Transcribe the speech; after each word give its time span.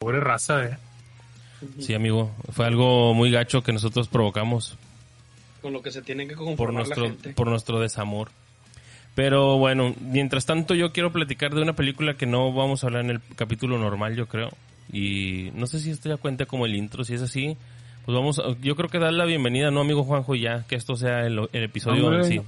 Pobre 0.00 0.18
raza, 0.18 0.64
eh. 0.64 0.78
Sí, 1.78 1.92
amigo. 1.92 2.30
Fue 2.52 2.64
algo 2.64 3.12
muy 3.12 3.30
gacho 3.30 3.62
que 3.62 3.70
nosotros 3.70 4.08
provocamos 4.08 4.78
Con 5.60 5.74
lo 5.74 5.82
que 5.82 5.90
se 5.90 6.00
tiene 6.00 6.26
que 6.26 6.34
por 6.36 6.46
conformar 6.46 6.86
nuestro, 6.86 7.02
la 7.04 7.10
gente. 7.10 7.30
por 7.34 7.48
nuestro 7.48 7.80
desamor. 7.80 8.30
Pero 9.14 9.58
bueno, 9.58 9.94
mientras 10.00 10.46
tanto 10.46 10.74
yo 10.74 10.92
quiero 10.92 11.12
platicar 11.12 11.54
de 11.54 11.60
una 11.60 11.74
película 11.74 12.14
que 12.14 12.24
no 12.24 12.50
vamos 12.50 12.82
a 12.82 12.86
hablar 12.86 13.04
en 13.04 13.10
el 13.10 13.20
capítulo 13.36 13.76
normal, 13.76 14.16
yo 14.16 14.26
creo. 14.26 14.48
Y 14.90 15.50
no 15.54 15.66
sé 15.66 15.78
si 15.80 15.90
esto 15.90 16.08
ya 16.08 16.16
cuenta 16.16 16.46
como 16.46 16.64
el 16.64 16.76
intro, 16.76 17.04
si 17.04 17.12
es 17.12 17.20
así. 17.20 17.58
Pues 18.06 18.16
vamos, 18.16 18.38
a- 18.38 18.56
yo 18.62 18.76
creo 18.76 18.88
que 18.88 18.98
dar 18.98 19.12
la 19.12 19.26
bienvenida, 19.26 19.70
¿no, 19.70 19.82
amigo 19.82 20.04
Juanjo? 20.04 20.34
Ya, 20.34 20.64
que 20.66 20.76
esto 20.76 20.96
sea 20.96 21.26
el, 21.26 21.46
el 21.52 21.62
episodio 21.64 21.98
en 22.08 22.14
Hombre. 22.20 22.24
sí. 22.24 22.40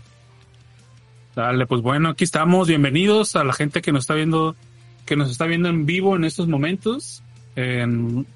Dale, 1.36 1.66
pues 1.66 1.82
bueno, 1.82 2.08
aquí 2.08 2.24
estamos. 2.24 2.66
Bienvenidos 2.68 3.36
a 3.36 3.44
la 3.44 3.52
gente 3.52 3.82
que 3.82 3.92
nos 3.92 4.04
está 4.04 4.14
viendo, 4.14 4.56
que 5.04 5.16
nos 5.16 5.30
está 5.30 5.44
viendo 5.44 5.68
en 5.68 5.84
vivo 5.84 6.16
en 6.16 6.24
estos 6.24 6.48
momentos. 6.48 7.22
En- 7.56 8.26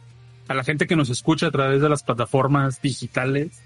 a 0.48 0.54
la 0.54 0.62
gente 0.64 0.86
que 0.86 0.94
nos 0.96 1.10
escucha 1.10 1.48
a 1.48 1.50
través 1.50 1.80
de 1.80 1.88
las 1.88 2.02
plataformas 2.02 2.80
digitales. 2.80 3.62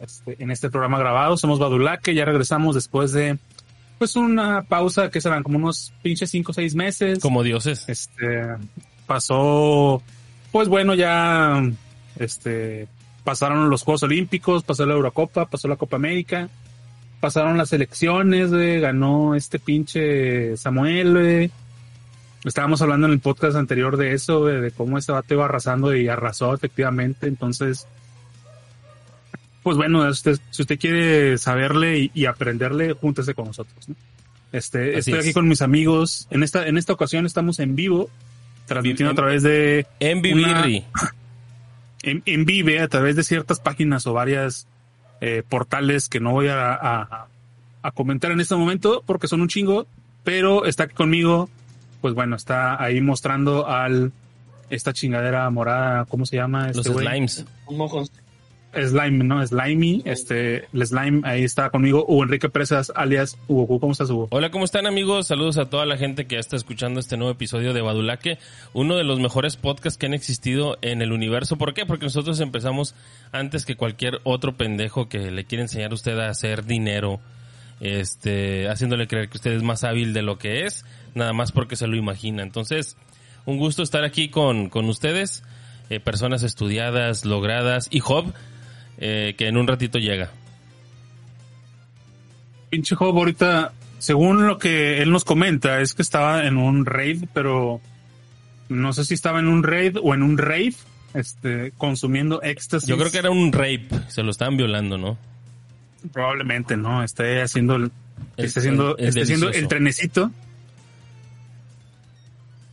este, 0.00 0.36
en 0.42 0.50
este 0.50 0.70
programa 0.70 0.98
grabado. 0.98 1.36
Somos 1.36 1.58
Badulaque, 1.58 2.14
ya 2.14 2.24
regresamos 2.24 2.74
después 2.74 3.12
de 3.12 3.38
pues 3.98 4.16
una 4.16 4.62
pausa 4.62 5.10
que 5.10 5.20
serán 5.20 5.42
como 5.42 5.58
unos 5.58 5.92
pinches 6.02 6.30
cinco 6.30 6.52
o 6.52 6.54
seis 6.54 6.74
meses. 6.74 7.18
Como 7.20 7.42
dioses. 7.42 7.84
Este 7.86 8.46
pasó, 9.06 10.02
pues 10.52 10.68
bueno, 10.68 10.94
ya 10.94 11.62
este 12.18 12.88
pasaron 13.24 13.68
los 13.68 13.82
Juegos 13.82 14.02
Olímpicos, 14.04 14.62
pasó 14.62 14.86
la 14.86 14.94
Eurocopa, 14.94 15.44
pasó 15.44 15.68
la 15.68 15.76
Copa 15.76 15.96
América, 15.96 16.48
pasaron 17.20 17.58
las 17.58 17.72
elecciones, 17.74 18.50
ganó 18.50 19.34
este 19.34 19.58
pinche 19.58 20.56
Samuel. 20.56 21.50
Estábamos 22.44 22.80
hablando 22.80 23.06
en 23.06 23.12
el 23.12 23.20
podcast 23.20 23.56
anterior 23.56 23.96
de 23.96 24.14
eso, 24.14 24.46
de 24.46 24.70
cómo 24.70 24.96
este 24.98 25.12
vato 25.12 25.34
iba 25.34 25.44
arrasando 25.44 25.94
y 25.94 26.08
arrasó 26.08 26.54
efectivamente. 26.54 27.26
Entonces, 27.26 27.86
pues 29.62 29.76
bueno, 29.76 30.08
usted, 30.08 30.38
si 30.50 30.62
usted 30.62 30.78
quiere 30.78 31.36
saberle 31.38 31.98
y, 31.98 32.10
y 32.14 32.24
aprenderle, 32.26 32.94
júntese 32.94 33.34
con 33.34 33.46
nosotros. 33.46 33.88
¿no? 33.88 33.94
Este, 34.52 34.90
Así 34.96 35.10
estoy 35.10 35.14
es. 35.14 35.20
aquí 35.26 35.32
con 35.34 35.48
mis 35.48 35.60
amigos. 35.60 36.26
En 36.30 36.42
esta, 36.42 36.66
en 36.66 36.78
esta 36.78 36.94
ocasión 36.94 37.26
estamos 37.26 37.58
en 37.58 37.76
vivo, 37.76 38.08
transmitiendo 38.66 39.12
a 39.12 39.14
través 39.16 39.42
de 39.42 39.86
En 40.00 40.22
Vivirri. 40.22 40.84
en, 42.02 42.22
en 42.24 42.44
Vive 42.46 42.80
a 42.80 42.88
través 42.88 43.16
de 43.16 43.22
ciertas 43.22 43.60
páginas 43.60 44.06
o 44.06 44.14
varias 44.14 44.66
eh, 45.20 45.42
portales 45.46 46.08
que 46.08 46.20
no 46.20 46.32
voy 46.32 46.48
a, 46.48 46.72
a- 46.72 47.26
a 47.82 47.90
comentar 47.92 48.30
en 48.30 48.40
este 48.40 48.54
momento 48.56 49.02
porque 49.06 49.26
son 49.28 49.40
un 49.42 49.48
chingo, 49.48 49.86
pero 50.24 50.64
está 50.66 50.84
aquí 50.84 50.94
conmigo, 50.94 51.48
pues 52.00 52.14
bueno, 52.14 52.36
está 52.36 52.82
ahí 52.82 53.00
mostrando 53.00 53.66
al 53.66 54.12
esta 54.70 54.92
chingadera 54.92 55.50
morada, 55.50 56.04
¿cómo 56.06 56.24
se 56.26 56.36
llama? 56.36 56.68
Los 56.68 56.78
este 56.78 56.90
güey? 56.90 57.06
slimes. 57.06 57.44
Un 57.66 57.76
mojón. 57.76 58.08
Slime, 58.72 59.24
¿no? 59.24 59.44
Slimy, 59.44 60.02
este, 60.04 60.68
el 60.72 60.86
Slime, 60.86 61.22
ahí 61.24 61.42
está 61.42 61.70
conmigo, 61.70 62.04
Hugo 62.06 62.22
Enrique 62.22 62.48
Presas, 62.48 62.92
alias 62.94 63.36
Hugo. 63.48 63.80
¿cómo 63.80 63.92
estás, 63.92 64.10
Hugo? 64.10 64.28
Hola, 64.30 64.50
¿cómo 64.50 64.64
están 64.64 64.86
amigos? 64.86 65.26
Saludos 65.26 65.58
a 65.58 65.68
toda 65.68 65.86
la 65.86 65.96
gente 65.96 66.26
que 66.26 66.36
ya 66.36 66.40
está 66.40 66.54
escuchando 66.54 67.00
este 67.00 67.16
nuevo 67.16 67.32
episodio 67.32 67.72
de 67.72 67.80
Badulaque, 67.80 68.38
uno 68.72 68.96
de 68.96 69.02
los 69.02 69.18
mejores 69.18 69.56
podcasts 69.56 69.98
que 69.98 70.06
han 70.06 70.14
existido 70.14 70.78
en 70.82 71.02
el 71.02 71.10
universo. 71.10 71.56
¿Por 71.56 71.74
qué? 71.74 71.84
Porque 71.84 72.04
nosotros 72.04 72.38
empezamos 72.38 72.94
antes 73.32 73.66
que 73.66 73.74
cualquier 73.74 74.20
otro 74.22 74.56
pendejo 74.56 75.08
que 75.08 75.32
le 75.32 75.44
quiere 75.44 75.62
enseñar 75.62 75.90
a 75.90 75.94
usted 75.94 76.16
a 76.20 76.28
hacer 76.28 76.64
dinero, 76.64 77.18
este, 77.80 78.68
haciéndole 78.68 79.08
creer 79.08 79.28
que 79.28 79.38
usted 79.38 79.52
es 79.52 79.64
más 79.64 79.82
hábil 79.82 80.12
de 80.12 80.22
lo 80.22 80.38
que 80.38 80.66
es, 80.66 80.84
nada 81.14 81.32
más 81.32 81.52
porque 81.52 81.76
se 81.76 81.86
lo 81.86 81.96
imagina. 81.96 82.42
Entonces, 82.42 82.96
un 83.46 83.58
gusto 83.58 83.82
estar 83.82 84.04
aquí 84.04 84.28
con, 84.28 84.68
con 84.68 84.86
ustedes, 84.86 85.42
eh, 85.90 86.00
personas 86.00 86.42
estudiadas, 86.42 87.24
logradas, 87.24 87.88
y 87.90 88.00
Job, 88.00 88.32
eh, 88.98 89.34
que 89.38 89.48
en 89.48 89.56
un 89.56 89.66
ratito 89.66 89.98
llega. 89.98 90.30
Pinche 92.70 92.94
Job 92.94 93.16
ahorita, 93.16 93.72
según 93.98 94.46
lo 94.46 94.58
que 94.58 95.02
él 95.02 95.10
nos 95.10 95.24
comenta, 95.24 95.80
es 95.80 95.94
que 95.94 96.02
estaba 96.02 96.46
en 96.46 96.56
un 96.56 96.86
raid, 96.86 97.24
pero 97.34 97.80
no 98.68 98.92
sé 98.92 99.04
si 99.04 99.14
estaba 99.14 99.40
en 99.40 99.48
un 99.48 99.62
raid 99.64 99.96
o 100.00 100.14
en 100.14 100.22
un 100.22 100.38
rave, 100.38 100.74
este, 101.14 101.72
consumiendo 101.76 102.40
éxtasis. 102.42 102.88
Yo 102.88 102.96
creo 102.96 103.10
que 103.10 103.18
era 103.18 103.30
un 103.30 103.52
rape, 103.52 103.88
se 104.08 104.22
lo 104.22 104.30
estaban 104.30 104.56
violando, 104.56 104.96
¿no? 104.98 105.18
Probablemente, 106.12 106.76
¿no? 106.76 107.02
Esté 107.02 107.42
haciendo 107.42 107.74
el, 107.76 107.90
El- 108.36 108.44
esté 108.44 108.60
haciendo, 108.60 108.96
el- 108.96 109.02
el 109.02 109.08
esté 109.08 109.22
haciendo 109.22 109.50
el 109.50 109.66
trenecito. 109.68 110.30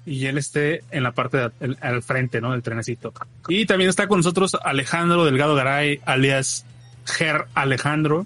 Y 0.07 0.25
él 0.25 0.37
esté 0.37 0.83
en 0.91 1.03
la 1.03 1.11
parte 1.11 1.37
de- 1.37 1.51
el- 1.59 1.77
al 1.81 2.01
frente, 2.01 2.39
¿no? 2.41 2.53
Del 2.53 2.63
trenecito. 2.63 3.13
Y 3.49 3.65
también 3.65 3.89
está 3.89 4.07
con 4.07 4.19
nosotros 4.19 4.55
Alejandro 4.63 5.25
Delgado 5.25 5.53
Garay, 5.53 5.99
alias 6.05 6.65
Ger 7.05 7.45
Alejandro, 7.53 8.25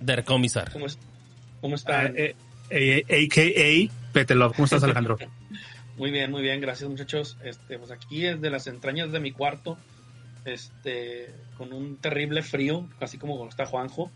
Der 0.00 0.24
Comisar. 0.24 0.70
¿Cómo, 0.72 0.86
es- 0.86 0.98
cómo 1.62 1.72
ah, 1.74 1.76
están? 1.76 2.14
eh, 2.16 2.36
eh, 2.70 3.02
a.k.a. 3.08 4.12
Petelov. 4.12 4.52
¿Cómo 4.54 4.66
estás, 4.66 4.82
Alejandro? 4.84 5.16
Muy 5.96 6.10
bien, 6.10 6.30
muy 6.30 6.42
bien, 6.42 6.60
gracias 6.60 6.90
muchachos. 6.90 7.38
Este, 7.42 7.78
pues 7.78 7.90
aquí 7.90 8.20
desde 8.20 8.50
las 8.50 8.66
entrañas 8.66 9.10
de 9.12 9.18
mi 9.18 9.32
cuarto, 9.32 9.78
este, 10.44 11.30
con 11.56 11.72
un 11.72 11.96
terrible 11.96 12.42
frío, 12.42 12.86
así 13.00 13.16
como 13.16 13.48
está 13.48 13.64
Juanjo. 13.64 14.10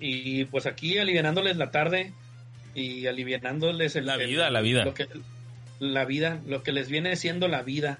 Y 0.00 0.44
pues 0.46 0.66
aquí 0.66 0.98
alivianándoles 0.98 1.56
la 1.56 1.70
tarde 1.70 2.12
y 2.78 3.06
alivianándoles 3.06 3.96
el, 3.96 4.06
La 4.06 4.14
el- 4.14 4.26
vida, 4.28 4.50
la 4.50 4.60
vida. 4.60 4.84
Lo 4.84 4.94
que, 4.94 5.06
la 5.80 6.04
vida, 6.04 6.40
lo 6.46 6.62
que 6.62 6.72
les 6.72 6.88
viene 6.88 7.16
siendo 7.16 7.48
la 7.48 7.62
vida. 7.62 7.98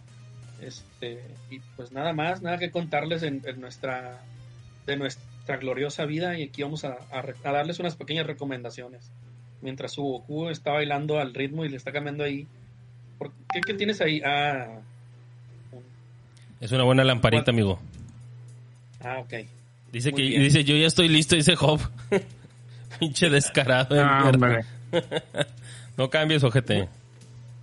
Este, 0.62 1.21
y 1.50 1.61
pues 1.77 1.93
nada 1.93 2.12
más, 2.12 2.43
nada 2.43 2.59
que 2.59 2.71
contarles 2.71 3.22
en, 3.22 3.43
en 3.47 3.61
nuestra, 3.61 4.21
de 4.87 4.97
nuestra 4.97 5.56
gloriosa 5.59 6.05
vida 6.05 6.37
y 6.39 6.43
aquí 6.44 6.62
vamos 6.62 6.84
a, 6.84 6.99
a 7.12 7.25
a 7.44 7.53
darles 7.53 7.78
unas 7.78 7.97
pequeñas 7.97 8.27
recomendaciones 8.27 9.11
mientras 9.62 9.93
su 9.93 10.03
Goku 10.03 10.49
está 10.50 10.72
bailando 10.72 11.19
al 11.19 11.34
ritmo 11.34 11.65
y 11.65 11.69
le 11.69 11.77
está 11.77 11.91
cambiando 11.93 12.22
ahí. 12.25 12.47
¿Por 13.19 13.33
qué, 13.53 13.60
qué 13.66 13.75
tienes 13.75 14.00
ahí? 14.00 14.21
Ah, 14.25 14.81
un- 15.72 15.83
Es 16.60 16.71
una 16.72 16.84
buena 16.84 17.03
lamparita, 17.05 17.50
amigo. 17.50 17.81
ah 19.00 19.19
ok. 19.19 19.34
Dice 19.93 20.10
Muy 20.12 20.22
que 20.22 20.28
bien. 20.28 20.43
dice, 20.43 20.65
yo 20.65 20.77
ya 20.77 20.87
estoy 20.87 21.09
listo, 21.09 21.34
dice 21.37 21.56
Job. 21.56 21.81
Pinche 22.98 23.28
descarado. 23.31 23.94
de 23.94 24.00
Ah, 24.03 24.31
no 25.97 26.10
cambies, 26.10 26.42
ojete. 26.44 26.88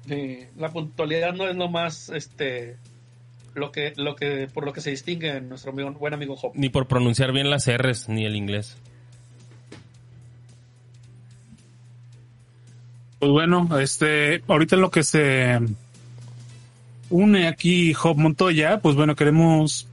Sí, 0.08 0.40
la 0.58 0.70
puntualidad 0.72 1.34
no 1.34 1.48
es 1.50 1.56
lo 1.56 1.68
más, 1.70 2.10
este, 2.10 2.78
lo 3.56 3.72
que, 3.72 3.94
lo 3.98 4.16
que, 4.16 4.48
por 4.54 4.64
lo 4.66 4.72
que 4.74 4.82
se 4.82 4.92
distingue 4.92 5.42
nuestro 5.42 5.72
amigo- 5.72 5.92
buen 5.94 6.14
amigo 6.14 6.36
Job. 6.36 6.52
Ni 6.56 6.70
por 6.70 6.88
pronunciar 6.88 7.32
bien 7.32 7.50
las 7.50 7.68
R's, 7.68 8.08
ni 8.10 8.26
el 8.26 8.36
inglés. 8.36 8.78
Pues 13.20 13.32
bueno, 13.32 13.80
este, 13.80 14.44
ahorita 14.48 14.76
en 14.76 14.82
lo 14.82 14.92
que 14.92 15.04
se 15.04 15.60
une 17.10 17.48
aquí 17.48 17.94
Job 17.94 18.18
Montoya, 18.18 18.80
pues 18.82 18.96
bueno, 18.96 19.16
queremos 19.16 19.88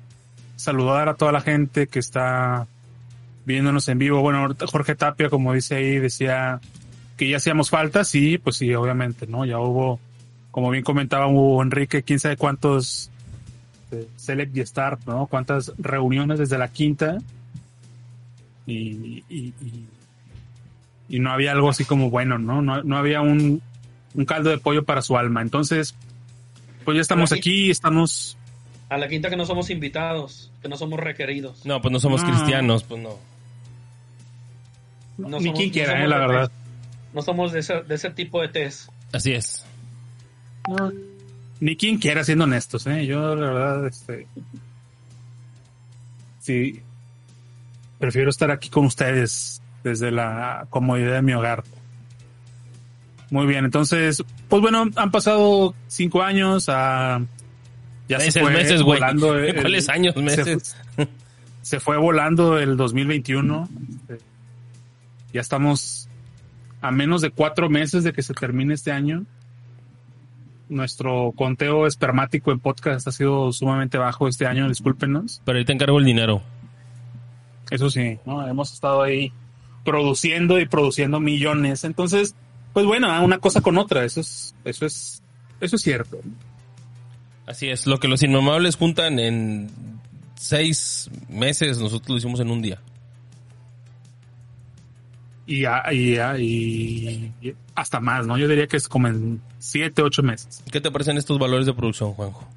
saludar 0.56 1.08
a 1.08 1.14
toda 1.14 1.32
la 1.32 1.40
gente 1.40 1.86
que 1.86 1.98
está 1.98 2.66
viéndonos 3.44 3.88
en 3.88 3.98
vivo. 3.98 4.20
Bueno, 4.20 4.54
Jorge 4.70 4.94
Tapia, 4.94 5.28
como 5.28 5.52
dice 5.52 5.76
ahí, 5.76 5.98
decía 5.98 6.60
que 7.16 7.28
ya 7.28 7.36
hacíamos 7.38 7.70
falta, 7.70 8.04
sí, 8.04 8.38
pues 8.38 8.56
sí, 8.56 8.72
obviamente, 8.74 9.26
¿no? 9.26 9.44
Ya 9.44 9.58
hubo, 9.58 10.00
como 10.50 10.70
bien 10.70 10.84
comentaba 10.84 11.26
Hugo 11.28 11.62
Enrique, 11.62 12.02
quién 12.02 12.18
sabe 12.20 12.36
cuántos 12.36 13.10
eh, 13.90 14.06
Select 14.16 14.56
y 14.56 14.64
Start, 14.66 15.00
¿no? 15.06 15.26
Cuántas 15.26 15.72
reuniones 15.78 16.38
desde 16.38 16.56
la 16.58 16.68
quinta 16.68 17.18
y, 18.66 19.22
y- 19.28 19.54
y- 19.60 19.84
y 21.08 21.18
no 21.20 21.30
había 21.32 21.52
algo 21.52 21.68
así 21.68 21.84
como 21.84 22.08
bueno, 22.10 22.38
¿no? 22.38 22.62
No, 22.62 22.82
no 22.82 22.96
había 22.96 23.20
un, 23.20 23.60
un 24.14 24.24
caldo 24.24 24.48
de 24.50 24.58
pollo 24.58 24.84
para 24.84 25.02
su 25.02 25.16
alma. 25.18 25.42
Entonces, 25.42 25.94
pues 26.84 26.94
ya 26.94 27.00
estamos 27.02 27.32
aquí- 27.32 27.40
aquí, 27.40 27.70
estamos 27.70 28.38
A 28.88 28.96
la 28.96 29.08
quinta 29.08 29.28
que 29.28 29.36
no 29.36 29.44
somos 29.44 29.68
invitados, 29.70 30.50
que 30.62 30.68
no 30.68 30.76
somos 30.76 30.98
requeridos. 31.00 31.66
No, 31.66 31.80
pues 31.82 31.92
no 31.92 31.98
somos 32.00 32.22
No. 32.22 32.28
cristianos, 32.30 32.84
pues 32.84 33.02
no. 33.02 33.18
No 35.18 35.38
ni 35.38 35.44
somos- 35.46 35.58
quien 35.58 35.70
quiera, 35.70 36.02
eh, 36.04 36.08
la 36.08 36.18
verdad. 36.18 36.48
test. 36.50 37.14
No 37.14 37.22
somos 37.22 37.52
de 37.52 37.60
ese, 37.60 37.82
de 37.82 37.94
ese 37.94 38.10
tipo 38.10 38.40
de 38.40 38.48
test. 38.48 38.88
Así 39.12 39.32
es. 39.32 39.64
Ni 41.60 41.76
quien 41.76 41.98
quiera, 41.98 42.24
siendo 42.24 42.44
honestos, 42.44 42.86
¿eh? 42.86 43.04
Yo, 43.06 43.34
la 43.36 43.50
verdad, 43.52 43.86
este. 43.86 44.26
Sí. 46.40 46.80
Prefiero 47.98 48.30
estar 48.30 48.50
aquí 48.50 48.68
con 48.68 48.86
ustedes 48.86 49.62
desde 49.84 50.10
la 50.10 50.66
comodidad 50.70 51.14
de 51.14 51.22
mi 51.22 51.34
hogar. 51.34 51.62
Muy 53.30 53.46
bien, 53.46 53.64
entonces, 53.64 54.22
pues 54.48 54.60
bueno, 54.60 54.84
han 54.96 55.10
pasado 55.10 55.74
cinco 55.88 56.22
años. 56.22 56.68
a 56.68 57.20
ya 58.08 58.18
se 58.18 58.26
meses, 58.26 58.42
fue 58.42 58.52
meses, 58.52 58.82
güey. 58.82 58.98
volando 58.98 59.38
el- 59.38 59.54
¿Cuáles 59.60 59.88
años, 59.88 60.14
se 60.14 60.20
meses? 60.20 60.76
fue- 60.96 61.08
se 61.62 61.80
fue 61.80 61.96
volando 61.96 62.58
el 62.58 62.76
2021. 62.76 63.68
Este, 64.08 64.24
Ya 65.32 65.40
estamos 65.40 66.08
a 66.80 66.90
menos 66.90 67.22
de 67.22 67.30
cuatro 67.30 67.70
meses 67.70 68.04
de 68.04 68.12
que 68.12 68.22
se 68.22 68.34
termine 68.34 68.74
este 68.74 68.92
año. 68.92 69.24
nuestro 70.68 71.32
conteo 71.36 71.86
espermático 71.86 72.50
en 72.50 72.58
podcast 72.58 73.06
ha 73.06 73.12
sido 73.12 73.52
sumamente 73.52 73.98
bajo 73.98 74.26
este 74.26 74.46
año, 74.46 74.68
discúlpenos. 74.68 75.42
Pero 75.44 75.58
ahí 75.58 75.64
te 75.64 75.72
encargo 75.72 75.98
el 75.98 76.04
dinero. 76.04 76.42
Eso 77.70 77.90
sí, 77.90 78.18
¿no? 78.24 78.46
Hemos 78.46 78.72
estado 78.72 79.02
ahí 79.02 79.32
produciendo 79.84 80.58
y 80.60 80.66
produciendo 80.66 81.20
millones. 81.20 81.84
Entonces, 81.84 82.34
pues 82.72 82.86
bueno, 82.86 83.22
una 83.22 83.38
cosa 83.38 83.60
con 83.60 83.76
otra, 83.78 84.04
eso 84.04 84.20
es, 84.20 84.54
eso 84.64 84.86
es, 84.86 85.22
eso 85.60 85.76
es 85.76 85.82
cierto. 85.82 86.18
Así 87.46 87.68
es, 87.68 87.86
lo 87.86 87.98
que 87.98 88.08
los 88.08 88.22
inmamables 88.22 88.76
juntan 88.76 89.18
en 89.18 89.70
seis 90.36 91.10
meses, 91.28 91.78
nosotros 91.78 92.10
lo 92.10 92.16
hicimos 92.16 92.40
en 92.40 92.50
un 92.50 92.62
día. 92.62 92.80
Y, 95.52 95.66
y, 95.66 97.32
y, 97.42 97.54
hasta 97.74 98.00
más, 98.00 98.26
¿no? 98.26 98.38
Yo 98.38 98.48
diría 98.48 98.66
que 98.66 98.78
es 98.78 98.88
como 98.88 99.08
en 99.08 99.42
siete, 99.58 100.00
ocho 100.00 100.22
meses. 100.22 100.64
¿Qué 100.72 100.80
te 100.80 100.90
parecen 100.90 101.18
estos 101.18 101.38
valores 101.38 101.66
de 101.66 101.74
producción, 101.74 102.14
Juanjo? 102.14 102.48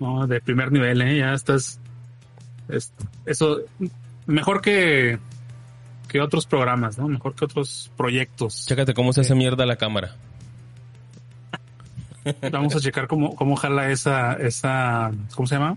No, 0.00 0.26
de 0.26 0.40
primer 0.40 0.72
nivel, 0.72 1.02
¿eh? 1.02 1.18
Ya 1.18 1.34
estás... 1.34 1.78
eso, 3.26 3.58
mejor 4.24 4.62
que, 4.62 5.18
que 6.08 6.22
otros 6.22 6.46
programas, 6.46 6.96
¿no? 6.96 7.08
Mejor 7.08 7.34
que 7.34 7.44
otros 7.44 7.90
proyectos. 7.94 8.64
Chécate 8.66 8.94
cómo 8.94 9.12
se 9.12 9.20
hace 9.20 9.34
mierda 9.34 9.66
la 9.66 9.76
cámara. 9.76 10.16
Vamos 12.50 12.74
a 12.74 12.80
checar 12.80 13.06
cómo, 13.06 13.36
cómo 13.36 13.54
jala 13.54 13.90
esa, 13.90 14.32
esa, 14.32 15.10
¿cómo 15.34 15.46
se 15.46 15.56
llama? 15.56 15.76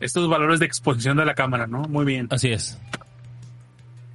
Estos 0.00 0.28
valores 0.28 0.60
de 0.60 0.66
exposición 0.66 1.16
de 1.16 1.24
la 1.24 1.34
cámara, 1.34 1.66
¿no? 1.66 1.80
Muy 1.84 2.04
bien. 2.04 2.28
Así 2.30 2.50
es. 2.50 2.78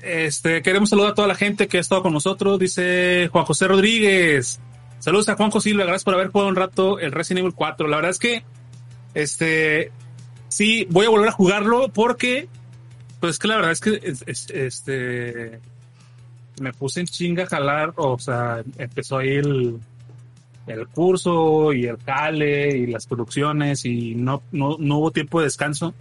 Este, 0.03 0.61
queremos 0.61 0.89
saludar 0.89 1.11
a 1.11 1.15
toda 1.15 1.29
la 1.29 1.35
gente 1.35 1.67
que 1.67 1.77
ha 1.77 1.81
estado 1.81 2.03
con 2.03 2.11
nosotros. 2.11 2.59
Dice 2.59 3.29
Juan 3.31 3.45
José 3.45 3.67
Rodríguez. 3.67 4.59
Saludos 4.99 5.29
a 5.29 5.35
Juanjo 5.35 5.61
Silva, 5.61 5.83
gracias 5.83 6.03
por 6.03 6.13
haber 6.13 6.27
jugado 6.27 6.49
un 6.49 6.55
rato 6.55 6.99
el 6.99 7.11
Resident 7.11 7.39
Evil 7.39 7.53
4. 7.53 7.87
La 7.87 7.97
verdad 7.97 8.11
es 8.11 8.19
que, 8.19 8.43
este, 9.13 9.91
sí, 10.47 10.87
voy 10.89 11.05
a 11.05 11.09
volver 11.09 11.29
a 11.29 11.33
jugarlo 11.33 11.89
porque, 11.89 12.47
pues 13.19 13.37
que 13.37 13.47
la 13.49 13.57
verdad 13.57 13.71
es 13.71 13.81
que, 13.81 14.13
este, 14.53 15.59
me 16.61 16.71
puse 16.73 17.01
en 17.01 17.07
chinga 17.07 17.43
a 17.43 17.47
jalar, 17.47 17.93
o 17.97 18.17
sea, 18.17 18.63
empezó 18.77 19.17
ahí 19.17 19.35
el, 19.35 19.79
el 20.67 20.87
curso 20.87 21.73
y 21.73 21.85
el 21.85 21.97
cale 21.97 22.77
y 22.77 22.87
las 22.87 23.05
producciones 23.05 23.83
y 23.83 24.15
no, 24.15 24.41
no, 24.51 24.77
no 24.79 24.99
hubo 24.99 25.11
tiempo 25.11 25.39
de 25.39 25.47
descanso. 25.47 25.93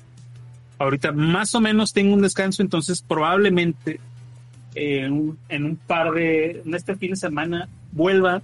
Ahorita 0.83 1.13
más 1.13 1.55
o 1.55 1.61
menos 1.61 1.93
tengo 1.93 2.13
un 2.15 2.23
descanso, 2.23 2.61
entonces 2.61 3.03
probablemente 3.03 4.01
en 4.75 5.13
un, 5.13 5.39
en 5.49 5.65
un 5.65 5.77
par 5.77 6.13
de, 6.13 6.63
en 6.65 6.75
este 6.75 6.97
fin 6.97 7.11
de 7.11 7.17
semana 7.17 7.69
vuelva 7.93 8.43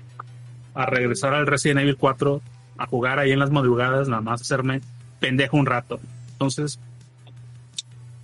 a 0.75 0.87
regresar 0.87 1.35
al 1.35 1.47
Resident 1.47 1.81
Evil 1.81 1.97
4 1.97 2.41
a 2.79 2.87
jugar 2.87 3.19
ahí 3.19 3.33
en 3.33 3.41
las 3.41 3.51
madrugadas, 3.51 4.09
nada 4.09 4.23
más 4.23 4.41
hacerme 4.41 4.81
pendejo 5.19 5.57
un 5.57 5.67
rato. 5.67 5.99
Entonces, 6.33 6.79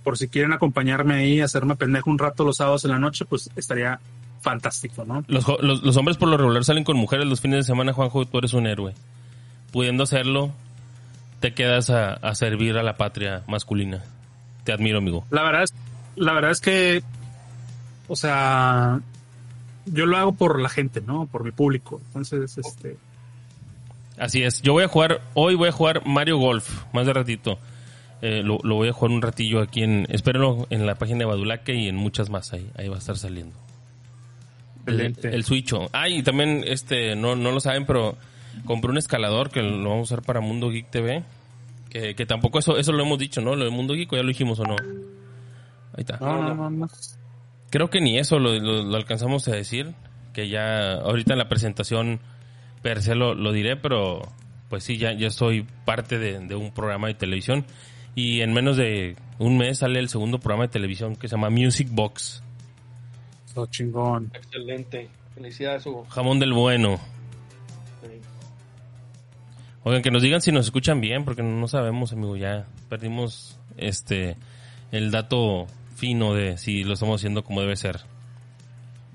por 0.05 0.17
si 0.17 0.29
quieren 0.29 0.53
acompañarme 0.53 1.15
ahí, 1.15 1.41
hacerme 1.41 1.75
pendejo 1.75 2.09
un 2.09 2.17
rato 2.17 2.45
los 2.45 2.57
sábados 2.57 2.85
en 2.85 2.91
la 2.91 2.99
noche, 2.99 3.25
pues 3.25 3.49
estaría 3.57 3.99
fantástico, 4.39 5.03
¿no? 5.03 5.25
Los, 5.27 5.45
los, 5.61 5.97
hombres 5.97 6.15
por 6.15 6.29
lo 6.29 6.37
regular 6.37 6.63
salen 6.63 6.85
con 6.85 6.95
mujeres 6.95 7.27
los 7.27 7.41
fines 7.41 7.57
de 7.57 7.63
semana, 7.63 7.91
Juanjo, 7.91 8.25
tú 8.25 8.37
eres 8.37 8.53
un 8.53 8.67
héroe. 8.67 8.93
Pudiendo 9.73 10.03
hacerlo, 10.03 10.53
te 11.45 11.53
quedas 11.53 11.91
a, 11.91 12.13
a, 12.13 12.33
servir 12.33 12.75
a 12.75 12.81
la 12.81 12.97
patria 12.97 13.43
masculina. 13.45 14.01
Te 14.63 14.73
admiro, 14.73 14.97
amigo. 14.97 15.27
La 15.29 15.43
verdad 15.43 15.61
es, 15.61 15.75
la 16.15 16.33
verdad 16.33 16.49
es 16.49 16.59
que, 16.59 17.03
o 18.07 18.15
sea, 18.15 18.99
yo 19.85 20.07
lo 20.07 20.17
hago 20.17 20.33
por 20.33 20.59
la 20.59 20.69
gente, 20.69 21.01
¿no? 21.01 21.27
Por 21.27 21.43
mi 21.43 21.51
público. 21.51 22.01
Entonces, 22.07 22.57
este... 22.57 22.97
Así 24.17 24.41
es. 24.41 24.63
Yo 24.63 24.73
voy 24.73 24.85
a 24.85 24.87
jugar, 24.87 25.21
hoy 25.35 25.53
voy 25.53 25.69
a 25.69 25.71
jugar 25.71 26.03
Mario 26.07 26.39
Golf, 26.39 26.85
más 26.93 27.05
de 27.05 27.13
ratito. 27.13 27.59
Eh, 28.23 28.41
lo, 28.41 28.57
lo, 28.63 28.73
voy 28.73 28.89
a 28.89 28.93
jugar 28.93 29.11
un 29.11 29.21
ratillo 29.21 29.61
aquí 29.61 29.83
en, 29.83 30.07
espérenlo 30.09 30.65
en 30.71 30.87
la 30.87 30.95
página 30.95 31.19
de 31.19 31.25
Badulaque 31.25 31.75
y 31.75 31.87
en 31.89 31.95
muchas 31.95 32.31
más 32.31 32.53
ahí, 32.53 32.71
ahí 32.75 32.87
va 32.87 32.95
a 32.95 32.99
estar 32.99 33.17
saliendo. 33.17 33.55
El, 34.87 35.15
el, 35.21 35.43
Switch. 35.43 35.75
Ah, 35.93 36.09
y 36.09 36.23
también, 36.23 36.63
este, 36.65 37.15
no, 37.15 37.35
no 37.35 37.51
lo 37.51 37.59
saben, 37.59 37.85
pero 37.85 38.17
compré 38.65 38.89
un 38.89 38.97
escalador 38.97 39.51
que 39.51 39.61
lo 39.61 39.89
vamos 39.89 40.11
a 40.11 40.15
usar 40.15 40.25
para 40.25 40.39
Mundo 40.39 40.71
Geek 40.71 40.89
TV. 40.89 41.23
Que, 41.95 42.13
que 42.13 42.25
tampoco 42.25 42.59
eso, 42.59 42.77
eso 42.77 42.91
lo 42.91 43.03
hemos 43.03 43.17
dicho, 43.17 43.39
¿no? 43.39 43.55
Lo 43.55 43.63
de 43.63 43.71
Mundo 43.71 43.93
Geek, 43.93 44.11
ya 44.11 44.21
lo 44.21 44.27
dijimos 44.27 44.59
o 44.59 44.65
no. 44.65 44.75
Ahí 45.93 45.99
está. 46.01 46.17
No, 46.17 46.53
no, 46.53 46.69
no, 46.69 46.89
Creo 47.69 47.89
que 47.89 48.01
ni 48.01 48.19
eso 48.19 48.37
lo, 48.37 48.53
lo, 48.59 48.83
lo, 48.83 48.97
alcanzamos 48.97 49.47
a 49.47 49.55
decir. 49.55 49.95
Que 50.33 50.49
ya 50.49 50.95
ahorita 50.95 51.31
en 51.31 51.39
la 51.39 51.47
presentación 51.47 52.19
per 52.81 53.01
se 53.01 53.15
lo, 53.15 53.33
lo 53.33 53.53
diré, 53.53 53.77
pero 53.77 54.23
pues 54.67 54.83
sí, 54.83 54.97
ya, 54.97 55.13
ya 55.13 55.29
soy 55.29 55.65
parte 55.85 56.19
de, 56.19 56.37
de, 56.37 56.55
un 56.55 56.73
programa 56.73 57.07
de 57.07 57.13
televisión. 57.13 57.65
Y 58.13 58.41
en 58.41 58.51
menos 58.51 58.75
de 58.75 59.15
un 59.39 59.57
mes 59.57 59.77
sale 59.77 59.99
el 59.99 60.09
segundo 60.09 60.41
programa 60.41 60.63
de 60.63 60.73
televisión 60.73 61.15
que 61.15 61.29
se 61.29 61.37
llama 61.37 61.49
Music 61.49 61.87
Box. 61.89 62.43
Oh, 63.55 63.67
chingón. 63.67 64.31
Excelente. 64.33 65.07
Felicidades, 65.33 65.85
Hugo. 65.85 66.05
Jamón 66.09 66.39
del 66.41 66.51
bueno. 66.51 66.99
Oigan, 69.87 70.01
que 70.01 70.09
nos 70.09 70.23
digan 70.23 70.41
si 70.41 70.51
nos 70.51 70.65
escuchan 70.65 70.99
bien, 70.99 71.25
porque 71.25 71.43
no 71.43 71.67
sabemos, 71.67 72.11
amigo, 72.11 72.35
ya 72.35 72.65
perdimos 72.89 73.59
este 73.77 74.35
el 74.91 75.11
dato 75.11 75.67
fino 75.95 76.33
de 76.33 76.57
si 76.57 76.83
lo 76.83 76.95
estamos 76.95 77.21
haciendo 77.21 77.43
como 77.43 77.61
debe 77.61 77.75
ser. 77.75 77.99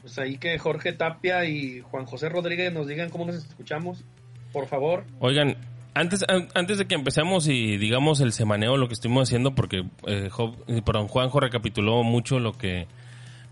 Pues 0.01 0.17
ahí 0.21 0.39
que 0.39 0.57
Jorge 0.61 0.93
Tapia 0.93 1.45
y 1.45 1.81
Juan 1.81 2.07
José 2.07 2.29
Rodríguez 2.29 2.73
nos 2.73 2.87
digan 2.87 3.11
cómo 3.11 3.25
nos 3.25 3.35
escuchamos, 3.35 4.05
por 4.53 4.69
favor. 4.69 5.03
Oigan, 5.19 5.57
antes, 5.93 6.25
antes 6.55 6.79
de 6.79 6.87
que 6.87 6.95
empecemos 6.95 7.49
y 7.49 7.77
digamos 7.77 8.21
el 8.21 8.33
semaneo, 8.33 8.77
lo 8.77 8.87
que 8.87 8.95
estuvimos 8.95 9.29
haciendo, 9.29 9.57
porque 9.57 9.83
eh, 10.07 10.29
Job, 10.31 10.55
perdón, 10.85 11.09
Juanjo 11.09 11.41
recapituló 11.41 12.05
mucho 12.05 12.39
lo 12.39 12.53
que 12.53 12.87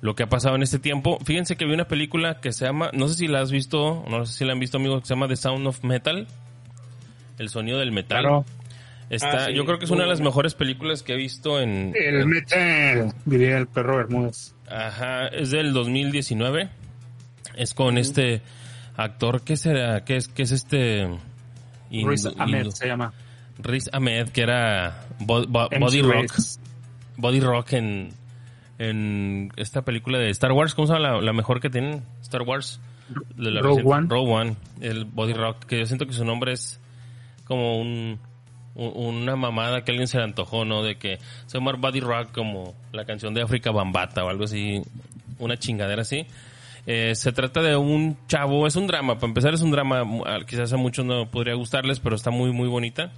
lo 0.01 0.15
que 0.15 0.23
ha 0.23 0.29
pasado 0.29 0.55
en 0.55 0.63
este 0.63 0.79
tiempo. 0.79 1.19
Fíjense 1.25 1.57
que 1.57 1.65
vi 1.65 1.75
una 1.75 1.89
película 1.89 2.39
que 2.41 2.53
se 2.53 2.65
llama, 2.65 2.91
no 2.93 3.09
sé 3.09 3.15
si 3.15 3.27
la 3.27 3.41
has 3.41 3.51
visto, 3.51 4.05
no 4.09 4.25
sé 4.25 4.39
si 4.39 4.45
la 4.45 4.53
han 4.53 4.61
visto 4.61 4.77
amigos, 4.77 5.01
que 5.01 5.09
se 5.09 5.15
llama 5.15 5.27
The 5.27 5.35
Sound 5.35 5.67
of 5.67 5.83
Metal, 5.83 6.29
el 7.39 7.49
sonido 7.49 7.79
del 7.79 7.93
metal. 7.93 8.23
Claro. 8.23 8.45
Está, 9.11 9.29
ah, 9.29 9.47
sí. 9.47 9.55
Yo 9.55 9.65
creo 9.65 9.79
que 9.79 9.87
es 9.87 9.91
una 9.91 10.03
de 10.03 10.11
las 10.11 10.21
mejores 10.21 10.55
películas 10.55 11.03
que 11.03 11.15
he 11.15 11.17
visto 11.17 11.61
en... 11.61 11.95
El 11.95 12.27
metal, 12.27 13.15
diría 13.25 13.57
el 13.57 13.67
perro 13.67 13.97
Bermúdez. 13.97 14.55
Ajá, 14.71 15.29
es 15.29 15.51
del 15.51 15.73
2019. 15.73 16.69
Es 17.57 17.73
con 17.73 17.95
uh 17.95 17.99
-huh. 17.99 18.01
este 18.01 18.43
actor, 18.97 19.43
¿qué 19.43 19.57
será? 19.57 20.05
¿Qué 20.05 20.17
es, 20.17 20.29
qué 20.29 20.43
es 20.43 20.53
este? 20.53 21.09
Riz 21.91 22.27
Ahmed 22.37 22.69
se 22.71 22.87
llama. 22.87 23.13
Riz 23.59 23.89
Ahmed, 23.93 24.29
que 24.29 24.43
era 24.43 25.07
bo, 25.21 25.47
bo, 25.47 25.69
Body 25.81 26.03
Rock. 26.03 26.33
Body 27.17 27.41
Rock 27.41 27.73
en, 27.73 28.11
en 28.79 29.51
esta 29.57 29.83
película 29.83 30.19
de 30.19 30.31
Star 30.31 30.53
Wars. 30.53 30.75
¿Cómo 30.75 30.87
se 30.87 30.95
llama 30.95 31.15
la, 31.15 31.21
la 31.21 31.33
mejor 31.33 31.61
que 31.61 31.71
tienen? 31.71 32.05
Star 32.21 32.43
Wars. 32.43 32.81
De 33.37 33.51
la 33.51 33.63
Rogue 33.63 33.83
One. 33.85 34.07
Rogue 34.09 34.31
One, 34.31 34.57
el 34.81 35.07
Body 35.07 35.33
Rock, 35.33 35.65
que 35.65 35.79
yo 35.79 35.87
siento 35.87 36.07
que 36.07 36.13
su 36.13 36.25
nombre 36.25 36.53
es 36.53 36.79
como 37.49 37.81
un, 37.81 38.21
un, 38.77 38.93
una 38.97 39.35
mamada 39.35 39.83
que 39.83 39.91
alguien 39.91 40.07
se 40.07 40.19
le 40.19 40.25
antojó, 40.25 40.65
¿no? 40.65 40.83
De 40.83 40.97
que 40.97 41.19
se 41.47 41.59
llama 41.59 41.73
Body 41.73 42.01
Rock 42.01 42.31
como 42.33 42.75
la 42.93 43.05
canción 43.05 43.35
de 43.35 43.43
África 43.43 43.73
Bambata 43.73 44.25
o 44.25 44.29
algo 44.29 44.45
así, 44.45 44.83
una 45.39 45.57
chingadera 45.57 46.03
así. 46.03 46.27
Eh, 46.87 47.15
se 47.15 47.33
trata 47.33 47.61
de 47.61 47.77
un 47.77 48.17
chavo, 48.29 48.67
es 48.67 48.77
un 48.77 48.87
drama, 48.87 49.17
para 49.17 49.27
empezar 49.27 49.53
es 49.53 49.61
un 49.61 49.71
drama, 49.71 50.05
quizás 50.47 50.73
a 50.73 50.77
muchos 50.77 51.05
no 51.05 51.31
podría 51.31 51.55
gustarles, 51.55 52.01
pero 52.01 52.17
está 52.17 52.31
muy, 52.31 52.53
muy 52.53 52.69
bonita. 52.69 53.11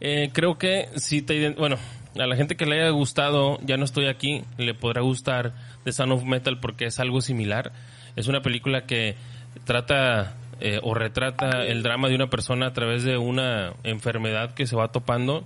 Eh, 0.00 0.30
creo 0.32 0.58
que 0.58 0.88
si 0.96 1.22
te, 1.22 1.50
bueno, 1.50 1.76
a 2.18 2.26
la 2.26 2.36
gente 2.36 2.56
que 2.56 2.66
le 2.66 2.80
haya 2.80 2.90
gustado, 2.90 3.58
ya 3.62 3.76
no 3.76 3.84
estoy 3.84 4.06
aquí, 4.06 4.42
le 4.58 4.74
podrá 4.74 5.00
gustar 5.00 5.54
The 5.84 5.92
Sound 5.92 6.12
of 6.12 6.24
Metal 6.24 6.60
porque 6.60 6.86
es 6.86 6.98
algo 7.00 7.20
similar. 7.20 7.72
Es 8.16 8.28
una 8.28 8.42
película 8.42 8.84
que 8.84 9.16
trata 9.64 10.34
eh, 10.60 10.80
o 10.82 10.94
retrata 10.94 11.64
el 11.64 11.82
drama 11.82 12.08
de 12.08 12.14
una 12.14 12.28
persona 12.28 12.68
a 12.68 12.72
través 12.72 13.04
de 13.04 13.16
una 13.16 13.74
enfermedad 13.82 14.54
que 14.54 14.66
se 14.66 14.76
va 14.76 14.88
topando, 14.88 15.44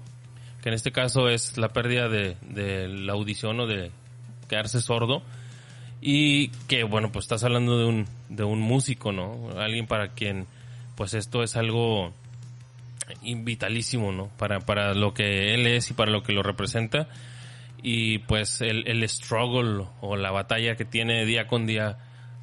que 0.62 0.68
en 0.68 0.74
este 0.74 0.92
caso 0.92 1.28
es 1.28 1.56
la 1.58 1.68
pérdida 1.68 2.08
de, 2.08 2.36
de 2.42 2.88
la 2.88 3.12
audición 3.12 3.60
o 3.60 3.66
de 3.66 3.90
quedarse 4.48 4.80
sordo. 4.80 5.22
Y 6.00 6.48
que, 6.68 6.84
bueno, 6.84 7.10
pues 7.10 7.24
estás 7.24 7.42
hablando 7.42 7.78
de 7.78 7.84
un, 7.84 8.06
de 8.28 8.44
un 8.44 8.60
músico, 8.60 9.10
¿no? 9.10 9.50
Alguien 9.58 9.86
para 9.88 10.08
quien, 10.08 10.46
pues 10.96 11.14
esto 11.14 11.42
es 11.42 11.56
algo 11.56 12.12
vitalísimo, 13.22 14.12
¿no? 14.12 14.28
Para, 14.38 14.60
para 14.60 14.94
lo 14.94 15.12
que 15.12 15.54
él 15.54 15.66
es 15.66 15.90
y 15.90 15.94
para 15.94 16.12
lo 16.12 16.22
que 16.22 16.32
lo 16.32 16.42
representa. 16.42 17.08
Y 17.82 18.18
pues 18.18 18.60
el, 18.60 18.86
el 18.86 19.08
struggle 19.08 19.86
o 20.00 20.16
la 20.16 20.30
batalla 20.30 20.76
que 20.76 20.84
tiene 20.84 21.24
día 21.24 21.46
con 21.46 21.66
día 21.66 21.98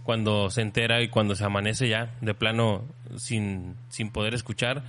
cuando 0.05 0.51
se 0.51 0.61
entera 0.61 1.01
y 1.01 1.09
cuando 1.09 1.35
se 1.35 1.43
amanece 1.43 1.89
ya, 1.89 2.13
de 2.21 2.35
plano, 2.35 2.85
sin, 3.17 3.75
sin 3.89 4.11
poder 4.11 4.35
escuchar. 4.35 4.83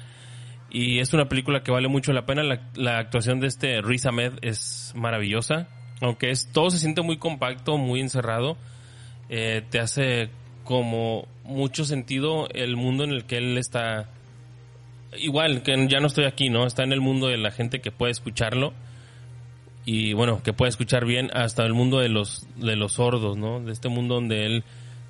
Y 0.71 0.99
es 0.99 1.15
una 1.15 1.27
película 1.27 1.63
que 1.63 1.71
vale 1.71 1.89
mucho 1.89 2.13
la 2.13 2.27
pena. 2.27 2.43
La, 2.43 2.69
la 2.75 2.99
actuación 2.99 3.41
de 3.41 3.47
este 3.47 3.81
Riz 3.81 4.05
Ahmed 4.05 4.35
es 4.43 4.93
maravillosa. 4.95 5.69
Aunque 6.03 6.31
es, 6.31 6.53
todo 6.53 6.69
se 6.69 6.79
siente 6.79 7.01
muy 7.01 7.17
compacto, 7.17 7.79
muy 7.79 8.01
encerrado. 8.01 8.59
Eh, 9.31 9.63
te 9.71 9.81
hace 9.81 10.29
como 10.65 11.27
mucho 11.45 11.87
sentido 11.87 12.47
el 12.51 12.77
mundo 12.77 13.05
en 13.05 13.11
el 13.11 13.25
que 13.25 13.39
él 13.39 13.57
está. 13.57 14.11
Igual, 15.17 15.63
que 15.63 15.89
ya 15.89 15.99
no 16.01 16.09
estoy 16.09 16.27
aquí, 16.27 16.51
¿no? 16.51 16.67
Está 16.67 16.85
en 16.85 16.93
el 16.93 17.01
mundo 17.01 17.29
de 17.29 17.39
la 17.39 17.53
gente 17.53 17.81
que 17.81 17.91
puede 17.91 18.13
escucharlo. 18.13 18.75
Y 19.87 20.13
bueno, 20.13 20.43
que 20.43 20.53
puede 20.53 20.69
escuchar 20.69 21.07
bien 21.07 21.31
hasta 21.33 21.65
el 21.65 21.73
mundo 21.73 22.01
de 22.01 22.11
los, 22.11 22.47
de 22.57 22.77
los 22.77 22.95
sordos, 22.95 23.39
¿no? 23.39 23.61
De 23.61 23.73
este 23.73 23.89
mundo 23.89 24.17
donde 24.17 24.45
él 24.45 24.65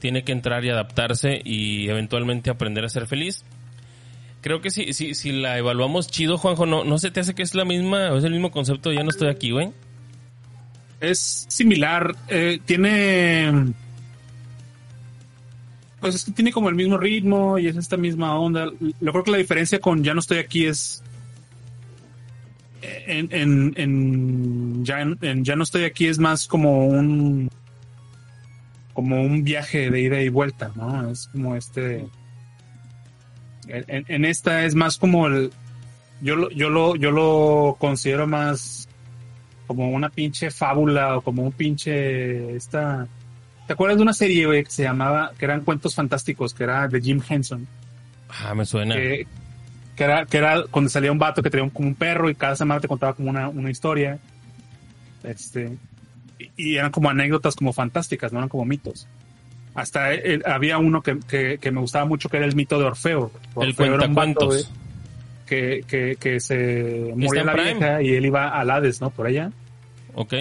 tiene 0.07 0.23
que 0.23 0.31
entrar 0.31 0.65
y 0.65 0.71
adaptarse 0.71 1.41
y 1.43 1.89
eventualmente 1.89 2.49
aprender 2.49 2.85
a 2.85 2.89
ser 2.89 3.09
feliz. 3.09 3.43
Creo 4.41 4.61
que 4.61 4.71
si, 4.71 4.93
si, 4.93 5.17
si 5.17 5.33
la 5.33 5.59
evaluamos 5.59 6.07
chido, 6.07 6.39
Juanjo, 6.39 6.65
¿no, 6.65 6.85
¿no 6.85 7.01
se 7.01 7.11
te 7.11 7.19
hace 7.19 7.35
que 7.35 7.43
es 7.43 7.57
la 7.57 7.65
misma, 7.65 8.17
es 8.17 8.23
el 8.23 8.31
mismo 8.31 8.53
concepto? 8.53 8.93
Ya 8.93 9.03
no 9.03 9.11
estoy 9.11 9.31
aquí, 9.31 9.51
güey. 9.51 9.73
Es 11.01 11.47
similar, 11.49 12.15
eh, 12.29 12.61
tiene 12.65 13.75
pues 15.99 16.15
es 16.15 16.25
que 16.25 16.31
tiene 16.31 16.53
como 16.53 16.69
el 16.69 16.77
mismo 16.77 16.99
ritmo 16.99 17.59
y 17.59 17.67
es 17.67 17.75
esta 17.75 17.97
misma 17.97 18.39
onda. 18.39 18.71
Lo 19.01 19.11
creo 19.11 19.25
que 19.25 19.33
la 19.33 19.39
diferencia 19.39 19.81
con 19.81 20.05
Ya 20.05 20.15
no 20.15 20.21
estoy 20.21 20.39
aquí 20.39 20.67
es 20.67 21.03
en, 22.81 23.29
en, 23.33 23.75
en, 23.77 24.85
ya, 24.85 25.01
en 25.01 25.43
Ya 25.43 25.57
no 25.57 25.65
estoy 25.65 25.83
aquí 25.83 26.07
es 26.07 26.21
más 26.21 26.47
como 26.47 26.87
un 26.87 27.51
como 28.97 29.23
un 29.23 29.45
viaje 29.45 29.91
de 29.91 30.01
ida 30.01 30.21
y 30.21 30.29
vuelta, 30.29 30.73
¿no? 30.75 31.11
Es 31.11 31.29
como 31.29 31.55
este 31.55 32.09
en, 33.69 34.05
en 34.09 34.25
esta 34.25 34.65
es 34.65 34.75
más 34.75 34.97
como 34.97 35.29
el 35.29 35.53
yo 36.21 36.35
lo, 36.35 36.51
yo 36.51 36.71
lo 36.71 36.97
yo 36.97 37.11
lo 37.11 37.77
considero 37.79 38.27
más 38.27 38.89
como 39.67 39.91
una 39.91 40.09
pinche 40.09 40.51
fábula 40.51 41.19
o 41.19 41.21
como 41.21 41.43
un 41.43 41.53
pinche 41.53 42.57
esta 42.57 43.07
¿Te 43.67 43.73
acuerdas 43.73 43.97
de 43.97 44.03
una 44.05 44.13
serie, 44.13 44.47
güey, 44.47 44.63
que 44.63 44.71
se 44.71 44.85
llamaba, 44.85 45.33
que 45.37 45.45
eran 45.45 45.63
cuentos 45.63 45.95
fantásticos, 45.95 46.55
que 46.55 46.63
era 46.63 46.87
de 46.87 47.01
Jim 47.01 47.21
Henson? 47.29 47.67
Ah, 48.29 48.55
me 48.55 48.65
suena. 48.65 48.95
Que, 48.95 49.27
era, 49.97 50.25
que 50.25 50.39
era 50.39 50.63
cuando 50.71 50.89
salía 50.89 51.11
un 51.11 51.19
vato 51.19 51.43
que 51.43 51.51
tenía 51.51 51.69
como 51.71 51.89
un 51.89 51.97
perro 51.97 52.31
y 52.31 52.37
cada 52.37 52.55
semana 52.55 52.81
te 52.81 52.87
contaba 52.87 53.15
como 53.15 53.29
una, 53.29 53.49
una 53.49 53.69
historia. 53.69 54.21
Este, 55.25 55.77
y, 56.39 56.77
eran 56.77 56.91
como 56.91 57.11
anécdotas 57.11 57.57
como 57.57 57.73
fantásticas, 57.73 58.33
no 58.33 58.39
eran 58.39 58.49
como 58.49 58.65
mitos. 58.65 59.09
Hasta 59.75 60.09
había 60.47 60.79
uno 60.79 61.03
que, 61.03 61.19
que, 61.61 61.71
me 61.71 61.81
gustaba 61.81 62.07
mucho 62.07 62.29
que 62.29 62.39
era 62.39 62.47
el 62.47 62.57
mito 62.57 62.79
de 62.79 62.87
Orfeo. 62.87 63.31
el 63.61 63.75
cuentacuentos. 63.75 64.73
Que, 65.47 65.85
que, 65.87 66.17
que 66.19 66.41
se 66.41 67.13
moría 67.15 67.45
la 67.45 67.55
vieja 67.55 68.03
y 68.03 68.15
él 68.15 68.27
iba 68.27 68.49
al 68.49 68.69
Hades, 68.69 69.01
¿no? 69.01 69.11
Por 69.11 69.29
allá. 69.29 69.53
Ok. 70.15 70.35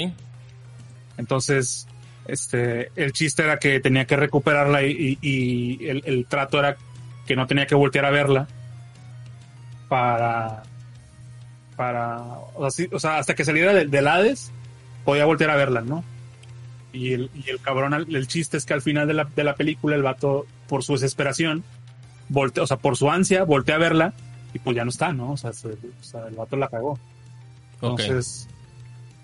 Entonces, 1.18 1.88
este, 2.28 2.90
el 2.96 3.12
chiste 3.12 3.44
era 3.44 3.58
que 3.58 3.80
tenía 3.80 4.06
que 4.06 4.16
recuperarla 4.16 4.82
y, 4.84 5.78
el, 5.82 6.26
trato 6.28 6.60
era 6.60 6.76
que 7.28 7.36
no 7.36 7.46
tenía 7.46 7.68
que 7.68 7.76
voltear 7.76 8.06
a 8.06 8.10
verla 8.10 8.48
para, 9.88 10.64
para, 11.76 12.22
o 12.56 12.72
sea, 12.72 13.18
hasta 13.18 13.36
que 13.36 13.46
saliera 13.46 13.74
del, 13.74 13.92
del, 13.92 14.08
Hades 14.08 14.52
podía 15.06 15.26
voltear 15.26 15.52
a 15.52 15.56
verla, 15.56 15.82
¿no? 15.82 16.04
Y 16.92 17.14
el, 17.14 17.30
y 17.34 17.50
el 17.50 17.60
cabrón, 17.60 17.94
el 17.94 18.28
chiste 18.28 18.58
es 18.58 18.66
que 18.66 18.74
al 18.74 18.82
final 18.82 19.08
de 19.08 19.14
la, 19.14 19.26
de 19.26 19.44
la 19.44 19.56
película 19.56 19.96
el 19.96 20.04
vato, 20.04 20.46
por 20.68 20.84
su 20.84 20.94
desesperación, 20.94 21.64
voltea, 22.30 22.64
o 22.64 22.68
sea, 22.68 22.78
por 22.78 22.98
su 22.98 23.10
ansia, 23.10 23.44
voltea 23.44 23.76
a 23.76 23.80
verla 23.80 24.14
y 24.54 24.60
pues 24.60 24.76
ya 24.76 24.84
no 24.86 24.90
está, 24.90 25.14
¿no? 25.14 25.32
O 25.32 25.38
sea, 25.38 25.52
el 26.28 26.36
vato 26.36 26.56
la 26.56 26.70
cagó. 26.70 26.98
Entonces, 27.74 28.48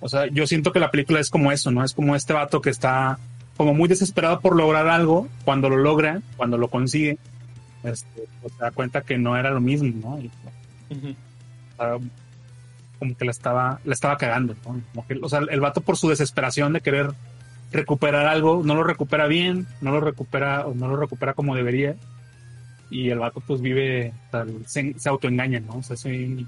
o 0.01 0.09
sea, 0.09 0.27
yo 0.27 0.45
siento 0.47 0.71
que 0.71 0.79
la 0.79 0.91
película 0.91 1.19
es 1.19 1.29
como 1.29 1.51
eso, 1.51 1.71
¿no? 1.71 1.83
Es 1.83 1.93
como 1.93 2.15
este 2.15 2.33
vato 2.33 2.61
que 2.61 2.69
está 2.69 3.17
como 3.55 3.73
muy 3.73 3.87
desesperado 3.87 4.39
por 4.41 4.55
lograr 4.55 4.87
algo, 4.87 5.27
cuando 5.45 5.69
lo 5.69 5.77
logra, 5.77 6.21
cuando 6.35 6.57
lo 6.57 6.67
consigue, 6.67 7.17
este, 7.83 8.23
pues 8.41 8.53
se 8.53 8.59
da 8.59 8.71
cuenta 8.71 9.01
que 9.01 9.17
no 9.17 9.37
era 9.37 9.51
lo 9.51 9.61
mismo, 9.61 9.93
¿no? 10.01 10.19
Y, 10.19 10.31
como 13.01 13.17
que 13.17 13.25
la 13.25 13.31
estaba, 13.31 13.79
la 13.83 13.93
estaba 13.95 14.15
cagando, 14.15 14.53
¿no? 14.53 14.79
Como 14.93 15.07
que, 15.07 15.19
o 15.19 15.27
sea, 15.27 15.39
el 15.49 15.59
vato 15.59 15.81
por 15.81 15.97
su 15.97 16.07
desesperación 16.09 16.71
de 16.71 16.81
querer 16.81 17.07
recuperar 17.71 18.27
algo, 18.27 18.61
no 18.63 18.75
lo 18.75 18.83
recupera 18.83 19.25
bien, 19.25 19.65
no 19.81 19.89
lo 19.89 20.01
recupera, 20.01 20.67
o 20.67 20.75
no 20.75 20.87
lo 20.87 20.97
recupera 20.97 21.33
como 21.33 21.55
debería. 21.55 21.95
Y 22.91 23.09
el 23.09 23.17
vato 23.17 23.39
pues 23.39 23.59
vive, 23.59 24.13
se, 24.67 24.93
autoengaña, 25.09 25.61
¿no? 25.61 25.77
O 25.77 25.81
sea, 25.81 25.97
soy, 25.97 26.45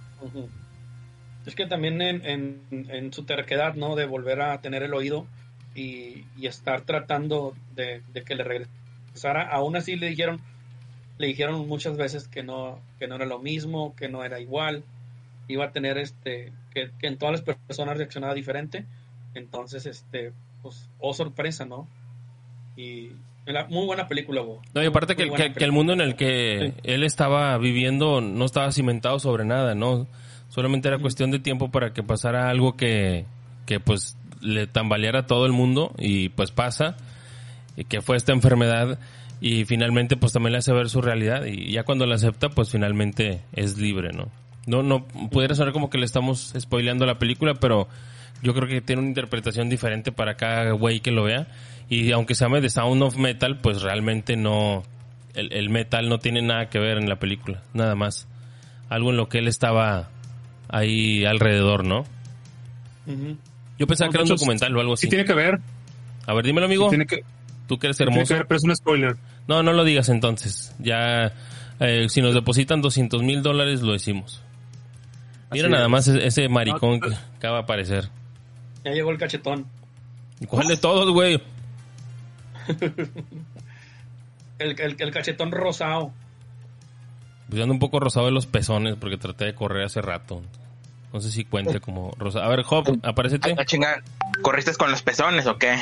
es 1.48 1.56
que 1.56 1.66
también 1.66 2.00
en, 2.04 2.62
en, 2.70 3.12
su 3.14 3.24
terquedad, 3.24 3.74
¿no? 3.74 3.96
De 3.96 4.06
volver 4.06 4.42
a 4.42 4.62
tener 4.62 4.84
el 4.84 4.94
oído 4.94 5.26
y, 5.74 6.26
estar 6.46 6.82
tratando 6.82 7.56
de, 7.74 8.04
que 8.28 8.36
le 8.36 8.44
regresara, 8.44 9.50
aún 9.50 9.76
así 9.76 9.96
le 9.96 10.10
dijeron, 10.10 10.40
le 11.18 11.26
dijeron 11.26 11.68
muchas 11.68 11.98
veces 11.98 12.28
que 12.28 12.44
no, 12.44 12.80
que 13.00 13.08
no 13.08 13.16
era 13.16 13.26
lo 13.26 13.40
mismo, 13.40 13.96
que 13.96 14.08
no 14.08 14.24
era 14.24 14.40
igual, 14.40 14.84
iba 15.48 15.66
a 15.66 15.72
tener 15.72 15.98
este, 15.98 16.54
que, 16.74 16.92
en 17.02 17.18
todas 17.18 17.44
las 17.46 17.58
personas 17.58 17.98
reaccionaba 17.98 18.34
diferente. 18.34 18.86
Entonces, 19.34 19.86
este, 19.86 20.34
pues, 20.62 20.90
oh 21.00 21.14
sorpresa, 21.14 21.66
¿no? 21.66 21.88
Y 22.76 23.12
muy 23.70 23.86
buena 23.86 24.08
película, 24.08 24.42
No, 24.74 24.82
y 24.84 24.86
aparte 24.86 25.16
que, 25.16 25.30
que, 25.30 25.64
el 25.64 25.72
mundo 25.72 25.94
en 25.94 26.02
el 26.02 26.16
que 26.16 26.74
él 26.84 27.04
estaba 27.04 27.58
viviendo 27.58 28.22
no 28.22 28.46
estaba 28.46 28.72
cimentado 28.72 29.20
sobre 29.20 29.44
nada, 29.44 29.76
¿no? 29.76 30.08
Solamente 30.48 30.88
era 30.88 31.00
cuestión 31.00 31.32
de 31.32 31.40
tiempo 31.40 31.70
para 31.70 31.94
que 31.94 32.04
pasara 32.04 32.50
algo 32.50 32.78
que, 32.78 33.26
que 33.66 33.80
pues 33.80 34.18
le 34.40 34.68
tambaleara 34.68 35.20
a 35.20 35.28
todo 35.28 35.46
el 35.46 35.52
mundo 35.52 35.94
y 35.98 36.30
pues 36.30 36.52
pasa, 36.52 36.96
y 37.76 37.86
que 37.86 38.02
fue 38.02 38.18
esta 38.18 38.34
enfermedad 38.34 39.00
y 39.42 39.66
finalmente 39.66 40.16
pues 40.16 40.32
también 40.32 40.54
le 40.54 40.60
hace 40.60 40.72
ver 40.72 40.90
su 40.90 41.02
realidad 41.02 41.46
y 41.46 41.72
ya 41.72 41.84
cuando 41.84 42.06
la 42.06 42.16
acepta 42.16 42.50
pues 42.50 42.70
finalmente 42.70 43.42
es 43.54 43.78
libre, 43.78 44.12
¿no? 44.14 44.30
No, 44.66 44.82
no, 44.84 45.06
pudiera 45.06 45.56
sonar 45.56 45.74
como 45.74 45.90
que 45.90 45.98
le 45.98 46.06
estamos 46.06 46.54
spoileando 46.58 47.06
la 47.06 47.20
película, 47.20 47.54
pero 47.56 47.88
yo 48.42 48.54
creo 48.54 48.68
que 48.68 48.82
tiene 48.82 49.02
una 49.02 49.10
interpretación 49.10 49.70
diferente 49.70 50.12
para 50.12 50.36
cada 50.36 50.72
güey 50.72 51.00
que 51.02 51.12
lo 51.12 51.24
vea 51.24 51.48
y 51.90 52.12
aunque 52.12 52.36
se 52.36 52.46
llame 52.46 52.62
The 52.62 52.70
Sound 52.70 53.02
of 53.04 53.18
Metal 53.18 53.60
pues 53.60 53.82
realmente 53.82 54.38
no, 54.38 54.84
el, 55.34 55.52
el 55.52 55.70
metal 55.70 56.10
no 56.10 56.20
tiene 56.20 56.42
nada 56.42 56.70
que 56.70 56.80
ver 56.80 56.98
en 56.98 57.10
la 57.10 57.18
película, 57.18 57.62
nada 57.74 57.96
más. 57.96 58.28
Algo 58.90 59.12
en 59.12 59.18
lo 59.18 59.28
que 59.28 59.40
él 59.40 59.48
estaba 59.48 60.10
ahí 60.70 61.26
alrededor, 61.26 61.86
¿no? 61.86 62.06
Yo 63.78 63.88
pensaba 63.88 64.10
que 64.12 64.18
era 64.18 64.24
un 64.24 64.30
documental 64.30 64.76
o 64.76 64.80
algo 64.80 64.94
así. 64.94 65.08
Sí 65.08 65.10
tiene 65.10 65.26
que 65.26 65.34
ver. 65.34 65.60
A 66.26 66.34
ver, 66.34 66.46
dímelo, 66.46 66.66
amigo. 66.66 66.90
tiene 66.90 67.06
que, 67.06 67.24
Tú 67.68 67.78
que 67.78 67.88
eres 67.88 68.00
hermoso. 68.00 68.28
Tiene 68.28 68.42
que 68.42 68.48
pero 68.48 68.58
es 68.58 68.64
un 68.64 68.76
spoiler. 68.76 69.16
No, 69.48 69.64
no 69.64 69.74
lo 69.74 69.84
digas 69.84 70.10
entonces. 70.10 70.76
Ya, 70.80 71.34
eh, 71.80 72.08
si 72.10 72.22
nos 72.22 72.34
depositan 72.34 72.82
200 72.82 73.24
mil 73.24 73.42
dólares, 73.42 73.82
lo 73.82 73.94
decimos. 73.94 74.42
Mira 75.54 75.70
nada 75.70 75.88
más 75.88 76.08
ese 76.08 76.50
maricón 76.50 77.00
que 77.00 77.14
acaba 77.38 77.58
de 77.58 77.64
aparecer. 77.64 78.10
Ya 78.84 78.92
llegó 78.92 79.12
el 79.12 79.18
cachetón. 79.18 79.66
¿Cuál 80.48 80.68
de 80.68 80.78
todos, 80.78 81.10
güey? 81.12 81.42
el, 84.60 84.80
el, 84.80 84.96
el, 85.00 85.12
cachetón 85.12 85.52
rosado. 85.52 86.12
Pues 87.50 87.62
ando 87.62 87.74
un 87.74 87.80
poco 87.80 88.00
rosado 88.00 88.26
de 88.26 88.32
los 88.32 88.46
pezones 88.46 88.96
porque 89.00 89.18
traté 89.18 89.46
de 89.46 89.56
correr 89.56 89.86
hace 89.86 90.02
rato. 90.02 90.42
No 91.14 91.22
sé 91.22 91.30
si 91.30 91.46
cuente 91.46 91.80
como 91.80 92.12
rosa. 92.18 92.44
A 92.44 92.50
ver, 92.50 92.64
Job, 92.64 93.00
aparecete. 93.04 93.56
¿corriste 94.42 94.74
con 94.74 94.90
los 94.90 95.04
pezones 95.04 95.46
o 95.46 95.60
qué? 95.60 95.80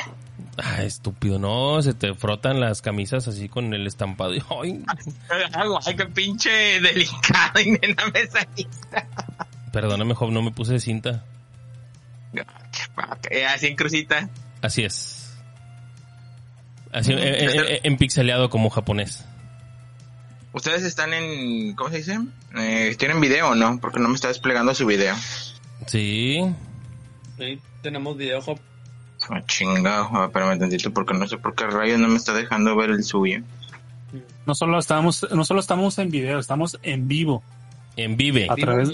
Ah, 0.58 0.82
estúpido, 0.82 1.38
no, 1.38 1.80
se 1.80 1.94
te 1.94 2.12
frotan 2.14 2.60
las 2.60 2.82
camisas 2.82 3.26
así 3.26 3.48
con 3.48 3.72
el 3.72 3.86
estampado. 3.86 4.32
Ay, 4.62 4.84
ay 5.86 5.96
qué 5.96 6.04
pinche 6.06 6.50
delicado 6.80 7.60
y 7.60 7.70
nena 7.70 8.04
me 8.12 8.28
Perdóname, 9.72 10.14
Job, 10.14 10.30
no 10.30 10.42
me 10.42 10.50
puse 10.50 10.78
cinta. 10.78 11.24
así 13.48 13.66
en 13.66 13.76
crucita. 13.76 14.28
Así 14.60 14.84
es. 14.84 15.34
Así, 16.92 17.14
en, 17.16 17.96
pixeleado 17.96 18.50
como 18.50 18.68
japonés. 18.68 19.24
Ustedes 20.52 20.82
están 20.82 21.14
en, 21.14 21.74
¿cómo 21.74 21.88
se 21.88 21.96
dice? 21.96 22.18
Eh, 22.54 22.94
¿Tienen 22.98 23.20
video 23.22 23.54
no? 23.54 23.78
Porque 23.80 23.98
no 23.98 24.08
me 24.08 24.14
está 24.14 24.28
desplegando 24.28 24.74
su 24.74 24.84
video. 24.84 25.16
Sí. 25.86 26.54
Sí, 27.38 27.58
tenemos 27.80 28.16
video, 28.18 28.40
Hop. 28.40 28.60
Oh, 29.30 29.40
chingado, 29.46 30.26
espérame 30.26 30.58
tantito 30.58 30.92
porque 30.92 31.14
no 31.14 31.26
sé 31.26 31.38
por 31.38 31.54
qué 31.54 31.66
rayos 31.66 31.98
no 31.98 32.08
me 32.08 32.16
está 32.16 32.34
dejando 32.34 32.76
ver 32.76 32.90
el 32.90 33.04
suyo. 33.04 33.40
No 34.46 34.54
solo 34.54 34.78
estamos, 34.78 35.26
no 35.32 35.44
solo 35.44 35.60
estamos 35.60 35.96
en 35.98 36.10
video, 36.10 36.38
estamos 36.38 36.78
en 36.82 37.08
vivo. 37.08 37.42
En 37.96 38.16
vive. 38.16 38.48
A 38.50 38.56
través, 38.56 38.90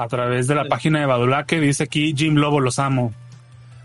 a 0.00 0.06
través 0.06 0.46
de 0.46 0.54
la 0.54 0.64
página 0.66 1.00
de 1.00 1.06
Badula 1.06 1.44
que 1.44 1.58
dice 1.60 1.82
aquí 1.84 2.14
Jim 2.16 2.36
Lobo 2.36 2.60
los 2.60 2.78
amo. 2.78 3.12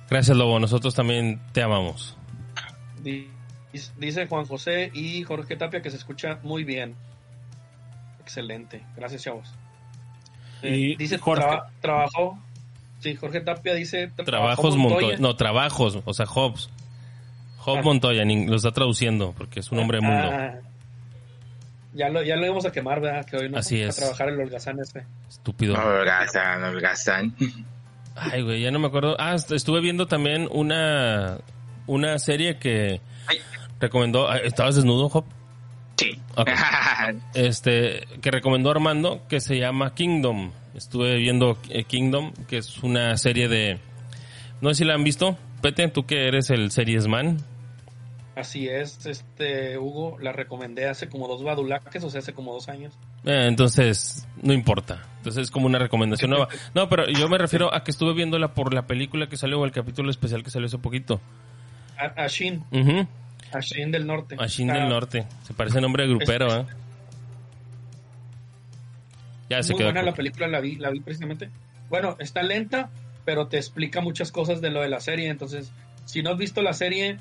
Gracias 0.09 0.37
Lobo, 0.37 0.59
nosotros 0.59 0.93
también 0.93 1.41
te 1.53 1.63
amamos. 1.63 2.15
Dice 3.01 4.27
Juan 4.27 4.45
José 4.45 4.91
y 4.93 5.23
Jorge 5.23 5.55
Tapia 5.55 5.81
que 5.81 5.89
se 5.89 5.97
escucha 5.97 6.39
muy 6.43 6.63
bien. 6.63 6.95
Excelente. 8.21 8.83
Gracias, 8.95 9.23
chavos. 9.23 9.51
Eh, 10.61 10.95
dice 10.97 11.17
Jorge. 11.17 11.45
trabajó. 11.81 12.37
Sí, 12.99 13.15
Jorge 13.15 13.41
Tapia 13.41 13.73
dice. 13.73 14.11
Trabajos 14.23 14.77
Montoya. 14.77 15.17
No, 15.17 15.35
trabajos. 15.35 15.99
O 16.05 16.13
sea, 16.13 16.25
Hobbs. 16.27 16.69
Job 17.57 17.83
Montoya, 17.83 18.23
ni- 18.23 18.45
lo 18.45 18.55
está 18.57 18.71
traduciendo 18.71 19.33
porque 19.37 19.61
es 19.61 19.71
un 19.71 19.79
hombre 19.79 19.99
de 19.99 20.01
mundo. 20.07 20.31
Ya 21.93 22.09
lo, 22.09 22.23
ya 22.23 22.35
lo 22.35 22.45
íbamos 22.45 22.65
a 22.65 22.71
quemar, 22.71 23.01
¿verdad? 23.01 23.25
Que 23.25 23.37
hoy 23.37 23.49
no 23.49 23.57
Así 23.59 23.83
a 23.83 23.89
trabajar 23.89 24.29
el 24.29 24.39
holgazán 24.39 24.79
este. 24.79 25.05
Estúpido. 25.29 25.75
Holgazán, 25.75 26.63
holgazán. 26.63 27.35
Ay, 28.15 28.41
güey, 28.41 28.61
ya 28.61 28.71
no 28.71 28.79
me 28.79 28.87
acuerdo. 28.87 29.15
Ah, 29.19 29.35
est- 29.35 29.51
estuve 29.51 29.79
viendo 29.81 30.07
también 30.07 30.47
una, 30.51 31.37
una 31.87 32.17
serie 32.19 32.57
que 32.57 32.99
Ay. 33.27 33.37
recomendó. 33.79 34.29
ah, 34.29 34.37
¿Estabas 34.37 34.75
desnudo, 34.75 35.09
Job? 35.09 35.25
Sí. 35.97 36.19
Ok. 36.35 36.49
Este, 37.33 38.07
que 38.21 38.31
recomendó 38.31 38.71
Armando, 38.71 39.21
que 39.27 39.39
se 39.41 39.57
llama 39.57 39.93
Kingdom. 39.93 40.51
Estuve 40.73 41.17
viendo 41.17 41.57
eh, 41.69 41.83
Kingdom, 41.83 42.31
que 42.47 42.57
es 42.59 42.77
una 42.81 43.17
serie 43.17 43.47
de... 43.49 43.77
No 44.61 44.69
sé 44.69 44.75
si 44.75 44.83
la 44.85 44.93
han 44.93 45.03
visto. 45.03 45.37
Pete, 45.61 45.87
tú 45.89 46.05
que 46.05 46.27
eres 46.27 46.49
el 46.49 46.71
series 46.71 47.07
man. 47.07 47.37
Así 48.35 48.67
es, 48.67 49.05
este 49.05 49.77
Hugo, 49.77 50.17
la 50.19 50.31
recomendé 50.31 50.87
hace 50.87 51.07
como 51.07 51.27
dos 51.27 51.43
badulaques, 51.43 52.03
o 52.03 52.09
sea, 52.09 52.19
hace 52.19 52.33
como 52.33 52.51
dos 52.53 52.67
años. 52.67 52.93
Eh, 53.25 53.45
entonces, 53.47 54.27
no 54.41 54.53
importa. 54.53 55.03
Entonces 55.17 55.43
es 55.43 55.51
como 55.51 55.67
una 55.67 55.77
recomendación 55.77 56.31
nueva. 56.31 56.47
No, 56.73 56.89
pero 56.89 57.07
yo 57.07 57.29
me 57.29 57.37
refiero 57.37 57.71
a 57.73 57.83
que 57.83 57.91
estuve 57.91 58.13
viéndola 58.13 58.55
por 58.55 58.73
la 58.73 58.87
película 58.87 59.27
que 59.27 59.37
salió 59.37 59.59
o 59.59 59.65
el 59.65 59.71
capítulo 59.71 60.09
especial 60.09 60.41
que 60.43 60.49
salió 60.49 60.65
hace 60.65 60.79
poquito. 60.79 61.21
A- 61.97 62.23
Ashin. 62.23 62.63
Ashin 63.53 63.91
del 63.91 64.07
Norte. 64.07 64.35
Ashin 64.39 64.67
del 64.67 64.89
Norte. 64.89 65.27
Se 65.43 65.53
parece 65.53 65.79
nombre 65.79 66.07
de 66.07 66.09
grupero, 66.09 66.47
¿eh? 66.61 66.65
Ya 69.49 69.61
se 69.61 69.73
Muy 69.73 69.77
quedó. 69.79 69.87
buena 69.91 70.01
la 70.03 70.13
película, 70.13 70.47
la 70.47 70.59
vi, 70.59 70.75
la 70.77 70.89
vi 70.89 70.99
precisamente. 71.01 71.49
Bueno, 71.89 72.15
está 72.19 72.41
lenta, 72.41 72.89
pero 73.25 73.47
te 73.47 73.57
explica 73.57 74.01
muchas 74.01 74.31
cosas 74.31 74.61
de 74.61 74.71
lo 74.71 74.81
de 74.81 74.89
la 74.89 74.99
serie. 74.99 75.29
Entonces, 75.29 75.71
si 76.05 76.23
no 76.23 76.31
has 76.31 76.37
visto 76.37 76.61
la 76.61 76.73
serie, 76.73 77.17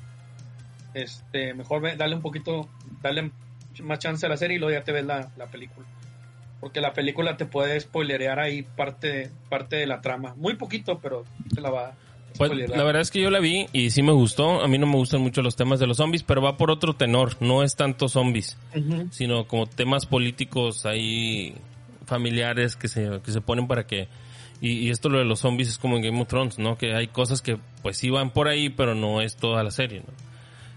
este, 0.93 1.53
mejor 1.53 1.81
ve, 1.81 1.95
dale 1.95 2.15
un 2.15 2.21
poquito, 2.21 2.69
dale 3.01 3.31
más 3.81 3.99
chance 3.99 4.25
a 4.25 4.29
la 4.29 4.37
serie 4.37 4.57
y 4.57 4.59
luego 4.59 4.77
ya 4.77 4.83
te 4.83 4.91
ves 4.91 5.05
la, 5.05 5.31
la 5.37 5.47
película. 5.47 5.85
Porque 6.59 6.79
la 6.79 6.93
película 6.93 7.35
te 7.35 7.45
puede 7.45 7.79
spoilerear 7.79 8.39
ahí 8.39 8.63
parte, 8.63 9.31
parte 9.49 9.75
de 9.77 9.87
la 9.87 9.99
trama. 9.99 10.33
Muy 10.37 10.55
poquito, 10.55 10.99
pero 10.99 11.25
te 11.53 11.59
la 11.59 11.69
va 11.69 11.87
a 11.87 11.93
Pues, 12.37 12.51
la 12.69 12.83
verdad 12.83 13.01
es 13.01 13.11
que 13.11 13.21
yo 13.21 13.29
la 13.29 13.39
vi 13.39 13.67
y 13.73 13.89
sí 13.89 14.01
me 14.01 14.13
gustó. 14.13 14.63
A 14.63 14.67
mí 14.69 14.77
no 14.77 14.85
me 14.85 14.95
gustan 14.95 15.19
mucho 15.19 15.41
los 15.41 15.57
temas 15.57 15.81
de 15.81 15.87
los 15.87 15.97
zombies, 15.97 16.23
pero 16.23 16.41
va 16.41 16.55
por 16.55 16.71
otro 16.71 16.93
tenor. 16.93 17.35
No 17.41 17.63
es 17.63 17.75
tanto 17.75 18.07
zombies, 18.07 18.57
sino 19.11 19.45
como 19.45 19.65
temas 19.65 20.05
políticos 20.05 20.85
ahí 20.85 21.53
familiares 22.05 22.77
que 22.77 22.87
se, 22.87 23.19
que 23.23 23.31
se 23.31 23.41
ponen 23.41 23.67
para 23.67 23.85
que... 23.85 24.07
Y, 24.61 24.87
y 24.87 24.89
esto 24.89 25.09
lo 25.09 25.19
de 25.19 25.25
los 25.25 25.39
zombies 25.39 25.67
es 25.67 25.77
como 25.77 25.97
en 25.97 26.03
Game 26.03 26.21
of 26.21 26.29
Thrones, 26.29 26.59
¿no? 26.59 26.77
Que 26.77 26.93
hay 26.93 27.07
cosas 27.07 27.41
que 27.41 27.57
pues 27.81 27.97
sí 27.97 28.09
van 28.09 28.29
por 28.29 28.47
ahí, 28.47 28.69
pero 28.69 28.95
no 28.95 29.19
es 29.19 29.35
toda 29.35 29.61
la 29.63 29.71
serie, 29.71 29.99
¿no? 29.99 30.32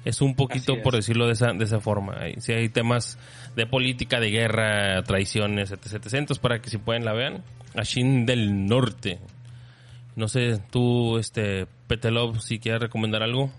Es 0.07 0.21
un 0.21 0.37
poquito, 0.37 0.75
es. 0.75 0.83
por 0.83 0.95
decirlo 0.95 1.27
de 1.27 1.33
esa, 1.33 1.53
de 1.53 1.65
esa 1.65 1.81
forma. 1.81 2.17
Sí 2.39 2.53
hay 2.53 2.69
temas 2.69 3.19
de 3.57 3.67
política, 3.67 4.21
de 4.21 4.31
guerra, 4.31 5.03
traiciones, 5.03 5.73
etc. 5.73 6.39
para 6.41 6.61
que 6.61 6.71
si 6.71 6.79
pueden 6.79 7.05
la 7.05 7.13
vean. 7.13 7.43
Ashin 7.75 8.25
del 8.25 8.67
Norte. 8.67 9.19
No 10.15 10.29
sé, 10.29 10.61
tú, 10.71 11.19
este, 11.19 11.67
Petelov, 11.89 12.41
si 12.41 12.61
quieres 12.61 12.81
recomendar 12.83 13.25
algo. 13.25 13.51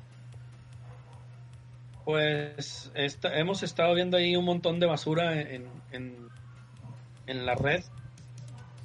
Pues 2.06 2.92
esta- 2.96 3.38
hemos 3.38 3.62
estado 3.64 3.94
viendo 3.94 4.16
ahí 4.16 4.38
un 4.38 4.46
montón 4.46 4.80
de 4.80 4.86
basura 4.86 5.42
en, 5.42 5.66
en, 5.92 6.16
en 7.28 7.46
la 7.46 7.56
red. 7.56 7.84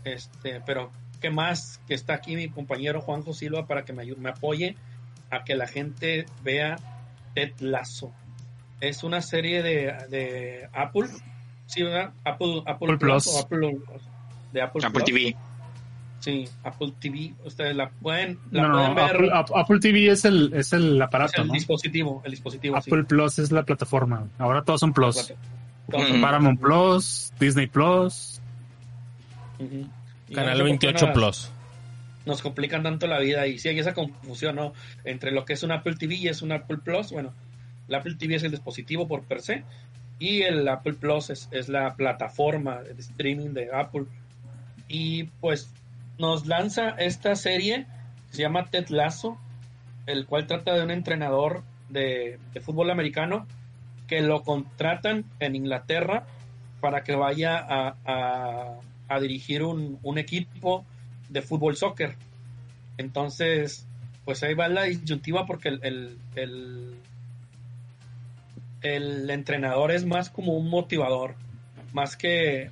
Este, 0.05 0.61
pero 0.67 0.91
qué 1.21 1.31
más 1.31 1.81
que 1.87 1.95
está 1.95 2.15
aquí 2.15 2.35
mi 2.35 2.49
compañero 2.49 3.01
Juanjo 3.01 3.33
Silva 3.33 3.67
para 3.69 3.85
que 3.85 3.93
me 3.93 4.03
ayude, 4.03 4.21
me 4.21 4.31
apoye 4.31 4.75
a 5.31 5.45
que 5.45 5.55
la 5.55 5.69
gente 5.69 6.27
vea 6.43 6.77
Ted 7.35 7.53
Lasso. 7.61 8.13
Es 8.81 9.05
una 9.05 9.21
serie 9.21 9.63
de, 9.63 9.95
de 10.11 10.69
Apple, 10.73 11.09
sí, 11.67 11.83
¿verdad? 11.83 12.13
Apple, 12.25 12.63
Apple, 12.67 12.87
Apple 12.95 12.99
Plus. 12.99 13.27
o 13.29 13.39
Apple 13.41 13.79
de 14.53 14.61
Apple, 14.63 14.83
Apple 14.85 15.03
Plus. 15.03 15.05
TV. 15.05 15.37
Sí, 16.19 16.49
Apple 16.63 16.93
TV. 17.01 17.35
Ustedes 17.45 17.75
la 17.75 17.89
pueden, 17.91 18.39
la 18.53 18.63
No, 18.69 18.73
pueden 18.75 18.89
no, 18.91 18.95
ver. 18.95 19.05
Apple, 19.15 19.31
Ap- 19.33 19.57
Apple 19.57 19.79
TV 19.81 20.09
es 20.11 20.25
el, 20.25 20.53
es 20.55 20.73
el 20.73 20.97
es 20.97 21.03
aparato, 21.03 21.43
el 21.43 21.49
¿no? 21.49 21.55
dispositivo, 21.55 22.23
el 22.25 22.31
dispositivo. 22.31 22.81
sí. 22.81 22.91
Apple 22.91 23.05
Plus 23.05 23.39
es 23.41 23.51
la 23.53 23.63
plataforma. 23.65 24.29
Ahora 24.39 24.63
todos 24.63 24.81
son 24.81 24.93
Plus. 24.93 25.33
Todos 25.91 26.11
Mm. 26.11 26.21
Paramount 26.21 26.61
Plus, 26.61 27.33
Disney 27.41 27.67
Plus. 27.67 28.41
Ujú. 29.59 29.87
Y 30.29 30.35
Canal 30.35 30.59
no 30.59 30.65
sé 30.65 30.71
por 30.71 30.79
qué 30.79 30.87
28 30.87 31.07
nos- 31.07 31.15
Plus. 31.15 31.51
Nos 32.25 32.41
complican 32.43 32.83
tanto 32.83 33.07
la 33.07 33.19
vida 33.19 33.47
y 33.47 33.59
sí 33.59 33.69
hay 33.69 33.79
esa 33.79 33.95
confusión, 33.95 34.57
¿no? 34.57 34.73
Entre 35.05 35.33
lo 35.33 35.45
que 35.45 35.55
es 35.55 35.63
un 35.63 35.73
Apple 35.73 35.97
TV 35.97 36.15
y 36.15 36.29
es 36.29 36.43
un 36.43 36.53
Apple 36.53 36.79
Plus. 36.85 37.11
Bueno, 37.11 37.33
el 37.89 37.95
Apple 37.95 38.15
TV 38.19 38.37
es 38.37 38.45
el 38.45 38.51
dispositivo 38.53 39.09
por 39.09 39.25
per 39.25 39.43
se 39.43 39.65
y 40.19 40.43
el 40.43 40.69
Apple 40.69 40.95
Plus 40.95 41.31
es, 41.31 41.49
es 41.51 41.69
la 41.69 41.95
plataforma 41.97 42.81
de 42.83 42.93
streaming 43.01 43.51
de 43.55 43.71
Apple. 43.75 44.05
Y 44.89 45.25
pues 45.41 45.73
nos 46.19 46.47
lanza 46.47 46.91
esta 46.91 47.35
serie 47.35 47.87
que 48.31 48.37
se 48.37 48.43
llama 48.43 48.67
Ted 48.67 48.89
Lasso, 48.91 49.37
el 50.07 50.27
cual 50.27 50.47
trata 50.47 50.75
de 50.75 50.83
un 50.85 50.91
entrenador 50.93 51.63
de, 51.89 52.39
de 52.55 52.61
fútbol 52.61 52.91
americano 52.91 53.47
que 54.07 54.21
lo 54.21 54.43
contratan 54.43 55.25
en 55.41 55.57
Inglaterra 55.57 56.25
para 56.81 57.03
que 57.03 57.15
vaya 57.17 57.57
a, 57.59 57.97
a- 58.05 58.75
a 59.09 59.21
dirigir 59.21 59.63
un, 59.63 59.99
un 60.03 60.19
equipo 60.19 60.85
de 61.33 61.43
fútbol 61.43 61.77
soccer. 61.77 62.15
Entonces, 62.99 63.87
pues 64.25 64.43
ahí 64.43 64.55
va 64.55 64.69
la 64.69 64.85
disyuntiva 64.85 65.47
porque 65.47 65.69
el, 65.71 66.19
el, 66.35 66.97
el, 68.83 69.31
entrenador 69.31 69.91
es 69.93 70.05
más 70.05 70.31
como 70.31 70.53
un 70.55 70.69
motivador, 70.69 71.35
más 71.93 72.17
que, 72.17 72.71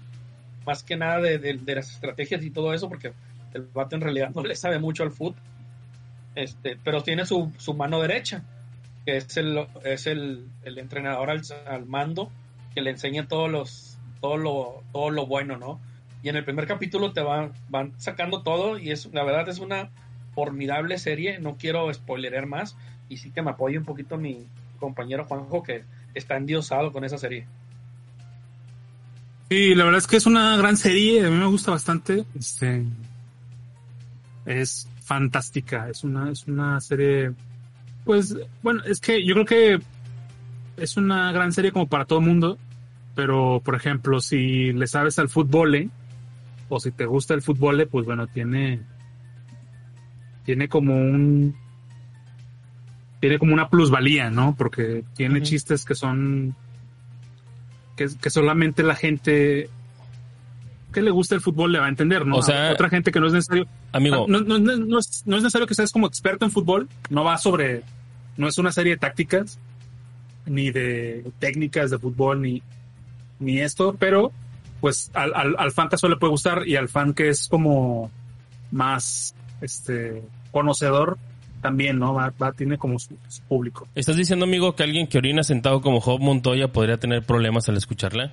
más 0.66 0.82
que 0.82 0.96
nada 0.96 1.20
de, 1.20 1.38
de- 1.38 1.54
de 1.54 1.74
las 1.74 1.90
estrategias 1.90 2.42
y 2.42 2.50
todo 2.50 2.74
eso, 2.74 2.88
porque 2.88 3.12
el 3.54 3.62
vato 3.62 3.96
en 3.96 4.02
realidad 4.02 4.30
no 4.34 4.42
le 4.42 4.56
sabe 4.56 4.78
mucho 4.78 5.02
al 5.02 5.12
fútbol. 5.12 5.40
Este, 6.34 6.76
pero 6.84 7.02
tiene 7.02 7.26
su, 7.26 7.52
su 7.58 7.74
mano 7.74 8.00
derecha, 8.00 8.42
que 9.04 9.16
es 9.16 9.36
el, 9.36 9.66
es 9.84 10.06
el, 10.06 10.46
el 10.64 10.78
entrenador 10.78 11.30
al, 11.30 11.42
al 11.66 11.86
mando, 11.86 12.30
que 12.74 12.82
le 12.82 12.90
enseña 12.90 13.26
todos 13.26 13.50
los, 13.50 13.98
todo 14.20 14.36
lo, 14.36 14.84
todo 14.92 15.10
lo 15.10 15.26
bueno, 15.26 15.56
¿no? 15.56 15.80
Y 16.22 16.28
en 16.28 16.36
el 16.36 16.44
primer 16.44 16.66
capítulo 16.66 17.12
te 17.12 17.20
van, 17.20 17.52
van 17.68 17.92
sacando 17.98 18.42
todo 18.42 18.78
y 18.78 18.90
es, 18.90 19.06
la 19.12 19.24
verdad 19.24 19.48
es 19.48 19.58
una 19.58 19.90
formidable 20.34 20.98
serie, 20.98 21.38
no 21.38 21.56
quiero 21.56 21.92
spoilerear 21.92 22.46
más 22.46 22.76
y 23.08 23.16
sí 23.16 23.30
que 23.30 23.42
me 23.42 23.50
apoye 23.50 23.78
un 23.78 23.84
poquito 23.84 24.16
mi 24.16 24.46
compañero 24.78 25.24
Juanjo 25.24 25.62
que 25.62 25.84
está 26.14 26.36
endiosado 26.36 26.92
con 26.92 27.04
esa 27.04 27.18
serie. 27.18 27.46
Sí, 29.48 29.74
la 29.74 29.84
verdad 29.84 29.98
es 29.98 30.06
que 30.06 30.16
es 30.16 30.26
una 30.26 30.56
gran 30.56 30.76
serie, 30.76 31.26
a 31.26 31.30
mí 31.30 31.36
me 31.36 31.46
gusta 31.46 31.72
bastante. 31.72 32.24
Este 32.38 32.84
es 34.46 34.88
fantástica, 35.02 35.88
es 35.88 36.04
una 36.04 36.30
es 36.30 36.46
una 36.46 36.80
serie 36.80 37.32
pues 38.04 38.36
bueno, 38.62 38.82
es 38.84 39.00
que 39.00 39.24
yo 39.24 39.34
creo 39.34 39.44
que 39.44 39.80
es 40.76 40.96
una 40.96 41.32
gran 41.32 41.52
serie 41.52 41.72
como 41.72 41.86
para 41.86 42.04
todo 42.04 42.20
el 42.20 42.26
mundo, 42.26 42.58
pero 43.14 43.60
por 43.64 43.74
ejemplo, 43.74 44.20
si 44.20 44.72
le 44.72 44.86
sabes 44.86 45.18
al 45.18 45.28
fútbol 45.28 45.74
eh, 45.74 45.88
o 46.70 46.80
si 46.80 46.90
te 46.92 47.04
gusta 47.04 47.34
el 47.34 47.42
fútbol, 47.42 47.80
eh, 47.82 47.86
pues 47.86 48.06
bueno, 48.06 48.26
tiene 48.26 48.80
tiene 50.44 50.68
como 50.68 50.94
un 50.96 51.54
tiene 53.20 53.38
como 53.38 53.52
una 53.52 53.68
plusvalía, 53.68 54.30
¿no? 54.30 54.54
Porque 54.56 55.04
tiene 55.14 55.42
chistes 55.42 55.84
que 55.84 55.94
son 55.94 56.56
que, 57.96 58.08
que 58.20 58.30
solamente 58.30 58.82
la 58.82 58.94
gente 58.94 59.68
que 60.92 61.02
le 61.02 61.10
gusta 61.10 61.34
el 61.34 61.40
fútbol 61.40 61.70
le 61.72 61.78
va 61.78 61.86
a 61.86 61.90
entender, 61.90 62.26
¿no? 62.26 62.36
O 62.36 62.42
sea- 62.42 62.72
otra 62.72 62.88
gente 62.88 63.12
que 63.12 63.20
no 63.20 63.26
es 63.26 63.32
necesario. 63.34 63.66
Amigo, 63.92 64.24
No, 64.28 64.40
no- 64.40 64.58
no- 64.58 64.76
no 64.78 64.98
es, 64.98 65.22
no 65.26 65.36
es 65.36 65.42
necesario 65.42 65.66
que 65.66 65.74
seas 65.74 65.92
como 65.92 66.06
experto 66.06 66.44
en 66.46 66.50
fútbol. 66.50 66.88
No 67.10 67.22
va 67.24 67.36
sobre. 67.38 67.82
No 68.36 68.48
es 68.48 68.56
una 68.58 68.72
serie 68.72 68.92
de 68.94 68.98
tácticas, 68.98 69.58
ni 70.46 70.70
de 70.70 71.30
técnicas 71.38 71.90
de 71.90 71.98
fútbol, 71.98 72.40
ni, 72.40 72.62
ni 73.38 73.60
esto, 73.60 73.94
pero 73.98 74.32
pues 74.80 75.10
al, 75.14 75.32
al, 75.34 75.54
al 75.58 75.70
fan 75.72 75.88
casual 75.88 76.12
le 76.12 76.18
puede 76.18 76.30
gustar 76.30 76.66
y 76.66 76.76
al 76.76 76.88
fan 76.88 77.12
que 77.14 77.28
es 77.28 77.48
como 77.48 78.10
más 78.70 79.34
este 79.60 80.22
conocedor 80.52 81.18
también, 81.60 81.98
¿no? 81.98 82.14
Va, 82.14 82.32
va- 82.42 82.52
tiene 82.52 82.78
como 82.78 82.98
su, 82.98 83.16
su 83.28 83.42
público. 83.42 83.86
¿estás 83.94 84.16
diciendo, 84.16 84.46
amigo, 84.46 84.74
que 84.74 84.82
alguien 84.82 85.06
que 85.06 85.18
orina 85.18 85.42
sentado 85.42 85.82
como 85.82 86.00
Job 86.00 86.20
Montoya 86.20 86.68
podría 86.72 86.96
tener 86.96 87.22
problemas 87.22 87.68
al 87.68 87.76
escucharla? 87.76 88.32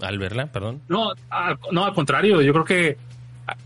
Al 0.00 0.18
verla, 0.18 0.46
perdón. 0.46 0.80
No, 0.88 1.12
al- 1.28 1.58
no, 1.72 1.84
al 1.84 1.92
contrario, 1.94 2.40
yo 2.40 2.52
creo 2.52 2.64
que 2.64 2.96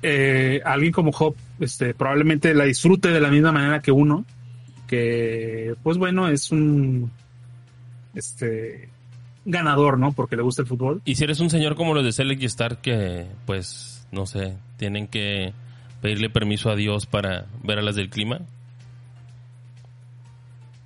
eh, 0.02 0.60
alguien 0.64 0.92
como 0.92 1.12
Job 1.12 1.36
este, 1.60 1.94
probablemente 1.94 2.52
la 2.54 2.64
disfrute 2.64 3.08
de 3.12 3.20
la 3.20 3.30
misma 3.30 3.52
manera 3.52 3.80
que 3.80 3.92
uno, 3.92 4.24
que 4.88 5.74
pues 5.84 5.96
bueno, 5.98 6.28
es 6.28 6.50
un 6.50 7.10
este 8.14 8.88
ganador, 9.50 9.98
¿no? 9.98 10.12
Porque 10.12 10.36
le 10.36 10.42
gusta 10.42 10.62
el 10.62 10.68
fútbol. 10.68 11.02
Y 11.04 11.14
si 11.16 11.24
eres 11.24 11.40
un 11.40 11.50
señor 11.50 11.74
como 11.74 11.94
los 11.94 12.04
de 12.04 12.12
Select 12.12 12.42
y 12.42 12.46
Star 12.46 12.78
que, 12.78 13.26
pues, 13.46 14.06
no 14.12 14.26
sé, 14.26 14.56
tienen 14.76 15.06
que 15.08 15.52
pedirle 16.00 16.30
permiso 16.30 16.70
a 16.70 16.76
Dios 16.76 17.06
para 17.06 17.46
ver 17.64 17.78
a 17.78 17.82
las 17.82 17.96
del 17.96 18.08
clima. 18.10 18.40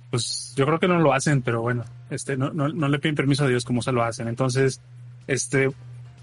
pues 0.09 0.53
yo 0.55 0.65
creo 0.65 0.79
que 0.79 0.87
no 0.87 0.99
lo 0.99 1.13
hacen, 1.13 1.41
pero 1.41 1.61
bueno, 1.61 1.83
este, 2.09 2.37
no, 2.37 2.51
no, 2.51 2.67
no 2.69 2.87
le 2.87 2.99
piden 2.99 3.15
permiso 3.15 3.45
a 3.45 3.47
Dios 3.47 3.65
como 3.65 3.81
se 3.81 3.91
lo 3.91 4.03
hacen. 4.03 4.27
Entonces, 4.27 4.79
este, 5.27 5.71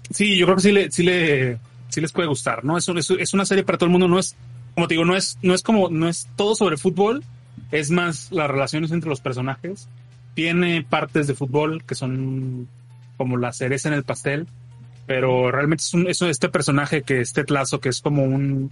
sí, 0.09 0.37
yo 0.37 0.45
creo 0.45 0.55
que 0.55 0.61
sí 0.61 0.71
le, 0.71 0.91
sí 0.91 1.03
le, 1.03 1.59
sí 1.89 1.99
les 1.99 2.11
puede 2.13 2.29
gustar, 2.29 2.63
¿no? 2.63 2.77
Es, 2.77 2.87
un- 2.87 2.97
es, 2.97 3.09
es 3.11 3.33
una 3.33 3.43
serie 3.45 3.63
para 3.65 3.77
todo 3.77 3.87
el 3.87 3.91
mundo, 3.91 4.07
no 4.07 4.17
es, 4.17 4.35
como 4.75 4.87
te 4.87 4.93
digo, 4.93 5.03
no 5.05 5.15
es, 5.15 5.37
no 5.41 5.53
es 5.53 5.61
como, 5.61 5.89
no 5.89 6.07
es 6.07 6.29
todo 6.37 6.55
sobre 6.55 6.77
fútbol, 6.77 7.23
es 7.71 7.91
más 7.91 8.31
las 8.31 8.49
relaciones 8.49 8.91
entre 8.91 9.09
los 9.09 9.19
personajes. 9.19 9.89
Tiene 10.33 10.83
partes 10.87 11.27
de 11.27 11.33
fútbol 11.35 11.83
que 11.83 11.95
son 11.95 12.67
como 13.17 13.37
la 13.37 13.51
cereza 13.53 13.89
en 13.89 13.95
el 13.95 14.03
pastel, 14.03 14.47
pero 15.05 15.51
realmente 15.51 15.83
es 15.83 15.93
un, 15.93 16.07
es 16.07 16.21
este 16.21 16.49
personaje 16.49 17.01
que 17.03 17.21
es 17.21 17.33
Ted 17.33 17.49
Lasso, 17.49 17.79
que 17.79 17.89
es 17.89 18.01
como 18.01 18.23
un, 18.23 18.71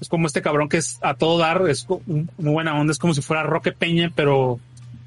es 0.00 0.08
como 0.08 0.26
este 0.26 0.42
cabrón 0.42 0.68
que 0.68 0.78
es 0.78 0.98
a 1.02 1.14
todo 1.14 1.38
dar, 1.38 1.68
es 1.68 1.86
un- 1.88 2.30
muy 2.38 2.52
buena 2.52 2.78
onda, 2.78 2.90
es 2.92 2.98
como 2.98 3.14
si 3.14 3.22
fuera 3.22 3.42
Roque 3.44 3.72
Peña, 3.72 4.10
pero 4.14 4.58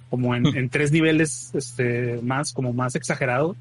como 0.09 0.33
en, 0.35 0.45
en 0.47 0.69
tres 0.69 0.91
niveles 0.91 1.51
este, 1.53 2.19
más, 2.21 2.53
como 2.53 2.73
más 2.73 2.95
exagerado. 2.95 3.55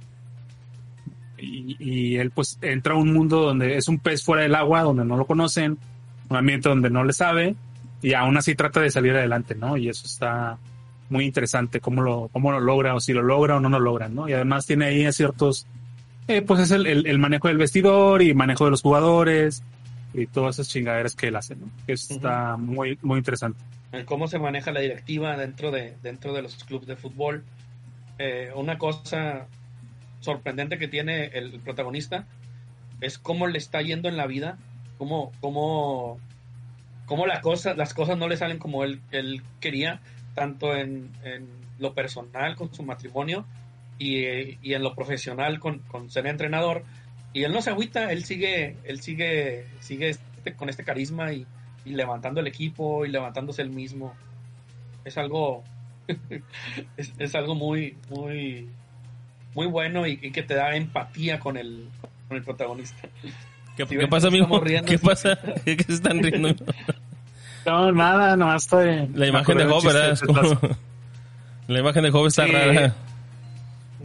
Y, 1.38 1.77
y 1.79 2.16
él 2.16 2.31
pues 2.31 2.59
entra 2.61 2.95
a 2.95 2.97
un 2.97 3.12
mundo 3.12 3.40
donde 3.40 3.77
es 3.77 3.88
un 3.88 3.99
pez 3.99 4.23
fuera 4.23 4.43
del 4.43 4.55
agua, 4.55 4.83
donde 4.83 5.05
no 5.05 5.16
lo 5.16 5.27
conocen, 5.27 5.79
un 6.29 6.37
ambiente 6.37 6.69
donde 6.69 6.90
no 6.90 7.03
le 7.03 7.12
sabe, 7.12 7.55
y 8.03 8.12
aún 8.14 8.37
así 8.37 8.55
trata 8.55 8.81
de 8.81 8.90
salir 8.90 9.12
adelante, 9.14 9.55
¿no? 9.55 9.77
Y 9.77 9.88
eso 9.88 10.07
está 10.07 10.59
muy 11.11 11.25
interesante, 11.25 11.81
cómo 11.81 12.03
lo, 12.03 12.29
cómo 12.33 12.53
lo 12.53 12.61
logra, 12.61 12.94
o 12.94 13.01
si 13.01 13.12
lo 13.12 13.23
logra 13.23 13.57
o 13.57 13.61
no 13.61 13.68
lo 13.68 13.81
logra, 13.81 14.09
¿no? 14.09 14.29
Y 14.29 14.33
además 14.33 14.66
tiene 14.66 14.87
ahí 14.87 15.12
ciertos, 15.12 15.66
eh, 16.29 16.42
pues 16.42 16.61
es 16.61 16.70
el, 16.70 16.87
el, 16.87 17.07
el 17.07 17.18
manejo 17.18 17.49
del 17.49 17.59
vestidor 17.59 18.23
y 18.23 18.33
manejo 18.35 18.64
de 18.64 18.70
los 18.70 18.83
jugadores, 18.83 19.62
y 20.12 20.27
todas 20.27 20.57
esas 20.57 20.68
chingaderas 20.68 21.14
que 21.14 21.29
él 21.29 21.37
hace, 21.37 21.57
¿no? 21.57 21.70
Que 21.87 21.92
está 21.92 22.57
muy, 22.57 22.99
muy 23.03 23.18
interesante. 23.18 23.61
en 23.92 24.05
cómo 24.05 24.29
se 24.29 24.38
maneja 24.38 24.73
la 24.73 24.81
directiva 24.81 25.37
dentro 25.37 25.70
de, 25.70 25.96
dentro 26.03 26.33
de 26.33 26.42
los 26.42 26.62
clubes 26.64 26.87
de 26.87 26.96
fútbol. 26.96 27.44
Eh, 28.18 28.51
una 28.55 28.77
cosa 28.79 29.46
sorprendente 30.20 30.79
que 30.79 30.88
tiene 30.88 31.27
el 31.27 31.61
protagonista 31.61 32.27
es 33.01 33.18
cómo 33.18 33.46
le 33.46 33.59
está 33.59 33.81
yendo 33.83 34.09
en 34.09 34.16
la 34.16 34.27
vida, 34.27 34.59
cómo, 34.99 35.33
cómo, 35.40 36.18
cómo 37.07 37.27
la 37.27 37.40
cosa, 37.40 37.75
las 37.75 37.94
cosas 37.94 38.18
no 38.18 38.29
le 38.29 38.37
salen 38.37 38.59
como 38.59 38.85
él, 38.85 39.01
él 39.11 39.42
quería, 39.61 40.01
tanto 40.35 40.75
en, 40.77 41.11
en 41.25 41.49
lo 41.79 41.95
personal 41.95 42.57
con 42.57 42.73
su 42.75 42.83
matrimonio 42.83 43.45
y, 43.99 44.25
y 44.62 44.75
en 44.75 44.83
lo 44.83 44.95
profesional 44.95 45.59
con, 45.61 45.81
con 45.81 46.11
ser 46.11 46.27
entrenador. 46.27 46.85
Y 47.33 47.45
él 47.45 47.53
no 47.53 47.62
se 47.62 47.71
agüita, 47.71 48.11
él 48.12 48.25
sigue, 48.25 48.77
él 48.85 49.01
sigue, 49.01 49.64
sigue 49.81 50.11
este- 50.11 50.55
con 50.55 50.69
este 50.69 50.85
carisma 50.85 51.33
y, 51.33 51.47
y 51.85 51.90
levantando 51.90 52.40
el 52.40 52.47
equipo 52.47 53.05
y 53.07 53.11
levantándose 53.11 53.62
él 53.62 53.71
mismo. 53.71 54.14
Es 55.05 55.16
algo, 55.16 55.62
es, 56.97 57.12
es 57.19 57.35
algo 57.35 57.55
muy, 57.55 57.97
muy, 58.11 58.69
muy 59.55 59.66
bueno 59.66 60.07
y, 60.07 60.19
y 60.23 60.31
que 60.33 60.43
te 60.43 60.55
da 60.55 60.75
empatía 60.77 61.38
con 61.38 61.57
el, 61.57 61.88
con 62.29 62.37
el 62.37 62.43
protagonista. 62.43 63.09
¿Qué, 63.77 63.87
Si 63.87 63.97
qué 63.97 64.09
pasa, 64.09 64.29
amigo? 64.29 64.61
riendo. 64.61 64.88
¿Qué 64.90 64.99
pasa? 64.99 65.38
¿Qué 65.64 65.77
se 65.85 65.93
están 65.95 66.23
riendo? 66.23 66.51
No, 67.66 67.92
nada, 67.92 68.37
nomás 68.37 68.62
estoy. 68.64 69.09
La 69.14 69.27
imagen 69.27 69.59
de 69.59 69.64
Job, 69.66 69.85
¿verdad? 69.85 70.11
Es 70.11 70.20
como- 70.23 70.40
La 71.68 71.79
imagen 71.79 72.03
de 72.03 72.11
Job 72.11 72.27
está 72.27 72.46
Sí. 72.46 72.53
rara. 72.53 72.94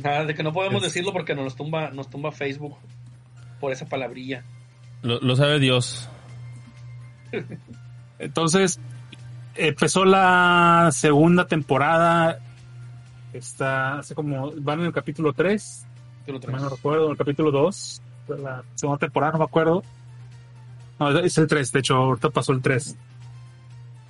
Nada, 0.04 0.26
de 0.26 0.36
que 0.36 0.44
no 0.44 0.52
podemos 0.54 0.84
Es- 0.84 0.90
decirlo 0.94 1.14
porque 1.14 1.34
nos 1.36 1.56
tumba, 1.56 1.90
nos 1.92 2.10
tumba 2.10 2.32
Facebook 2.32 2.76
por 3.60 3.72
esa 3.72 3.86
palabrilla. 3.88 4.44
Lo, 5.02 5.20
lo 5.20 5.36
sabe 5.36 5.60
Dios. 5.60 6.10
Entonces, 8.20 8.80
empezó 9.56 10.06
la 10.06 10.90
segunda 10.92 11.48
temporada. 11.48 12.40
Está 13.34 14.00
hace 14.00 14.16
como. 14.16 14.52
Van 14.58 14.80
en 14.80 14.86
el 14.88 14.94
capítulo 14.94 15.34
3. 15.34 15.86
Tú 16.26 16.34
lo 16.34 16.40
No 16.40 16.70
recuerdo, 16.70 17.12
el 17.12 17.18
capítulo 17.18 17.52
2. 17.52 18.02
de 18.28 18.38
La 18.40 18.64
segunda 18.76 19.00
temporada, 19.00 19.34
no 19.34 19.40
me 19.40 19.46
acuerdo. 19.46 19.84
No, 21.00 21.10
es 21.20 21.38
el 21.38 21.46
3, 21.48 21.72
de 21.72 21.80
hecho, 21.80 21.96
ahorita 21.96 22.30
pasó 22.30 22.54
el 22.54 22.62
3. 22.62 22.96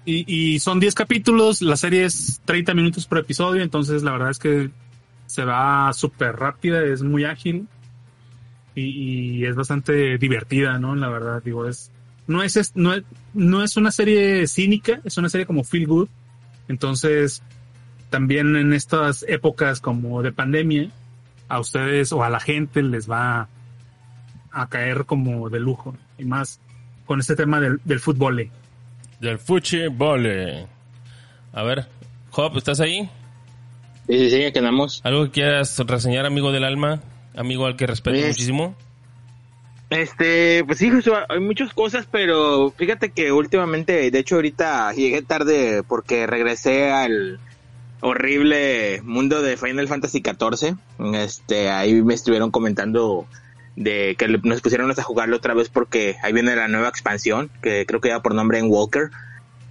Y, 0.06 0.26
y 0.32 0.60
son 0.60 0.80
10 0.80 0.94
capítulos, 0.94 1.62
la 1.64 1.78
serie 1.78 2.06
es 2.06 2.40
30 2.46 2.74
minutos 2.76 3.08
por 3.08 3.18
episodio, 3.18 3.64
entonces 3.64 4.04
la 4.04 4.12
verdad 4.12 4.30
es 4.30 4.38
que 4.40 4.70
se 5.26 5.44
va 5.44 5.92
súper 5.94 6.36
rápida, 6.36 6.84
es 6.84 7.02
muy 7.02 7.26
ágil 7.26 7.68
y, 8.76 9.46
es 9.46 9.56
bastante 9.56 10.18
divertida, 10.18 10.78
¿no? 10.80 10.96
La 10.96 11.10
verdad, 11.10 11.42
digo, 11.44 11.68
es 11.68 11.92
no 12.28 12.44
es, 12.44 12.56
es- 12.58 12.76
no 12.76 12.94
es 12.94 13.04
no 13.34 13.64
es 13.64 13.78
una 13.78 13.92
serie 13.92 14.48
cínica, 14.48 15.02
es 15.04 15.18
una 15.18 15.30
serie 15.30 15.46
como 15.46 15.64
feel 15.64 15.88
good. 15.88 16.10
Entonces, 16.68 17.42
también 18.10 18.56
en 18.56 18.74
estas 18.74 19.24
épocas 19.28 19.82
como 19.82 20.22
de 20.22 20.32
pandemia, 20.32 20.90
a 21.48 21.60
ustedes 21.60 22.12
o 22.12 22.24
a 22.24 22.30
la 22.30 22.40
gente 22.40 22.82
les 22.82 23.10
va 23.10 23.48
a 24.52 24.68
caer 24.70 25.06
como 25.06 25.50
de 25.50 25.60
lujo 25.60 25.96
y 26.18 26.26
más 26.26 26.60
con 27.06 27.20
este 27.20 27.36
tema 27.36 27.60
del, 27.60 27.80
del 27.84 28.00
fútbol. 28.00 28.50
Del 29.26 29.40
Fuchi 29.40 29.88
Vole. 29.88 30.68
A 31.52 31.64
ver, 31.64 31.88
Job, 32.30 32.56
¿estás 32.58 32.80
ahí? 32.80 33.10
Sí, 34.08 34.20
sí, 34.20 34.30
sí, 34.30 34.40
ya 34.40 34.52
quedamos. 34.52 35.02
¿Algo 35.04 35.26
que 35.26 35.32
quieras 35.32 35.80
reseñar, 35.80 36.28
amigo 36.28 36.52
del 36.52 36.64
alma? 36.64 37.02
Amigo 37.36 37.66
al 37.66 37.76
que 37.76 37.88
respeto 37.88 38.16
Pues, 38.18 38.28
muchísimo. 38.28 38.76
Este, 39.90 40.64
pues 40.66 40.78
sí, 40.78 40.92
Joshua, 40.92 41.26
hay 41.28 41.40
muchas 41.40 41.74
cosas, 41.74 42.08
pero 42.12 42.72
fíjate 42.78 43.10
que 43.14 43.32
últimamente, 43.32 44.12
de 44.12 44.20
hecho 44.20 44.36
ahorita 44.36 44.94
llegué 44.94 45.24
tarde 45.24 45.82
porque 45.82 46.28
regresé 46.28 46.92
al 46.92 47.40
horrible 48.02 49.02
mundo 49.04 49.42
de 49.42 49.58
Final 49.58 49.88
Fantasy 49.88 50.22
XIV. 50.24 50.76
Este, 51.16 51.72
ahí 51.72 52.00
me 52.04 52.14
estuvieron 52.14 52.52
comentando 52.52 53.26
de 53.76 54.16
que 54.18 54.28
nos 54.28 54.62
pusieron 54.62 54.90
a 54.90 55.04
jugarlo 55.04 55.38
otra 55.38 55.54
vez 55.54 55.70
porque 55.70 56.18
ahí 56.24 56.34
viene 56.34 56.56
la 56.56 56.68
nueva 56.68 56.90
expansión, 56.90 57.50
que 57.62 57.86
creo 57.86 58.02
que 58.02 58.10
ya 58.10 58.22
por 58.22 58.34
nombre 58.34 58.60
en 58.60 58.70
Walker. 58.70 59.10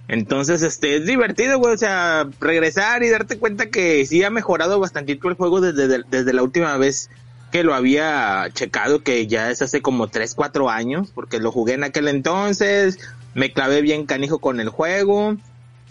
Entonces, 0.07 0.61
este, 0.61 0.97
es 0.97 1.05
divertido, 1.05 1.57
güey, 1.57 1.73
o 1.73 1.77
sea, 1.77 2.27
regresar 2.39 3.03
y 3.03 3.09
darte 3.09 3.39
cuenta 3.39 3.69
que 3.69 4.05
sí 4.05 4.23
ha 4.23 4.29
mejorado 4.29 4.79
bastantito 4.79 5.27
el 5.29 5.33
juego 5.33 5.61
desde, 5.61 6.03
desde 6.09 6.33
la 6.33 6.43
última 6.43 6.77
vez 6.77 7.09
que 7.51 7.63
lo 7.63 7.73
había 7.73 8.49
checado, 8.53 9.01
que 9.01 9.25
ya 9.27 9.49
es 9.49 9.61
hace 9.61 9.81
como 9.81 10.07
3, 10.07 10.35
4 10.35 10.69
años, 10.69 11.11
porque 11.13 11.39
lo 11.39 11.51
jugué 11.51 11.73
en 11.73 11.83
aquel 11.83 12.07
entonces, 12.07 12.99
me 13.33 13.51
clavé 13.51 13.81
bien 13.81 14.05
canijo 14.05 14.39
con 14.39 14.59
el 14.59 14.69
juego, 14.69 15.37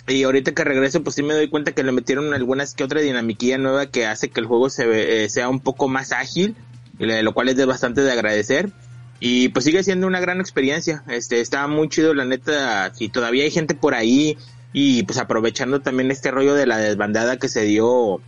y 0.06 0.22
ahorita 0.22 0.52
que 0.52 0.64
regreso, 0.64 1.02
pues 1.02 1.16
sí 1.16 1.22
me 1.22 1.34
doy 1.34 1.48
cuenta 1.48 1.72
que 1.72 1.82
le 1.82 1.90
metieron 1.90 2.34
algunas 2.34 2.74
que 2.74 2.84
otra 2.84 3.00
dinamiquilla 3.00 3.56
nueva 3.56 3.86
que 3.86 4.06
hace 4.06 4.28
que 4.28 4.40
el 4.40 4.46
juego 4.46 4.68
se 4.68 5.24
eh, 5.24 5.30
sea 5.30 5.48
un 5.48 5.60
poco 5.60 5.88
más 5.88 6.12
ágil, 6.12 6.54
lo 6.98 7.34
cual 7.34 7.48
es 7.48 7.66
bastante 7.66 8.02
de 8.02 8.12
agradecer. 8.12 8.72
Y 9.20 9.48
pues 9.48 9.64
sigue 9.64 9.82
siendo 9.82 10.06
una 10.06 10.20
gran 10.20 10.40
experiencia. 10.40 11.02
Este, 11.08 11.40
está 11.40 11.66
muy 11.66 11.88
chido, 11.88 12.14
la 12.14 12.24
neta. 12.24 12.92
Si 12.94 13.08
todavía 13.08 13.44
hay 13.44 13.50
gente 13.50 13.74
por 13.74 13.94
ahí 13.94 14.36
y 14.72 15.04
pues 15.04 15.18
aprovechando 15.18 15.80
también 15.80 16.10
este 16.10 16.30
rollo 16.30 16.54
de 16.54 16.66
la 16.66 16.78
desbandada 16.78 17.38
que 17.38 17.48
se 17.48 17.62
dio 17.62 18.20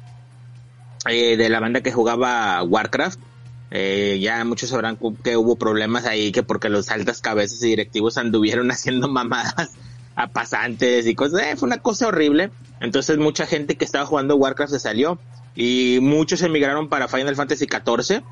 eh, 1.09 1.37
de 1.37 1.49
la 1.49 1.61
banda 1.61 1.83
que 1.83 1.93
jugaba 1.93 2.63
Warcraft. 2.63 3.19
Eh, 3.73 4.19
ya 4.23 4.45
muchos 4.45 4.71
sabrán 4.71 4.97
que 5.25 5.37
hubo 5.37 5.57
problemas 5.57 6.07
ahí, 6.07 6.31
que 6.31 6.45
porque 6.45 6.69
los 6.69 6.89
altas 6.91 7.21
cabezas 7.21 7.63
y 7.65 7.69
directivos 7.69 8.17
anduvieron 8.17 8.71
haciendo 8.71 9.09
mamadas 9.09 9.73
a 10.15 10.29
pasantes 10.29 11.07
y 11.07 11.15
cosas. 11.15 11.43
Eh, 11.43 11.57
fue 11.57 11.67
una 11.67 11.79
cosa 11.79 12.09
horrible. 12.09 12.51
Entonces 12.81 13.19
mucha 13.19 13.47
gente 13.47 13.77
que 13.77 13.85
estaba 13.85 14.07
jugando 14.07 14.37
Warcraft 14.37 14.73
se 14.73 14.81
salió 14.81 15.19
y 15.55 15.99
muchos 16.01 16.43
emigraron 16.43 16.89
para 16.89 17.09
Final 17.09 17.35
Fantasy 17.35 17.67
XIV. 17.67 18.23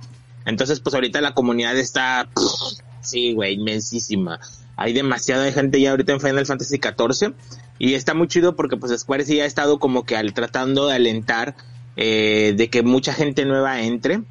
Entonces 0.44 0.80
pues 0.80 0.94
ahorita 0.94 1.20
la 1.20 1.34
comunidad 1.34 1.76
está, 1.76 2.28
pff, 2.34 2.80
sí, 3.00 3.32
güey, 3.34 3.54
inmensísima. 3.54 4.40
Hay 4.76 4.92
demasiada 4.92 5.50
gente 5.52 5.80
ya 5.80 5.90
ahorita 5.90 6.12
en 6.12 6.20
Final 6.20 6.46
Fantasy 6.46 6.78
XIV 6.78 7.34
y 7.78 7.94
está 7.94 8.14
muy 8.14 8.28
chido 8.28 8.56
porque 8.56 8.76
pues 8.76 8.98
Square 8.98 9.24
sí 9.24 9.40
ha 9.40 9.46
estado 9.46 9.78
como 9.78 10.04
que 10.04 10.16
al, 10.16 10.34
tratando 10.34 10.88
de 10.88 10.94
alentar 10.94 11.54
eh, 11.96 12.54
de 12.56 12.70
que 12.70 12.82
mucha 12.82 13.12
gente 13.12 13.44
nueva 13.44 13.80
entre 13.82 14.22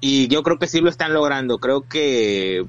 y 0.00 0.28
yo 0.28 0.42
creo 0.42 0.58
que 0.58 0.66
sí 0.66 0.80
lo 0.80 0.90
están 0.90 1.12
logrando. 1.14 1.58
Creo 1.58 1.82
que 1.82 2.66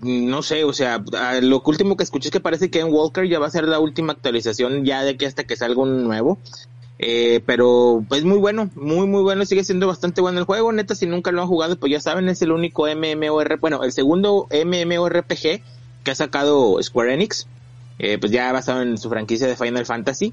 no 0.00 0.42
sé, 0.42 0.64
o 0.64 0.72
sea, 0.72 1.02
lo 1.40 1.62
último 1.64 1.96
que 1.96 2.04
escuché 2.04 2.28
es 2.28 2.32
que 2.32 2.40
parece 2.40 2.70
que 2.70 2.80
en 2.80 2.92
Walker 2.92 3.26
ya 3.26 3.38
va 3.38 3.46
a 3.46 3.50
ser 3.50 3.66
la 3.66 3.78
última 3.78 4.12
actualización 4.12 4.84
ya 4.84 5.02
de 5.02 5.12
aquí 5.12 5.24
hasta 5.24 5.44
que 5.44 5.56
salga 5.56 5.82
un 5.82 6.04
nuevo. 6.04 6.38
Eh, 6.98 7.40
pero 7.44 8.04
pues 8.08 8.22
muy 8.24 8.38
bueno, 8.38 8.70
muy 8.76 9.06
muy 9.08 9.22
bueno, 9.22 9.44
sigue 9.44 9.64
siendo 9.64 9.88
bastante 9.88 10.20
bueno 10.20 10.38
el 10.38 10.44
juego, 10.44 10.70
neta 10.72 10.94
si 10.94 11.06
nunca 11.06 11.32
lo 11.32 11.42
han 11.42 11.48
jugado 11.48 11.76
pues 11.76 11.90
ya 11.90 12.00
saben 12.00 12.28
es 12.28 12.40
el 12.42 12.52
único 12.52 12.86
MMORPG, 12.86 13.60
bueno 13.60 13.82
el 13.82 13.90
segundo 13.90 14.46
MMORPG 14.52 15.60
que 16.04 16.10
ha 16.10 16.14
sacado 16.14 16.80
Square 16.80 17.14
Enix, 17.14 17.48
eh, 17.98 18.18
pues 18.18 18.30
ya 18.30 18.52
basado 18.52 18.82
en 18.82 18.96
su 18.98 19.08
franquicia 19.10 19.46
de 19.48 19.56
Final 19.56 19.86
Fantasy. 19.86 20.32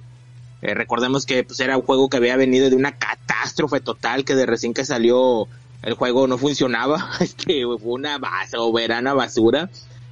Eh, 0.61 0.75
recordemos 0.75 1.25
que 1.25 1.43
pues 1.43 1.59
era 1.61 1.77
un 1.77 1.83
juego 1.83 2.09
que 2.09 2.17
había 2.17 2.35
venido 2.37 2.69
de 2.69 2.75
una 2.75 2.91
catástrofe 2.91 3.79
total, 3.79 4.23
que 4.23 4.35
de 4.35 4.45
recién 4.45 4.73
que 4.75 4.85
salió 4.85 5.47
el 5.81 5.93
juego 5.95 6.27
no 6.27 6.37
funcionaba, 6.37 7.09
este 7.19 7.63
fue 7.63 7.77
una 7.93 8.19
soberana 8.51 9.13
basura. 9.15 9.69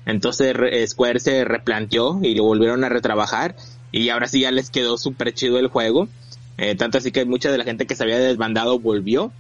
Entonces 0.08 0.56
re- 0.56 0.88
Square 0.88 1.20
se 1.20 1.44
replanteó 1.46 2.20
y 2.24 2.34
lo 2.34 2.44
volvieron 2.46 2.84
a 2.84 2.90
retrabajar 2.90 3.56
y 3.92 4.10
ahora 4.10 4.28
sí 4.28 4.40
ya 4.42 4.52
les 4.52 4.72
quedó 4.72 4.98
súper 4.98 5.34
chido 5.34 5.60
el 5.60 5.68
juego. 5.68 6.08
Eh, 6.60 6.76
tanto 6.76 6.98
así 6.98 7.12
que 7.12 7.24
mucha 7.26 7.52
de 7.52 7.58
la 7.58 7.64
gente 7.64 7.88
que 7.88 7.96
se 7.96 8.04
había 8.04 8.20
desbandado 8.20 8.80
volvió. 8.80 9.32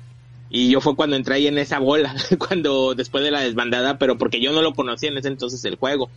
Y 0.49 0.69
yo 0.71 0.82
fue 0.82 0.95
cuando 0.95 1.15
entré 1.15 1.36
ahí 1.36 1.47
en 1.47 1.58
esa 1.58 1.79
bola, 1.79 2.15
cuando 2.39 2.95
después 2.95 3.23
de 3.23 3.32
la 3.32 3.41
desbandada, 3.41 3.99
pero 3.99 4.17
porque 4.17 4.41
yo 4.41 4.51
no 4.51 4.62
lo 4.62 4.73
conocía 4.73 5.10
en 5.10 5.17
ese 5.17 5.27
entonces 5.27 5.63
el 5.65 5.75
juego. 5.75 6.10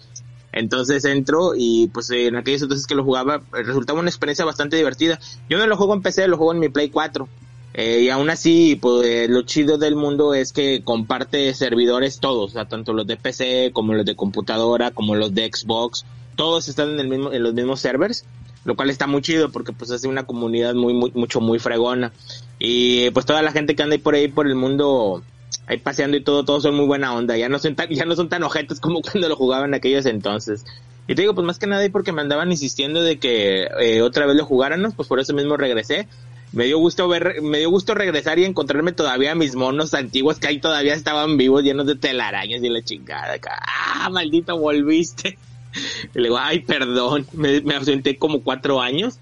Entonces 0.52 1.04
entro 1.04 1.52
y 1.56 1.88
pues 1.88 2.10
en 2.10 2.36
aquellos 2.36 2.62
entonces 2.62 2.86
que 2.86 2.94
lo 2.94 3.04
jugaba 3.04 3.36
eh, 3.36 3.62
resultaba 3.62 4.00
una 4.00 4.10
experiencia 4.10 4.44
bastante 4.44 4.76
divertida. 4.76 5.18
Yo 5.50 5.58
no 5.58 5.66
lo 5.66 5.76
juego 5.76 5.94
en 5.94 6.02
PC, 6.02 6.28
lo 6.28 6.36
juego 6.36 6.52
en 6.52 6.60
mi 6.60 6.68
Play 6.68 6.88
4. 6.88 7.28
Eh, 7.74 8.02
y 8.02 8.10
aún 8.10 8.28
así, 8.30 8.76
pues 8.76 9.28
lo 9.30 9.42
chido 9.42 9.78
del 9.78 9.96
mundo 9.96 10.34
es 10.34 10.52
que 10.52 10.82
comparte 10.84 11.52
servidores 11.54 12.20
todos, 12.20 12.50
o 12.50 12.54
sea, 12.54 12.66
tanto 12.66 12.92
los 12.92 13.06
de 13.06 13.16
PC 13.16 13.70
como 13.72 13.94
los 13.94 14.04
de 14.04 14.14
computadora, 14.14 14.90
como 14.90 15.14
los 15.14 15.34
de 15.34 15.50
Xbox, 15.50 16.04
todos 16.36 16.68
están 16.68 16.90
en 16.90 17.00
el 17.00 17.08
mismo, 17.08 17.32
en 17.32 17.42
los 17.42 17.54
mismos 17.54 17.80
servers, 17.80 18.26
lo 18.64 18.76
cual 18.76 18.90
está 18.90 19.06
muy 19.06 19.22
chido 19.22 19.50
porque 19.50 19.72
pues 19.72 19.90
hace 19.90 20.08
una 20.08 20.24
comunidad 20.24 20.74
muy, 20.74 20.94
muy, 20.94 21.10
mucho, 21.14 21.40
muy 21.40 21.58
fregona. 21.58 22.12
Y 22.58 23.10
pues 23.10 23.26
toda 23.26 23.42
la 23.42 23.52
gente 23.52 23.74
que 23.74 23.82
anda 23.82 23.94
ahí 23.94 24.00
por 24.00 24.14
ahí 24.14 24.28
por 24.28 24.46
el 24.46 24.54
mundo, 24.54 25.22
ahí 25.66 25.78
paseando 25.78 26.16
y 26.16 26.22
todo, 26.22 26.44
todos 26.44 26.62
son 26.62 26.74
muy 26.74 26.86
buena 26.86 27.14
onda, 27.14 27.36
ya 27.36 27.48
no 27.48 27.58
son 27.58 27.74
tan, 27.74 27.88
ya 27.88 28.04
no 28.04 28.14
son 28.16 28.28
tan 28.28 28.42
ojetes 28.42 28.80
como 28.80 29.02
cuando 29.02 29.28
lo 29.28 29.36
jugaban 29.36 29.74
aquellos 29.74 30.06
entonces. 30.06 30.64
Y 31.08 31.14
te 31.14 31.22
digo, 31.22 31.34
pues 31.34 31.46
más 31.46 31.58
que 31.58 31.66
nada 31.66 31.84
porque 31.90 32.12
me 32.12 32.20
andaban 32.20 32.52
insistiendo 32.52 33.02
de 33.02 33.18
que 33.18 33.68
eh, 33.80 34.02
otra 34.02 34.26
vez 34.26 34.36
lo 34.36 34.44
jugáramos, 34.44 34.94
pues 34.94 35.08
por 35.08 35.18
eso 35.18 35.34
mismo 35.34 35.56
regresé 35.56 36.06
me 36.52 36.66
dio 36.66 36.78
gusto 36.78 37.08
ver, 37.08 37.40
me 37.42 37.58
dio 37.58 37.70
gusto 37.70 37.94
regresar 37.94 38.38
y 38.38 38.44
encontrarme 38.44 38.92
todavía 38.92 39.34
mis 39.34 39.56
monos 39.56 39.94
antiguos 39.94 40.38
que 40.38 40.48
ahí 40.48 40.60
todavía 40.60 40.94
estaban 40.94 41.36
vivos, 41.38 41.64
llenos 41.64 41.86
de 41.86 41.96
telarañas 41.96 42.62
y 42.62 42.68
la 42.68 42.82
chingada. 42.82 43.38
Ah, 43.50 44.10
maldito, 44.10 44.58
volviste. 44.58 45.38
Le 46.14 46.22
digo, 46.22 46.38
ay, 46.38 46.60
perdón, 46.60 47.26
me, 47.32 47.60
me 47.60 47.74
ausenté 47.74 48.16
como 48.16 48.42
cuatro 48.42 48.80
años. 48.80 49.18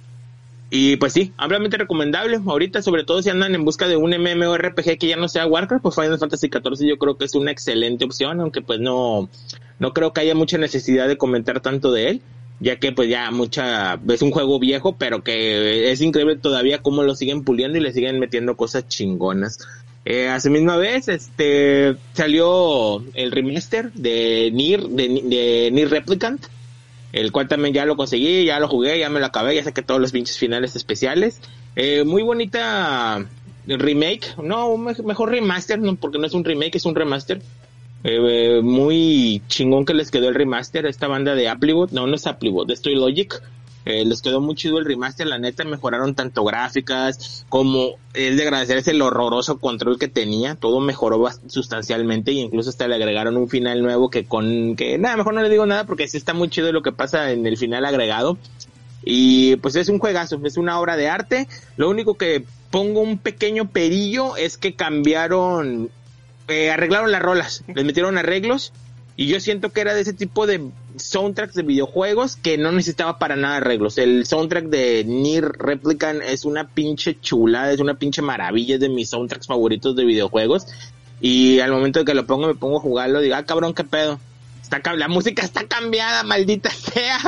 Y 0.73 0.97
pues 0.97 1.13
sí, 1.13 1.33
ampliamente 1.37 1.77
recomendable. 1.77 2.39
Ahorita, 2.47 2.81
sobre 2.81 3.03
todo 3.03 3.23
si 3.23 3.31
andan 3.31 3.55
en 3.55 3.65
busca 3.65 3.89
de 3.89 3.97
un 3.97 4.11
MMORPG 4.11 4.99
que 4.99 5.09
ya 5.09 5.17
no 5.17 5.29
sea 5.29 5.47
Warcraft, 5.47 5.83
pues 5.83 5.97
Final 5.97 6.19
Fantasy 6.19 6.49
XIV 6.49 6.89
yo 6.89 6.99
creo 6.99 7.17
que 7.17 7.25
es 7.25 7.35
una 7.35 7.51
excelente 7.51 8.05
opción, 8.05 8.41
aunque 8.41 8.63
pues 8.63 8.79
no, 8.79 9.29
no 9.81 9.93
creo 9.93 10.13
que 10.13 10.21
haya 10.21 10.37
mucha 10.37 10.59
necesidad 10.59 11.09
de 11.09 11.17
comentar 11.17 11.61
tanto 11.61 11.91
de 11.91 12.11
él 12.11 12.23
ya 12.61 12.77
que 12.77 12.93
pues 12.93 13.09
ya 13.09 13.31
mucha, 13.31 13.99
es 14.09 14.23
un 14.23 14.31
juego 14.31 14.59
viejo, 14.59 14.97
pero 14.97 15.25
que 15.25 15.91
es 15.91 16.01
increíble 16.03 16.37
todavía 16.37 16.83
cómo 16.83 17.03
lo 17.03 17.17
siguen 17.17 17.43
puliendo 17.43 17.79
y 17.79 17.81
le 17.81 17.93
siguen 17.93 18.21
metiendo 18.21 18.57
cosas 18.57 18.87
chingonas. 18.87 19.59
Eh, 20.05 20.29
a 20.29 20.39
misma 20.49 20.77
vez, 20.77 21.09
este, 21.09 21.97
salió 22.15 23.05
el 23.15 23.33
remaster 23.33 23.93
de 23.93 24.51
Nier, 24.53 24.83
de, 24.83 25.71
Nier 25.71 25.91
Replicant, 25.91 26.43
el 27.13 27.33
cual 27.33 27.49
también 27.49 27.75
ya 27.75 27.85
lo 27.85 27.97
conseguí, 27.97 28.45
ya 28.45 28.61
lo 28.61 28.69
jugué, 28.69 28.99
ya 28.99 29.11
me 29.11 29.21
lo 29.21 29.27
acabé, 29.27 29.55
ya 29.55 29.65
saqué 29.65 29.83
todos 29.83 30.01
los 30.01 30.13
pinches 30.13 30.39
finales 30.39 30.75
especiales. 30.75 31.41
Eh, 31.77 32.05
muy 32.05 32.23
bonita 32.23 33.27
remake, 33.67 34.35
no, 34.43 34.77
mejor 34.77 35.31
remaster, 35.31 35.79
no, 35.79 35.97
porque 35.97 36.19
no 36.19 36.27
es 36.27 36.35
un 36.35 36.45
remake, 36.45 36.77
es 36.77 36.87
un 36.87 36.95
remaster. 36.95 37.43
Eh, 38.03 38.61
muy 38.63 39.43
chingón 39.49 39.85
que 39.85 39.93
les 39.93 40.11
quedó 40.11 40.31
el 40.31 40.35
remaster 40.35 40.87
a 40.87 40.89
esta 40.89 41.07
banda 41.07 41.35
de 41.35 41.49
Applewood. 41.49 41.91
No, 41.91 42.07
no 42.07 42.15
es 42.15 42.27
Applewood, 42.27 42.71
estoy 42.71 42.95
Logic. 42.95 43.43
Eh, 43.87 44.05
les 44.05 44.21
quedó 44.21 44.40
muy 44.40 44.55
chido 44.55 44.79
el 44.79 44.85
remaster, 44.85 45.27
la 45.27 45.38
neta 45.38 45.64
mejoraron 45.64 46.14
tanto 46.14 46.45
gráficas 46.45 47.47
como 47.49 47.95
es 48.12 48.37
de 48.37 48.43
agradecerse 48.43 48.90
el 48.90 49.01
horroroso 49.01 49.59
control 49.59 49.99
que 49.99 50.09
tenía, 50.09 50.55
todo 50.55 50.81
mejoró 50.81 51.27
sustancialmente 51.47 52.33
y 52.33 52.40
incluso 52.40 52.69
hasta 52.69 52.88
le 52.88 52.97
agregaron 52.97 53.38
un 53.38 53.49
final 53.49 53.83
nuevo 53.83 54.11
que 54.11 54.25
con 54.27 54.77
que 54.77 54.99
nada, 54.99 55.16
mejor 55.16 55.33
no 55.33 55.43
le 55.43 55.49
digo 55.49 55.64
nada 55.64 55.85
porque 55.85 56.09
sí 56.09 56.19
está 56.19 56.35
muy 56.35 56.51
chido 56.51 56.73
lo 56.73 56.83
que 56.83 56.93
pasa 56.93 57.33
en 57.33 57.47
el 57.47 57.57
final 57.57 57.85
agregado. 57.87 58.37
Y 59.03 59.57
pues 59.57 59.77
es 59.77 59.88
un 59.88 59.99
juegazo, 59.99 60.38
es 60.45 60.59
una 60.59 60.79
obra 60.79 60.97
de 60.97 61.09
arte. 61.09 61.49
Lo 61.79 61.88
único 61.88 62.19
que 62.19 62.45
pongo 62.71 63.01
un 63.01 63.16
pequeño 63.16 63.71
perillo 63.71 64.37
es 64.37 64.59
que 64.59 64.75
cambiaron 64.75 65.90
eh, 66.49 66.71
arreglaron 66.71 67.12
las 67.12 67.23
rolas, 67.23 67.64
les 67.73 67.85
metieron 67.85 68.19
arreglos 68.19 68.73
y 69.16 69.27
yo 69.29 69.38
siento 69.38 69.71
que 69.71 69.83
era 69.83 69.95
de 69.95 70.01
ese 70.01 70.12
tipo 70.12 70.47
de 70.47 70.69
soundtracks 70.96 71.55
de 71.55 71.62
videojuegos 71.62 72.37
que 72.37 72.59
no 72.59 72.72
necesitaba 72.72 73.18
para 73.18 73.37
nada 73.37 73.57
arreglos. 73.59 73.98
El 73.98 74.26
soundtrack 74.26 74.66
de 74.66 75.05
Nier 75.05 75.44
Replicant 75.44 76.22
es 76.22 76.44
una 76.44 76.68
pinche 76.68 77.18
chula, 77.20 77.72
es 77.72 77.81
una 77.81 77.94
pinche 77.94 78.22
maravilla, 78.22 78.79
de 78.79 78.88
mis 78.88 79.11
soundtracks 79.11 79.46
favoritos 79.46 79.96
de 79.96 80.05
videojuegos. 80.05 80.66
Y 81.20 81.61
al 81.61 81.72
momento 81.72 81.98
de 81.98 82.05
que 82.05 82.14
lo 82.14 82.26
pongo, 82.26 82.46
me 82.46 82.55
pongo 82.55 82.79
a 82.79 82.81
jugarlo, 82.81 83.20
digo, 83.20 83.35
ah, 83.35 83.44
cabrón, 83.44 83.74
qué 83.74 83.85
pedo. 83.85 84.18
Está, 84.62 84.81
la 84.94 85.09
música 85.09 85.42
está 85.42 85.66
cambiada, 85.66 86.22
maldita 86.22 86.70
sea. 86.70 87.18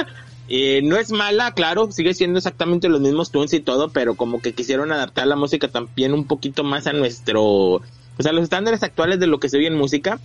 No 0.83 0.96
es 0.96 1.11
mala, 1.12 1.53
claro, 1.53 1.90
sigue 1.92 2.14
siendo 2.14 2.38
exactamente 2.38 2.88
los 2.88 3.01
mismos 3.01 3.31
tunes 3.31 3.53
y 3.55 3.61
todo, 3.61 3.90
pero 3.90 4.14
como 4.14 4.40
que 4.40 4.53
quisieron 4.53 4.92
adaptar 4.92 5.27
la 5.27 5.37
música 5.37 5.68
también 5.68 6.12
un 6.12 6.27
poquito 6.27 6.62
más 6.62 6.87
a 6.87 6.92
nuestro 6.92 7.81
o 8.18 8.22
sea, 8.22 8.33
los 8.33 8.44
estándares 8.44 8.83
actuales 8.83 9.18
de 9.20 9.27
lo 9.27 9.40
que 9.40 9.48
se 9.48 9.57
oye 9.57 9.68
en 9.68 9.77
música 9.77 10.20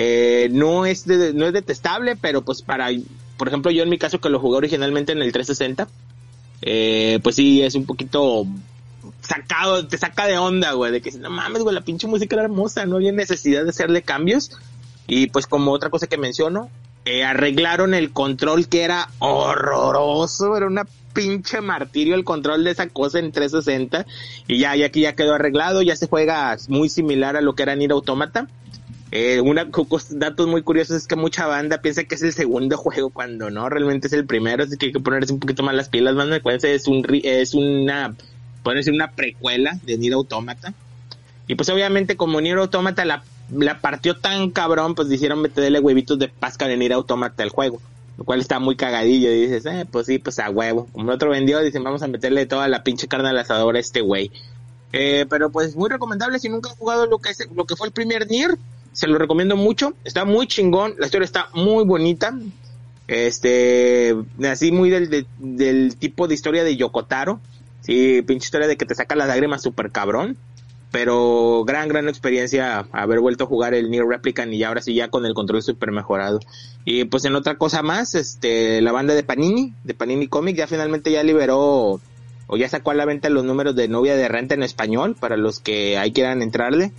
eh, 0.00 0.48
no 0.52 0.86
es 0.86 1.08
no 1.08 1.46
es 1.46 1.52
detestable, 1.52 2.14
pero 2.14 2.42
pues 2.42 2.62
para, 2.62 2.88
por 3.36 3.48
ejemplo, 3.48 3.72
yo 3.72 3.82
en 3.82 3.88
mi 3.88 3.98
caso 3.98 4.20
que 4.20 4.30
lo 4.30 4.38
jugué 4.38 4.58
originalmente 4.58 5.10
en 5.10 5.20
el 5.22 5.32
360, 5.32 5.88
eh, 6.62 7.18
pues 7.20 7.34
sí 7.34 7.62
es 7.62 7.74
un 7.74 7.84
poquito 7.84 8.46
sacado, 9.22 9.88
te 9.88 9.98
saca 9.98 10.26
de 10.26 10.38
onda, 10.38 10.70
güey, 10.72 10.92
de 10.92 11.00
que 11.00 11.10
no 11.18 11.30
mames, 11.30 11.64
güey, 11.64 11.74
la 11.74 11.80
pinche 11.80 12.06
música 12.06 12.36
era 12.36 12.44
hermosa, 12.44 12.86
no 12.86 12.94
había 12.94 13.10
necesidad 13.10 13.64
de 13.64 13.70
hacerle 13.70 14.02
cambios. 14.02 14.52
Y 15.08 15.30
pues 15.30 15.48
como 15.48 15.72
otra 15.72 15.90
cosa 15.90 16.06
que 16.06 16.16
menciono, 16.16 16.70
eh, 17.04 17.24
arreglaron 17.24 17.92
el 17.92 18.12
control 18.12 18.68
que 18.68 18.82
era 18.82 19.08
horroroso, 19.18 20.56
era 20.56 20.68
una 20.68 20.86
pinche 21.12 21.60
martirio 21.60 22.14
el 22.14 22.22
control 22.22 22.62
de 22.62 22.70
esa 22.70 22.88
cosa 22.88 23.18
en 23.18 23.32
360 23.32 24.06
y 24.46 24.60
ya, 24.60 24.76
ya 24.76 24.86
aquí 24.86 25.00
ya 25.00 25.16
quedó 25.16 25.34
arreglado, 25.34 25.82
ya 25.82 25.96
se 25.96 26.06
juega 26.06 26.56
muy 26.68 26.88
similar 26.88 27.36
a 27.36 27.40
lo 27.40 27.56
que 27.56 27.64
era 27.64 27.74
Nier 27.74 27.90
Automata. 27.90 28.46
Eh, 29.10 29.40
una 29.40 29.66
datos 30.10 30.46
muy 30.48 30.62
curiosos 30.62 30.96
es 30.96 31.06
que 31.06 31.16
mucha 31.16 31.46
banda 31.46 31.80
piensa 31.80 32.04
que 32.04 32.14
es 32.14 32.22
el 32.22 32.32
segundo 32.32 32.76
juego 32.76 33.08
cuando 33.08 33.50
no, 33.50 33.68
realmente 33.68 34.06
es 34.06 34.12
el 34.12 34.26
primero, 34.26 34.64
así 34.64 34.76
que 34.76 34.86
hay 34.86 34.92
que 34.92 35.00
ponerse 35.00 35.32
un 35.32 35.40
poquito 35.40 35.62
más 35.62 35.74
las 35.74 35.88
pilas, 35.88 36.14
más 36.14 36.30
acuérdense, 36.30 36.74
es 36.74 36.86
un 36.86 37.06
es 37.22 37.54
una 37.54 38.14
una 38.90 39.10
precuela 39.12 39.78
de 39.82 39.96
Nier 39.96 40.12
Automata. 40.12 40.74
Y 41.46 41.54
pues 41.54 41.70
obviamente 41.70 42.18
como 42.18 42.38
Nier 42.40 42.58
Automata 42.58 43.06
la, 43.06 43.24
la 43.50 43.80
partió 43.80 44.16
tan 44.16 44.50
cabrón, 44.50 44.94
pues 44.94 45.08
dijeron 45.08 45.40
meterle 45.40 45.80
huevitos 45.80 46.18
de 46.18 46.28
pasca 46.28 46.68
de 46.68 46.76
Nier 46.76 46.92
Automata 46.92 47.42
al 47.42 47.48
juego 47.48 47.80
lo 48.18 48.24
cual 48.24 48.40
está 48.40 48.58
muy 48.58 48.74
cagadillo 48.74 49.30
y 49.30 49.42
dices, 49.42 49.64
eh, 49.66 49.86
pues 49.88 50.06
sí, 50.06 50.18
pues 50.18 50.40
a 50.40 50.50
huevo. 50.50 50.88
Como 50.90 51.04
el 51.04 51.14
otro 51.14 51.30
vendió, 51.30 51.60
dicen, 51.60 51.84
vamos 51.84 52.02
a 52.02 52.08
meterle 52.08 52.46
toda 52.46 52.66
la 52.66 52.82
pinche 52.82 53.06
carne 53.06 53.28
al 53.28 53.38
asador 53.38 53.76
a 53.76 53.78
este 53.78 54.00
güey. 54.00 54.32
Eh, 54.92 55.24
pero 55.30 55.50
pues 55.50 55.76
muy 55.76 55.88
recomendable 55.88 56.40
si 56.40 56.48
nunca 56.48 56.70
han 56.70 56.76
jugado 56.76 57.06
lo 57.06 57.18
que 57.18 57.30
es, 57.30 57.48
lo 57.54 57.64
que 57.64 57.76
fue 57.76 57.86
el 57.86 57.92
primer 57.92 58.26
Nier, 58.26 58.58
se 58.98 59.06
lo 59.06 59.16
recomiendo 59.16 59.54
mucho, 59.56 59.94
está 60.02 60.24
muy 60.24 60.48
chingón, 60.48 60.94
la 60.98 61.06
historia 61.06 61.24
está 61.24 61.48
muy 61.54 61.84
bonita. 61.84 62.36
Este, 63.06 64.14
así 64.44 64.72
muy 64.72 64.90
del, 64.90 65.26
del 65.38 65.96
tipo 65.96 66.26
de 66.26 66.34
historia 66.34 66.64
de 66.64 66.76
Yokotaro. 66.76 67.40
Sí, 67.80 68.22
pinche 68.22 68.46
historia 68.46 68.66
de 68.66 68.76
que 68.76 68.84
te 68.84 68.96
saca 68.96 69.14
las 69.14 69.28
lágrimas 69.28 69.62
super 69.62 69.92
cabrón 69.92 70.36
pero 70.90 71.64
gran, 71.66 71.88
gran 71.88 72.08
experiencia 72.08 72.86
haber 72.92 73.20
vuelto 73.20 73.44
a 73.44 73.46
jugar 73.46 73.74
el 73.74 73.90
Nier 73.90 74.06
Replicant 74.06 74.52
y 74.52 74.64
ahora 74.64 74.80
sí 74.80 74.94
ya 74.94 75.08
con 75.08 75.26
el 75.26 75.34
control 75.34 75.62
super 75.62 75.92
mejorado. 75.92 76.40
Y 76.84 77.04
pues 77.04 77.24
en 77.24 77.34
otra 77.34 77.56
cosa 77.56 77.82
más, 77.82 78.14
este, 78.14 78.80
la 78.80 78.92
banda 78.92 79.14
de 79.14 79.22
Panini, 79.22 79.74
de 79.84 79.94
Panini 79.94 80.28
Comic, 80.28 80.56
ya 80.56 80.66
finalmente 80.66 81.12
ya 81.12 81.22
liberó 81.22 82.00
o 82.46 82.56
ya 82.56 82.68
sacó 82.68 82.92
a 82.92 82.94
la 82.94 83.04
venta 83.04 83.28
los 83.28 83.44
números 83.44 83.76
de 83.76 83.88
novia 83.88 84.16
de 84.16 84.28
renta 84.28 84.54
en 84.54 84.62
español 84.62 85.14
para 85.18 85.36
los 85.36 85.60
que 85.60 85.98
ahí 85.98 86.12
quieran 86.12 86.40
entrarle. 86.40 86.92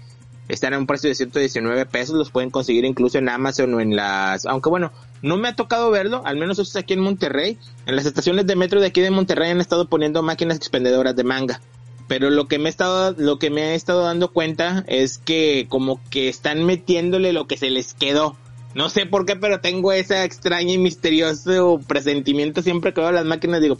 Están 0.50 0.74
a 0.74 0.80
un 0.80 0.88
precio 0.88 1.10
de 1.10 1.16
119 1.16 1.86
pesos, 1.86 2.16
los 2.16 2.32
pueden 2.32 2.50
conseguir 2.50 2.84
incluso 2.84 3.18
en 3.20 3.30
Amazon 3.30 3.74
o 3.76 3.80
en 3.80 3.96
las, 3.96 4.46
aunque 4.46 4.70
bueno, 4.70 4.92
no 5.22 5.38
me 5.38 5.48
ha 5.48 5.56
tocado 5.56 5.92
verlo, 5.92 6.24
al 6.26 6.38
menos 6.38 6.60
eso 6.60 6.70
es 6.70 6.76
aquí 6.76 6.94
en 6.94 7.00
Monterrey. 7.02 7.58
En 7.86 7.96
las 7.96 8.06
estaciones 8.06 8.48
de 8.48 8.56
metro 8.56 8.82
de 8.82 8.88
aquí 8.88 9.00
de 9.00 9.12
Monterrey 9.12 9.52
han 9.52 9.62
estado 9.62 9.88
poniendo 9.88 10.24
máquinas 10.24 10.58
expendedoras 10.58 11.16
de 11.16 11.24
manga 11.24 11.62
pero 12.10 12.32
lo 12.32 12.48
que 12.48 12.58
me 12.58 12.68
he 12.68 12.72
estado 12.72 13.14
lo 13.18 13.38
que 13.38 13.52
me 13.52 13.72
he 13.72 13.76
estado 13.76 14.02
dando 14.02 14.34
cuenta 14.34 14.84
es 14.88 15.20
que 15.20 15.68
como 15.70 16.02
que 16.10 16.28
están 16.28 16.66
metiéndole 16.66 17.32
lo 17.32 17.46
que 17.46 17.56
se 17.56 17.70
les 17.70 17.94
quedó 17.94 18.36
no 18.74 18.90
sé 18.90 19.06
por 19.06 19.26
qué 19.26 19.36
pero 19.36 19.62
tengo 19.62 19.94
ese 19.94 20.24
extraño 20.24 20.74
y 20.74 20.80
misterioso 20.80 21.80
presentimiento 21.88 22.64
siempre 22.64 22.94
que 22.94 23.02
veo 23.02 23.12
las 23.12 23.26
máquinas 23.26 23.62
digo 23.62 23.78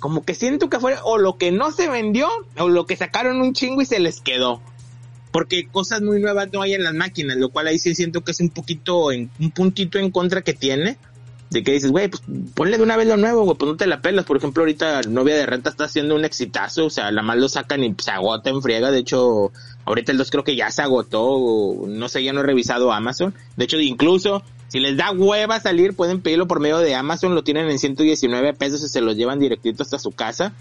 como 0.00 0.24
que 0.24 0.34
siento 0.34 0.68
que 0.68 0.80
fue 0.80 0.96
o 1.04 1.16
lo 1.16 1.38
que 1.38 1.52
no 1.52 1.70
se 1.70 1.88
vendió 1.88 2.28
o 2.58 2.68
lo 2.68 2.86
que 2.86 2.96
sacaron 2.96 3.40
un 3.40 3.54
chingo 3.54 3.82
y 3.82 3.86
se 3.86 4.00
les 4.00 4.20
quedó 4.20 4.60
porque 5.30 5.66
cosas 5.66 6.02
muy 6.02 6.20
nuevas 6.20 6.48
no 6.52 6.62
hay 6.62 6.74
en 6.74 6.84
las 6.84 6.94
máquinas 6.94 7.36
lo 7.36 7.50
cual 7.50 7.66
ahí 7.66 7.78
sí 7.78 7.94
siento 7.94 8.22
que 8.22 8.32
es 8.32 8.40
un 8.40 8.50
poquito 8.50 9.12
en 9.12 9.30
un 9.38 9.50
puntito 9.50 9.98
en 9.98 10.10
contra 10.10 10.42
que 10.42 10.54
tiene 10.54 10.98
de 11.50 11.62
que 11.62 11.72
dices, 11.72 11.90
güey, 11.90 12.08
pues 12.08 12.22
ponle 12.54 12.76
de 12.76 12.82
una 12.82 12.96
vez 12.96 13.08
lo 13.08 13.16
nuevo, 13.16 13.44
güey, 13.44 13.56
pues 13.56 13.70
no 13.70 13.76
te 13.76 13.86
la 13.86 14.02
pelas. 14.02 14.26
Por 14.26 14.36
ejemplo, 14.36 14.62
ahorita 14.62 15.02
Novia 15.08 15.34
de 15.34 15.46
Renta 15.46 15.70
está 15.70 15.84
haciendo 15.84 16.14
un 16.14 16.24
exitazo, 16.24 16.86
o 16.86 16.90
sea, 16.90 17.10
la 17.10 17.22
más 17.22 17.38
lo 17.38 17.48
sacan 17.48 17.82
y 17.82 17.94
se 17.98 18.10
agota 18.10 18.50
en 18.50 18.60
friega. 18.60 18.90
De 18.90 18.98
hecho, 18.98 19.50
ahorita 19.86 20.12
el 20.12 20.18
2 20.18 20.30
creo 20.30 20.44
que 20.44 20.56
ya 20.56 20.70
se 20.70 20.82
agotó, 20.82 21.86
no 21.86 22.08
sé, 22.08 22.22
ya 22.22 22.32
no 22.32 22.40
he 22.40 22.42
revisado 22.42 22.92
Amazon. 22.92 23.34
De 23.56 23.64
hecho, 23.64 23.78
incluso 23.78 24.42
si 24.68 24.80
les 24.80 24.96
da 24.98 25.10
hueva 25.10 25.58
salir, 25.60 25.94
pueden 25.94 26.20
pedirlo 26.20 26.46
por 26.46 26.60
medio 26.60 26.78
de 26.78 26.94
Amazon, 26.94 27.34
lo 27.34 27.42
tienen 27.42 27.70
en 27.70 27.78
119 27.78 28.52
pesos 28.52 28.82
y 28.84 28.88
se 28.88 29.00
los 29.00 29.16
llevan 29.16 29.38
directito 29.38 29.82
hasta 29.82 29.98
su 29.98 30.12
casa. 30.12 30.52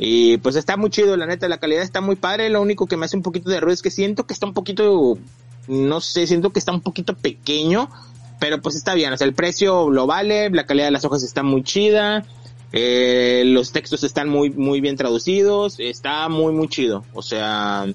Y 0.00 0.36
pues 0.38 0.54
está 0.54 0.76
muy 0.76 0.90
chido, 0.90 1.16
la 1.16 1.26
neta, 1.26 1.48
la 1.48 1.58
calidad 1.58 1.82
está 1.82 2.00
muy 2.00 2.14
padre. 2.14 2.48
Lo 2.48 2.62
único 2.62 2.86
que 2.86 2.96
me 2.96 3.04
hace 3.04 3.16
un 3.16 3.24
poquito 3.24 3.50
de 3.50 3.58
ruido 3.58 3.74
es 3.74 3.82
que 3.82 3.90
siento 3.90 4.26
que 4.26 4.32
está 4.32 4.46
un 4.46 4.54
poquito, 4.54 5.18
no 5.66 6.00
sé, 6.00 6.28
siento 6.28 6.50
que 6.50 6.60
está 6.60 6.70
un 6.70 6.80
poquito 6.80 7.16
pequeño, 7.16 7.90
pero 8.38 8.62
pues 8.62 8.76
está 8.76 8.94
bien. 8.94 9.12
O 9.12 9.16
sea, 9.16 9.26
el 9.26 9.34
precio 9.34 9.90
lo 9.90 10.06
vale, 10.06 10.50
la 10.50 10.66
calidad 10.66 10.86
de 10.86 10.92
las 10.92 11.04
hojas 11.04 11.24
está 11.24 11.42
muy 11.42 11.64
chida, 11.64 12.24
eh, 12.72 13.42
los 13.46 13.72
textos 13.72 14.04
están 14.04 14.28
muy, 14.28 14.50
muy 14.50 14.80
bien 14.80 14.96
traducidos, 14.96 15.80
está 15.80 16.28
muy, 16.28 16.52
muy 16.52 16.68
chido. 16.68 17.04
O 17.12 17.22
sea, 17.22 17.86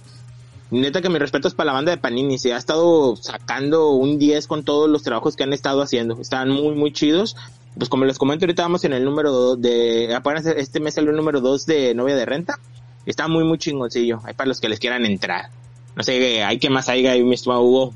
neta 0.71 1.01
que 1.01 1.07
mi 1.07 1.19
respeto 1.19 1.47
es 1.47 1.53
para 1.53 1.67
la 1.67 1.73
banda 1.73 1.91
de 1.91 1.97
Panini, 1.97 2.37
se 2.37 2.51
ha 2.51 2.57
estado 2.57 3.15
sacando 3.15 3.91
un 3.91 4.19
10 4.19 4.47
con 4.47 4.65
todos 4.65 4.89
los 4.89 5.03
trabajos 5.03 5.37
que 5.37 5.43
han 5.43 5.53
estado 5.53 5.81
haciendo. 5.81 6.19
Están 6.19 6.49
muy, 6.49 6.75
muy 6.75 6.91
chidos 6.91 7.37
pues 7.77 7.89
como 7.89 8.05
les 8.05 8.17
comento, 8.17 8.45
ahorita 8.45 8.63
vamos 8.63 8.83
en 8.85 8.93
el 8.93 9.03
número 9.03 9.31
2 9.31 9.61
de, 9.61 10.15
apenas 10.15 10.45
este 10.45 10.79
mes 10.79 10.93
salió 10.93 11.11
el 11.11 11.17
número 11.17 11.41
2 11.41 11.65
de 11.65 11.95
Novia 11.95 12.15
de 12.15 12.25
Renta. 12.25 12.59
Está 13.05 13.27
muy, 13.27 13.43
muy 13.43 13.57
chingoncillo. 13.57 14.21
Hay 14.23 14.33
para 14.33 14.47
los 14.47 14.61
que 14.61 14.69
les 14.69 14.79
quieran 14.79 15.05
entrar. 15.05 15.49
No 15.95 16.03
sé, 16.03 16.43
hay 16.43 16.57
que 16.57 16.69
más 16.69 16.89
haya 16.89 17.11
ahí, 17.11 17.23
mi 17.23 17.35
estimado 17.35 17.61
Hugo. 17.61 17.93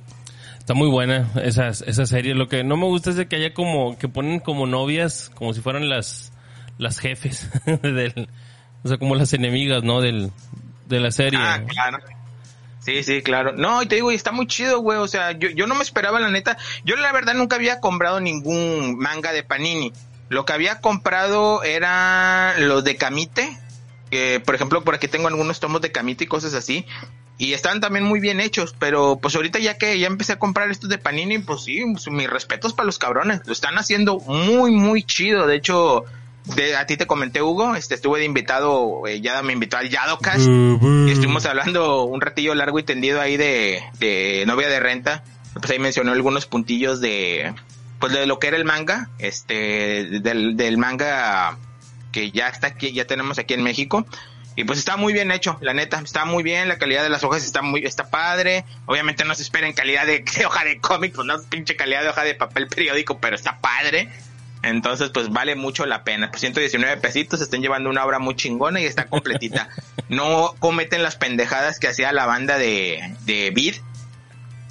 Está 0.59 0.73
muy 0.73 0.89
buena 0.89 1.29
esa, 1.43 1.69
esa 1.69 2.05
serie. 2.05 2.35
Lo 2.35 2.49
que 2.49 2.63
no 2.63 2.75
me 2.75 2.85
gusta 2.85 3.11
es 3.11 3.15
de 3.15 3.27
que 3.27 3.37
haya 3.37 3.53
como, 3.53 3.97
que 3.97 4.09
ponen 4.09 4.39
como 4.39 4.67
novias, 4.67 5.31
como 5.33 5.53
si 5.53 5.61
fueran 5.61 5.87
las, 5.87 6.33
las 6.77 6.99
jefes 6.99 7.49
del, 7.81 8.27
o 8.83 8.87
sea, 8.87 8.97
como 8.97 9.15
las 9.15 9.31
enemigas, 9.33 9.83
¿no? 9.83 10.01
Del, 10.01 10.31
de 10.87 10.99
la 10.99 11.11
serie. 11.11 11.39
Ah, 11.41 11.63
claro. 11.65 11.99
Sí, 12.87 13.03
sí, 13.03 13.21
claro. 13.21 13.51
No, 13.51 13.83
y 13.83 13.85
te 13.85 13.95
digo, 13.95 14.13
y 14.13 14.15
está 14.15 14.31
muy 14.31 14.47
chido, 14.47 14.79
güey. 14.79 14.97
O 14.99 15.09
sea, 15.09 15.33
yo, 15.33 15.49
yo 15.49 15.67
no 15.67 15.75
me 15.75 15.83
esperaba, 15.83 16.21
la 16.21 16.29
neta. 16.29 16.57
Yo, 16.85 16.95
la 16.95 17.11
verdad, 17.11 17.33
nunca 17.33 17.57
había 17.57 17.81
comprado 17.81 18.21
ningún 18.21 18.97
manga 18.97 19.33
de 19.33 19.43
Panini. 19.43 19.91
Lo 20.29 20.45
que 20.45 20.53
había 20.53 20.79
comprado 20.79 21.63
era 21.63 22.55
los 22.59 22.85
de 22.85 22.95
Kamite. 22.95 23.59
Que, 24.09 24.39
por 24.39 24.55
ejemplo, 24.55 24.85
por 24.85 24.95
aquí 24.95 25.09
tengo 25.09 25.27
algunos 25.27 25.59
tomos 25.59 25.81
de 25.81 25.91
Kamite 25.91 26.23
y 26.23 26.27
cosas 26.27 26.53
así. 26.53 26.85
Y 27.37 27.51
están 27.51 27.81
también 27.81 28.05
muy 28.05 28.21
bien 28.21 28.39
hechos. 28.39 28.73
Pero, 28.79 29.19
pues 29.21 29.35
ahorita 29.35 29.59
ya 29.59 29.77
que 29.77 29.99
ya 29.99 30.07
empecé 30.07 30.31
a 30.31 30.39
comprar 30.39 30.71
estos 30.71 30.89
de 30.89 30.97
Panini, 30.97 31.39
pues 31.39 31.65
sí, 31.65 31.83
mis 32.09 32.29
respetos 32.29 32.71
para 32.71 32.85
los 32.85 32.97
cabrones. 32.97 33.41
Lo 33.45 33.51
están 33.51 33.77
haciendo 33.77 34.19
muy, 34.19 34.71
muy 34.71 35.03
chido. 35.03 35.45
De 35.45 35.57
hecho, 35.57 36.05
de, 36.55 36.75
a 36.75 36.85
ti 36.85 36.97
te 36.97 37.07
comenté, 37.07 37.41
Hugo, 37.41 37.75
este, 37.75 37.95
estuve 37.95 38.19
de 38.19 38.25
invitado, 38.25 39.05
eh, 39.07 39.21
ya 39.21 39.41
me 39.43 39.53
invitó 39.53 39.77
al 39.77 39.89
Yadocast, 39.89 40.47
y 40.47 41.11
estuvimos 41.11 41.45
hablando 41.45 42.03
un 42.03 42.21
ratillo 42.21 42.55
largo 42.55 42.79
y 42.79 42.83
tendido 42.83 43.21
ahí 43.21 43.37
de, 43.37 43.83
de 43.99 44.43
novia 44.47 44.69
de 44.69 44.79
renta, 44.79 45.23
pues 45.53 45.69
ahí 45.71 45.79
mencionó 45.79 46.11
algunos 46.11 46.45
puntillos 46.45 47.01
de, 47.01 47.53
pues 47.99 48.13
de 48.13 48.25
lo 48.25 48.39
que 48.39 48.47
era 48.47 48.57
el 48.57 48.65
manga, 48.65 49.09
este, 49.19 50.19
del, 50.21 50.55
del 50.55 50.77
manga 50.77 51.57
que 52.11 52.31
ya 52.31 52.47
está 52.47 52.67
aquí, 52.67 52.93
ya 52.93 53.05
tenemos 53.05 53.39
aquí 53.39 53.53
en 53.53 53.63
México, 53.63 54.05
y 54.55 54.63
pues 54.63 54.79
está 54.79 54.97
muy 54.97 55.13
bien 55.13 55.31
hecho, 55.31 55.57
la 55.61 55.73
neta, 55.73 56.01
está 56.03 56.25
muy 56.25 56.41
bien, 56.41 56.67
la 56.67 56.79
calidad 56.79 57.03
de 57.03 57.09
las 57.09 57.23
hojas 57.23 57.45
está 57.45 57.61
muy, 57.61 57.85
está 57.85 58.09
padre, 58.09 58.65
obviamente 58.87 59.23
no 59.23 59.35
se 59.35 59.43
espera 59.43 59.67
en 59.67 59.73
calidad 59.73 60.07
de, 60.07 60.25
de 60.37 60.45
hoja 60.45 60.63
de 60.63 60.79
cómic, 60.79 61.13
pues 61.13 61.27
no 61.27 61.35
es 61.35 61.45
pinche 61.45 61.75
calidad 61.75 62.01
de 62.01 62.09
hoja 62.09 62.23
de 62.23 62.33
papel 62.33 62.67
periódico, 62.67 63.19
pero 63.19 63.35
está 63.35 63.59
padre, 63.59 64.09
entonces, 64.63 65.09
pues 65.09 65.29
vale 65.29 65.55
mucho 65.55 65.85
la 65.85 66.03
pena. 66.03 66.31
Por 66.31 66.39
119 66.39 66.97
pesitos 66.97 67.41
estén 67.41 67.61
llevando 67.61 67.89
una 67.89 68.05
obra 68.05 68.19
muy 68.19 68.35
chingona 68.35 68.81
y 68.81 68.85
está 68.85 69.05
completita. 69.05 69.69
no 70.09 70.55
cometen 70.59 71.03
las 71.03 71.15
pendejadas 71.15 71.79
que 71.79 71.87
hacía 71.87 72.11
la 72.11 72.25
banda 72.25 72.57
de, 72.57 73.15
de 73.25 73.51
Beat. 73.51 73.75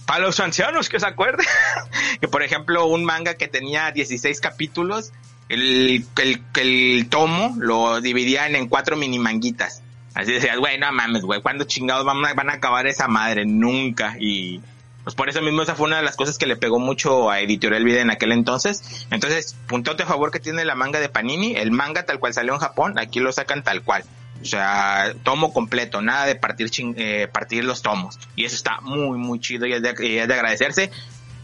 Para 0.07 0.21
los 0.21 0.39
ancianos 0.41 0.89
que 0.89 1.01
se 1.01 1.07
acuerden. 1.07 1.47
que 2.21 2.29
por 2.29 2.43
ejemplo, 2.43 2.87
un 2.87 3.05
manga 3.05 3.35
que 3.35 3.49
tenía 3.49 3.91
16 3.91 4.41
capítulos, 4.41 5.13
el, 5.49 6.05
el, 6.17 6.43
el 6.55 7.09
tomo 7.09 7.57
lo 7.59 8.01
dividían 8.01 8.55
en 8.57 8.69
cuatro 8.69 8.97
mini 8.97 9.19
manguitas. 9.19 9.83
Así 10.15 10.33
decías, 10.33 10.57
güey, 10.59 10.79
no 10.79 10.91
mames, 10.93 11.23
güey, 11.23 11.43
¿cuándo 11.43 11.65
chingados 11.65 12.07
van 12.07 12.25
a, 12.25 12.33
van 12.33 12.49
a 12.49 12.55
acabar 12.55 12.87
esa 12.87 13.07
madre? 13.07 13.45
Nunca. 13.45 14.17
Y 14.19 14.63
pues 15.07 15.15
por 15.15 15.29
eso 15.29 15.41
mismo 15.41 15.63
esa 15.63 15.77
fue 15.77 15.87
una 15.87 15.99
de 15.99 16.03
las 16.03 16.17
cosas 16.17 16.37
que 16.37 16.47
le 16.47 16.57
pegó 16.57 16.81
mucho 16.81 17.31
a 17.31 17.39
Editorial 17.39 17.85
Vida 17.85 18.01
en 18.01 18.11
aquel 18.11 18.33
entonces. 18.33 19.07
Entonces, 19.13 19.55
puntote 19.69 20.03
a 20.03 20.07
favor 20.07 20.33
que 20.33 20.41
tiene 20.41 20.65
la 20.65 20.75
manga 20.75 20.99
de 20.99 21.09
Panini, 21.09 21.55
el 21.55 21.71
manga 21.71 22.05
tal 22.05 22.19
cual 22.19 22.35
salió 22.35 22.55
en 22.55 22.59
Japón, 22.59 22.99
aquí 22.99 23.21
lo 23.21 23.31
sacan 23.31 23.63
tal 23.63 23.85
cual. 23.85 24.03
O 24.43 24.45
sea, 24.45 25.15
tomo 25.23 25.53
completo, 25.53 26.03
nada 26.03 26.27
de 26.27 26.35
partir 26.35 26.73
eh, 26.97 27.29
partir 27.33 27.65
los 27.65 27.83
tomos. 27.83 28.19
Y 28.35 28.47
eso 28.47 28.57
está 28.57 28.81
muy, 28.81 29.17
muy 29.17 29.39
chido 29.39 29.65
y 29.67 29.75
es, 29.75 29.81
de, 29.81 29.91
es 29.91 30.27
de 30.27 30.35
agradecerse. 30.35 30.91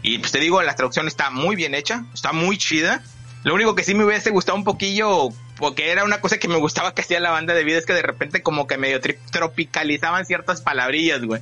Y 0.01 0.17
pues 0.17 0.33
te 0.33 0.39
digo, 0.39 0.61
la 0.61 0.75
traducción 0.75 1.07
está 1.07 1.29
muy 1.29 1.55
bien 1.55 1.73
hecha, 1.73 2.03
está 2.13 2.33
muy 2.33 2.57
chida. 2.57 3.01
Lo 3.45 3.53
único 3.53 3.75
que 3.75 3.85
sí 3.85 3.95
me 3.95 4.03
hubiese 4.03 4.29
gustado 4.29 4.57
un 4.57 4.65
poquillo, 4.65 5.29
porque 5.55 5.89
era 5.89 6.03
una 6.03 6.19
cosa 6.19 6.37
que 6.37 6.49
me 6.49 6.57
gustaba 6.57 6.93
que 6.93 7.01
hacía 7.01 7.21
la 7.21 7.31
banda 7.31 7.53
de 7.53 7.63
vida, 7.63 7.77
es 7.77 7.85
que 7.85 7.93
de 7.93 8.01
repente 8.01 8.43
como 8.43 8.67
que 8.67 8.77
medio 8.77 8.99
tropicalizaban 9.31 10.25
ciertas 10.25 10.59
palabrillas, 10.59 11.23
güey 11.23 11.41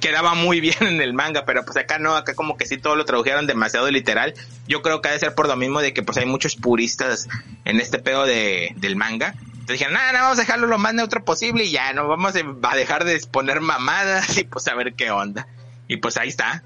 quedaba 0.00 0.34
muy 0.34 0.60
bien 0.60 0.76
en 0.80 1.00
el 1.00 1.14
manga, 1.14 1.44
pero 1.44 1.64
pues 1.64 1.76
acá 1.76 1.98
no, 1.98 2.16
acá 2.16 2.34
como 2.34 2.56
que 2.56 2.66
sí 2.66 2.78
todo 2.78 2.96
lo 2.96 3.04
tradujeron 3.04 3.46
demasiado 3.46 3.90
literal. 3.90 4.34
Yo 4.66 4.82
creo 4.82 5.00
que 5.00 5.08
ha 5.08 5.12
de 5.12 5.18
ser 5.18 5.34
por 5.34 5.48
lo 5.48 5.56
mismo 5.56 5.80
de 5.80 5.92
que 5.92 6.02
pues 6.02 6.18
hay 6.18 6.26
muchos 6.26 6.56
puristas 6.56 7.28
en 7.64 7.80
este 7.80 7.98
pedo 7.98 8.24
de, 8.24 8.72
del 8.76 8.96
manga. 8.96 9.34
Entonces 9.52 9.78
dijeron, 9.78 9.94
nada, 9.94 10.12
vamos 10.12 10.38
a 10.38 10.42
dejarlo 10.42 10.66
lo 10.66 10.78
más 10.78 10.94
neutro 10.94 11.24
posible 11.24 11.64
y 11.64 11.70
ya, 11.70 11.92
no 11.92 12.06
vamos 12.06 12.34
a 12.36 12.76
dejar 12.76 13.04
de 13.04 13.14
exponer 13.14 13.60
mamadas 13.60 14.36
y 14.38 14.44
pues 14.44 14.68
a 14.68 14.74
ver 14.74 14.94
qué 14.94 15.10
onda. 15.10 15.46
Y 15.88 15.98
pues 15.98 16.16
ahí 16.16 16.28
está. 16.28 16.62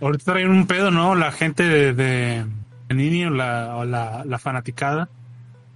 Ahorita 0.00 0.32
traen 0.32 0.50
un 0.50 0.66
pedo, 0.66 0.90
¿no? 0.90 1.14
La 1.14 1.30
gente 1.30 1.62
de, 1.62 1.92
de 1.92 2.44
o 2.90 3.30
la, 3.30 3.76
o 3.76 3.84
la, 3.84 4.24
la 4.24 4.38
fanaticada. 4.38 5.08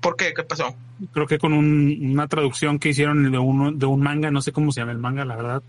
¿Por 0.00 0.16
qué? 0.16 0.34
¿Qué 0.34 0.42
pasó? 0.42 0.74
Creo 1.12 1.26
que 1.26 1.38
con 1.38 1.52
una 1.52 2.26
traducción 2.26 2.78
que 2.78 2.90
hicieron 2.90 3.30
de, 3.30 3.38
uno, 3.38 3.72
de 3.72 3.86
un 3.86 4.00
manga, 4.00 4.30
no 4.30 4.42
sé 4.42 4.52
cómo 4.52 4.72
se 4.72 4.80
llama 4.80 4.92
el 4.92 4.98
manga, 4.98 5.24
la 5.24 5.36
verdad 5.36 5.62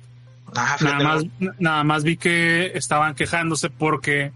Ah, 0.56 0.78
nada, 0.82 1.04
más, 1.04 1.24
nada 1.60 1.84
más 1.84 2.04
vi 2.04 2.18
que 2.18 2.72
estaban 2.76 3.16
quejándose 3.16 3.70
porque, 3.70 4.32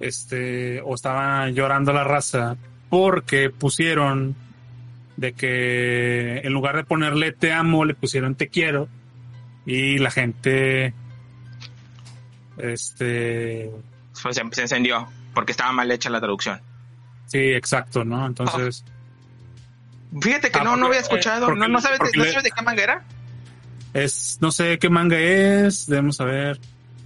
este, 0.00 0.80
o 0.82 0.94
estaban 0.94 1.54
llorando 1.54 1.92
la 1.92 2.04
raza 2.04 2.56
porque 2.88 3.50
pusieron 3.50 4.36
de 5.16 5.32
que 5.32 6.38
en 6.38 6.52
lugar 6.52 6.76
de 6.76 6.84
ponerle 6.84 7.32
te 7.32 7.52
amo, 7.52 7.84
le 7.84 7.94
pusieron 7.94 8.34
te 8.34 8.48
quiero 8.48 8.88
y 9.64 9.98
la 9.98 10.10
gente, 10.10 10.94
este... 12.58 13.70
Se, 14.12 14.62
encendió 14.62 15.08
porque 15.34 15.52
estaba 15.52 15.72
mal 15.72 15.90
hecha 15.90 16.10
la 16.10 16.20
traducción. 16.20 16.60
Sí, 17.26 17.38
exacto, 17.38 18.04
¿no? 18.04 18.26
Entonces... 18.26 18.84
Fíjate 20.20 20.50
que 20.50 20.58
ah, 20.58 20.64
no, 20.64 20.76
no 20.76 20.86
había 20.86 21.00
escuchado, 21.00 21.54
no, 21.54 21.68
no, 21.68 21.80
sabes, 21.80 21.98
¿no 22.14 22.24
sabes 22.24 22.42
de 22.42 22.50
qué 22.50 22.62
manguera? 22.62 23.02
Es, 23.94 24.38
no 24.40 24.50
sé 24.50 24.78
qué 24.78 24.88
manga 24.88 25.18
es, 25.18 25.86
debemos 25.86 26.16
saber. 26.16 26.58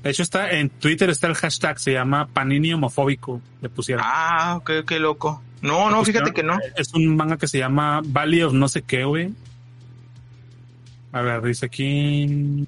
De 0.02 0.10
hecho, 0.10 0.22
está 0.22 0.50
en 0.50 0.70
Twitter 0.70 1.10
está 1.10 1.26
el 1.26 1.34
hashtag, 1.34 1.80
se 1.80 1.92
llama 1.92 2.28
Panini 2.28 2.72
homofóbico, 2.72 3.40
le 3.60 3.68
pusieron. 3.68 4.04
Ah, 4.06 4.60
qué, 4.64 4.84
qué 4.86 5.00
loco. 5.00 5.42
No, 5.62 5.90
no, 5.90 6.04
fíjate 6.04 6.32
que 6.32 6.42
no. 6.42 6.58
Es 6.76 6.94
un 6.94 7.16
manga 7.16 7.38
que 7.38 7.48
se 7.48 7.58
llama 7.58 8.02
Valley 8.04 8.42
of 8.42 8.52
no 8.52 8.68
sé 8.68 8.82
qué, 8.82 9.04
güey. 9.04 9.32
A 11.12 11.22
ver, 11.22 11.42
dice 11.42 11.66
aquí. 11.66 12.66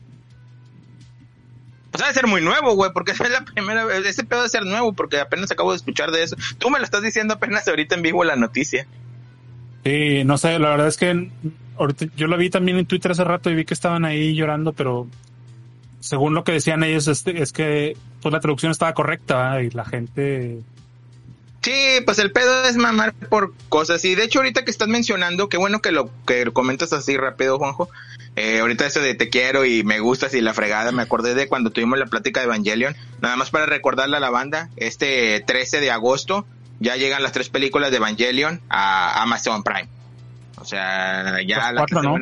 Pues 1.91 2.03
debe 2.03 2.15
ser 2.15 2.27
muy 2.27 2.41
nuevo, 2.41 2.75
güey, 2.75 2.91
porque 2.93 3.13
es 3.21 3.31
la 3.31 3.45
primera 3.45 3.85
vez. 3.85 4.05
Ese 4.05 4.25
pedo 4.25 4.41
debe 4.41 4.49
ser 4.49 4.65
nuevo, 4.65 4.93
porque 4.95 5.21
apenas 5.21 5.51
acabo 5.51 5.71
de 5.71 5.77
escuchar 5.77 6.11
de 6.11 6.23
eso. 6.23 6.37
Tú 6.59 6.71
me 6.71 6.79
lo 6.79 6.85
estás 6.85 7.03
diciendo 7.03 7.35
apenas 7.35 7.69
ahorita 7.69 7.95
en 7.95 8.03
vivo 8.03 8.25
la 8.25 8.37
noticia. 8.37 8.87
Sí, 9.85 10.25
no 10.25 10.39
sé, 10.39 10.59
la 10.59 10.71
verdad 10.71 10.89
es 10.89 10.97
que 10.97 11.31
yo 12.17 12.27
lo 12.27 12.37
vi 12.37 12.51
también 12.51 12.79
en 12.79 12.87
Twitter 12.87 13.13
hace 13.13 13.25
rato 13.25 13.51
y 13.51 13.55
vi 13.55 13.65
que 13.65 13.75
estaban 13.75 14.05
ahí 14.05 14.35
llorando, 14.35 14.73
pero 14.73 15.07
según 16.01 16.35
lo 16.35 16.45
que 16.45 16.53
decían 16.53 16.83
ellos 16.85 17.09
es, 17.09 17.27
es 17.27 17.53
que 17.53 17.97
pues 18.23 18.33
la 18.33 18.41
traducción 18.41 18.71
estaba 18.73 18.95
correcta 18.95 19.63
y 19.63 19.71
la 19.71 19.85
gente 19.85 20.63
Sí, 21.61 22.01
pues 22.05 22.19
el 22.19 22.31
pedo 22.31 22.65
es 22.65 22.77
mamar 22.77 23.13
por 23.13 23.53
cosas. 23.69 24.05
Y 24.05 24.15
de 24.15 24.25
hecho, 24.25 24.39
ahorita 24.39 24.65
que 24.65 24.71
estás 24.71 24.89
mencionando, 24.89 25.49
qué 25.49 25.57
bueno 25.57 25.81
que 25.81 25.93
lo 25.93 26.11
que 26.25 26.45
comentas 26.53 26.93
así 26.93 27.17
rápido, 27.17 27.59
Juanjo. 27.59 27.91
Eh, 28.37 28.61
ahorita 28.61 28.87
eso 28.87 29.01
de 29.01 29.15
te 29.15 29.29
quiero 29.29 29.65
y 29.65 29.83
me 29.83 29.99
gustas 29.99 30.33
y 30.35 30.41
la 30.41 30.55
fregada, 30.55 30.93
me 30.93 31.03
acordé 31.03 31.35
de 31.35 31.49
cuando 31.49 31.71
tuvimos 31.71 31.99
la 31.99 32.07
plática 32.07 32.41
de 32.41 32.47
Evangelion. 32.47 32.97
Nada 33.21 33.37
más 33.37 33.51
para 33.51 33.67
recordarle 33.67 34.17
a 34.17 34.21
la 34.21 34.31
banda, 34.31 34.71
este 34.77 35.41
13 35.41 35.81
de 35.81 35.91
agosto 35.91 36.47
ya 36.79 36.95
llegan 36.95 37.25
las 37.25 37.33
tres 37.33 37.49
películas 37.49 37.91
de 37.91 37.97
Evangelion 37.97 38.61
a 38.69 39.21
Amazon 39.23 39.65
Prime. 39.65 39.89
O 40.61 40.65
sea, 40.65 41.43
ya 41.47 41.73
las 41.73 41.73
cuatro, 41.75 42.03
¿no? 42.03 42.19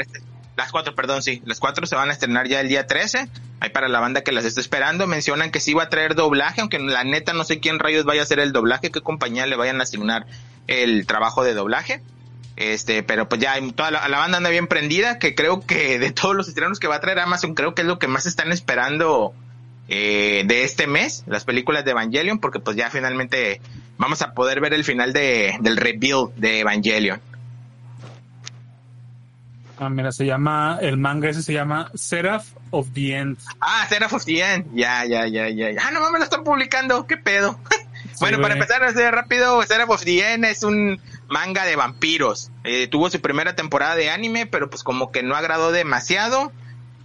las 0.57 0.73
cuatro, 0.73 0.95
perdón, 0.95 1.23
sí, 1.23 1.43
las 1.45 1.61
cuatro 1.61 1.87
se 1.87 1.97
van 1.97 2.09
a 2.09 2.13
estrenar 2.13 2.49
ya 2.49 2.61
el 2.61 2.69
día 2.69 2.87
13. 2.87 3.29
Hay 3.61 3.71
para 3.71 3.89
la 3.89 4.01
banda 4.01 4.23
que 4.23 4.33
las 4.33 4.45
está 4.45 4.61
esperando. 4.61 5.07
Mencionan 5.07 5.51
que 5.51 5.61
sí 5.61 5.75
va 5.75 5.85
a 5.85 5.89
traer 5.89 6.15
doblaje, 6.15 6.61
aunque 6.61 6.79
la 6.79 7.05
neta 7.05 7.33
no 7.33 7.45
sé 7.45 7.61
quién 7.61 7.79
rayos 7.79 8.05
vaya 8.05 8.21
a 8.21 8.25
hacer 8.25 8.41
el 8.41 8.53
doblaje, 8.53 8.91
qué 8.91 9.01
compañía 9.01 9.47
le 9.47 9.57
vayan 9.57 9.81
a 9.81 9.85
asignar 9.85 10.27
el 10.67 11.07
trabajo 11.07 11.45
de 11.45 11.55
doblaje. 11.55 12.03
Este, 12.57 13.03
pero 13.03 13.29
pues 13.29 13.41
ya 13.41 13.55
toda 13.75 13.91
la, 13.91 14.19
banda 14.19 14.39
anda 14.39 14.49
bien 14.49 14.67
prendida, 14.67 15.19
que 15.19 15.35
creo 15.35 15.61
que 15.61 15.99
de 15.99 16.11
todos 16.11 16.35
los 16.35 16.49
estrenos 16.49 16.81
que 16.81 16.89
va 16.89 16.97
a 16.97 17.01
traer 17.01 17.19
Amazon, 17.19 17.55
creo 17.55 17.75
que 17.75 17.83
es 17.83 17.89
lo 17.89 17.99
que 17.99 18.09
más 18.09 18.27
están 18.27 18.51
esperando 18.51 19.35
eh, 19.89 20.45
de 20.47 20.65
este 20.65 20.87
mes, 20.87 21.23
las 21.27 21.45
películas 21.45 21.85
de 21.85 21.91
Evangelion, 21.91 22.39
porque 22.39 22.61
pues 22.61 22.77
ya 22.77 22.89
finalmente 22.91 23.61
vamos 23.99 24.23
a 24.23 24.33
poder 24.33 24.61
ver 24.61 24.73
el 24.73 24.85
final 24.85 25.13
de, 25.13 25.57
del 25.61 25.77
rebuild 25.77 26.35
de 26.37 26.61
Evangelion. 26.61 27.21
Ah, 29.79 29.91
mira, 29.91 30.11
se 30.11 30.25
llama, 30.25 30.79
el 30.81 30.97
manga 30.97 31.29
ese 31.29 31.43
se 31.43 31.53
llama 31.53 31.91
Seraph 31.95 32.47
of 32.71 32.89
the 32.95 33.15
End. 33.15 33.39
Ah, 33.61 33.87
Seraph 33.89 34.15
of 34.15 34.25
the 34.25 34.41
End. 34.41 34.75
Ya, 34.75 35.05
ya, 35.05 35.27
ya, 35.27 35.51
ya. 35.51 35.69
Ah, 35.83 35.91
no 35.91 36.01
mames, 36.01 36.21
lo 36.21 36.25
están 36.25 36.45
publicando. 36.45 37.07
¿Qué 37.07 37.19
pedo? 37.19 37.61
bueno, 38.21 38.41
para 38.41 38.55
empezar 38.55 38.83
hacer 38.83 39.15
rápido, 39.15 39.63
Seraph 39.65 39.91
of 39.91 40.05
the 40.05 40.33
End 40.33 40.45
es 40.47 40.63
un 40.63 41.01
manga 41.29 41.65
de 41.65 41.77
vampiros. 41.77 42.51
Eh, 42.65 42.89
tuvo 42.89 43.11
su 43.11 43.21
primera 43.21 43.55
temporada 43.55 43.97
de 43.97 44.11
anime, 44.11 44.47
pero 44.47 44.71
pues 44.71 44.83
como 44.83 45.13
que 45.13 45.23
no 45.23 45.37
agradó 45.37 45.73
demasiado. 45.73 46.53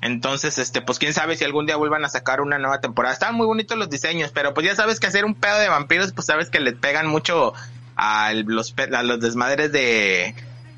Entonces, 0.01 0.57
este, 0.57 0.82
pues 0.82 0.97
quién 0.97 1.13
sabe 1.13 1.36
si 1.36 1.43
algún 1.43 1.65
día 1.65 1.76
vuelvan 1.76 2.05
a 2.05 2.09
sacar 2.09 2.39
una 2.39 2.57
nueva 2.57 2.80
temporada. 2.80 3.13
Estaban 3.13 3.36
muy 3.36 3.45
bonitos 3.45 3.78
los 3.78 3.89
diseños, 3.89 4.32
pero 4.32 4.53
pues 4.53 4.65
ya 4.65 4.76
sabes 4.76 4.99
que 4.99 5.07
hacer 5.07 5.26
un 5.26 5.36
pedo 5.36 5.59
de 5.59 5.69
vampiros, 5.69 6.13
pues 6.13 6.26
sabes 6.26 6.49
que 6.49 6.59
le 6.59 6.72
pegan 6.72 7.07
mucho 7.07 7.53
a 7.97 8.32
los, 8.34 8.74
a 8.93 9.03
los 9.03 9.19
desmadres 9.19 9.72
de, 9.72 10.34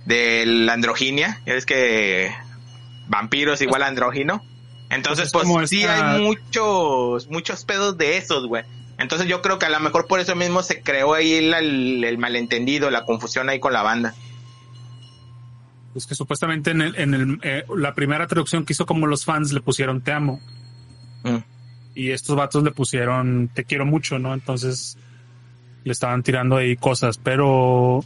de 0.05 0.45
la 0.45 0.73
androginia. 0.73 1.41
Ya 1.45 1.53
ves 1.53 1.65
que 1.65 2.31
vampiros 3.07 3.61
igual 3.61 3.83
a 3.83 3.87
andrógino. 3.87 4.43
Entonces, 4.89 5.31
Pues 5.31 5.47
pues, 5.47 5.63
es 5.65 5.69
sí 5.69 5.81
esta- 5.81 6.15
hay 6.15 6.21
muchos, 6.21 7.27
muchos 7.29 7.65
pedos 7.65 7.97
de 7.97 8.17
esos, 8.17 8.47
güey. 8.47 8.63
Entonces 8.99 9.27
yo 9.27 9.41
creo 9.41 9.57
que 9.57 9.65
a 9.65 9.69
lo 9.69 9.79
mejor 9.79 10.07
por 10.07 10.19
eso 10.19 10.35
mismo 10.35 10.61
se 10.61 10.81
creó 10.81 11.15
ahí 11.15 11.33
el, 11.33 12.03
el 12.03 12.17
malentendido, 12.19 12.91
la 12.91 13.03
confusión 13.05 13.49
ahí 13.49 13.59
con 13.59 13.73
la 13.73 13.81
banda. 13.81 14.13
Pues 15.93 16.05
que 16.07 16.15
supuestamente 16.15 16.71
en, 16.71 16.81
el, 16.81 16.95
en 16.95 17.13
el, 17.13 17.39
eh, 17.43 17.65
la 17.75 17.93
primera 17.93 18.27
traducción 18.27 18.65
que 18.65 18.73
hizo 18.73 18.85
como 18.85 19.07
los 19.07 19.25
fans 19.25 19.51
le 19.51 19.61
pusieron 19.61 20.01
te 20.01 20.11
amo. 20.11 20.39
Mm. 21.23 21.37
Y 21.95 22.11
estos 22.11 22.35
vatos 22.35 22.63
le 22.63 22.71
pusieron 22.71 23.49
te 23.53 23.63
quiero 23.63 23.85
mucho, 23.85 24.17
¿no? 24.19 24.33
Entonces 24.33 24.97
le 25.83 25.91
estaban 25.91 26.23
tirando 26.23 26.57
ahí 26.57 26.75
cosas, 26.77 27.17
pero 27.17 28.03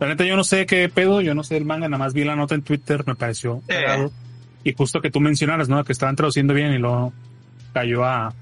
la 0.00 0.08
neta 0.08 0.24
yo 0.24 0.36
no 0.36 0.44
sé 0.44 0.66
qué 0.66 0.88
pedo, 0.88 1.20
yo 1.20 1.34
no 1.34 1.44
sé 1.44 1.56
el 1.56 1.64
manga, 1.64 1.88
nada 1.88 2.02
más 2.02 2.14
vi 2.14 2.24
la 2.24 2.36
nota 2.36 2.54
en 2.54 2.62
Twitter, 2.62 3.04
me 3.06 3.14
pareció 3.14 3.62
Eh. 3.68 4.08
Y 4.64 4.72
justo 4.72 5.00
que 5.00 5.10
tú 5.10 5.20
mencionaras, 5.20 5.68
¿no? 5.68 5.84
Que 5.84 5.92
estaban 5.92 6.16
traduciendo 6.16 6.54
bien 6.54 6.72
y 6.72 6.78
luego 6.78 7.12
cayó 7.74 8.04
a, 8.04 8.32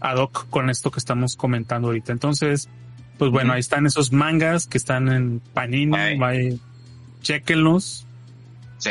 a 0.00 0.14
Doc 0.14 0.48
con 0.50 0.68
esto 0.68 0.90
que 0.90 0.98
estamos 0.98 1.34
comentando 1.34 1.88
ahorita. 1.88 2.12
Entonces, 2.12 2.68
pues 3.16 3.30
bueno, 3.30 3.54
ahí 3.54 3.60
están 3.60 3.86
esos 3.86 4.12
mangas 4.12 4.66
que 4.66 4.76
están 4.76 5.08
en 5.08 5.40
Panini, 5.54 5.96
Ay. 5.96 6.18
vaya, 6.18 6.56
chequenlos. 7.22 8.06
Sí. 8.76 8.90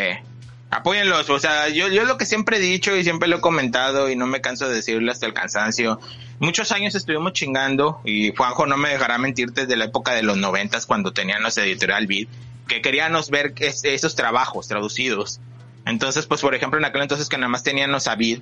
Apóyenlos, 0.70 1.30
o 1.30 1.40
sea, 1.40 1.70
yo, 1.70 1.88
yo 1.88 2.04
lo 2.04 2.18
que 2.18 2.26
siempre 2.26 2.58
he 2.58 2.60
dicho 2.60 2.96
y 2.96 3.04
siempre 3.04 3.30
lo 3.30 3.38
he 3.38 3.42
comentado 3.42 4.10
y 4.10 4.16
no 4.18 4.28
me 4.28 4.42
canso 4.42 4.68
de 4.68 4.76
decirlo 4.76 5.12
hasta 5.12 5.26
el 5.26 5.34
cansancio. 5.34 6.00
Muchos 6.40 6.72
años 6.74 6.94
estuvimos 6.94 7.34
chingando 7.34 8.02
y 8.04 8.36
Juanjo 8.36 8.66
no 8.68 8.76
me 8.78 8.90
dejará 8.90 9.18
mentir 9.18 9.54
desde 9.54 9.78
la 9.78 9.86
época 9.86 10.14
de 10.14 10.24
los 10.24 10.36
noventas 10.38 10.86
cuando 10.86 11.14
teníamos 11.14 11.58
editorial 11.58 12.06
Vid, 12.06 12.28
que 12.68 12.82
queríamos 12.82 13.30
ver 13.30 13.54
es- 13.58 13.86
esos 13.86 14.16
trabajos 14.16 14.68
traducidos. 14.68 15.40
Entonces, 15.86 16.26
pues 16.26 16.42
por 16.42 16.54
ejemplo, 16.54 16.78
en 16.78 16.84
aquel 16.86 17.02
entonces 17.04 17.30
que 17.30 17.38
nada 17.38 17.48
más 17.48 17.64
teníamos 17.64 18.08
a 18.08 18.16
Vid 18.16 18.40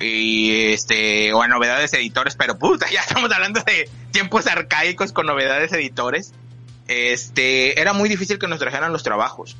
y 0.00 0.72
este, 0.72 1.34
o 1.34 1.42
a 1.42 1.48
novedades 1.48 1.92
editores, 1.92 2.34
pero 2.34 2.58
puta, 2.58 2.90
ya 2.90 3.00
estamos 3.00 3.30
hablando 3.30 3.60
de 3.60 3.90
tiempos 4.10 4.46
arcaicos 4.46 5.12
con 5.12 5.26
novedades 5.26 5.70
editores. 5.74 6.32
Este, 6.88 7.78
era 7.80 7.92
muy 7.92 8.08
difícil 8.08 8.38
que 8.38 8.48
nos 8.48 8.58
trajeran 8.58 8.90
los 8.90 9.02
trabajos. 9.02 9.56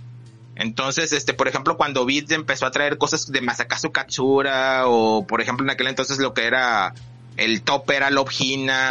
Entonces, 0.54 1.12
este, 1.12 1.32
por 1.32 1.48
ejemplo, 1.48 1.76
cuando 1.76 2.04
Beats 2.04 2.30
empezó 2.32 2.66
a 2.66 2.70
traer 2.70 2.98
cosas 2.98 3.30
de 3.32 3.40
Masakazu 3.40 3.90
Katsura, 3.90 4.86
o 4.86 5.26
por 5.26 5.40
ejemplo 5.40 5.64
en 5.64 5.70
aquel 5.70 5.86
entonces 5.86 6.18
lo 6.18 6.34
que 6.34 6.44
era 6.44 6.94
el 7.38 7.62
top 7.62 7.90
era 7.90 8.10
Love 8.10 8.28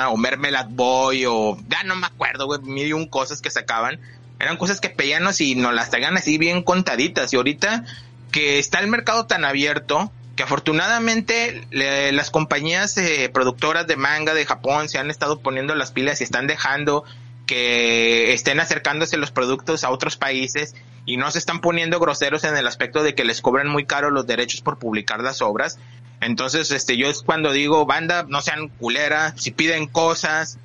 o 0.09 0.17
Mermelad 0.17 0.67
Boy, 0.69 1.25
o 1.27 1.57
ya 1.69 1.83
no 1.83 1.95
me 1.95 2.07
acuerdo, 2.07 2.47
güey, 2.47 2.61
mil 2.61 2.87
y 2.87 2.93
un 2.93 3.07
cosas 3.07 3.41
que 3.41 3.51
sacaban. 3.51 3.99
Eran 4.39 4.57
cosas 4.57 4.81
que 4.81 4.89
pedíamos 4.89 5.39
y 5.39 5.53
nos 5.53 5.73
las 5.75 5.91
traían 5.91 6.17
así 6.17 6.39
bien 6.39 6.63
contaditas. 6.63 7.31
Y 7.31 7.35
ahorita 7.35 7.85
que 8.31 8.57
está 8.57 8.79
el 8.79 8.87
mercado 8.87 9.27
tan 9.27 9.45
abierto, 9.45 10.11
que 10.35 10.41
afortunadamente 10.43 11.67
le- 11.69 12.11
las 12.11 12.31
compañías 12.31 12.97
eh, 12.97 13.29
productoras 13.31 13.85
de 13.85 13.97
manga 13.97 14.33
de 14.33 14.45
Japón 14.45 14.89
se 14.89 14.97
han 14.97 15.11
estado 15.11 15.39
poniendo 15.41 15.75
las 15.75 15.91
pilas 15.91 16.21
y 16.21 16.23
están 16.23 16.47
dejando 16.47 17.03
que 17.51 18.31
estén 18.31 18.61
acercándose 18.61 19.17
los 19.17 19.31
productos 19.31 19.83
a 19.83 19.89
otros 19.89 20.15
países 20.15 20.73
y 21.05 21.17
no 21.17 21.29
se 21.31 21.37
están 21.37 21.59
poniendo 21.59 21.99
groseros 21.99 22.45
en 22.45 22.55
el 22.55 22.65
aspecto 22.65 23.03
de 23.03 23.13
que 23.13 23.25
les 23.25 23.41
cobran 23.41 23.67
muy 23.67 23.85
caro 23.85 24.09
los 24.09 24.25
derechos 24.25 24.61
por 24.61 24.79
publicar 24.79 25.19
las 25.19 25.41
obras. 25.41 25.77
Entonces, 26.21 26.71
este, 26.71 26.95
yo 26.95 27.09
es 27.09 27.23
cuando 27.23 27.51
digo, 27.51 27.85
banda, 27.85 28.25
no 28.25 28.39
sean 28.39 28.69
culeras, 28.69 29.33
si 29.35 29.51
piden 29.51 29.87
cosas, 29.87 30.59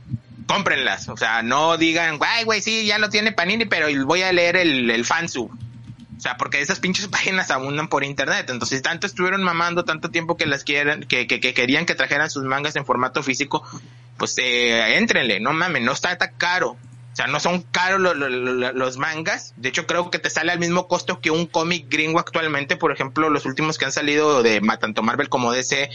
cómprenlas. 0.47 1.09
O 1.09 1.16
sea, 1.16 1.43
no 1.43 1.76
digan, 1.76 2.20
ay, 2.20 2.45
güey, 2.45 2.62
sí, 2.62 2.87
ya 2.87 2.99
lo 2.99 3.11
tiene 3.11 3.32
Panini, 3.32 3.64
pero 3.64 3.89
voy 4.07 4.22
a 4.22 4.32
leer 4.32 4.55
el, 4.55 4.89
el 4.89 5.05
fansub. 5.05 5.51
O 6.17 6.21
sea, 6.21 6.37
porque 6.37 6.61
esas 6.61 6.81
pinches 6.81 7.09
páginas 7.09 7.51
abundan 7.51 7.89
por 7.89 8.05
internet. 8.05 8.49
Entonces, 8.51 8.83
tanto 8.83 9.07
estuvieron 9.07 9.43
mamando 9.43 9.85
tanto 9.85 10.11
tiempo 10.11 10.37
que 10.37 10.47
las 10.47 10.64
quieran, 10.64 11.03
que, 11.05 11.27
que, 11.27 11.41
que 11.41 11.53
querían 11.55 11.87
que 11.87 11.95
trajeran 11.95 12.31
sus 12.31 12.45
mangas 12.45 12.77
en 12.77 12.85
formato 12.87 13.23
físico, 13.23 13.62
pues 14.17 14.35
eh, 14.39 14.97
éntrenle, 14.97 15.41
no 15.41 15.53
mames, 15.53 15.83
no 15.83 15.93
está 15.93 16.17
tan 16.17 16.33
caro. 16.39 16.71
O 17.12 17.17
sea, 17.17 17.27
no 17.29 17.41
son 17.41 17.62
caros 17.62 17.99
lo- 18.01 18.12
lo- 18.14 18.29
lo- 18.29 18.73
los 18.73 18.97
mangas. 18.99 19.55
De 19.57 19.71
hecho, 19.71 19.87
creo 19.87 20.11
que 20.11 20.19
te 20.19 20.29
sale 20.29 20.53
al 20.53 20.59
mismo 20.59 20.87
costo 20.87 21.21
que 21.21 21.31
un 21.31 21.47
cómic 21.47 21.87
gringo 21.89 22.19
actualmente. 22.19 22.77
Por 22.77 22.93
ejemplo, 22.93 23.31
los 23.31 23.47
últimos 23.47 23.79
que 23.79 23.87
han 23.87 23.93
salido 23.93 24.43
de 24.43 24.61
tanto 24.79 25.03
Marvel 25.03 25.31
como 25.31 25.51
DC 25.53 25.89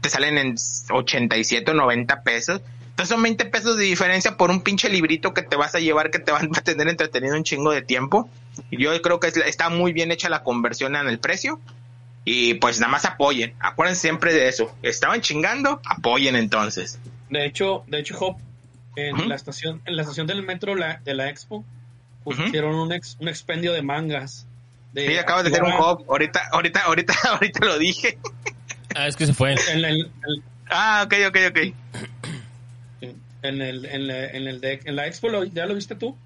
te 0.00 0.10
salen 0.10 0.36
en 0.36 0.56
87 0.90 1.70
o 1.70 1.74
90 1.74 2.22
pesos. 2.24 2.60
Entonces 2.94 3.12
son 3.12 3.22
20 3.24 3.44
pesos 3.46 3.76
de 3.76 3.84
diferencia 3.84 4.36
por 4.36 4.50
un 4.50 4.62
pinche 4.62 4.88
librito 4.88 5.34
que 5.34 5.42
te 5.42 5.56
vas 5.56 5.74
a 5.74 5.80
llevar 5.80 6.12
que 6.12 6.20
te 6.20 6.30
van 6.30 6.48
a 6.56 6.60
tener 6.60 6.86
entretenido 6.88 7.34
un 7.36 7.42
chingo 7.42 7.72
de 7.72 7.82
tiempo. 7.82 8.30
Y 8.70 8.80
yo 8.80 9.02
creo 9.02 9.18
que 9.18 9.26
es- 9.26 9.36
está 9.36 9.68
muy 9.68 9.92
bien 9.92 10.12
hecha 10.12 10.28
la 10.28 10.44
conversión 10.44 10.94
en 10.94 11.08
el 11.08 11.18
precio. 11.18 11.60
Y 12.24 12.54
pues 12.54 12.78
nada 12.78 12.92
más 12.92 13.04
apoyen. 13.04 13.54
Acuérdense 13.58 14.00
siempre 14.02 14.32
de 14.32 14.48
eso. 14.48 14.72
Estaban 14.82 15.20
chingando, 15.22 15.80
apoyen 15.84 16.36
entonces. 16.36 16.98
De 17.30 17.44
hecho, 17.44 17.82
de 17.88 17.98
hecho, 17.98 18.16
Hop, 18.20 18.36
en 18.96 19.28
la 19.28 19.34
estación, 19.34 19.82
en 19.86 19.96
la 19.96 20.02
estación 20.02 20.28
del 20.28 20.42
metro 20.44 20.76
la- 20.76 21.00
de 21.04 21.14
la 21.14 21.28
Expo, 21.28 21.64
pusieron 22.22 22.76
un, 22.76 22.92
ex- 22.92 23.16
un 23.20 23.26
expendio 23.28 23.72
de 23.72 23.82
mangas. 23.82 24.46
De 24.92 25.08
Sí, 25.08 25.16
acabas 25.18 25.42
de 25.42 25.50
hacer 25.50 25.64
un 25.64 25.72
hub. 25.72 26.04
Ahorita, 26.08 26.42
ahorita, 26.52 26.80
ahorita, 26.84 27.12
ahorita 27.28 27.66
lo 27.66 27.76
dije. 27.76 28.18
Ah, 28.94 29.08
es 29.08 29.16
que 29.16 29.26
se 29.26 29.34
fue. 29.34 29.52
En 29.72 29.84
el, 29.84 29.84
el- 29.84 30.42
Ah, 30.70 31.02
ok, 31.04 31.14
ok, 31.28 31.36
ok. 31.50 31.58
En 33.44 33.62
el, 33.62 33.84
en 33.86 34.06
la, 34.06 34.24
en 34.26 34.46
el 34.48 34.60
de, 34.60 34.80
en 34.84 34.96
la 34.96 35.06
Expo, 35.06 35.28
¿lo- 35.28 35.44
¿ya 35.44 35.66
lo 35.66 35.74
viste 35.74 35.94
tú? 35.94 36.16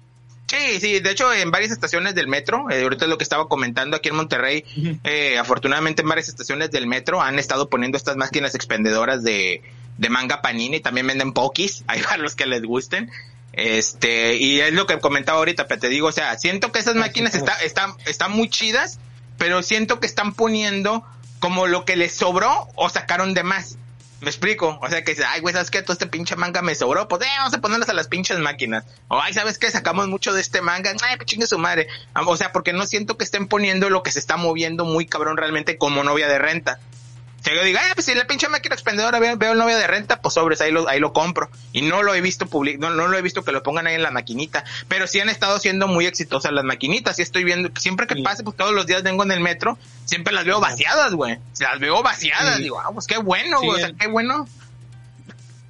Sí, 0.47 0.79
sí, 0.79 0.99
de 0.99 1.11
hecho 1.11 1.31
en 1.31 1.51
varias 1.51 1.71
estaciones 1.71 2.15
del 2.15 2.27
metro, 2.27 2.71
eh, 2.71 2.81
ahorita 2.81 3.05
es 3.05 3.09
lo 3.09 3.17
que 3.19 3.23
estaba 3.23 3.47
comentando 3.47 3.95
aquí 3.97 4.09
en 4.09 4.15
Monterrey, 4.15 4.63
eh, 5.03 5.37
afortunadamente 5.37 6.01
en 6.01 6.09
varias 6.09 6.27
estaciones 6.27 6.71
del 6.71 6.87
metro 6.87 7.21
han 7.21 7.37
estado 7.37 7.69
poniendo 7.69 7.97
estas 7.97 8.17
máquinas 8.17 8.55
expendedoras 8.55 9.21
de, 9.23 9.61
de 9.99 10.09
manga 10.09 10.41
panini, 10.41 10.79
también 10.79 11.05
venden 11.05 11.33
pokis, 11.33 11.83
ahí 11.87 12.01
para 12.01 12.17
los 12.17 12.35
que 12.35 12.47
les 12.47 12.63
gusten. 12.63 13.11
Este, 13.53 14.37
y 14.37 14.61
es 14.61 14.73
lo 14.73 14.85
que 14.87 14.99
comentaba 14.99 15.37
ahorita, 15.39 15.67
pero 15.67 15.81
te 15.81 15.89
digo, 15.89 16.07
o 16.07 16.11
sea, 16.11 16.37
siento 16.37 16.71
que 16.71 16.79
esas 16.79 16.95
máquinas 16.95 17.35
está, 17.35 17.53
están, 17.63 17.93
están 18.05 18.31
muy 18.31 18.49
chidas, 18.49 18.99
pero 19.37 19.61
siento 19.63 19.99
que 19.99 20.07
están 20.07 20.33
poniendo 20.33 21.03
como 21.39 21.67
lo 21.67 21.83
que 21.85 21.95
les 21.95 22.13
sobró 22.13 22.67
o 22.75 22.89
sacaron 22.89 23.33
de 23.33 23.43
más. 23.43 23.77
Me 24.21 24.29
explico, 24.29 24.77
o 24.81 24.89
sea 24.89 25.03
que 25.03 25.11
dice, 25.11 25.23
ay 25.25 25.39
güey, 25.39 25.53
¿sabes 25.53 25.71
qué? 25.71 25.81
Todo 25.81 25.93
este 25.93 26.07
pinche 26.07 26.35
manga 26.35 26.61
me 26.61 26.75
sobró, 26.75 27.07
pues 27.07 27.21
eh, 27.21 27.27
vamos 27.37 27.53
a 27.53 27.61
ponerlas 27.61 27.87
a 27.87 27.93
las 27.93 28.07
pinches 28.09 28.37
máquinas. 28.39 28.83
O 29.07 29.19
ay, 29.19 29.33
¿sabes 29.33 29.57
qué? 29.57 29.71
Sacamos 29.71 30.09
mucho 30.09 30.33
de 30.33 30.41
este 30.41 30.61
manga, 30.61 30.91
ay, 31.01 31.15
pues 31.15 31.25
chingue 31.25 31.47
su 31.47 31.57
madre. 31.57 31.87
Ah, 32.13 32.23
O 32.25 32.35
sea, 32.35 32.51
porque 32.51 32.73
no 32.73 32.85
siento 32.85 33.17
que 33.17 33.23
estén 33.23 33.47
poniendo 33.47 33.89
lo 33.89 34.03
que 34.03 34.11
se 34.11 34.19
está 34.19 34.35
moviendo 34.35 34.83
muy 34.83 35.05
cabrón 35.05 35.37
realmente 35.37 35.77
como 35.77 36.03
novia 36.03 36.27
de 36.27 36.37
renta. 36.37 36.79
Sea, 37.41 37.55
yo 37.55 37.63
digo, 37.63 37.79
ah, 37.81 37.91
pues 37.95 38.05
si 38.05 38.13
la 38.15 38.25
pinche 38.27 38.49
máquina 38.49 38.75
expendedora 38.75 39.17
veo, 39.19 39.37
veo 39.37 39.53
el 39.53 39.57
novia 39.57 39.77
de 39.77 39.87
renta, 39.87 40.21
pues 40.21 40.33
sobres, 40.33 40.59
ahí 40.61 40.71
lo, 40.71 40.87
ahí 40.89 40.99
lo 40.99 41.13
compro. 41.13 41.49
Y 41.71 41.81
no 41.83 42.03
lo 42.03 42.13
he 42.13 42.19
visto 42.21 42.47
public, 42.47 42.79
no, 42.79 42.89
no 42.89 43.07
lo 43.07 43.17
he 43.17 43.21
visto 43.21 43.43
que 43.45 43.51
lo 43.53 43.63
pongan 43.63 43.87
ahí 43.87 43.95
en 43.95 44.03
la 44.03 44.11
maquinita. 44.11 44.65
Pero 44.89 45.07
sí 45.07 45.19
han 45.21 45.29
estado 45.29 45.57
siendo 45.59 45.87
muy 45.87 46.05
exitosas 46.05 46.51
las 46.51 46.65
maquinitas. 46.65 47.17
Y 47.17 47.21
estoy 47.21 47.43
viendo, 47.45 47.69
siempre 47.79 48.07
que 48.07 48.15
Sí. 48.15 48.21
pase, 48.23 48.43
pues 48.43 48.57
todos 48.57 48.73
los 48.73 48.85
días 48.87 49.03
vengo 49.03 49.23
en 49.23 49.31
el 49.31 49.39
metro, 49.39 49.77
siempre 50.05 50.33
las 50.33 50.43
veo 50.43 50.59
vaciadas, 50.59 51.13
güey. 51.13 51.37
Las 51.59 51.79
veo 51.79 52.03
vaciadas. 52.03 52.57
Sí. 52.57 52.63
Digo, 52.63 52.79
ah, 52.79 52.89
pues 52.93 53.07
qué 53.07 53.17
bueno, 53.17 53.59
Sí, 53.61 53.65
güey. 53.67 53.77
o 53.77 53.79
sea, 53.79 53.87
el- 53.87 53.97
qué 53.97 54.07
bueno. 54.07 54.45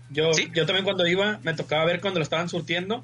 Yo, 0.10 0.32
yo 0.32 0.66
también 0.66 0.84
cuando 0.86 1.06
iba, 1.08 1.40
me 1.44 1.54
tocaba 1.54 1.86
ver 1.86 2.02
cuando 2.02 2.20
lo 2.20 2.24
estaban 2.24 2.50
surtiendo. 2.50 3.04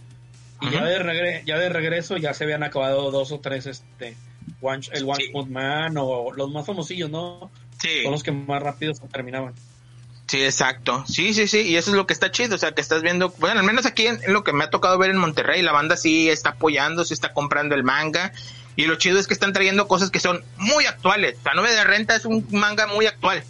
Y 0.61 0.71
ya, 0.71 0.83
de 0.85 0.99
regre- 1.03 1.43
ya 1.45 1.57
de 1.59 1.69
regreso 1.69 2.17
ya 2.17 2.33
se 2.33 2.45
habían 2.45 2.63
acabado 2.63 3.11
dos 3.11 3.31
o 3.31 3.39
tres, 3.39 3.67
este, 3.67 4.15
One- 4.61 4.87
el 4.93 5.03
One. 5.03 5.25
Punch 5.31 5.49
Man 5.49 5.95
o 5.99 6.31
los 6.33 6.49
más 6.49 6.65
famosillos, 6.65 7.09
¿no? 7.11 7.51
Sí. 7.85 8.03
Son 8.03 8.11
los 8.11 8.23
que 8.23 8.31
más 8.31 8.61
rápido 8.61 8.93
se 8.93 9.07
terminaban. 9.07 9.53
Sí, 10.27 10.43
exacto. 10.43 11.05
Sí, 11.07 11.33
sí, 11.33 11.47
sí. 11.47 11.61
Y 11.61 11.77
eso 11.77 11.91
es 11.91 11.95
lo 11.95 12.07
que 12.07 12.13
está 12.13 12.31
chido. 12.31 12.55
O 12.55 12.57
sea, 12.57 12.71
que 12.71 12.81
estás 12.81 13.01
viendo, 13.01 13.29
bueno, 13.39 13.59
al 13.59 13.65
menos 13.65 13.85
aquí 13.85 14.07
en, 14.07 14.19
en 14.23 14.33
lo 14.33 14.43
que 14.43 14.53
me 14.53 14.63
ha 14.63 14.69
tocado 14.69 14.97
ver 14.97 15.11
en 15.11 15.17
Monterrey, 15.17 15.61
la 15.61 15.71
banda 15.71 15.97
sí 15.97 16.29
está 16.29 16.51
apoyando, 16.51 17.05
sí 17.05 17.13
está 17.13 17.33
comprando 17.33 17.75
el 17.75 17.83
manga. 17.83 18.31
Y 18.75 18.87
lo 18.87 18.95
chido 18.95 19.19
es 19.19 19.27
que 19.27 19.33
están 19.33 19.53
trayendo 19.53 19.87
cosas 19.87 20.09
que 20.09 20.19
son 20.19 20.43
muy 20.57 20.85
actuales. 20.85 21.37
Sea, 21.43 21.53
Novia 21.53 21.71
de 21.71 21.83
Renta 21.83 22.15
es 22.15 22.25
un 22.25 22.45
manga 22.51 22.87
muy 22.87 23.05
actual. 23.05 23.43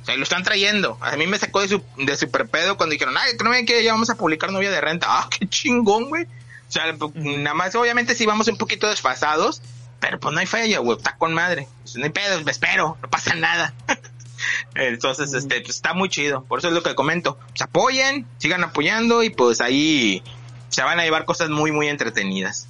O 0.00 0.04
sea, 0.04 0.14
y 0.14 0.18
lo 0.18 0.24
están 0.24 0.42
trayendo. 0.42 0.98
A 1.00 1.16
mí 1.16 1.26
me 1.28 1.38
sacó 1.38 1.60
de 1.60 1.68
su, 1.68 1.82
de 1.98 2.16
super 2.16 2.48
pedo 2.48 2.76
cuando 2.76 2.94
dijeron, 2.94 3.14
ay, 3.16 3.36
que 3.36 3.44
no 3.44 3.50
ven 3.50 3.66
que 3.66 3.84
ya 3.84 3.92
vamos 3.92 4.10
a 4.10 4.16
publicar 4.16 4.50
Novia 4.50 4.70
de 4.70 4.80
Renta. 4.80 5.06
Ah, 5.08 5.28
qué 5.30 5.46
chingón, 5.46 6.08
güey. 6.08 6.24
O 6.24 6.72
sea, 6.72 6.96
nada 7.14 7.54
más, 7.54 7.74
obviamente 7.76 8.14
sí 8.14 8.26
vamos 8.26 8.48
un 8.48 8.56
poquito 8.56 8.88
desfasados, 8.88 9.62
Pero 10.00 10.18
pues 10.18 10.34
no 10.34 10.40
hay 10.40 10.46
falla, 10.46 10.78
güey, 10.78 10.96
está 10.96 11.16
con 11.16 11.34
madre. 11.34 11.68
Pues, 11.92 12.00
no 12.00 12.04
hay 12.04 12.10
pedo, 12.10 12.42
me 12.42 12.50
espero, 12.50 12.96
no 13.02 13.10
pasa 13.10 13.34
nada. 13.34 13.74
Entonces, 14.74 15.34
este, 15.34 15.60
pues, 15.60 15.76
está 15.76 15.92
muy 15.92 16.08
chido. 16.08 16.44
Por 16.44 16.58
eso 16.58 16.68
es 16.68 16.74
lo 16.74 16.82
que 16.82 16.94
comento. 16.94 17.38
Se 17.54 17.64
apoyen, 17.64 18.26
sigan 18.38 18.64
apoyando 18.64 19.22
y 19.22 19.28
pues 19.30 19.60
ahí 19.60 20.22
se 20.68 20.82
van 20.82 20.98
a 20.98 21.04
llevar 21.04 21.26
cosas 21.26 21.50
muy, 21.50 21.70
muy 21.70 21.88
entretenidas. 21.88 22.66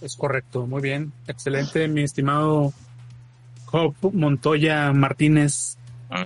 Es 0.00 0.14
correcto, 0.14 0.66
muy 0.66 0.82
bien. 0.82 1.12
Excelente, 1.26 1.88
mi 1.88 2.02
estimado 2.02 2.72
Job 3.64 3.94
Montoya 4.12 4.92
Martínez. 4.92 5.78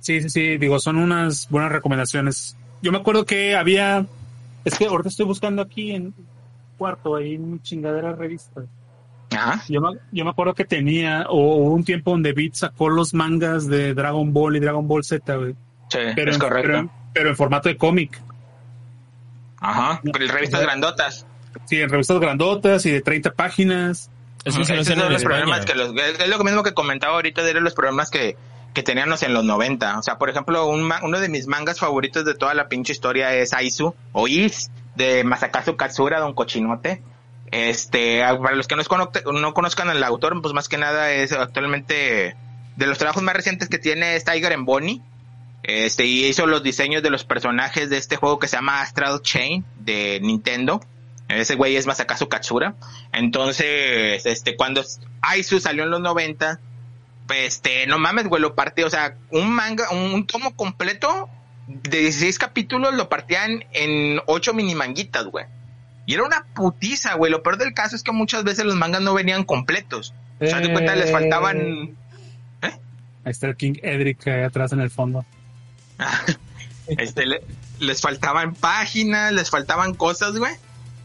sí, 0.00 0.22
sí, 0.22 0.30
sí, 0.30 0.56
digo, 0.56 0.80
son 0.80 0.96
unas 0.96 1.50
buenas 1.50 1.70
recomendaciones. 1.70 2.56
Yo 2.80 2.92
me 2.92 2.98
acuerdo 2.98 3.26
que 3.26 3.56
había, 3.56 4.06
es 4.64 4.78
que 4.78 4.86
ahorita 4.86 5.10
estoy 5.10 5.26
buscando 5.26 5.60
aquí 5.60 5.90
en 5.90 6.14
cuarto, 6.80 7.14
ahí 7.16 7.34
en 7.34 7.60
chingadera 7.62 8.12
revista. 8.14 8.62
Ajá. 9.36 9.62
Yo 9.68 9.80
me, 9.82 9.90
yo 10.10 10.24
me 10.24 10.30
acuerdo 10.30 10.54
que 10.54 10.64
tenía, 10.64 11.26
o 11.28 11.36
hubo 11.56 11.74
un 11.74 11.84
tiempo 11.84 12.10
donde 12.12 12.32
Beat 12.32 12.54
sacó 12.54 12.88
los 12.88 13.12
mangas 13.14 13.66
de 13.68 13.92
Dragon 13.94 14.32
Ball 14.32 14.56
y 14.56 14.60
Dragon 14.60 14.88
Ball 14.88 15.04
Z, 15.04 15.36
güey. 15.36 15.52
Sí, 15.88 15.98
Pero, 16.16 16.30
es 16.30 16.36
en- 16.36 16.40
correcto. 16.40 16.66
pero, 16.68 16.78
en- 16.78 16.90
pero 17.12 17.28
en 17.30 17.36
formato 17.36 17.68
de 17.68 17.76
cómic. 17.76 18.18
Ajá. 19.60 20.00
Pero 20.02 20.32
revistas 20.32 20.62
grandotas. 20.62 21.26
Sí, 21.66 21.80
en 21.80 21.90
revistas 21.90 22.18
grandotas 22.18 22.86
y 22.86 22.90
de 22.90 23.02
30 23.02 23.32
páginas. 23.32 24.10
Es 24.44 24.56
en 24.56 24.98
los 25.12 25.22
problemas 25.22 25.66
que 25.66 25.74
los, 25.74 25.94
es 25.94 26.28
lo 26.28 26.42
mismo 26.42 26.62
que 26.62 26.72
comentaba 26.72 27.14
ahorita 27.14 27.42
de 27.42 27.52
los 27.60 27.74
problemas 27.74 28.08
que, 28.10 28.36
que 28.72 28.82
teníamos 28.82 29.22
en 29.22 29.34
los 29.34 29.44
90. 29.44 29.98
O 29.98 30.02
sea, 30.02 30.16
por 30.16 30.30
ejemplo, 30.30 30.66
un 30.68 30.82
ma- 30.82 31.00
uno 31.02 31.20
de 31.20 31.28
mis 31.28 31.46
mangas 31.46 31.78
favoritos 31.78 32.24
de 32.24 32.34
toda 32.34 32.54
la 32.54 32.68
pinche 32.68 32.92
historia 32.94 33.34
es 33.34 33.52
Aizu 33.52 33.94
o 34.12 34.28
Is 34.28 34.70
de 35.00 35.24
Masakazu 35.24 35.76
Katsura, 35.76 36.20
Don 36.20 36.34
Cochinote. 36.34 37.02
Este, 37.50 38.20
para 38.20 38.54
los 38.54 38.68
que 38.68 38.76
no, 38.76 38.84
no 39.32 39.54
conozcan 39.54 39.88
al 39.88 40.04
autor, 40.04 40.40
pues 40.40 40.54
más 40.54 40.68
que 40.68 40.78
nada 40.78 41.10
es 41.10 41.32
actualmente 41.32 42.36
de 42.76 42.86
los 42.86 42.98
trabajos 42.98 43.22
más 43.22 43.34
recientes 43.34 43.68
que 43.68 43.78
tiene 43.78 44.14
es 44.14 44.24
Tiger 44.24 44.52
and 44.52 44.66
Bonnie. 44.66 45.02
Este, 45.62 46.04
y 46.04 46.26
hizo 46.26 46.46
los 46.46 46.62
diseños 46.62 47.02
de 47.02 47.10
los 47.10 47.24
personajes 47.24 47.90
de 47.90 47.98
este 47.98 48.16
juego 48.16 48.38
que 48.38 48.48
se 48.48 48.56
llama 48.56 48.82
Astral 48.82 49.20
Chain 49.22 49.64
de 49.78 50.20
Nintendo. 50.22 50.80
Ese 51.28 51.54
güey 51.54 51.76
es 51.76 51.86
Masakazu 51.86 52.28
Katsura. 52.28 52.74
Entonces, 53.12 54.26
este, 54.26 54.56
cuando 54.56 54.82
Aizu 55.22 55.60
salió 55.60 55.84
en 55.84 55.90
los 55.90 56.00
90, 56.00 56.60
este, 57.34 57.86
no 57.86 57.98
mames, 57.98 58.26
güey, 58.28 58.42
lo 58.42 58.54
partió, 58.54 58.86
o 58.86 58.90
sea, 58.90 59.16
un 59.30 59.50
manga, 59.52 59.90
un 59.90 60.26
tomo 60.26 60.54
completo 60.56 61.28
de 61.82 61.98
16 62.00 62.38
capítulos 62.38 62.94
lo 62.94 63.08
partían 63.08 63.64
en 63.72 64.20
8 64.26 64.54
mini 64.54 64.74
manguitas, 64.74 65.24
güey. 65.26 65.46
Y 66.06 66.14
era 66.14 66.24
una 66.24 66.44
putiza, 66.54 67.14
güey. 67.14 67.30
Lo 67.30 67.42
peor 67.42 67.56
del 67.58 67.72
caso 67.74 67.94
es 67.94 68.02
que 68.02 68.12
muchas 68.12 68.42
veces 68.44 68.64
los 68.64 68.74
mangas 68.76 69.02
no 69.02 69.14
venían 69.14 69.44
completos. 69.44 70.14
O 70.40 70.46
sea, 70.46 70.60
de 70.60 70.72
cuenta 70.72 70.94
les 70.96 71.12
faltaban 71.12 71.96
Ahí 72.62 73.32
está 73.32 73.48
el 73.48 73.56
King 73.56 73.74
Edric 73.82 74.26
ahí 74.26 74.42
atrás 74.42 74.72
en 74.72 74.80
el 74.80 74.90
fondo. 74.90 75.24
este, 76.86 77.26
le- 77.26 77.42
les 77.78 78.00
faltaban 78.00 78.54
páginas, 78.54 79.32
les 79.32 79.50
faltaban 79.50 79.94
cosas, 79.94 80.36
güey. 80.36 80.54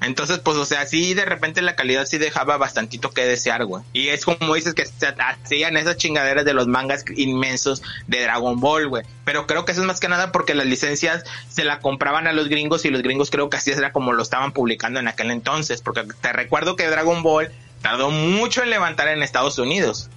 Entonces, 0.06 0.39
pues, 0.39 0.56
o 0.58 0.66
sea, 0.66 0.86
sí, 0.86 1.14
de 1.14 1.26
repente 1.26 1.62
la 1.62 1.76
calidad 1.76 2.06
sí 2.06 2.18
dejaba 2.18 2.58
bastantito 2.58 3.12
que 3.12 3.26
desear, 3.26 3.66
güey. 3.66 3.84
Y 3.91 4.10
es 4.10 4.24
como 4.24 4.53
dices 4.53 4.76
que 4.76 4.86
se 4.86 5.08
hacían 5.08 5.78
esas 5.78 5.97
chingaderas 5.97 6.45
de 6.45 6.53
los 6.53 6.68
mangas 6.68 7.06
inmensos 7.16 7.82
de 8.08 8.22
Dragon 8.22 8.60
Ball, 8.60 8.88
güey. 8.88 9.03
Pero 9.24 9.47
creo 9.47 9.66
que 9.66 9.72
eso 9.72 9.82
es 9.82 9.88
más 9.88 9.99
que 9.99 10.08
nada 10.08 10.32
porque 10.32 10.53
las 10.53 10.68
licencias 10.68 11.24
se 11.49 11.66
la 11.66 11.80
compraban 11.80 12.28
a 12.28 12.34
los 12.34 12.49
gringos 12.49 12.86
y 12.86 12.89
los 12.89 13.01
gringos 13.01 13.32
creo 13.32 13.49
que 13.49 13.58
así 13.58 13.72
era 13.72 13.91
como 13.91 14.14
lo 14.14 14.22
estaban 14.22 14.51
publicando 14.51 14.99
en 14.99 15.08
aquel 15.08 15.32
entonces. 15.32 15.82
Porque 15.82 16.03
te 16.22 16.32
recuerdo 16.34 16.76
que 16.76 16.88
Dragon 16.88 17.24
Ball 17.24 17.51
tardó 17.82 18.12
mucho 18.12 18.62
en 18.62 18.70
levantar 18.70 19.08
en 19.08 19.24
Estados 19.24 19.58
Unidos. 19.58 20.10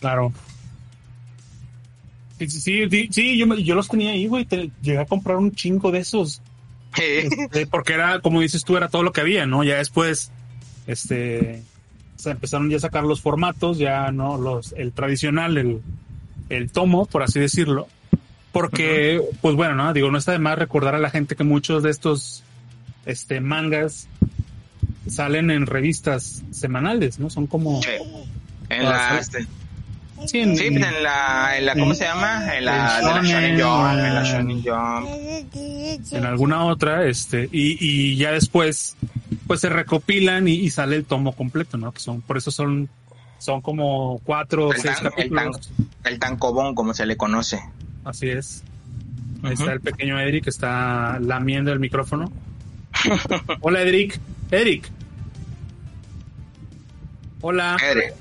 Claro. 0.00 0.32
Sí, 2.38 2.48
sí, 2.48 3.08
sí, 3.10 3.38
yo, 3.38 3.54
yo 3.56 3.74
los 3.74 3.88
tenía 3.88 4.10
ahí, 4.12 4.26
güey. 4.26 4.44
te- 4.44 4.70
Llegué 4.82 4.98
a 4.98 5.06
comprar 5.06 5.36
un 5.36 5.52
chingo 5.52 5.90
de 5.92 6.00
esos. 6.00 6.42
Este, 6.96 7.66
porque 7.66 7.92
era, 7.94 8.20
como 8.20 8.40
dices 8.40 8.64
tú, 8.64 8.76
era 8.76 8.88
todo 8.88 9.02
lo 9.02 9.12
que 9.12 9.20
había, 9.20 9.46
¿no? 9.46 9.64
Ya 9.64 9.76
después, 9.76 10.30
este, 10.86 11.62
se 12.16 12.30
empezaron 12.30 12.70
ya 12.70 12.76
a 12.76 12.80
sacar 12.80 13.04
los 13.04 13.20
formatos, 13.20 13.78
ya, 13.78 14.10
¿no? 14.12 14.36
Los, 14.38 14.72
el 14.76 14.92
tradicional, 14.92 15.56
el, 15.58 15.80
el 16.50 16.70
tomo, 16.70 17.06
por 17.06 17.22
así 17.22 17.40
decirlo. 17.40 17.88
Porque, 18.52 19.20
pues 19.40 19.56
bueno, 19.56 19.74
¿no? 19.74 19.92
Digo, 19.92 20.10
no 20.12 20.18
está 20.18 20.30
de 20.32 20.38
más 20.38 20.56
recordar 20.58 20.94
a 20.94 21.00
la 21.00 21.10
gente 21.10 21.34
que 21.34 21.42
muchos 21.42 21.82
de 21.82 21.90
estos, 21.90 22.44
este, 23.06 23.40
mangas 23.40 24.06
salen 25.08 25.50
en 25.50 25.66
revistas 25.66 26.42
semanales, 26.52 27.18
¿no? 27.18 27.30
Son 27.30 27.46
como... 27.48 27.82
Sí. 27.82 27.90
En 28.70 28.84
la, 28.84 29.18
este, 29.18 29.46
Sí, 30.26 30.40
en- 30.40 30.56
sí, 30.56 30.66
en 30.66 30.80
la, 31.02 31.56
en 31.58 31.66
la, 31.66 31.74
¿cómo 31.74 31.94
se 31.94 32.04
llama? 32.04 32.56
En 32.56 32.64
la, 32.64 32.98
En 32.98 33.04
de 33.04 33.10
la 33.10 33.22
Shonen 33.22 33.56
Shonen, 33.56 33.60
Jump, 33.60 34.04
en 34.04 34.14
la. 34.14 34.22
Shonen 34.24 34.62
Jump. 34.62 36.12
en 36.12 36.24
alguna 36.24 36.64
otra, 36.64 37.06
este, 37.06 37.48
y, 37.52 37.76
y 37.80 38.16
ya 38.16 38.32
después, 38.32 38.96
pues 39.46 39.60
se 39.60 39.68
recopilan 39.68 40.48
y, 40.48 40.52
y 40.54 40.70
sale 40.70 40.96
el 40.96 41.04
tomo 41.04 41.32
completo, 41.34 41.76
¿no? 41.76 41.92
Que 41.92 42.00
son, 42.00 42.20
por 42.22 42.36
eso 42.36 42.50
son, 42.50 42.88
son 43.38 43.60
como 43.60 44.20
cuatro 44.24 44.68
o 44.68 44.72
seis 44.72 44.84
tan- 44.84 45.06
el 45.06 45.10
capítulos. 45.10 45.70
El 46.04 46.18
tancobón, 46.18 46.74
como 46.74 46.94
se 46.94 47.06
le 47.06 47.16
conoce. 47.16 47.60
Así 48.04 48.28
es. 48.28 48.62
Ahí 49.42 49.52
está 49.54 49.72
el 49.72 49.80
pequeño 49.80 50.18
Edric 50.18 50.44
que 50.44 50.50
está 50.50 51.18
lamiendo 51.20 51.70
el 51.72 51.78
micrófono. 51.78 52.32
Hola, 53.60 53.82
Edric. 53.82 54.18
Edric. 54.50 54.90
Hola. 57.46 57.76
Ere. 57.82 58.14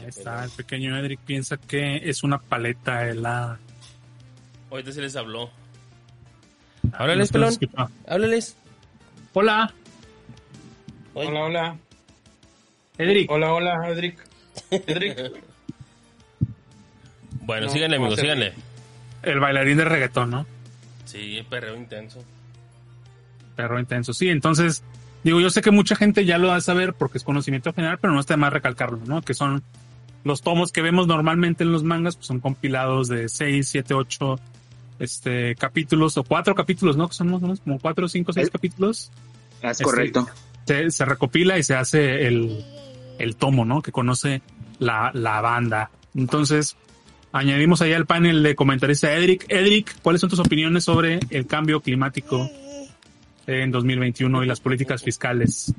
Ahí 0.00 0.06
está, 0.06 0.44
el 0.44 0.50
pequeño 0.50 0.98
Edric 0.98 1.18
piensa 1.20 1.56
que 1.56 1.96
es 2.10 2.22
una 2.22 2.36
paleta 2.36 3.08
helada. 3.08 3.58
Ahorita 4.70 4.92
se 4.92 5.00
les 5.00 5.16
habló. 5.16 5.48
No 6.82 6.90
Háblales, 6.92 7.28
se 7.28 7.32
pelón. 7.32 7.56
Háblales. 8.06 8.54
Hola, 9.32 9.72
Oye. 11.14 11.28
Hola, 11.28 11.40
hola. 11.44 11.76
Edric. 12.98 13.30
Hola, 13.30 13.54
hola, 13.54 13.88
Edric. 13.88 14.18
Edric. 14.70 15.42
Bueno, 17.40 17.66
No, 17.66 17.72
síganle, 17.72 17.98
no 17.98 18.04
amigos, 18.04 18.20
síganle. 18.20 18.52
El 19.22 19.40
bailarín 19.40 19.78
de 19.78 19.84
reggaetón, 19.86 20.30
¿no? 20.32 20.46
Sí, 21.06 21.42
perreo 21.48 21.74
intenso. 21.76 22.22
Perro 23.62 23.78
intenso. 23.78 24.12
Sí, 24.12 24.28
entonces, 24.28 24.82
digo, 25.22 25.40
yo 25.40 25.50
sé 25.50 25.62
que 25.62 25.70
mucha 25.70 25.94
gente 25.94 26.24
ya 26.24 26.36
lo 26.38 26.48
va 26.48 26.56
a 26.56 26.60
saber 26.60 26.94
porque 26.94 27.18
es 27.18 27.24
conocimiento 27.24 27.72
general, 27.72 27.98
pero 28.00 28.12
no 28.12 28.18
está 28.20 28.34
de 28.34 28.38
más 28.38 28.52
recalcarlo, 28.52 28.98
¿no? 29.06 29.22
Que 29.22 29.34
son 29.34 29.62
los 30.24 30.42
tomos 30.42 30.72
que 30.72 30.82
vemos 30.82 31.06
normalmente 31.06 31.62
en 31.64 31.70
los 31.72 31.84
mangas, 31.84 32.16
pues 32.16 32.26
son 32.26 32.40
compilados 32.40 33.06
de 33.08 33.28
6, 33.28 33.68
7, 33.68 33.94
8 33.94 34.40
este, 34.98 35.54
capítulos 35.56 36.16
o 36.16 36.24
cuatro 36.24 36.54
capítulos, 36.54 36.96
¿no? 36.96 37.08
Que 37.08 37.14
son 37.14 37.28
más 37.30 37.38
o 37.38 37.42
menos 37.42 37.60
como 37.60 37.78
cuatro, 37.78 38.08
cinco, 38.08 38.32
seis 38.32 38.48
Eh. 38.48 38.50
capítulos. 38.52 39.10
Es 39.62 39.70
Este, 39.72 39.84
correcto. 39.84 40.28
Se, 40.66 40.90
se 40.90 41.04
recopila 41.04 41.58
y 41.58 41.62
se 41.62 41.74
hace 41.74 42.26
el, 42.26 42.64
el 43.18 43.36
tomo, 43.36 43.64
¿no? 43.64 43.80
Que 43.82 43.90
conoce 43.92 44.42
la, 44.78 45.10
la 45.14 45.40
banda. 45.40 45.90
Entonces, 46.14 46.76
añadimos 47.32 47.82
ahí 47.82 47.92
al 47.92 48.06
panel 48.06 48.42
de 48.44 48.54
comentarista 48.54 49.12
Edric. 49.12 49.44
Edric, 49.48 49.92
¿cuáles 50.02 50.20
son 50.20 50.30
tus 50.30 50.38
opiniones 50.38 50.84
sobre 50.84 51.18
el 51.30 51.46
cambio 51.46 51.80
climático 51.80 52.48
en 53.46 53.70
2021 53.70 54.44
y 54.44 54.46
las 54.46 54.60
políticas 54.60 55.02
fiscales? 55.02 55.72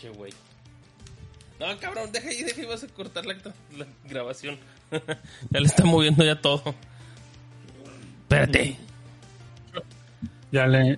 Che, 0.00 0.08
güey. 0.10 0.32
No, 1.60 1.66
cabrón, 1.80 2.10
deja 2.12 2.28
ahí, 2.28 2.42
deja 2.42 2.60
ahí, 2.60 2.66
vas 2.66 2.84
a 2.84 2.88
cortar 2.88 3.24
la, 3.26 3.34
la 3.78 3.86
grabación. 4.08 4.58
ya 4.90 5.60
le 5.60 5.66
está 5.66 5.84
moviendo 5.84 6.24
ya 6.24 6.40
todo. 6.40 6.74
Espérate. 8.22 8.76
Ya 10.52 10.66
le. 10.66 10.92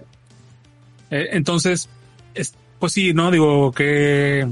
Eh, 1.11 1.29
entonces, 1.33 1.89
es- 2.35 2.55
pues 2.79 2.93
sí, 2.93 3.13
¿no? 3.15 3.31
Digo 3.31 3.73
que. 3.73 4.47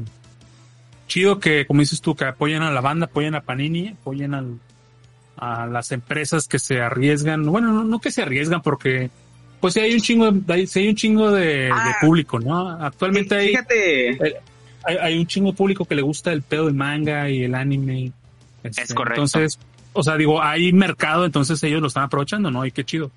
Chido 1.08 1.38
que, 1.38 1.66
como 1.66 1.80
dices 1.80 2.00
tú, 2.00 2.16
que 2.16 2.24
apoyen 2.24 2.62
a 2.62 2.70
la 2.72 2.80
banda, 2.80 3.06
apoyen 3.06 3.34
a 3.36 3.42
Panini, 3.42 3.88
apoyen 3.88 4.34
al, 4.34 4.58
a 5.36 5.66
las 5.66 5.92
empresas 5.92 6.48
que 6.48 6.58
se 6.58 6.80
arriesgan. 6.80 7.44
Bueno, 7.46 7.72
no, 7.72 7.84
no 7.84 8.00
que 8.00 8.10
se 8.10 8.22
arriesgan, 8.22 8.62
porque. 8.62 9.10
Pues 9.66 9.74
sí 9.74 9.80
hay 9.80 9.94
un 9.94 10.00
chingo, 10.00 10.30
de, 10.30 10.54
hay- 10.54 10.66
sí 10.68 10.78
hay 10.78 10.88
un 10.90 10.94
chingo 10.94 11.30
de, 11.32 11.44
de 11.46 11.70
Ah. 11.72 11.96
público, 12.00 12.38
¿no? 12.38 12.68
Actualmente 12.68 13.34
hay, 13.34 13.48
Fíjate, 13.48 14.16
hay, 14.84 14.96
hay 14.96 15.18
un 15.18 15.26
chingo 15.26 15.50
de 15.50 15.56
público 15.56 15.84
que 15.84 15.96
le 15.96 16.02
gusta 16.02 16.32
el 16.32 16.42
pedo 16.42 16.66
del 16.66 16.74
manga 16.74 17.28
y 17.28 17.42
el 17.42 17.52
anime. 17.56 18.12
Este, 18.62 18.82
Es 18.82 18.94
correcto. 18.94 19.22
Entonces, 19.22 19.58
o 19.92 20.04
sea, 20.04 20.16
digo, 20.16 20.40
hay 20.40 20.72
mercado, 20.72 21.24
entonces 21.24 21.60
ellos 21.64 21.80
lo 21.80 21.88
están 21.88 22.04
aprovechando, 22.04 22.48
¿no? 22.48 22.64
Y 22.64 22.70
qué 22.70 22.84
chido. 22.84 23.10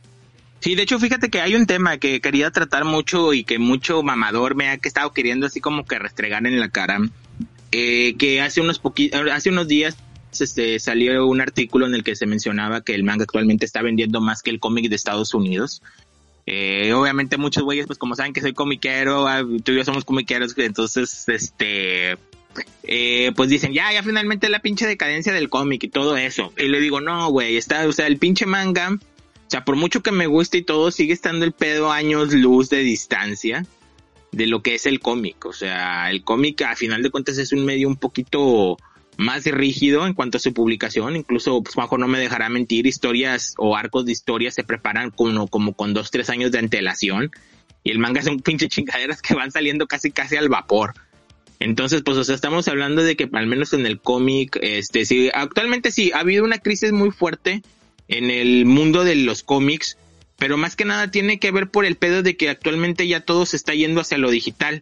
Sí, 0.59 0.73
de 0.73 0.81
hecho, 0.81 0.97
fíjate 0.97 1.29
que 1.29 1.39
hay 1.39 1.53
un 1.53 1.67
tema 1.67 1.97
que 1.97 2.19
quería 2.19 2.49
tratar 2.49 2.83
mucho 2.83 3.31
y 3.35 3.43
que 3.43 3.59
mucho 3.59 4.01
mamador 4.01 4.55
me 4.55 4.69
ha 4.69 4.77
que 4.79 4.87
estado 4.87 5.13
queriendo 5.13 5.45
así 5.45 5.61
como 5.61 5.85
que 5.85 5.99
restregar 5.99 6.47
en 6.47 6.59
la 6.59 6.69
cara. 6.69 6.99
Eh, 7.71 8.15
que 8.17 8.41
hace 8.41 8.59
unos 8.61 8.81
hace 9.31 9.49
unos 9.51 9.67
días 9.67 9.95
este, 10.39 10.79
salió 10.79 11.27
un 11.27 11.41
artículo 11.41 11.85
en 11.85 11.93
el 11.93 12.03
que 12.03 12.15
se 12.15 12.25
mencionaba 12.25 12.81
que 12.81 12.95
el 12.95 13.03
manga 13.03 13.25
actualmente 13.25 13.65
está 13.65 13.83
vendiendo 13.83 14.19
más 14.19 14.41
que 14.41 14.49
el 14.49 14.59
cómic 14.59 14.89
de 14.89 14.95
Estados 14.95 15.35
Unidos. 15.35 15.83
Eh, 16.51 16.93
obviamente 16.93 17.37
muchos 17.37 17.61
güeyes, 17.61 17.85
pues 17.85 17.99
como 17.99 18.15
saben 18.15 18.33
que 18.33 18.41
soy 18.41 18.53
comiquero, 18.53 19.27
ah, 19.27 19.43
tú 19.63 19.71
y 19.71 19.75
yo 19.75 19.85
somos 19.85 20.03
comiqueros, 20.03 20.57
entonces, 20.57 21.29
este, 21.29 22.17
eh, 22.81 23.31
pues 23.35 23.49
dicen, 23.51 23.71
ya, 23.71 23.93
ya 23.93 24.01
finalmente 24.01 24.49
la 24.49 24.57
pinche 24.57 24.87
decadencia 24.87 25.31
del 25.31 25.47
cómic 25.47 25.83
y 25.83 25.89
todo 25.89 26.17
eso. 26.17 26.51
Y 26.57 26.67
le 26.69 26.79
digo, 26.79 27.01
no, 27.01 27.29
güey, 27.29 27.55
está, 27.55 27.87
o 27.87 27.91
sea, 27.91 28.07
el 28.07 28.17
pinche 28.17 28.47
manga, 28.47 28.89
o 28.89 29.49
sea, 29.49 29.63
por 29.63 29.75
mucho 29.75 30.01
que 30.01 30.11
me 30.11 30.25
guste 30.25 30.57
y 30.57 30.61
todo, 30.63 30.89
sigue 30.89 31.13
estando 31.13 31.45
el 31.45 31.51
pedo 31.51 31.91
años 31.91 32.33
luz 32.33 32.71
de 32.71 32.79
distancia 32.79 33.67
de 34.31 34.47
lo 34.47 34.63
que 34.63 34.73
es 34.73 34.87
el 34.87 35.01
cómic. 35.01 35.45
O 35.45 35.53
sea, 35.53 36.09
el 36.09 36.23
cómic 36.23 36.63
a 36.63 36.75
final 36.75 37.03
de 37.03 37.11
cuentas 37.11 37.37
es 37.37 37.51
un 37.51 37.63
medio 37.63 37.87
un 37.87 37.97
poquito 37.97 38.75
más 39.19 39.43
rígido 39.45 40.07
en 40.07 40.13
cuanto 40.13 40.37
a 40.37 40.39
su 40.39 40.53
publicación. 40.53 41.17
Incluso, 41.17 41.61
pues 41.61 41.75
Juanjo 41.75 41.97
no 41.97 42.07
me 42.07 42.19
dejará 42.19 42.47
mentir, 42.47 42.87
historias 42.87 43.53
o 43.57 43.75
arcos 43.75 44.05
de 44.05 44.13
historias 44.13 44.55
se 44.55 44.63
preparan 44.63 45.11
como, 45.11 45.49
como 45.49 45.73
con 45.73 45.93
dos, 45.93 46.09
tres 46.09 46.29
años 46.29 46.51
de 46.51 46.59
antelación. 46.59 47.29
Y 47.83 47.91
el 47.91 47.99
manga 47.99 48.21
son 48.21 48.39
pinche 48.39 48.69
chingaderas 48.69 49.21
que 49.21 49.35
van 49.35 49.51
saliendo 49.51 49.87
casi 49.87 50.11
casi 50.11 50.37
al 50.37 50.47
vapor. 50.47 50.93
Entonces, 51.59 52.01
pues, 52.01 52.15
o 52.15 52.23
sea, 52.23 52.33
estamos 52.33 52.69
hablando 52.69 53.03
de 53.03 53.17
que 53.17 53.29
al 53.33 53.45
menos 53.45 53.73
en 53.73 53.85
el 53.85 53.99
cómic, 53.99 54.57
este, 54.61 55.05
sí, 55.05 55.29
actualmente 55.33 55.91
sí, 55.91 56.13
ha 56.13 56.19
habido 56.19 56.45
una 56.45 56.59
crisis 56.59 56.93
muy 56.93 57.11
fuerte 57.11 57.61
en 58.07 58.31
el 58.31 58.65
mundo 58.65 59.03
de 59.03 59.15
los 59.15 59.43
cómics, 59.43 59.97
pero 60.37 60.55
más 60.55 60.77
que 60.77 60.85
nada 60.85 61.11
tiene 61.11 61.39
que 61.39 61.51
ver 61.51 61.69
por 61.69 61.85
el 61.85 61.97
pedo 61.97 62.23
de 62.23 62.37
que 62.37 62.49
actualmente 62.49 63.05
ya 63.05 63.19
todo 63.19 63.45
se 63.45 63.57
está 63.57 63.73
yendo 63.73 63.99
hacia 63.99 64.17
lo 64.17 64.31
digital. 64.31 64.81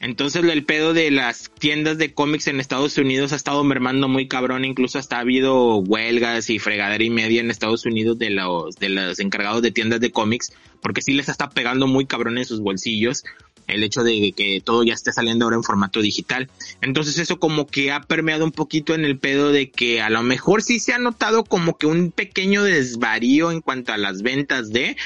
Entonces 0.00 0.44
el 0.44 0.64
pedo 0.64 0.92
de 0.92 1.10
las 1.10 1.50
tiendas 1.58 1.96
de 1.96 2.12
cómics 2.12 2.48
en 2.48 2.60
Estados 2.60 2.98
Unidos 2.98 3.32
ha 3.32 3.36
estado 3.36 3.64
mermando 3.64 4.08
muy 4.08 4.28
cabrón, 4.28 4.64
incluso 4.64 4.98
hasta 4.98 5.16
ha 5.16 5.20
habido 5.20 5.76
huelgas 5.78 6.50
y 6.50 6.58
fregadera 6.58 7.02
y 7.02 7.10
media 7.10 7.40
en 7.40 7.50
Estados 7.50 7.86
Unidos 7.86 8.18
de 8.18 8.30
los, 8.30 8.76
de 8.76 8.90
los 8.90 9.18
encargados 9.20 9.62
de 9.62 9.72
tiendas 9.72 10.00
de 10.00 10.12
cómics, 10.12 10.52
porque 10.82 11.00
sí 11.00 11.12
les 11.12 11.28
está 11.28 11.48
pegando 11.48 11.86
muy 11.86 12.04
cabrón 12.04 12.36
en 12.36 12.44
sus 12.44 12.60
bolsillos 12.60 13.24
el 13.66 13.82
hecho 13.82 14.02
de 14.04 14.32
que 14.36 14.60
todo 14.64 14.84
ya 14.84 14.94
esté 14.94 15.12
saliendo 15.12 15.44
ahora 15.44 15.56
en 15.56 15.62
formato 15.62 16.00
digital. 16.00 16.48
Entonces 16.80 17.18
eso 17.18 17.38
como 17.38 17.66
que 17.66 17.90
ha 17.90 18.00
permeado 18.00 18.44
un 18.44 18.52
poquito 18.52 18.94
en 18.94 19.04
el 19.04 19.18
pedo 19.18 19.50
de 19.50 19.70
que 19.70 20.00
a 20.00 20.10
lo 20.10 20.22
mejor 20.22 20.62
sí 20.62 20.78
se 20.78 20.92
ha 20.92 20.98
notado 20.98 21.44
como 21.44 21.76
que 21.76 21.86
un 21.86 22.10
pequeño 22.10 22.62
desvarío 22.62 23.50
en 23.50 23.60
cuanto 23.60 23.92
a 23.92 23.98
las 23.98 24.22
ventas 24.22 24.70
de, 24.70 24.96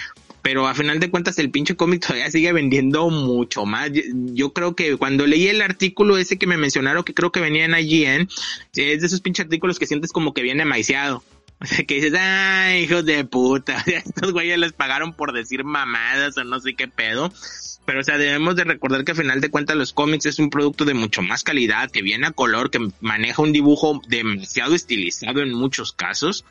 pero 0.42 0.66
a 0.66 0.74
final 0.74 1.00
de 1.00 1.10
cuentas 1.10 1.38
el 1.38 1.50
pinche 1.50 1.76
cómic 1.76 2.02
todavía 2.06 2.30
sigue 2.30 2.52
vendiendo 2.52 3.08
mucho 3.10 3.66
más. 3.66 3.90
Yo, 4.12 4.52
creo 4.52 4.74
que 4.74 4.96
cuando 4.96 5.26
leí 5.26 5.48
el 5.48 5.62
artículo 5.62 6.16
ese 6.18 6.38
que 6.38 6.46
me 6.46 6.56
mencionaron, 6.56 7.04
que 7.04 7.14
creo 7.14 7.32
que 7.32 7.40
venía 7.40 7.64
en 7.64 7.74
es 7.74 9.00
de 9.00 9.06
esos 9.06 9.20
pinches 9.20 9.44
artículos 9.44 9.78
que 9.78 9.86
sientes 9.86 10.12
como 10.12 10.34
que 10.34 10.42
viene 10.42 10.64
maiceado. 10.64 11.22
O 11.62 11.66
sea, 11.66 11.84
que 11.84 11.96
dices, 11.96 12.14
ay, 12.18 12.84
hijos 12.84 13.04
de 13.04 13.22
puta, 13.26 13.84
estos 13.86 14.32
güeyes 14.32 14.58
les 14.58 14.72
pagaron 14.72 15.12
por 15.12 15.34
decir 15.34 15.62
mamadas 15.62 16.38
o 16.38 16.44
no 16.44 16.58
sé 16.58 16.72
qué 16.72 16.88
pedo. 16.88 17.30
Pero, 17.84 18.00
o 18.00 18.02
sea, 18.02 18.16
debemos 18.16 18.56
de 18.56 18.64
recordar 18.64 19.04
que 19.04 19.10
al 19.10 19.18
final 19.18 19.42
de 19.42 19.50
cuentas 19.50 19.76
los 19.76 19.92
cómics 19.92 20.24
es 20.24 20.38
un 20.38 20.48
producto 20.48 20.86
de 20.86 20.94
mucho 20.94 21.20
más 21.20 21.44
calidad, 21.44 21.90
que 21.90 22.00
viene 22.00 22.28
a 22.28 22.30
color, 22.30 22.70
que 22.70 22.88
maneja 23.02 23.42
un 23.42 23.52
dibujo 23.52 24.00
demasiado 24.08 24.74
estilizado 24.74 25.42
en 25.42 25.52
muchos 25.52 25.92
casos 25.92 26.46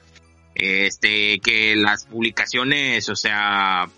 este, 0.59 1.39
que 1.39 1.75
las 1.75 2.05
publicaciones, 2.05 3.09
o 3.09 3.15
sea, 3.15 3.89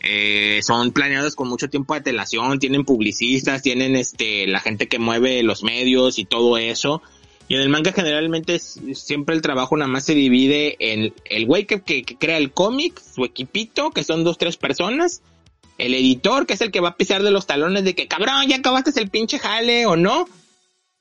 eh, 0.00 0.60
son 0.62 0.92
planeadas 0.92 1.34
con 1.34 1.48
mucho 1.48 1.70
tiempo 1.70 1.94
de 1.94 2.00
telación, 2.00 2.58
tienen 2.58 2.84
publicistas, 2.84 3.62
tienen 3.62 3.96
este, 3.96 4.46
la 4.46 4.60
gente 4.60 4.88
que 4.88 4.98
mueve 4.98 5.42
los 5.42 5.62
medios 5.62 6.18
y 6.18 6.24
todo 6.24 6.58
eso. 6.58 7.00
Y 7.46 7.54
en 7.54 7.60
el 7.60 7.68
manga 7.68 7.92
generalmente 7.92 8.58
siempre 8.58 9.34
el 9.34 9.42
trabajo 9.42 9.76
nada 9.76 9.90
más 9.90 10.04
se 10.04 10.14
divide 10.14 10.76
en 10.80 11.14
el 11.26 11.46
güey 11.46 11.66
que, 11.66 11.80
que, 11.82 12.02
crea 12.04 12.38
el 12.38 12.52
cómic, 12.52 13.00
su 13.00 13.24
equipito, 13.24 13.90
que 13.90 14.02
son 14.02 14.24
dos, 14.24 14.36
tres 14.36 14.56
personas, 14.56 15.22
el 15.78 15.94
editor, 15.94 16.46
que 16.46 16.54
es 16.54 16.60
el 16.60 16.70
que 16.70 16.80
va 16.80 16.90
a 16.90 16.96
pisar 16.96 17.22
de 17.22 17.30
los 17.30 17.46
talones 17.46 17.84
de 17.84 17.94
que 17.94 18.08
cabrón, 18.08 18.48
ya 18.48 18.56
acabaste 18.56 18.98
el 18.98 19.10
pinche 19.10 19.38
jale 19.38 19.86
o 19.86 19.96
no, 19.96 20.26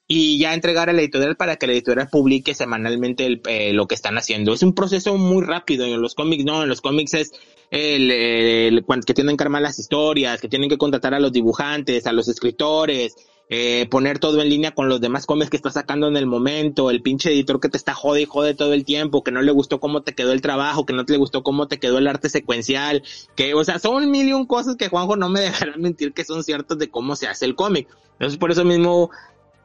y 0.08 0.38
ya 0.38 0.54
entregar 0.54 0.89
a 0.89 0.93
la 0.93 1.01
editorial 1.01 1.36
para 1.38 1.56
que 1.56 1.68
la 1.68 1.74
editorial 1.74 2.10
publique 2.10 2.54
semanalmente 2.54 3.41
eh, 3.47 3.74
lo 3.74 3.88
que 3.88 3.95
están 3.95 4.18
haciendo. 4.18 4.54
Es 4.54 4.64
un 4.64 4.76
proceso 4.76 5.18
muy 5.18 5.43
rápido. 5.43 5.86
En 5.86 6.01
los 6.01 6.14
cómics 6.16 6.43
no, 6.43 6.64
en 6.64 6.70
los 6.70 6.82
cómics 6.82 7.14
es 7.14 7.32
el, 7.72 8.12
el, 8.12 8.86
que 9.06 9.14
tienen 9.14 9.38
que 9.38 9.43
armar 9.43 9.62
las 9.62 9.80
historias, 9.80 10.41
que 10.41 10.49
tienen 10.49 10.70
que 10.70 10.78
contratar 10.78 11.14
a 11.14 11.20
los 11.20 11.32
dibujantes, 11.32 12.06
a 12.06 12.12
los 12.12 12.28
escritores, 12.28 13.16
eh, 13.49 13.88
poner 13.89 14.20
todo 14.20 14.41
en 14.41 14.49
línea 14.49 14.72
con 14.72 14.89
los 14.89 15.01
demás 15.01 15.26
cómics 15.26 15.49
que 15.49 15.58
estás 15.58 15.74
sacando 15.74 16.08
en 16.08 16.18
el 16.18 16.26
momento, 16.26 16.89
el 16.89 17.01
pinche 17.01 17.32
editor 17.32 17.60
que 17.60 17.70
te 17.70 17.78
está 17.78 17.93
jode 17.93 18.22
y 18.22 18.26
jode 18.26 18.56
todo 18.56 18.74
el 18.74 18.86
tiempo, 18.86 19.24
que 19.24 19.32
no 19.32 19.41
le 19.41 19.51
gustó 19.51 19.80
cómo 19.80 20.01
te 20.01 20.14
quedó 20.14 20.32
el 20.32 20.41
trabajo, 20.41 20.86
que 20.86 20.93
no 20.93 21.06
te 21.06 21.14
le 21.14 21.20
gustó 21.20 21.43
cómo 21.43 21.68
te 21.68 21.78
quedó 21.78 21.97
el 21.97 22.08
arte 22.08 22.30
secuencial, 22.30 23.04
que, 23.36 23.54
o 23.54 23.64
sea, 23.64 23.80
son 23.80 24.10
mil 24.12 24.28
y 24.28 24.34
un 24.34 24.45
cosas 24.47 24.76
que 24.76 24.89
Juanjo 24.89 25.18
no 25.18 25.30
me 25.30 25.39
dejará 25.41 25.76
mentir 25.78 26.14
que 26.14 26.26
son 26.26 26.43
ciertas 26.43 26.78
de 26.78 26.89
cómo 26.89 27.16
se 27.16 27.28
hace 27.28 27.45
el 27.45 27.56
cómic. 27.56 27.88
Entonces, 28.14 28.38
por 28.38 28.51
eso 28.51 28.64
mismo 28.64 29.10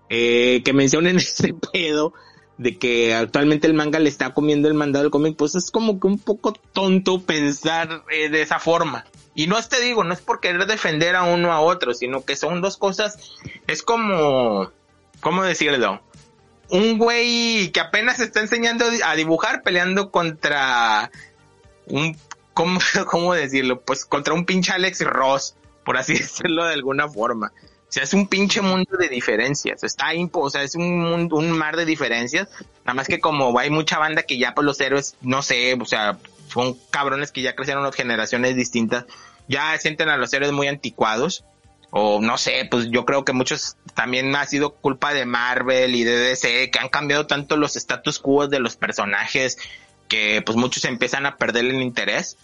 eh, 0.08 0.62
que 0.64 0.72
mencionen 0.72 1.16
ese 1.18 1.54
pedo 1.72 2.14
de 2.58 2.76
que 2.76 3.14
actualmente 3.14 3.66
el 3.68 3.74
manga 3.74 4.00
le 4.00 4.08
está 4.08 4.34
comiendo 4.34 4.68
el 4.68 4.74
mandado 4.74 5.04
del 5.04 5.12
cómic, 5.12 5.36
pues 5.36 5.54
es 5.54 5.70
como 5.70 6.00
que 6.00 6.08
un 6.08 6.18
poco 6.18 6.52
tonto 6.52 7.22
pensar 7.22 8.02
eh, 8.10 8.28
de 8.28 8.42
esa 8.42 8.58
forma. 8.58 9.06
Y 9.34 9.46
no 9.46 9.62
te 9.62 9.80
digo, 9.80 10.02
no 10.02 10.12
es 10.12 10.20
por 10.20 10.40
querer 10.40 10.66
defender 10.66 11.14
a 11.14 11.22
uno 11.22 11.52
a 11.52 11.60
otro, 11.60 11.94
sino 11.94 12.24
que 12.24 12.34
son 12.34 12.60
dos 12.60 12.76
cosas, 12.76 13.36
es 13.68 13.82
como, 13.82 14.72
¿cómo 15.20 15.44
decirlo? 15.44 16.02
Un 16.68 16.98
güey 16.98 17.70
que 17.70 17.80
apenas 17.80 18.18
está 18.18 18.40
enseñando 18.40 18.84
a 19.04 19.14
dibujar 19.14 19.62
peleando 19.62 20.10
contra 20.10 21.12
un, 21.86 22.16
¿cómo, 22.52 22.80
cómo 23.08 23.34
decirlo? 23.34 23.80
Pues 23.82 24.04
contra 24.04 24.34
un 24.34 24.44
pinche 24.44 24.72
Alex 24.72 25.02
Ross, 25.02 25.54
por 25.84 25.96
así 25.96 26.14
decirlo 26.18 26.64
de 26.64 26.74
alguna 26.74 27.08
forma. 27.08 27.52
O 27.88 27.92
sea, 27.92 28.02
es 28.02 28.12
un 28.12 28.28
pinche 28.28 28.60
mundo 28.60 28.98
de 28.98 29.08
diferencias. 29.08 29.82
Está 29.82 30.14
impo, 30.14 30.40
o 30.40 30.50
sea, 30.50 30.62
es 30.62 30.74
un 30.74 31.00
mundo, 31.00 31.36
un 31.36 31.50
mar 31.50 31.76
de 31.76 31.86
diferencias. 31.86 32.48
Nada 32.84 32.94
más 32.94 33.06
que 33.06 33.18
como 33.18 33.58
hay 33.58 33.70
mucha 33.70 33.98
banda 33.98 34.24
que 34.24 34.36
ya 34.36 34.48
por 34.48 34.56
pues, 34.56 34.66
los 34.66 34.80
héroes, 34.80 35.16
no 35.22 35.40
sé, 35.40 35.74
o 35.80 35.84
sea, 35.86 36.18
son 36.52 36.76
cabrones 36.90 37.32
que 37.32 37.40
ya 37.40 37.54
crecieron 37.54 37.82
las 37.82 37.94
generaciones 37.94 38.56
distintas. 38.56 39.06
Ya 39.48 39.76
sienten 39.78 40.10
a 40.10 40.18
los 40.18 40.32
héroes 40.34 40.52
muy 40.52 40.68
anticuados. 40.68 41.44
O 41.90 42.20
no 42.20 42.36
sé, 42.36 42.68
pues 42.70 42.90
yo 42.90 43.06
creo 43.06 43.24
que 43.24 43.32
muchos 43.32 43.78
también 43.94 44.36
ha 44.36 44.44
sido 44.44 44.74
culpa 44.74 45.14
de 45.14 45.24
Marvel 45.24 45.94
y 45.94 46.04
de 46.04 46.18
DC 46.18 46.70
que 46.70 46.78
han 46.78 46.90
cambiado 46.90 47.26
tanto 47.26 47.56
los 47.56 47.76
status 47.76 48.18
quo 48.18 48.46
de 48.46 48.60
los 48.60 48.76
personajes 48.76 49.56
que 50.08 50.42
pues 50.44 50.56
muchos 50.58 50.84
empiezan 50.84 51.24
a 51.24 51.36
perder 51.36 51.64
el 51.64 51.80
interés. 51.80 52.36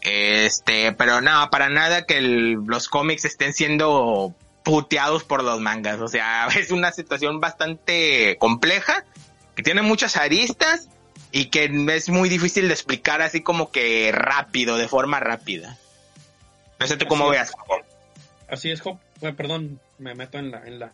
Este, 0.00 0.92
pero 0.92 1.20
no, 1.20 1.48
para 1.50 1.68
nada 1.68 2.06
que 2.06 2.20
los 2.20 2.88
cómics 2.88 3.24
estén 3.24 3.52
siendo 3.52 4.34
puteados 4.62 5.24
por 5.24 5.42
los 5.42 5.60
mangas. 5.60 6.00
O 6.00 6.08
sea, 6.08 6.46
es 6.58 6.70
una 6.70 6.92
situación 6.92 7.40
bastante 7.40 8.36
compleja, 8.38 9.04
que 9.54 9.62
tiene 9.62 9.82
muchas 9.82 10.16
aristas 10.16 10.88
y 11.32 11.46
que 11.46 11.70
es 11.94 12.08
muy 12.08 12.28
difícil 12.28 12.68
de 12.68 12.74
explicar 12.74 13.22
así 13.22 13.42
como 13.42 13.70
que 13.70 14.10
rápido, 14.12 14.76
de 14.76 14.88
forma 14.88 15.20
rápida. 15.20 15.76
No 16.78 16.86
sé 16.86 16.96
tú 16.96 17.06
cómo 17.06 17.28
veas, 17.28 17.52
Así 18.48 18.70
es, 18.70 18.82
perdón, 19.36 19.78
me 19.98 20.14
meto 20.14 20.38
en 20.38 20.50
la... 20.50 20.66
En 20.66 20.80
la 20.80 20.92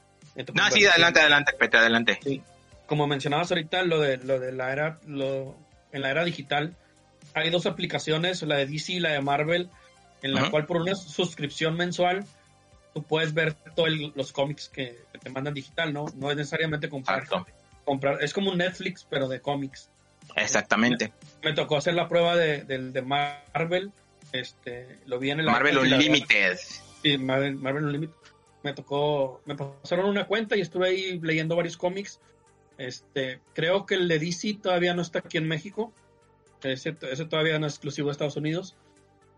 no, 0.53 0.71
sí, 0.71 0.85
adelante, 0.85 1.21
adelante, 1.21 1.53
Pepe, 1.59 1.79
adelante. 1.79 2.19
Sí. 2.23 2.43
Como 2.87 3.07
mencionabas 3.07 3.51
ahorita, 3.51 3.83
lo 3.85 4.01
de, 4.01 4.19
lo 4.19 4.39
de 4.39 4.53
la 4.53 4.73
era, 4.73 4.99
lo, 5.07 5.57
en 5.93 6.03
la 6.03 6.11
era 6.11 6.25
digital, 6.25 6.75
hay 7.33 7.49
dos 7.49 7.65
aplicaciones, 7.65 8.43
la 8.43 8.57
de 8.57 8.67
DC 8.67 8.93
y 8.95 9.01
la 9.01 9.13
de 9.13 9.23
Marvel, 9.23 9.71
en 10.23 10.35
la 10.35 10.51
cual 10.51 10.67
por 10.67 10.79
una 10.83 10.95
suscripción 10.95 11.77
mensual 11.77 12.27
tú 12.97 13.03
puedes 13.03 13.35
ver 13.35 13.53
todos 13.75 13.91
los 14.15 14.33
cómics 14.33 14.71
que, 14.71 14.97
te 15.23 15.29
mandan 15.29 15.53
digital, 15.53 15.93
¿no? 15.93 16.07
No 16.17 16.31
es 16.31 16.37
necesariamente 16.39 16.89
comprar, 16.89 17.27
comprar. 17.85 18.25
Es 18.25 18.33
como 18.33 18.51
un 18.53 18.57
Netflix, 18.57 19.07
pero 19.09 19.29
de 19.29 19.39
cómics. 19.43 19.91
Exactamente. 20.35 21.13
Me, 21.43 21.53
tocó 21.53 21.77
hacer 21.77 21.93
la 21.93 22.09
prueba 22.09 22.35
de, 22.37 22.65
de, 22.65 23.03
Marvel. 23.03 23.93
Este, 24.33 25.01
lo 25.05 25.19
vi 25.19 25.31
en 25.31 25.41
el 25.41 25.47
Marvel 25.47 25.77
Unlimited. 25.77 26.57
Sí, 27.03 27.19
Marvel, 27.19 27.59
Unlimited. 27.63 28.15
Me 28.63 28.73
tocó, 28.73 29.43
me 29.45 29.57
pasaron 29.57 30.07
una 30.07 30.27
cuenta 30.27 30.57
y 30.57 30.63
estuve 30.63 30.89
ahí 30.89 31.21
leyendo 31.21 31.55
varios 31.55 31.77
cómics. 31.77 32.19
Este, 32.79 33.41
creo 33.53 33.85
que 33.85 33.97
el 33.97 34.09
de 34.09 34.19
DC 34.19 34.55
todavía 34.63 34.95
no 34.95 35.03
está 35.03 35.19
aquí 35.19 35.37
en 35.37 35.47
México. 35.47 35.93
Ese, 36.63 36.97
ese 37.03 37.27
todavía 37.27 37.59
no 37.59 37.67
es 37.67 37.75
exclusivo 37.75 38.09
de 38.09 38.13
Estados 38.13 38.37
Unidos. 38.37 38.75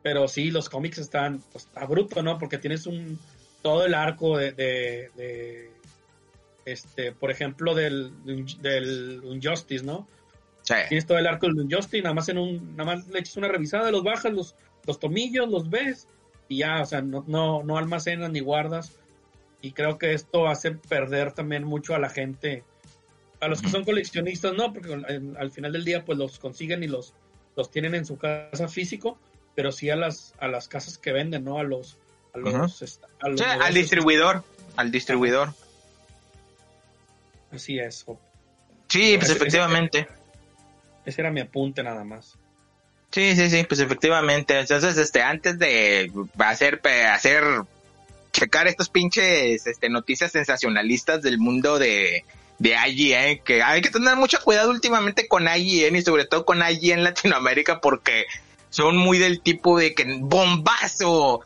Pero 0.05 0.29
sí, 0.29 0.53
los 0.53 0.69
cómics 0.69 0.99
están 0.99 1.43
pues, 1.51 1.69
a 1.75 1.87
bruto, 1.87 2.23
¿no? 2.23 2.39
Porque 2.39 2.57
tienes 2.59 2.87
un, 2.87 3.19
todo 3.63 3.87
el 3.87 3.95
arco 3.95 4.39
de, 4.39 4.53
de, 4.53 5.71
este, 6.65 7.13
por 7.13 7.31
ejemplo, 7.31 7.75
del, 7.75 8.13
del 8.61 9.21
Injustice, 9.25 9.85
¿no? 9.85 10.07
Sí. 10.63 10.75
Tienes 10.89 11.07
todo 11.07 11.19
el 11.19 11.27
arco 11.27 11.47
del 11.47 11.65
Injustice, 11.65 12.03
nada 12.03 12.15
más 12.15 12.29
en 12.29 12.39
un, 12.39 12.77
nada 12.77 12.97
más 12.97 13.09
le 13.09 13.21
echas 13.21 13.37
una 13.37 13.49
revisada, 13.49 13.91
los 13.91 14.05
bajas, 14.05 14.33
los, 14.33 14.55
los 14.87 14.99
tomillos, 15.01 15.49
los 15.49 15.71
ves, 15.71 16.07
y 16.49 16.59
ya, 16.59 16.83
o 16.83 16.87
sea, 16.87 17.01
no, 17.03 17.25
no, 17.27 17.63
no 17.63 17.79
almacenas 17.79 18.31
ni 18.31 18.41
guardas. 18.41 18.93
Y 19.61 19.73
creo 19.73 19.99
que 19.99 20.13
esto 20.13 20.47
hace 20.47 20.71
perder 20.73 21.33
también 21.33 21.65
mucho 21.65 21.95
a 21.95 21.99
la 21.99 22.09
gente 22.09 22.63
A 23.41 23.49
los 23.49 23.61
que 23.61 23.69
son 23.69 23.85
coleccionistas 23.85 24.55
no, 24.55 24.73
porque 24.73 24.93
al, 24.93 25.37
al 25.37 25.51
final 25.51 25.73
del 25.73 25.85
día 25.85 26.05
pues 26.05 26.17
los 26.17 26.39
consiguen 26.39 26.83
y 26.83 26.87
los, 26.87 27.13
los 27.57 27.71
tienen 27.71 27.95
en 27.95 28.05
su 28.05 28.17
casa 28.19 28.69
físico, 28.69 29.19
pero 29.55 29.73
sí 29.73 29.91
a 29.91 29.97
las, 29.97 30.35
a 30.39 30.49
las 30.49 30.69
casas 30.69 30.99
que 30.99 31.13
venden, 31.13 31.45
¿no? 31.45 31.59
A 31.59 31.65
los... 31.65 31.99
A 32.35 32.39
los, 32.39 32.83
est- 32.83 33.03
a 33.21 33.29
los 33.29 33.41
Sí, 33.41 33.47
al 33.47 33.75
distribuidor, 33.75 34.45
al 34.77 34.91
distribuidor. 34.91 35.55
Así 37.53 37.79
es. 37.79 38.03
Job. 38.05 38.19
Sí, 38.89 39.15
pues 39.17 39.31
Ese- 39.31 39.39
efectivamente. 39.39 40.09
Ese 41.05 41.21
era 41.23 41.31
mi 41.31 41.41
apunte 41.41 41.83
nada 41.83 42.05
más. 42.05 42.35
Sí, 43.11 43.35
sí, 43.35 43.49
sí, 43.49 43.65
pues 43.65 43.81
efectivamente. 43.81 44.59
Entonces, 44.59 44.99
este, 44.99 45.23
antes 45.23 45.59
de 45.59 46.13
hacer, 46.39 46.81
hacer, 47.11 47.43
checar 48.33 48.67
estos 48.69 48.91
pinches, 48.91 49.67
este, 49.67 49.89
noticias 49.89 50.31
sensacionalistas 50.33 51.23
del 51.23 51.39
mundo 51.39 51.79
de, 51.79 52.25
de 52.59 52.77
IGN, 52.87 53.43
que 53.43 53.63
hay 53.63 53.81
que 53.81 53.91
tener 53.91 54.17
mucho 54.17 54.39
cuidado 54.45 54.71
últimamente 54.71 55.27
con 55.27 55.45
IGN 55.49 55.97
y 55.97 56.03
sobre 56.03 56.27
todo 56.27 56.45
con 56.45 56.59
IGN 56.63 57.03
Latinoamérica 57.03 57.81
porque 57.81 58.27
son 58.69 58.99
muy 58.99 59.17
del 59.17 59.41
tipo 59.41 59.79
de 59.79 59.95
que 59.95 60.05
bombazo, 60.21 61.41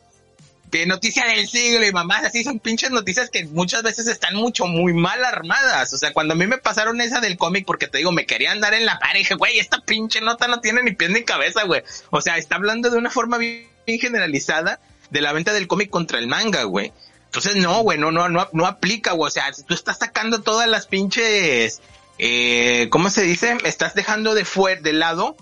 de 0.79 0.85
noticia 0.85 1.25
del 1.25 1.47
siglo 1.47 1.85
y 1.85 1.91
mamás 1.91 2.25
así 2.25 2.43
son 2.43 2.59
pinches 2.59 2.91
noticias 2.91 3.29
que 3.29 3.45
muchas 3.45 3.83
veces 3.83 4.07
están 4.07 4.35
mucho 4.35 4.65
muy 4.65 4.93
mal 4.93 5.23
armadas. 5.23 5.93
O 5.93 5.97
sea, 5.97 6.13
cuando 6.13 6.33
a 6.33 6.37
mí 6.37 6.47
me 6.47 6.57
pasaron 6.57 6.99
esa 7.01 7.19
del 7.19 7.37
cómic, 7.37 7.65
porque 7.65 7.87
te 7.87 7.99
digo, 7.99 8.11
me 8.11 8.25
querían 8.25 8.59
dar 8.59 8.73
en 8.73 8.85
la 8.85 8.99
pared, 8.99 9.19
dije, 9.19 9.35
güey, 9.35 9.59
esta 9.59 9.79
pinche 9.79 10.21
nota 10.21 10.47
no 10.47 10.61
tiene 10.61 10.83
ni 10.83 10.91
pies 10.91 11.11
ni 11.11 11.23
cabeza, 11.23 11.63
güey. 11.63 11.83
O 12.09 12.21
sea, 12.21 12.37
está 12.37 12.55
hablando 12.55 12.89
de 12.89 12.97
una 12.97 13.09
forma 13.09 13.37
bien, 13.37 13.67
bien 13.85 13.99
generalizada 13.99 14.79
de 15.09 15.21
la 15.21 15.33
venta 15.33 15.53
del 15.53 15.67
cómic 15.67 15.89
contra 15.89 16.19
el 16.19 16.27
manga, 16.27 16.63
güey. 16.63 16.91
Entonces, 17.25 17.55
no, 17.55 17.81
güey, 17.81 17.97
no, 17.97 18.11
no, 18.11 18.29
no, 18.29 18.49
no 18.51 18.65
aplica, 18.65 19.13
güey. 19.13 19.27
O 19.27 19.31
sea, 19.31 19.53
si 19.53 19.63
tú 19.63 19.73
estás 19.73 19.99
sacando 19.99 20.41
todas 20.41 20.67
las 20.67 20.87
pinches, 20.87 21.81
eh, 22.17 22.87
¿cómo 22.89 23.09
se 23.09 23.23
dice? 23.23 23.57
Estás 23.63 23.95
dejando 23.95 24.35
de 24.35 24.45
fuera, 24.45 24.81
de 24.81 24.93
lado 24.93 25.35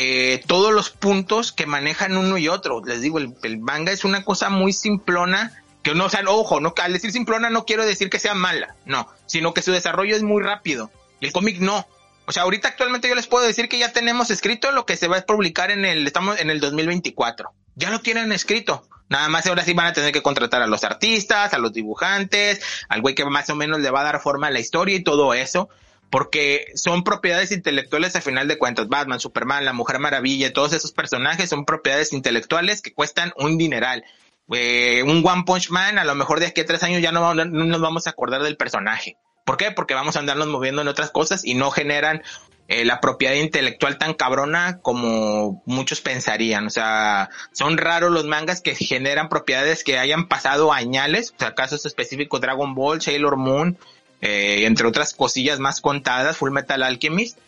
eh, 0.00 0.40
todos 0.46 0.72
los 0.72 0.90
puntos 0.90 1.50
que 1.50 1.66
manejan 1.66 2.16
uno 2.16 2.38
y 2.38 2.46
otro. 2.46 2.80
Les 2.84 3.02
digo, 3.02 3.18
el, 3.18 3.58
manga 3.58 3.90
es 3.90 4.04
una 4.04 4.24
cosa 4.24 4.48
muy 4.48 4.72
simplona, 4.72 5.60
que 5.82 5.92
no, 5.92 6.04
o 6.04 6.08
sea, 6.08 6.22
ojo, 6.28 6.60
no, 6.60 6.72
al 6.80 6.92
decir 6.92 7.10
simplona 7.10 7.50
no 7.50 7.64
quiero 7.64 7.84
decir 7.84 8.08
que 8.08 8.20
sea 8.20 8.34
mala, 8.34 8.76
no, 8.84 9.08
sino 9.26 9.52
que 9.52 9.60
su 9.60 9.72
desarrollo 9.72 10.14
es 10.14 10.22
muy 10.22 10.40
rápido. 10.40 10.92
El 11.20 11.32
cómic 11.32 11.58
no. 11.58 11.84
O 12.26 12.32
sea, 12.32 12.44
ahorita 12.44 12.68
actualmente 12.68 13.08
yo 13.08 13.16
les 13.16 13.26
puedo 13.26 13.44
decir 13.44 13.68
que 13.68 13.76
ya 13.76 13.92
tenemos 13.92 14.30
escrito 14.30 14.70
lo 14.70 14.86
que 14.86 14.96
se 14.96 15.08
va 15.08 15.16
a 15.16 15.22
publicar 15.22 15.72
en 15.72 15.84
el, 15.84 16.06
estamos 16.06 16.38
en 16.38 16.50
el 16.50 16.60
2024. 16.60 17.50
Ya 17.74 17.90
lo 17.90 17.98
tienen 17.98 18.30
escrito. 18.30 18.86
Nada 19.08 19.28
más 19.28 19.46
ahora 19.46 19.64
sí 19.64 19.72
van 19.72 19.86
a 19.86 19.92
tener 19.94 20.12
que 20.12 20.22
contratar 20.22 20.62
a 20.62 20.68
los 20.68 20.84
artistas, 20.84 21.54
a 21.54 21.58
los 21.58 21.72
dibujantes, 21.72 22.60
al 22.88 23.00
güey 23.00 23.16
que 23.16 23.24
más 23.24 23.50
o 23.50 23.56
menos 23.56 23.80
le 23.80 23.90
va 23.90 24.02
a 24.02 24.04
dar 24.04 24.20
forma 24.20 24.46
a 24.46 24.50
la 24.50 24.60
historia 24.60 24.94
y 24.94 25.02
todo 25.02 25.34
eso 25.34 25.68
porque 26.10 26.66
son 26.74 27.04
propiedades 27.04 27.52
intelectuales 27.52 28.16
a 28.16 28.20
final 28.20 28.48
de 28.48 28.58
cuentas. 28.58 28.88
Batman, 28.88 29.20
Superman, 29.20 29.64
la 29.64 29.72
Mujer 29.72 29.98
Maravilla, 29.98 30.52
todos 30.52 30.72
esos 30.72 30.92
personajes 30.92 31.50
son 31.50 31.64
propiedades 31.64 32.12
intelectuales 32.12 32.82
que 32.82 32.92
cuestan 32.92 33.32
un 33.36 33.58
dineral. 33.58 34.04
Eh, 34.50 35.02
un 35.02 35.22
One 35.26 35.44
Punch 35.44 35.70
Man, 35.70 35.98
a 35.98 36.04
lo 36.04 36.14
mejor 36.14 36.40
de 36.40 36.46
aquí 36.46 36.62
a 36.62 36.66
tres 36.66 36.82
años 36.82 37.02
ya 37.02 37.12
no, 37.12 37.34
no, 37.34 37.44
no 37.44 37.64
nos 37.64 37.80
vamos 37.80 38.06
a 38.06 38.10
acordar 38.10 38.42
del 38.42 38.56
personaje. 38.56 39.16
¿Por 39.44 39.56
qué? 39.56 39.70
Porque 39.70 39.94
vamos 39.94 40.16
a 40.16 40.20
andarnos 40.20 40.48
moviendo 40.48 40.82
en 40.82 40.88
otras 40.88 41.10
cosas 41.10 41.44
y 41.44 41.54
no 41.54 41.70
generan 41.70 42.22
eh, 42.68 42.84
la 42.84 43.00
propiedad 43.00 43.32
intelectual 43.32 43.96
tan 43.96 44.12
cabrona 44.12 44.78
como 44.82 45.62
muchos 45.64 46.02
pensarían. 46.02 46.66
O 46.66 46.70
sea, 46.70 47.30
son 47.52 47.78
raros 47.78 48.12
los 48.12 48.26
mangas 48.26 48.60
que 48.60 48.74
generan 48.74 49.30
propiedades 49.30 49.84
que 49.84 49.98
hayan 49.98 50.28
pasado 50.28 50.70
añales. 50.70 51.32
O 51.34 51.38
sea, 51.38 51.54
casos 51.54 51.86
específicos 51.86 52.42
Dragon 52.42 52.74
Ball, 52.74 53.00
Sailor 53.00 53.38
Moon, 53.38 53.78
eh, 54.20 54.64
entre 54.66 54.86
otras 54.86 55.14
cosillas 55.14 55.58
más 55.58 55.80
contadas, 55.80 56.36
Full 56.36 56.50
Metal 56.50 56.82
Alchemist, 56.82 57.38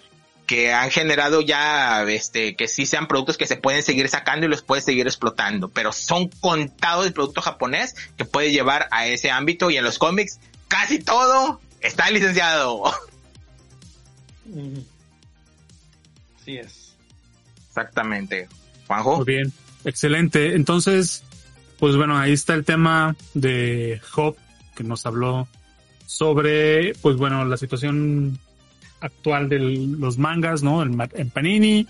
que 0.47 0.73
han 0.73 0.91
generado 0.91 1.41
ya, 1.43 2.03
este, 2.03 2.57
que 2.57 2.67
sí 2.67 2.85
sean 2.85 3.07
productos 3.07 3.37
que 3.39 3.47
se 3.47 3.57
pueden 3.57 3.85
seguir 3.85 4.09
sacando 4.09 4.47
y 4.47 4.49
los 4.49 4.63
puedes 4.63 4.85
seguir 4.85 5.07
explotando, 5.07 5.69
pero 5.69 5.93
son 5.93 6.29
contados 6.41 7.07
el 7.07 7.13
producto 7.13 7.41
japonés 7.41 7.95
que 8.17 8.25
puede 8.25 8.51
llevar 8.51 8.89
a 8.91 9.07
ese 9.07 9.31
ámbito 9.31 9.71
y 9.71 9.77
en 9.77 9.85
los 9.85 9.99
cómics 9.99 10.41
casi 10.67 10.99
todo 10.99 11.61
está 11.81 12.11
licenciado. 12.11 12.85
Así 16.41 16.57
es. 16.57 16.95
Exactamente. 17.69 18.49
Juanjo. 18.89 19.19
Muy 19.19 19.27
bien, 19.27 19.53
excelente. 19.85 20.57
Entonces, 20.57 21.23
pues 21.79 21.97
bueno, 21.97 22.19
ahí 22.19 22.33
está 22.33 22.55
el 22.55 22.65
tema 22.65 23.15
de 23.35 24.01
Job, 24.11 24.37
que 24.75 24.83
nos 24.83 25.07
habló 25.07 25.47
sobre, 26.11 26.93
pues 26.95 27.17
bueno, 27.17 27.45
la 27.45 27.57
situación 27.57 28.37
actual 29.01 29.49
de 29.49 29.61
los 29.61 30.19
mangas, 30.19 30.61
¿no? 30.61 30.83
En, 30.83 31.31
Panini, 31.31 31.87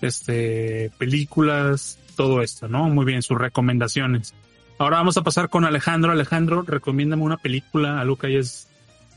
este, 0.00 0.92
películas, 0.96 1.98
todo 2.14 2.40
esto, 2.40 2.68
¿no? 2.68 2.88
Muy 2.88 3.04
bien, 3.04 3.20
sus 3.22 3.36
recomendaciones. 3.36 4.32
Ahora 4.78 4.98
vamos 4.98 5.16
a 5.16 5.22
pasar 5.22 5.48
con 5.48 5.64
Alejandro. 5.64 6.12
Alejandro, 6.12 6.62
recomiéndame 6.62 7.24
una 7.24 7.36
película, 7.36 8.00
algo 8.00 8.16
que 8.16 8.28
hayas 8.28 8.68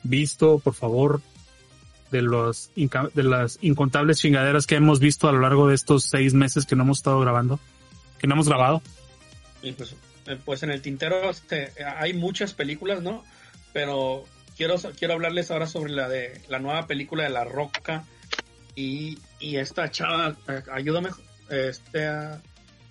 visto, 0.02 0.58
por 0.58 0.74
favor, 0.74 1.22
de 2.10 2.24
los 2.24 2.72
de 2.76 3.24
las 3.24 3.60
incontables 3.62 4.18
chingaderas 4.18 4.66
que 4.66 4.76
hemos 4.76 5.00
visto 5.00 5.30
a 5.30 5.34
lo 5.34 5.40
largo 5.40 5.68
de 5.68 5.76
estos 5.76 6.06
seis 6.06 6.34
meses 6.34 6.66
que 6.66 6.76
no 6.76 6.82
hemos 6.82 6.98
estado 6.98 7.20
grabando, 7.20 7.60
que 8.18 8.26
no 8.26 8.34
hemos 8.34 8.50
grabado. 8.50 8.82
Pues, 9.62 9.96
eh, 10.26 10.38
pues 10.44 10.64
en 10.64 10.72
el 10.72 10.82
tintero 10.82 11.30
este, 11.30 11.74
hay 12.00 12.14
muchas 12.14 12.54
películas, 12.54 13.04
¿no? 13.04 13.24
Pero 13.72 14.26
quiero, 14.58 14.76
quiero 14.98 15.14
hablarles 15.14 15.52
ahora 15.52 15.68
sobre 15.68 15.94
la 15.94 16.10
de 16.10 16.42
la 16.50 16.60
nueva 16.60 16.88
película 16.88 17.24
de 17.24 17.30
La 17.30 17.46
Roca 17.46 18.04
y, 18.76 19.18
y 19.40 19.58
esta 19.58 19.90
chava, 19.90 20.36
eh, 20.48 20.64
ayúdame, 20.72 21.10
este, 21.50 22.08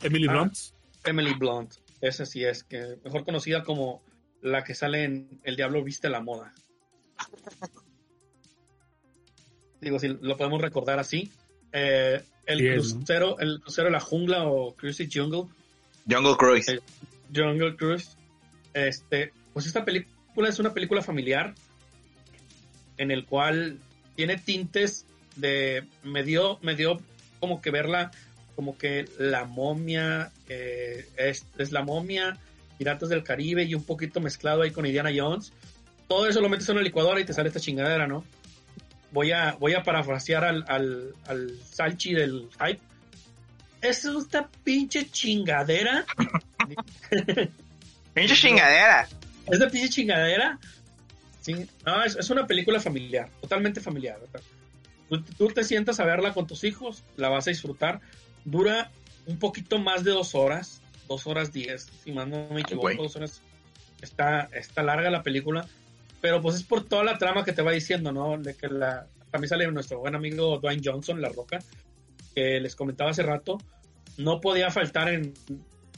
Emily 0.02 0.26
Ah. 0.28 0.32
Blunt. 0.32 0.56
Emily 1.04 1.34
Blunt, 1.34 1.74
esa 2.00 2.26
sí 2.26 2.44
es, 2.44 2.64
que 2.64 2.98
mejor 3.04 3.24
conocida 3.24 3.62
como 3.62 4.02
la 4.42 4.64
que 4.64 4.74
sale 4.74 5.04
en 5.04 5.40
El 5.44 5.56
Diablo 5.56 5.84
Viste 5.84 6.08
la 6.08 6.20
Moda. 6.20 6.52
Digo, 9.80 9.98
si 9.98 10.08
lo 10.08 10.36
podemos 10.36 10.60
recordar 10.60 10.98
así. 10.98 11.30
Eh, 11.72 12.22
el 12.46 12.74
crucero, 12.74 13.38
el 13.38 13.60
crucero 13.60 13.86
de 13.86 13.92
la 13.92 14.00
jungla 14.00 14.48
o 14.48 14.74
Cruisy 14.74 15.08
Jungle, 15.12 15.44
Jungle 16.08 16.36
Cruise. 16.36 16.68
Eh, 16.68 16.80
Jungle 17.34 17.76
Cruise. 17.76 18.16
Este, 18.72 19.32
pues 19.52 19.66
esta 19.66 19.84
película 19.84 20.15
es 20.45 20.59
una 20.59 20.74
película 20.74 21.03
familiar 21.03 21.55
en 22.99 23.11
el 23.11 23.24
cual 23.24 23.78
tiene 24.14 24.37
tintes 24.37 25.07
de 25.37 25.84
me 26.03 26.22
dio 26.22 26.59
me 26.62 26.74
dio 26.74 27.01
como 27.41 27.61
que 27.61 27.70
verla 27.70 28.11
como 28.55 28.76
que 28.76 29.07
la 29.18 29.45
momia 29.45 30.32
eh, 30.49 31.07
es, 31.16 31.47
es 31.59 31.72
la 31.72 31.82
momia 31.82 32.39
Piratas 32.78 33.09
del 33.09 33.22
Caribe 33.22 33.64
y 33.64 33.74
un 33.74 33.84
poquito 33.84 34.20
mezclado 34.20 34.62
ahí 34.62 34.70
con 34.70 34.84
Indiana 34.84 35.11
Jones. 35.14 35.53
Todo 36.09 36.26
eso 36.28 36.41
lo 36.41 36.49
metes 36.49 36.68
en 36.68 36.76
una 36.76 36.84
licuadora 36.84 37.20
y 37.20 37.24
te 37.24 37.32
sale 37.32 37.49
esta 37.49 37.61
chingadera 37.61 38.07
no 38.07 38.24
voy 39.16 39.32
a 39.32 39.53
voy 39.59 39.74
a 39.74 39.82
parafrasear 39.82 40.45
al, 40.45 40.64
al, 40.68 41.14
al 41.26 41.59
Salchi 41.64 42.12
del 42.12 42.49
hype. 42.61 42.80
Es 43.80 44.05
esta 44.05 44.49
pinche 44.64 45.11
chingadera. 45.11 46.05
Pinche 48.14 48.34
chingadera. 48.34 49.09
¿Es 49.51 49.59
de 49.59 49.70
pinche 49.70 49.88
chingadera? 49.88 50.59
Sí. 51.40 51.66
No, 51.84 52.03
es, 52.03 52.16
es 52.16 52.30
una 52.30 52.47
película 52.47 52.80
familiar, 52.80 53.30
totalmente 53.40 53.80
familiar. 53.80 54.18
Tú, 55.09 55.22
tú 55.22 55.49
te 55.49 55.62
sientas 55.62 56.01
a 56.01 56.05
verla 56.05 56.34
con 56.34 56.47
tus 56.47 56.64
hijos, 56.64 57.05
la 57.16 57.28
vas 57.28 57.47
a 57.47 57.51
disfrutar. 57.51 58.01
Dura 58.44 58.90
un 59.26 59.38
poquito 59.38 59.78
más 59.78 60.05
de 60.05 60.11
dos 60.12 60.34
horas, 60.34 60.80
dos 61.09 61.26
horas 61.26 61.53
diez, 61.53 61.88
si 62.05 62.12
más 62.12 62.26
no 62.26 62.49
me 62.51 62.61
equivoco, 62.61 62.94
dos 62.97 63.16
horas. 63.16 63.42
Está, 64.01 64.49
está 64.53 64.82
larga 64.82 65.11
la 65.11 65.22
película, 65.22 65.66
pero 66.20 66.42
pues 66.42 66.57
es 66.57 66.62
por 66.62 66.84
toda 66.84 67.03
la 67.03 67.18
trama 67.18 67.44
que 67.44 67.53
te 67.53 67.62
va 67.62 67.72
diciendo, 67.72 68.12
¿no? 68.12 68.36
De 68.38 68.55
que 68.55 68.68
la, 68.68 69.07
también 69.30 69.49
sale 69.49 69.70
nuestro 69.70 70.01
buen 70.01 70.14
amigo 70.14 70.59
Dwayne 70.59 70.82
Johnson, 70.84 71.20
La 71.20 71.28
Roca, 71.28 71.61
que 72.34 72.61
les 72.61 72.76
comentaba 72.76 73.11
hace 73.11 73.22
rato, 73.22 73.59
no 74.18 74.40
podía 74.40 74.70
faltar 74.70 75.09
en, 75.09 75.32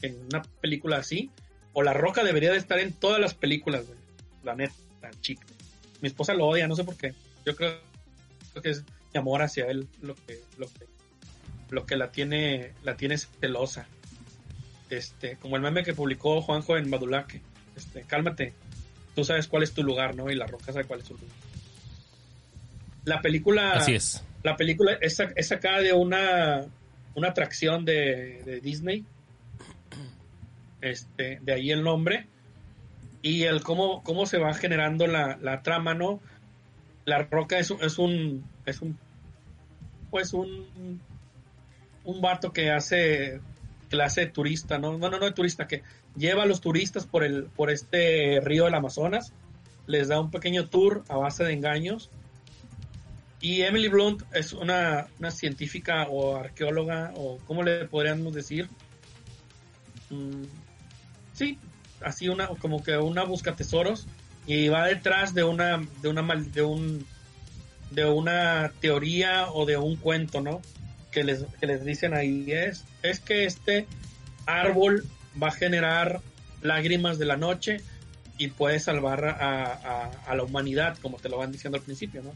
en 0.01 0.17
una 0.31 0.41
película 0.61 0.97
así, 0.97 1.29
o 1.73 1.83
La 1.83 1.93
Roca 1.93 2.23
debería 2.23 2.51
de 2.51 2.57
estar 2.57 2.79
en 2.79 2.93
todas 2.93 3.19
las 3.19 3.33
películas, 3.33 3.85
güey. 3.85 3.97
La 4.43 4.55
neta, 4.55 4.73
chica. 5.21 5.45
Mi 6.01 6.07
esposa 6.07 6.33
lo 6.33 6.47
odia, 6.47 6.67
no 6.67 6.75
sé 6.75 6.83
por 6.83 6.95
qué. 6.95 7.13
Yo 7.45 7.55
creo 7.55 7.79
que 8.61 8.69
es 8.69 8.83
mi 9.13 9.19
amor 9.19 9.41
hacia 9.41 9.67
él 9.67 9.87
lo 10.01 10.15
que, 10.15 10.39
lo 10.57 10.67
que, 10.67 10.85
lo 11.69 11.85
que 11.85 11.95
la 11.95 12.11
tiene, 12.11 12.73
la 12.83 12.95
tiene 12.95 13.17
celosa. 13.17 13.87
Este, 14.89 15.37
como 15.37 15.55
el 15.55 15.61
meme 15.61 15.83
que 15.83 15.93
publicó 15.93 16.41
Juanjo 16.41 16.77
en 16.77 16.89
Badulaque. 16.89 17.41
Este, 17.75 18.01
cálmate. 18.03 18.53
Tú 19.15 19.23
sabes 19.23 19.47
cuál 19.47 19.63
es 19.63 19.73
tu 19.73 19.83
lugar, 19.83 20.15
¿no? 20.15 20.29
Y 20.31 20.35
La 20.35 20.47
Roca 20.47 20.71
sabe 20.71 20.85
cuál 20.85 21.01
es 21.01 21.07
su 21.07 21.13
lugar. 21.13 21.29
La 23.05 23.21
película. 23.21 23.73
Así 23.73 23.93
es. 23.93 24.23
La 24.43 24.55
película 24.55 24.97
es, 25.01 25.19
es 25.35 25.47
sacada 25.47 25.81
de 25.81 25.93
una, 25.93 26.65
una 27.15 27.29
atracción 27.29 27.85
de, 27.85 28.41
de 28.45 28.61
Disney. 28.61 29.05
Este, 30.81 31.39
de 31.41 31.53
ahí 31.53 31.71
el 31.71 31.83
nombre. 31.83 32.27
Y 33.21 33.43
el 33.43 33.61
cómo, 33.63 34.01
cómo 34.03 34.25
se 34.25 34.37
va 34.37 34.53
generando 34.53 35.05
la, 35.05 35.37
la 35.41 35.61
trama, 35.61 35.93
¿no? 35.93 36.19
La 37.05 37.23
Roca 37.23 37.59
es, 37.59 37.71
es 37.81 37.97
un, 37.97 38.45
es 38.65 38.81
un, 38.81 38.97
pues 40.09 40.33
un, 40.33 41.01
un 42.05 42.21
vato 42.21 42.53
que 42.53 42.71
hace 42.71 43.41
clase 43.89 44.21
de 44.21 44.27
turista, 44.27 44.77
¿no? 44.77 44.97
No, 44.97 45.09
no, 45.09 45.19
no 45.19 45.25
de 45.25 45.31
turista, 45.31 45.67
que 45.67 45.83
lleva 46.15 46.43
a 46.43 46.45
los 46.45 46.61
turistas 46.61 47.05
por 47.05 47.23
el, 47.23 47.45
por 47.45 47.69
este 47.69 48.39
río 48.41 48.65
del 48.65 48.75
Amazonas, 48.75 49.33
les 49.87 50.07
da 50.07 50.19
un 50.19 50.31
pequeño 50.31 50.69
tour 50.69 51.03
a 51.09 51.17
base 51.17 51.43
de 51.43 51.53
engaños. 51.53 52.09
Y 53.41 53.61
Emily 53.61 53.87
Blunt 53.87 54.23
es 54.33 54.53
una, 54.53 55.07
una 55.17 55.31
científica 55.31 56.07
o 56.09 56.35
arqueóloga, 56.35 57.13
o 57.15 57.37
¿cómo 57.47 57.63
le 57.63 57.85
podríamos 57.85 58.33
decir? 58.33 58.69
Mm, 60.09 60.43
sí, 61.39 61.57
así 62.01 62.29
una, 62.29 62.47
como 62.47 62.83
que 62.83 62.97
una 62.97 63.23
busca 63.23 63.55
tesoros 63.55 64.05
y 64.45 64.67
va 64.67 64.85
detrás 64.85 65.33
de 65.33 65.43
una, 65.43 65.81
de 66.01 66.09
una 66.09 66.21
mal- 66.21 66.51
de 66.51 66.61
un 66.61 67.05
de 67.91 68.05
una 68.05 68.71
teoría 68.81 69.47
o 69.51 69.65
de 69.65 69.77
un 69.77 69.95
cuento, 69.95 70.41
¿no? 70.41 70.61
Que 71.11 71.23
les, 71.23 71.43
que 71.59 71.65
les 71.65 71.83
dicen 71.83 72.13
ahí 72.13 72.51
es, 72.51 72.85
es 73.01 73.19
que 73.19 73.45
este 73.45 73.87
árbol 74.45 75.05
va 75.41 75.47
a 75.47 75.51
generar 75.51 76.21
lágrimas 76.61 77.17
de 77.17 77.25
la 77.25 77.35
noche 77.37 77.81
y 78.37 78.49
puede 78.49 78.79
salvar 78.79 79.25
a, 79.25 80.11
a- 80.27 80.35
la 80.35 80.43
humanidad, 80.43 80.97
como 81.01 81.17
te 81.17 81.29
lo 81.29 81.37
van 81.37 81.51
diciendo 81.51 81.77
al 81.77 81.83
principio, 81.83 82.21
¿no? 82.21 82.33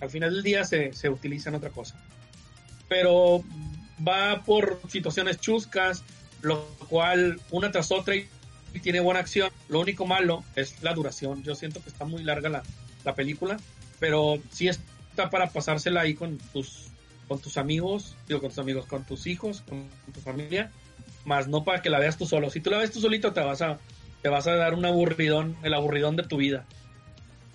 Al 0.00 0.10
final 0.10 0.32
del 0.32 0.42
día 0.44 0.64
se, 0.64 0.92
se 0.92 1.08
utiliza 1.10 1.48
en 1.50 1.56
otra 1.56 1.70
cosa. 1.70 1.96
Pero 2.88 3.42
va 4.06 4.42
por 4.44 4.80
situaciones 4.88 5.40
chuscas, 5.40 6.02
lo 6.42 6.64
cual 6.88 7.40
una 7.50 7.72
tras 7.72 7.90
otra 7.90 8.14
y 8.16 8.28
y 8.74 8.80
tiene 8.80 9.00
buena 9.00 9.20
acción. 9.20 9.50
Lo 9.68 9.80
único 9.80 10.06
malo 10.06 10.44
es 10.56 10.82
la 10.82 10.92
duración. 10.92 11.42
Yo 11.42 11.54
siento 11.54 11.82
que 11.82 11.88
está 11.88 12.04
muy 12.04 12.22
larga 12.22 12.48
la, 12.50 12.62
la 13.04 13.14
película, 13.14 13.56
pero 14.00 14.38
sí 14.50 14.68
está 14.68 15.30
para 15.30 15.50
pasársela 15.50 16.02
ahí 16.02 16.14
con 16.14 16.38
tus 16.52 16.88
con 17.26 17.40
tus 17.40 17.56
amigos, 17.56 18.16
digo 18.28 18.40
con 18.40 18.50
tus 18.50 18.58
amigos, 18.58 18.84
con 18.84 19.04
tus 19.04 19.26
hijos, 19.26 19.62
con 19.66 19.88
tu 20.12 20.20
familia, 20.20 20.70
más 21.24 21.48
no 21.48 21.64
para 21.64 21.80
que 21.80 21.88
la 21.88 21.98
veas 21.98 22.18
tú 22.18 22.26
solo. 22.26 22.50
Si 22.50 22.60
tú 22.60 22.68
la 22.68 22.76
ves 22.76 22.90
tú 22.90 23.00
solito 23.00 23.32
te 23.32 23.40
vas 23.40 23.62
a 23.62 23.78
te 24.20 24.28
vas 24.28 24.46
a 24.46 24.54
dar 24.54 24.74
un 24.74 24.84
aburridón, 24.84 25.56
el 25.62 25.72
aburridón 25.72 26.16
de 26.16 26.24
tu 26.24 26.36
vida. 26.36 26.66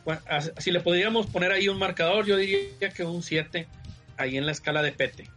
Bueno, 0.05 0.21
si 0.57 0.71
le 0.71 0.79
podríamos 0.79 1.27
poner 1.27 1.51
ahí 1.51 1.67
un 1.67 1.77
marcador, 1.77 2.25
yo 2.25 2.37
diría 2.37 2.89
que 2.95 3.03
un 3.03 3.21
7 3.21 3.67
ahí 4.17 4.37
en 4.37 4.45
la 4.45 4.53
escala 4.53 4.81
de 4.81 4.91
Pete, 4.91 5.29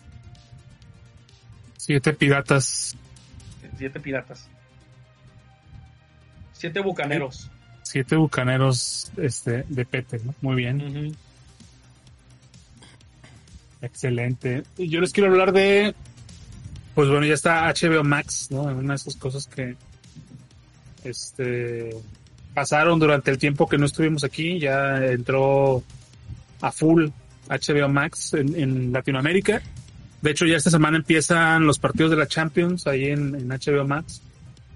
Siete 1.76 2.12
piratas, 2.12 2.96
7 3.76 4.00
piratas. 4.00 4.48
7 6.62 6.78
bucaneros. 6.78 7.50
siete 7.82 8.14
bucaneros 8.14 9.10
este, 9.16 9.64
de 9.68 9.84
Pete, 9.84 10.20
¿no? 10.24 10.32
Muy 10.42 10.54
bien, 10.54 11.16
excelente. 13.80 14.62
Yo 14.78 15.00
les 15.00 15.12
quiero 15.12 15.32
hablar 15.32 15.52
de, 15.52 15.92
pues 16.94 17.08
bueno, 17.08 17.26
ya 17.26 17.34
está 17.34 17.66
HBO 17.66 18.04
Max, 18.04 18.46
¿no? 18.52 18.62
Una 18.62 18.92
de 18.92 18.94
esas 18.94 19.16
cosas 19.16 19.48
que, 19.48 19.74
este, 21.02 21.90
pasaron 22.54 23.00
durante 23.00 23.32
el 23.32 23.38
tiempo 23.38 23.68
que 23.68 23.76
no 23.76 23.86
estuvimos 23.86 24.22
aquí, 24.22 24.60
ya 24.60 25.04
entró 25.04 25.82
a 26.60 26.70
full 26.70 27.08
HBO 27.48 27.88
Max 27.88 28.34
en, 28.34 28.54
en 28.54 28.92
Latinoamérica. 28.92 29.60
De 30.20 30.30
hecho, 30.30 30.46
ya 30.46 30.58
esta 30.58 30.70
semana 30.70 30.96
empiezan 30.98 31.66
los 31.66 31.80
partidos 31.80 32.12
de 32.12 32.18
la 32.18 32.28
Champions 32.28 32.86
ahí 32.86 33.06
en, 33.06 33.34
en 33.34 33.48
HBO 33.48 33.84
Max, 33.84 34.22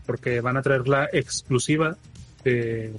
porque 0.07 0.41
van 0.41 0.57
a 0.57 0.63
traer 0.63 0.89
la 0.89 1.09
exclusiva 1.13 1.97
de, 2.45 2.93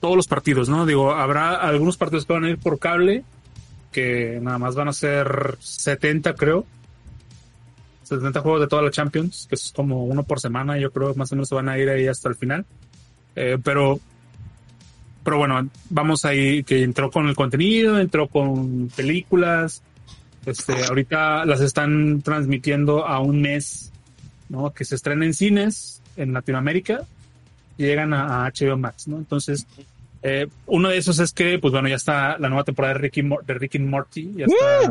todos 0.00 0.16
los 0.16 0.26
partidos, 0.26 0.68
¿no? 0.68 0.86
Digo, 0.86 1.12
habrá 1.12 1.56
algunos 1.56 1.96
partidos 1.96 2.24
que 2.24 2.32
van 2.32 2.44
a 2.44 2.50
ir 2.50 2.58
por 2.58 2.78
cable, 2.78 3.22
que 3.92 4.38
nada 4.42 4.58
más 4.58 4.74
van 4.74 4.88
a 4.88 4.92
ser 4.92 5.56
70, 5.60 6.34
creo. 6.34 6.64
70 8.02 8.40
juegos 8.40 8.60
de 8.62 8.66
toda 8.66 8.82
la 8.82 8.90
Champions, 8.90 9.46
que 9.48 9.54
es 9.54 9.72
como 9.74 10.04
uno 10.04 10.24
por 10.24 10.40
semana, 10.40 10.78
yo 10.78 10.90
creo, 10.90 11.14
más 11.14 11.32
o 11.32 11.36
menos 11.36 11.48
se 11.48 11.54
van 11.54 11.68
a 11.68 11.78
ir 11.78 11.88
ahí 11.88 12.06
hasta 12.06 12.28
el 12.28 12.34
final. 12.34 12.64
Eh, 13.36 13.58
pero, 13.62 13.98
pero 15.22 15.38
bueno, 15.38 15.68
vamos 15.90 16.24
ahí, 16.24 16.64
que 16.64 16.82
entró 16.82 17.10
con 17.10 17.28
el 17.28 17.34
contenido, 17.34 17.98
entró 17.98 18.28
con 18.28 18.88
películas, 18.88 19.82
este, 20.46 20.84
ahorita 20.84 21.44
las 21.46 21.60
están 21.60 22.20
transmitiendo 22.22 23.06
a 23.06 23.20
un 23.20 23.40
mes, 23.40 23.92
¿no? 24.48 24.72
Que 24.72 24.84
se 24.84 24.94
estrena 24.94 25.24
en 25.24 25.34
cines 25.34 26.00
en 26.16 26.32
Latinoamérica 26.32 27.02
y 27.78 27.84
llegan 27.84 28.12
a, 28.14 28.44
a 28.46 28.50
HBO 28.50 28.76
Max, 28.76 29.08
¿no? 29.08 29.16
Entonces, 29.18 29.66
eh, 30.22 30.46
uno 30.66 30.88
de 30.88 30.96
esos 30.96 31.18
es 31.18 31.32
que, 31.32 31.58
pues 31.58 31.72
bueno, 31.72 31.88
ya 31.88 31.96
está 31.96 32.38
la 32.38 32.48
nueva 32.48 32.64
temporada 32.64 32.94
de 32.94 33.00
Ricky, 33.00 33.22
Mor- 33.22 33.44
de 33.44 33.54
Rick 33.54 33.76
and 33.76 33.88
Morty, 33.88 34.32
ya 34.36 34.46
está, 34.46 34.90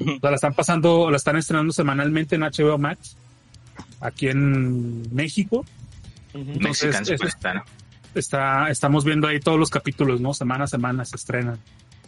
o 0.00 0.18
sea, 0.20 0.30
la 0.30 0.34
están 0.34 0.54
pasando, 0.54 1.10
la 1.10 1.16
están 1.16 1.36
estrenando 1.36 1.72
semanalmente 1.72 2.34
en 2.36 2.42
HBO 2.42 2.78
Max, 2.78 3.16
aquí 4.00 4.28
en 4.28 5.14
México. 5.14 5.64
Entonces, 6.32 6.60
Mexican 6.62 7.02
es- 7.02 7.08
Superstar. 7.08 7.62
Está, 8.14 8.70
estamos 8.70 9.04
viendo 9.04 9.26
ahí 9.26 9.40
todos 9.40 9.58
los 9.58 9.70
capítulos, 9.70 10.20
¿no? 10.20 10.32
Semana 10.34 10.64
a 10.64 10.66
semana 10.68 11.04
se 11.04 11.16
estrenan. 11.16 11.58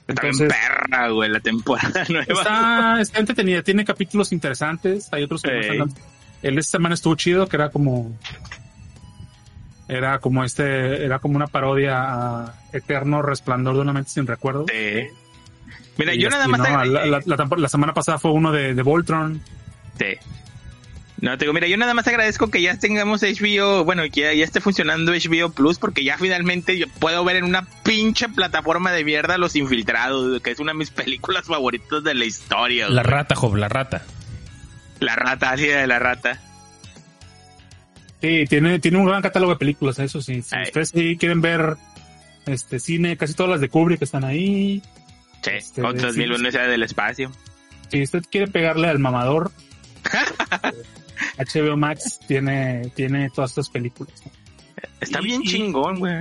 Está 0.07 0.23
bien 0.23 0.35
Entonces, 0.35 0.53
perra, 0.53 1.09
güey, 1.11 1.29
la 1.31 1.41
temporada 1.41 2.05
nueva. 2.09 2.25
está, 2.33 3.01
está 3.01 3.19
entretenida, 3.19 3.63
tiene 3.63 3.85
capítulos 3.85 4.31
interesantes, 4.33 5.09
hay 5.13 5.25
otros 5.25 5.43
que 5.43 5.51
no 5.53 5.85
están 5.85 5.95
El 6.43 6.55
de 6.55 6.61
esta 6.61 6.73
semana 6.79 6.95
estuvo 6.95 7.15
chido, 7.17 7.49
que 7.49 7.57
era 7.57 7.71
como, 7.71 8.17
era 9.89 10.19
como 10.19 10.45
este, 10.45 11.05
era 11.05 11.19
como 11.19 11.37
una 11.37 11.47
parodia 11.47 11.97
a 12.05 12.55
Eterno 12.73 13.23
Resplandor 13.23 13.75
de 13.77 13.81
una 13.81 13.93
mente 13.93 14.11
sin 14.11 14.27
recuerdo. 14.27 14.67
Sí. 14.69 15.07
Mira, 15.97 16.15
Y 16.15 16.21
yo 16.21 16.29
nada 16.29 16.47
más... 16.49 16.59
¿no? 16.59 16.65
te- 16.67 16.71
la, 16.89 17.07
la- 17.07 17.23
la 17.25 17.37
tempo- 17.37 17.57
la 17.57 17.69
semana 17.69 17.95
pasada 17.95 18.19
fue 18.19 18.33
uno 18.33 18.53
de, 18.53 18.75
de 18.75 18.83
Voltron. 18.83 19.41
Sí. 19.99 20.17
No, 21.19 21.39
te 21.39 21.47
digo, 21.47 21.55
mira, 21.55 21.67
yo 21.67 21.79
nada 21.79 21.95
más 21.95 22.07
agradezco 22.09 22.51
que 22.51 22.61
ya 22.61 22.79
tengamos 22.79 23.23
HBO, 23.23 23.85
bueno, 23.85 24.03
que 24.13 24.21
ya, 24.21 24.35
ya 24.35 24.45
esté 24.45 24.61
funcionando 24.61 25.13
HBO 25.13 25.51
Plus, 25.51 25.79
porque 25.79 26.05
ya 26.05 26.19
finalmente 26.19 26.77
yo 26.77 26.87
puedo 26.99 27.25
ver 27.25 27.37
en 27.37 27.45
una 27.45 27.67
pinche 27.85 28.29
plataforma 28.29 28.93
de 28.93 29.03
mierda 29.05 29.39
Los 29.39 29.57
Infiltrados, 29.57 30.43
que 30.43 30.51
es 30.51 30.59
una 30.61 30.73
de 30.73 30.79
mis 30.79 30.91
películas 30.91 31.47
favoritas 31.47 32.05
de 32.05 32.13
la 32.15 32.25
historia. 32.27 32.91
La 32.91 33.03
güey. 33.03 33.15
rata, 33.15 33.35
Job, 33.35 33.55
la 33.57 33.69
rata. 33.71 34.03
La 35.01 35.15
rata, 35.17 35.51
así 35.53 35.67
de 35.67 35.87
la 35.87 35.99
rata. 35.99 36.41
Sí, 38.21 38.45
tiene, 38.49 38.79
tiene 38.79 38.99
un 38.99 39.07
gran 39.07 39.23
catálogo 39.23 39.53
de 39.53 39.59
películas, 39.59 39.99
eso 39.99 40.21
sí. 40.23 40.43
Si 40.43 40.57
ustedes 40.63 40.89
sí 40.91 41.17
quieren 41.19 41.41
ver 41.41 41.77
este 42.47 42.79
cine, 42.81 43.17
casi 43.17 43.35
todas 43.35 43.51
las 43.51 43.61
de 43.61 43.69
Kubrick 43.69 44.01
están 44.03 44.25
ahí. 44.25 44.83
Sí, 45.43 45.51
Este, 45.53 45.83
otros 45.83 46.15
sí, 46.15 46.21
mil 46.21 46.51
sea 46.51 46.67
del 46.67 46.83
espacio. 46.83 47.31
Si 47.91 48.03
usted 48.03 48.23
quiere 48.31 48.49
pegarle 48.49 48.89
al 48.89 48.99
mamador, 48.99 49.53
HBO 51.39 51.77
Max 51.77 52.19
tiene, 52.27 52.91
tiene 52.95 53.31
todas 53.31 53.51
estas 53.51 53.69
películas. 53.69 54.15
¿no? 54.25 54.33
Está 55.01 55.21
Y- 55.21 55.25
bien 55.25 55.43
chingón, 55.43 55.99
güey. 55.99 56.15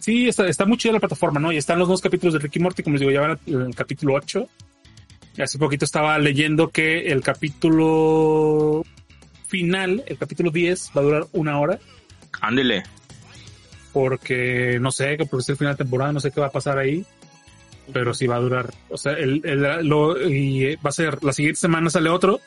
Sí, 0.00 0.28
está, 0.28 0.46
está 0.48 0.64
muy 0.64 0.78
chida 0.78 0.92
la 0.94 1.00
plataforma, 1.00 1.38
¿no? 1.38 1.52
Y 1.52 1.56
están 1.58 1.78
los 1.78 1.86
dos 1.86 2.00
capítulos 2.00 2.34
de 2.34 2.40
Ricky 2.40 2.58
Morty, 2.58 2.82
como 2.82 2.94
les 2.94 3.00
digo, 3.00 3.12
ya 3.12 3.20
van 3.20 3.30
al 3.32 3.38
el 3.68 3.74
capítulo 3.74 4.14
8. 4.14 4.48
Hace 5.38 5.58
poquito 5.58 5.84
estaba 5.84 6.18
leyendo 6.18 6.68
que 6.70 7.10
el 7.12 7.22
capítulo 7.22 8.84
final, 9.48 10.02
el 10.06 10.18
capítulo 10.18 10.50
10, 10.50 10.90
va 10.96 11.00
a 11.00 11.04
durar 11.04 11.26
una 11.32 11.58
hora. 11.58 11.78
Ándele. 12.40 12.82
Porque 13.92 14.78
no 14.80 14.90
sé, 14.90 15.16
que 15.16 15.26
porque 15.26 15.42
es 15.42 15.48
el 15.50 15.56
final 15.56 15.74
de 15.74 15.78
temporada, 15.84 16.12
no 16.12 16.20
sé 16.20 16.30
qué 16.30 16.40
va 16.40 16.46
a 16.48 16.52
pasar 16.52 16.78
ahí. 16.78 17.04
Pero 17.92 18.14
sí 18.14 18.26
va 18.26 18.36
a 18.36 18.40
durar. 18.40 18.72
O 18.90 18.96
sea, 18.96 19.12
el, 19.12 19.40
el- 19.44 19.86
lo, 19.88 20.16
y 20.30 20.64
eh, 20.64 20.78
va 20.84 20.90
a 20.90 20.92
ser, 20.92 21.22
la 21.24 21.32
siguiente 21.32 21.60
semana 21.60 21.90
sale 21.90 22.08
otro. 22.10 22.40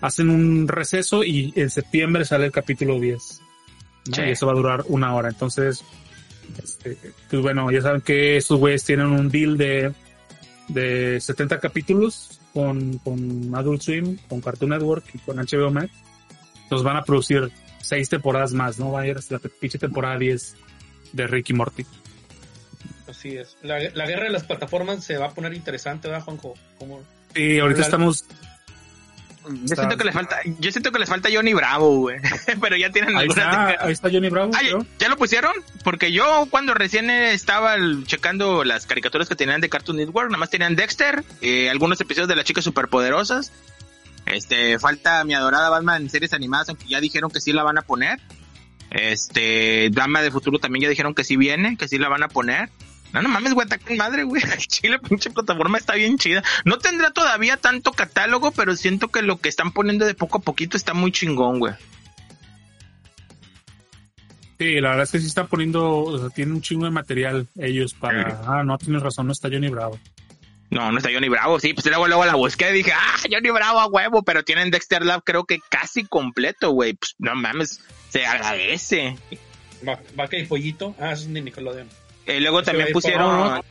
Hacen 0.00 0.30
un 0.30 0.66
receso 0.66 1.22
y 1.24 1.52
en 1.56 1.70
septiembre 1.70 2.24
sale 2.24 2.46
el 2.46 2.52
capítulo 2.52 2.98
10. 2.98 3.40
¿no? 4.08 4.14
Sí. 4.16 4.22
Y 4.22 4.30
eso 4.30 4.46
va 4.46 4.52
a 4.52 4.56
durar 4.56 4.84
una 4.88 5.14
hora. 5.14 5.28
Entonces, 5.28 5.84
este, 6.62 6.96
pues 7.30 7.42
bueno, 7.42 7.70
ya 7.70 7.82
saben 7.82 8.00
que 8.00 8.36
estos 8.38 8.58
güeyes 8.58 8.84
tienen 8.84 9.06
un 9.06 9.28
deal 9.28 9.56
de, 9.56 9.92
de 10.72 11.20
70 11.20 11.60
capítulos 11.60 12.40
con, 12.52 12.98
con 12.98 13.54
Adult 13.54 13.82
Swim, 13.82 14.18
con 14.28 14.40
Cartoon 14.40 14.70
Network 14.70 15.04
y 15.14 15.18
con 15.18 15.36
HBO 15.36 15.70
Max. 15.70 15.90
Nos 16.70 16.82
van 16.82 16.96
a 16.96 17.02
producir 17.02 17.50
seis 17.80 18.08
temporadas 18.08 18.52
más, 18.52 18.78
¿no? 18.78 18.92
Va 18.92 19.00
a 19.00 19.06
ir 19.06 19.16
hasta 19.16 19.34
la 19.34 19.40
pinche 19.40 19.78
temporada 19.78 20.18
10 20.18 20.56
de 21.12 21.26
Ricky 21.26 21.52
Morty. 21.52 21.84
Así 23.08 23.36
es. 23.36 23.56
La, 23.62 23.78
la 23.92 24.06
guerra 24.06 24.24
de 24.24 24.30
las 24.30 24.44
plataformas 24.44 25.04
se 25.04 25.16
va 25.16 25.26
a 25.26 25.30
poner 25.34 25.52
interesante, 25.54 26.08
¿verdad, 26.08 26.24
Juanjo? 26.24 26.54
Y 27.34 27.58
ahorita 27.58 27.80
estamos, 27.82 28.24
Yo 29.64 29.76
siento 29.76 29.96
que 29.96 30.04
les 30.04 30.14
falta, 30.14 30.40
yo 30.58 30.70
siento 30.70 30.92
que 30.92 30.98
les 30.98 31.08
falta 31.08 31.28
Johnny 31.32 31.52
Bravo, 31.52 31.96
güey. 31.98 32.18
Pero 32.60 32.76
ya 32.76 32.90
tienen 32.90 33.16
ahí 33.16 33.28
está, 33.28 33.84
ahí 33.84 33.92
está 33.92 34.10
Johnny 34.10 34.28
Bravo. 34.28 34.52
Ah, 34.54 34.60
¿ya, 34.98 35.08
lo 35.08 35.16
pusieron? 35.16 35.52
Porque 35.84 36.12
yo 36.12 36.46
cuando 36.50 36.74
recién 36.74 37.10
estaba 37.10 37.76
checando 38.06 38.64
las 38.64 38.86
caricaturas 38.86 39.28
que 39.28 39.36
tenían 39.36 39.60
de 39.60 39.68
Cartoon 39.68 39.96
Network, 39.98 40.28
nada 40.30 40.38
más 40.38 40.50
tenían 40.50 40.76
Dexter, 40.76 41.24
eh, 41.40 41.70
algunos 41.70 42.00
episodios 42.00 42.28
de 42.28 42.36
las 42.36 42.44
chicas 42.44 42.64
superpoderosas. 42.64 43.52
Este, 44.26 44.78
falta 44.78 45.24
mi 45.24 45.34
adorada 45.34 45.70
Batman 45.70 46.02
en 46.02 46.10
series 46.10 46.32
animadas, 46.32 46.68
aunque 46.68 46.86
ya 46.86 47.00
dijeron 47.00 47.30
que 47.30 47.40
sí 47.40 47.52
la 47.52 47.62
van 47.62 47.78
a 47.78 47.82
poner. 47.82 48.20
Este, 48.90 49.88
Dama 49.90 50.22
de 50.22 50.30
Futuro 50.30 50.58
también 50.58 50.82
ya 50.82 50.88
dijeron 50.88 51.14
que 51.14 51.24
sí 51.24 51.36
viene, 51.36 51.76
que 51.76 51.88
sí 51.88 51.98
la 51.98 52.08
van 52.08 52.22
a 52.22 52.28
poner. 52.28 52.70
No, 53.12 53.22
no 53.22 53.28
mames, 53.28 53.54
güey, 53.54 53.64
está 53.64 53.78
con 53.78 53.96
madre, 53.96 54.22
güey. 54.22 54.42
Chile, 54.68 54.98
pinche 54.98 55.30
plataforma 55.30 55.78
está 55.78 55.94
bien 55.94 56.18
chida. 56.18 56.42
No 56.64 56.78
tendrá 56.78 57.10
todavía 57.10 57.56
tanto 57.56 57.92
catálogo, 57.92 58.52
pero 58.52 58.76
siento 58.76 59.08
que 59.08 59.22
lo 59.22 59.38
que 59.38 59.48
están 59.48 59.72
poniendo 59.72 60.06
de 60.06 60.14
poco 60.14 60.38
a 60.38 60.42
poquito 60.42 60.76
está 60.76 60.94
muy 60.94 61.12
chingón, 61.12 61.58
güey. 61.58 61.74
Sí, 64.58 64.78
la 64.78 64.90
verdad 64.90 65.04
es 65.04 65.10
que 65.10 65.20
sí 65.20 65.26
están 65.26 65.48
poniendo, 65.48 65.88
o 65.88 66.18
sea, 66.18 66.28
tienen 66.28 66.54
un 66.54 66.60
chingo 66.60 66.84
de 66.84 66.90
material 66.90 67.48
ellos 67.56 67.94
para... 67.94 68.42
Ah, 68.46 68.62
no, 68.62 68.76
tienes 68.76 69.02
razón, 69.02 69.26
no 69.26 69.32
está 69.32 69.48
Johnny 69.48 69.70
Bravo. 69.70 69.98
No, 70.68 70.92
no 70.92 70.98
está 70.98 71.10
Johnny 71.10 71.30
Bravo, 71.30 71.58
sí, 71.58 71.72
pues 71.72 71.86
luego, 71.86 72.06
luego 72.06 72.26
la 72.26 72.34
busqué 72.34 72.70
y 72.70 72.74
dije, 72.74 72.92
ah, 72.92 73.16
Johnny 73.30 73.50
Bravo 73.50 73.80
a 73.80 73.86
huevo, 73.86 74.22
pero 74.22 74.44
tienen 74.44 74.70
Dexter 74.70 75.02
Lab 75.04 75.24
creo 75.24 75.44
que 75.44 75.60
casi 75.70 76.04
completo, 76.04 76.72
güey. 76.72 76.92
Pues 76.92 77.14
no 77.18 77.34
mames, 77.34 77.80
se 78.10 78.26
agradece. 78.26 79.16
Vaca 80.14 80.36
y 80.36 80.44
Pollito, 80.44 80.94
ah, 81.00 81.12
es 81.12 81.32
de 81.32 81.40
Nickelodeon. 81.40 81.88
Y 82.36 82.40
luego 82.40 82.62
también 82.62 82.88
pusieron... 82.92 83.62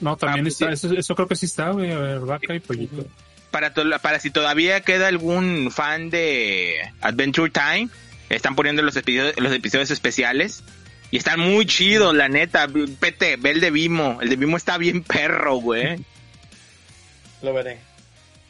No, 0.00 0.16
también 0.16 0.46
Ah, 0.46 0.48
está, 0.48 0.66
pues 0.66 0.84
eso, 0.84 0.94
eso 0.94 1.14
creo 1.14 1.28
que 1.28 1.36
sí 1.36 1.46
está, 1.46 1.70
güey, 1.70 1.92
a 1.92 1.98
ver, 1.98 2.18
vaca 2.20 2.54
y 2.54 2.58
pollito. 2.60 3.06
para, 3.52 3.72
to- 3.72 3.84
para 4.00 4.18
si 4.18 4.30
todavía 4.30 4.80
queda 4.80 5.06
algún 5.06 5.70
fan 5.70 6.10
de 6.10 6.76
Adventure 7.00 7.50
Time, 7.52 7.88
están 8.28 8.56
poniendo 8.56 8.82
los 8.82 8.96
episodios, 8.96 9.34
los 9.38 9.52
episodios 9.52 9.90
especiales. 9.92 10.64
Y 11.12 11.18
están 11.18 11.38
muy 11.40 11.66
chidos, 11.66 12.14
la 12.14 12.28
neta. 12.28 12.66
Pete, 12.98 13.36
ve 13.36 13.50
el 13.50 13.60
de 13.60 13.70
Vimo. 13.70 14.18
El 14.22 14.30
de 14.30 14.36
Vimo 14.36 14.56
está 14.56 14.78
bien 14.78 15.02
perro, 15.04 15.56
güey. 15.56 15.98
Lo 17.42 17.52
veré. 17.52 17.78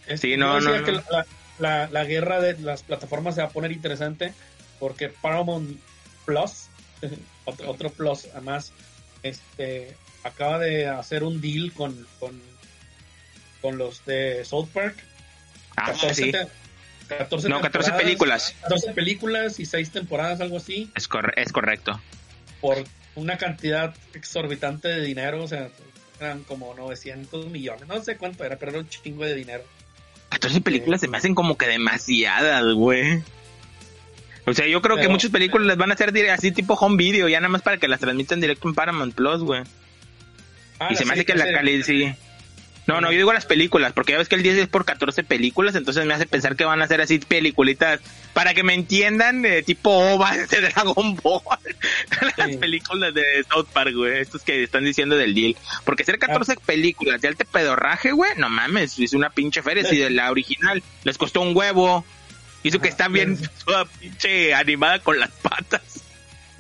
Es- 0.06 0.20
Sí, 0.20 0.36
no, 0.36 0.60
no, 0.60 0.84
que 0.84 0.92
no. 0.92 1.02
La, 1.10 1.26
la- 1.58 1.88
la 1.90 2.04
guerra 2.04 2.40
de 2.40 2.58
las 2.60 2.82
plataformas 2.82 3.34
se 3.34 3.42
va 3.42 3.48
a 3.48 3.50
poner 3.50 3.72
interesante 3.72 4.32
porque 4.78 5.08
Paramount 5.08 5.78
Plus, 6.24 6.68
otro, 7.44 7.70
otro 7.70 7.90
Plus, 7.90 8.26
además, 8.32 8.72
este 9.22 9.94
acaba 10.24 10.58
de 10.58 10.86
hacer 10.86 11.24
un 11.24 11.40
deal 11.40 11.72
con, 11.72 12.06
con, 12.20 12.40
con 13.60 13.78
los 13.78 14.04
de 14.04 14.44
South 14.44 14.68
Park. 14.72 14.96
Ah, 15.76 15.86
14, 15.92 16.14
sí. 16.14 16.32
te- 16.32 16.46
14 17.18 17.48
No, 17.48 17.60
14 17.60 17.70
temporadas, 17.90 18.02
películas. 18.02 18.54
14 18.62 18.92
películas 18.92 19.60
y 19.60 19.66
6 19.66 19.90
temporadas, 19.90 20.40
algo 20.40 20.56
así, 20.58 20.90
Es, 20.94 21.08
corre- 21.08 21.34
es 21.36 21.52
correcto. 21.52 22.00
por 22.60 22.82
una 23.16 23.36
cantidad 23.36 23.94
exorbitante 24.14 24.88
de 24.88 25.00
dinero, 25.02 25.42
o 25.42 25.48
sea, 25.48 25.68
eran 26.20 26.42
como 26.44 26.72
900 26.74 27.46
millones, 27.46 27.86
no 27.88 28.02
sé 28.02 28.16
cuánto 28.16 28.44
era, 28.44 28.56
pero 28.56 28.70
era 28.72 28.80
un 28.80 28.88
chingo 28.88 29.24
de 29.24 29.34
dinero. 29.34 29.64
14 30.30 30.60
películas 30.62 31.00
se 31.00 31.08
me 31.08 31.18
hacen 31.18 31.34
como 31.34 31.58
que 31.58 31.66
demasiadas, 31.66 32.64
güey. 32.74 33.22
O 34.44 34.52
sea, 34.54 34.66
yo 34.66 34.82
creo 34.82 34.96
que 34.96 35.08
muchas 35.08 35.30
películas 35.30 35.66
las 35.68 35.76
van 35.76 35.90
a 35.90 35.94
hacer 35.94 36.12
así 36.30 36.50
tipo 36.52 36.74
home 36.74 36.96
video, 36.96 37.28
ya 37.28 37.38
nada 37.40 37.48
más 37.48 37.62
para 37.62 37.76
que 37.78 37.86
las 37.88 38.00
transmitan 38.00 38.40
directo 38.40 38.68
en 38.68 38.74
Paramount 38.74 39.14
Plus, 39.14 39.40
güey. 39.42 39.62
Ah, 40.80 40.88
y 40.90 40.96
se 40.96 41.04
me 41.04 41.12
hace 41.12 41.24
que 41.24 41.34
la 41.34 41.50
calidad 41.52 41.84
sí. 41.84 42.12
No, 42.84 43.00
no, 43.00 43.12
yo 43.12 43.18
digo 43.18 43.32
las 43.32 43.46
películas, 43.46 43.92
porque 43.92 44.10
ya 44.10 44.18
ves 44.18 44.28
que 44.28 44.34
el 44.34 44.42
10 44.42 44.56
es 44.56 44.66
por 44.68 44.84
14 44.84 45.22
películas, 45.22 45.76
entonces 45.76 46.04
me 46.04 46.14
hace 46.14 46.26
pensar 46.26 46.56
que 46.56 46.64
van 46.64 46.82
a 46.82 46.88
ser 46.88 47.00
así 47.00 47.20
peliculitas, 47.20 48.00
para 48.32 48.54
que 48.54 48.64
me 48.64 48.74
entiendan, 48.74 49.40
de 49.42 49.62
tipo 49.62 49.90
OVA 49.90 50.36
de 50.50 50.60
Dragon 50.60 51.14
Ball, 51.22 51.42
las 52.36 52.50
Sí. 52.50 52.56
películas 52.56 53.14
de 53.14 53.22
South 53.48 53.68
Park, 53.72 53.92
güey, 53.94 54.18
estos 54.20 54.42
que 54.42 54.64
están 54.64 54.82
diciendo 54.82 55.14
del 55.16 55.32
deal. 55.32 55.54
Porque 55.84 56.02
ser 56.02 56.18
14 56.18 56.56
películas 56.66 57.20
de 57.20 57.28
alto 57.28 57.44
pedorraje, 57.44 58.10
güey, 58.10 58.32
no 58.36 58.48
mames, 58.48 58.98
es 58.98 59.12
una 59.12 59.30
pinche 59.30 59.62
feria, 59.62 59.84
si 59.84 59.98
de 59.98 60.10
la 60.10 60.32
original 60.32 60.82
les 61.04 61.16
costó 61.16 61.40
un 61.42 61.56
huevo, 61.56 62.04
hizo 62.62 62.78
que 62.78 62.88
Ajá, 62.88 62.92
está 62.96 63.08
bien 63.08 63.38
toda 63.64 63.84
pinche 63.84 64.54
animada 64.54 64.98
con 65.00 65.18
las 65.18 65.30
patas. 65.30 66.02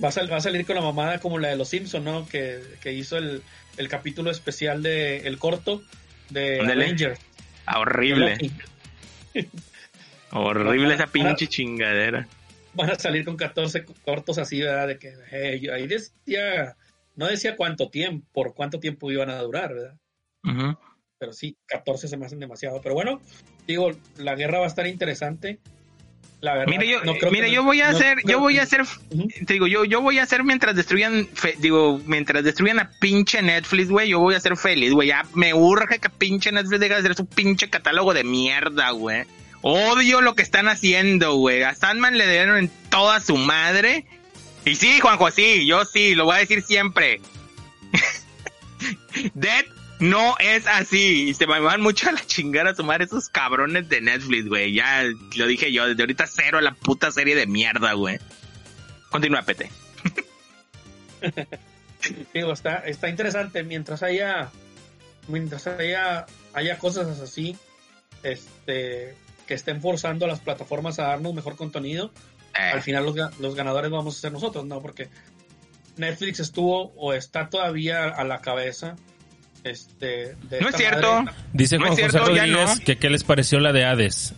Va 0.02 0.08
a, 0.08 0.12
sal- 0.12 0.30
va 0.32 0.36
a 0.38 0.40
salir 0.40 0.66
con 0.66 0.74
la 0.76 0.82
mamada 0.82 1.18
como 1.20 1.38
la 1.38 1.48
de 1.48 1.56
los 1.56 1.68
Simpson, 1.68 2.04
¿no? 2.04 2.26
Que, 2.26 2.60
que 2.80 2.92
hizo 2.92 3.16
el, 3.18 3.42
el 3.76 3.88
capítulo 3.88 4.30
especial 4.30 4.82
de 4.82 5.18
el 5.18 5.38
corto 5.38 5.82
de. 6.30 6.60
Avengers. 6.60 7.20
Ah, 7.66 7.78
horrible, 7.78 8.36
horrible 10.32 10.94
esa 10.94 11.06
pinche 11.06 11.46
chingadera. 11.46 12.26
Van 12.74 12.90
a 12.90 12.98
salir 12.98 13.24
con 13.24 13.36
14 13.36 13.84
cortos 14.04 14.38
así, 14.38 14.60
¿verdad? 14.60 14.88
De 14.88 14.98
que 14.98 15.12
ahí 15.72 15.86
decía, 15.86 16.76
no 17.16 17.26
decía 17.26 17.54
cuánto 17.56 17.90
tiempo, 17.90 18.26
por 18.32 18.54
cuánto 18.54 18.80
tiempo 18.80 19.10
iban 19.12 19.28
a 19.30 19.36
durar, 19.38 19.74
¿verdad? 19.74 19.96
Pero 21.18 21.32
sí, 21.32 21.56
14 21.66 22.08
se 22.08 22.16
me 22.16 22.26
hacen 22.26 22.40
demasiado. 22.40 22.80
Pero 22.80 22.94
bueno, 22.94 23.20
digo, 23.66 23.92
la 24.16 24.34
guerra 24.34 24.58
va 24.58 24.64
a 24.64 24.68
estar 24.68 24.86
interesante. 24.86 25.60
La 26.42 26.54
verdad, 26.54 26.66
Mira, 26.76 26.84
yo, 26.84 27.04
no 27.04 27.14
creo 27.14 27.30
mira, 27.30 27.46
que- 27.46 27.52
yo 27.52 27.62
voy 27.62 27.80
a 27.80 27.90
no 27.90 27.96
hacer, 27.96 28.18
yo 28.24 28.40
voy 28.40 28.58
a 28.58 28.62
hacer, 28.64 28.82
te 29.46 29.52
digo, 29.54 29.68
yo, 29.68 29.84
yo 29.84 30.00
voy 30.00 30.18
a 30.18 30.24
hacer 30.24 30.42
mientras 30.42 30.74
destruyan, 30.74 31.28
fe- 31.32 31.54
digo, 31.60 32.00
mientras 32.04 32.42
destruyan 32.42 32.80
a 32.80 32.90
pinche 32.98 33.40
Netflix, 33.42 33.88
güey, 33.88 34.08
yo 34.08 34.18
voy 34.18 34.34
a 34.34 34.40
ser 34.40 34.56
feliz, 34.56 34.92
güey, 34.92 35.06
ya 35.08 35.24
me 35.34 35.54
urge 35.54 36.00
que 36.00 36.08
pinche 36.10 36.50
Netflix 36.50 36.80
deje 36.80 36.94
de 36.94 36.98
hacer 37.00 37.14
su 37.14 37.26
pinche 37.26 37.70
catálogo 37.70 38.12
de 38.12 38.24
mierda, 38.24 38.90
güey. 38.90 39.22
Odio 39.60 40.20
lo 40.20 40.34
que 40.34 40.42
están 40.42 40.66
haciendo, 40.66 41.34
güey. 41.36 41.62
A 41.62 41.76
Sandman 41.76 42.18
le 42.18 42.28
dieron 42.28 42.58
en 42.58 42.68
toda 42.90 43.20
su 43.20 43.36
madre. 43.36 44.04
Y 44.64 44.74
sí, 44.74 44.98
Juanjo, 44.98 45.30
sí, 45.30 45.64
yo 45.64 45.84
sí, 45.84 46.16
lo 46.16 46.24
voy 46.24 46.34
a 46.34 46.38
decir 46.40 46.62
siempre. 46.62 47.20
Dead 49.34 49.64
no 50.02 50.34
es 50.40 50.66
así. 50.66 51.28
Y 51.28 51.34
se 51.34 51.46
me 51.46 51.60
van 51.60 51.80
mucho 51.80 52.08
a 52.08 52.12
la 52.12 52.26
chingada 52.26 52.70
a 52.70 52.74
sumar 52.74 53.02
esos 53.02 53.28
cabrones 53.28 53.88
de 53.88 54.00
Netflix, 54.00 54.48
güey. 54.48 54.74
Ya 54.74 55.04
lo 55.36 55.46
dije 55.46 55.72
yo, 55.72 55.86
desde 55.86 56.02
ahorita 56.02 56.26
cero 56.26 56.58
a 56.58 56.60
la 56.60 56.74
puta 56.74 57.12
serie 57.12 57.36
de 57.36 57.46
mierda, 57.46 57.92
güey. 57.92 58.18
Continúa, 59.10 59.42
Pete. 59.42 59.70
digo, 62.34 62.52
está, 62.52 62.78
está 62.78 63.08
interesante 63.08 63.62
mientras 63.62 64.02
haya 64.02 64.50
mientras 65.28 65.68
haya 65.68 66.26
haya 66.52 66.78
cosas 66.78 67.20
así 67.20 67.56
este 68.24 69.14
que 69.46 69.54
estén 69.54 69.80
forzando 69.80 70.24
a 70.24 70.28
las 70.28 70.40
plataformas 70.40 70.98
a 70.98 71.04
darnos 71.04 71.32
mejor 71.32 71.54
contenido 71.54 72.12
Eh, 72.58 72.72
al 72.72 72.82
final 72.82 73.04
los, 73.06 73.38
los 73.38 73.54
ganadores 73.54 73.92
vamos 73.92 74.16
a 74.16 74.20
ser 74.20 74.32
nosotros 74.32 74.66
no 74.66 74.82
porque 74.82 75.08
Netflix 75.96 76.40
estuvo 76.40 76.92
o 76.96 77.12
está 77.12 77.48
todavía 77.48 78.08
a 78.08 78.24
la 78.24 78.40
cabeza 78.40 78.96
este 79.64 80.36
de 80.48 80.60
no 80.60 80.68
es 80.68 80.76
cierto. 80.76 81.22
madre. 81.22 81.34
Dice 81.52 81.78
No 81.78 81.86
Juan 81.86 81.98
es 81.98 82.04
José 82.06 82.10
cierto, 82.10 82.34
ya 82.34 82.42
Rodríguez 82.46 82.78
no. 82.78 82.84
que 82.84 82.98
qué 82.98 83.10
les 83.10 83.24
pareció 83.24 83.60
la 83.60 83.72
de 83.72 83.84
Hades. 83.84 84.34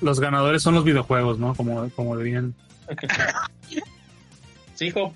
Los 0.00 0.20
ganadores 0.20 0.62
son 0.62 0.74
los 0.74 0.84
videojuegos, 0.84 1.38
¿no? 1.38 1.54
Como, 1.54 1.88
como 1.90 2.16
bien. 2.16 2.54
sí 4.74 4.86
hijo 4.86 5.14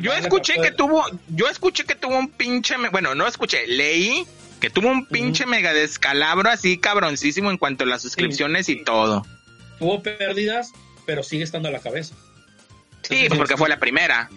Yo, 0.00 0.12
escuché 0.14 0.54
que 0.60 0.70
tuvo, 0.72 1.04
yo 1.28 1.48
escuché 1.48 1.84
que 1.84 1.94
tuvo 1.94 2.18
un 2.18 2.28
pinche, 2.28 2.74
bueno, 2.90 3.14
no 3.14 3.26
escuché, 3.26 3.66
leí 3.66 4.26
que 4.60 4.70
tuvo 4.70 4.88
un 4.88 5.06
pinche 5.06 5.46
mega 5.46 5.72
descalabro 5.72 6.48
así 6.48 6.78
cabroncísimo 6.78 7.50
en 7.50 7.58
cuanto 7.58 7.84
a 7.84 7.86
las 7.86 8.02
suscripciones 8.02 8.68
y 8.68 8.82
todo. 8.82 9.24
tuvo 9.78 10.02
pérdidas 10.02 10.72
pero 11.06 11.22
sigue 11.22 11.44
estando 11.44 11.68
a 11.68 11.72
la 11.72 11.80
cabeza 11.80 12.14
Sí, 13.02 13.26
porque 13.36 13.56
fue 13.56 13.68
la 13.68 13.78
primera. 13.78 14.30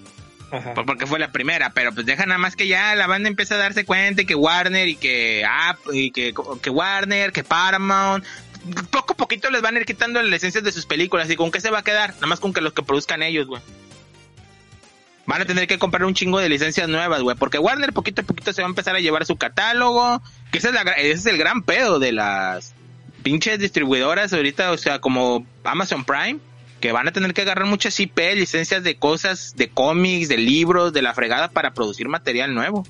Pues 0.49 0.85
porque 0.85 1.05
fue 1.05 1.19
la 1.19 1.31
primera, 1.31 1.71
pero 1.71 1.93
pues 1.93 2.05
deja 2.05 2.25
nada 2.25 2.37
más 2.37 2.55
que 2.55 2.67
ya 2.67 2.95
la 2.95 3.07
banda 3.07 3.27
empieza 3.27 3.55
a 3.55 3.57
darse 3.57 3.85
cuenta 3.85 4.21
y 4.21 4.25
que 4.25 4.35
Warner 4.35 4.87
y 4.87 4.95
que 4.95 5.45
Apple 5.45 5.97
y 5.97 6.11
que, 6.11 6.33
que 6.61 6.69
Warner, 6.69 7.33
que 7.33 7.43
Paramount, 7.43 8.23
poco 8.89 9.13
a 9.13 9.17
poquito 9.17 9.49
les 9.49 9.61
van 9.61 9.75
a 9.75 9.79
ir 9.79 9.85
quitando 9.85 10.21
las 10.21 10.31
licencias 10.31 10.63
de 10.63 10.71
sus 10.71 10.85
películas. 10.85 11.29
Y 11.29 11.35
con 11.35 11.51
qué 11.51 11.59
se 11.59 11.69
va 11.69 11.79
a 11.79 11.83
quedar, 11.83 12.13
nada 12.15 12.27
más 12.27 12.39
con 12.39 12.53
que 12.53 12.61
los 12.61 12.73
que 12.73 12.83
produzcan 12.83 13.23
ellos, 13.23 13.47
güey. 13.47 13.61
Van 15.25 15.41
a 15.41 15.45
tener 15.45 15.67
que 15.67 15.77
comprar 15.77 16.05
un 16.05 16.13
chingo 16.13 16.39
de 16.39 16.47
licencias 16.47 16.87
nuevas, 16.87 17.21
güey, 17.21 17.35
porque 17.35 17.59
Warner 17.59 17.91
poquito 17.91 18.21
a 18.21 18.25
poquito 18.25 18.53
se 18.53 18.61
va 18.61 18.67
a 18.67 18.69
empezar 18.69 18.95
a 18.95 19.01
llevar 19.01 19.25
su 19.25 19.35
catálogo, 19.35 20.21
que 20.51 20.59
es, 20.59 20.63
la 20.63 20.81
ese 20.93 21.11
es 21.11 21.25
el 21.25 21.37
gran 21.37 21.63
pedo 21.63 21.99
de 21.99 22.13
las 22.13 22.73
pinches 23.23 23.59
distribuidoras 23.59 24.31
ahorita, 24.31 24.71
o 24.71 24.77
sea, 24.77 24.99
como 24.99 25.45
Amazon 25.65 26.05
Prime, 26.05 26.39
que 26.79 26.91
van 26.91 27.07
a 27.07 27.11
tener 27.11 27.33
que 27.33 27.41
agarrar 27.41 27.65
muchas 27.65 27.99
IP, 27.99 28.17
licencias 28.35 28.83
de 28.83 28.95
cosas, 28.97 29.55
de 29.55 29.69
cómics, 29.69 30.29
de 30.29 30.37
libros, 30.37 30.93
de 30.93 31.01
la 31.01 31.13
fregada 31.13 31.49
para 31.49 31.73
producir 31.73 32.07
material 32.07 32.53
nuevo. 32.53 32.85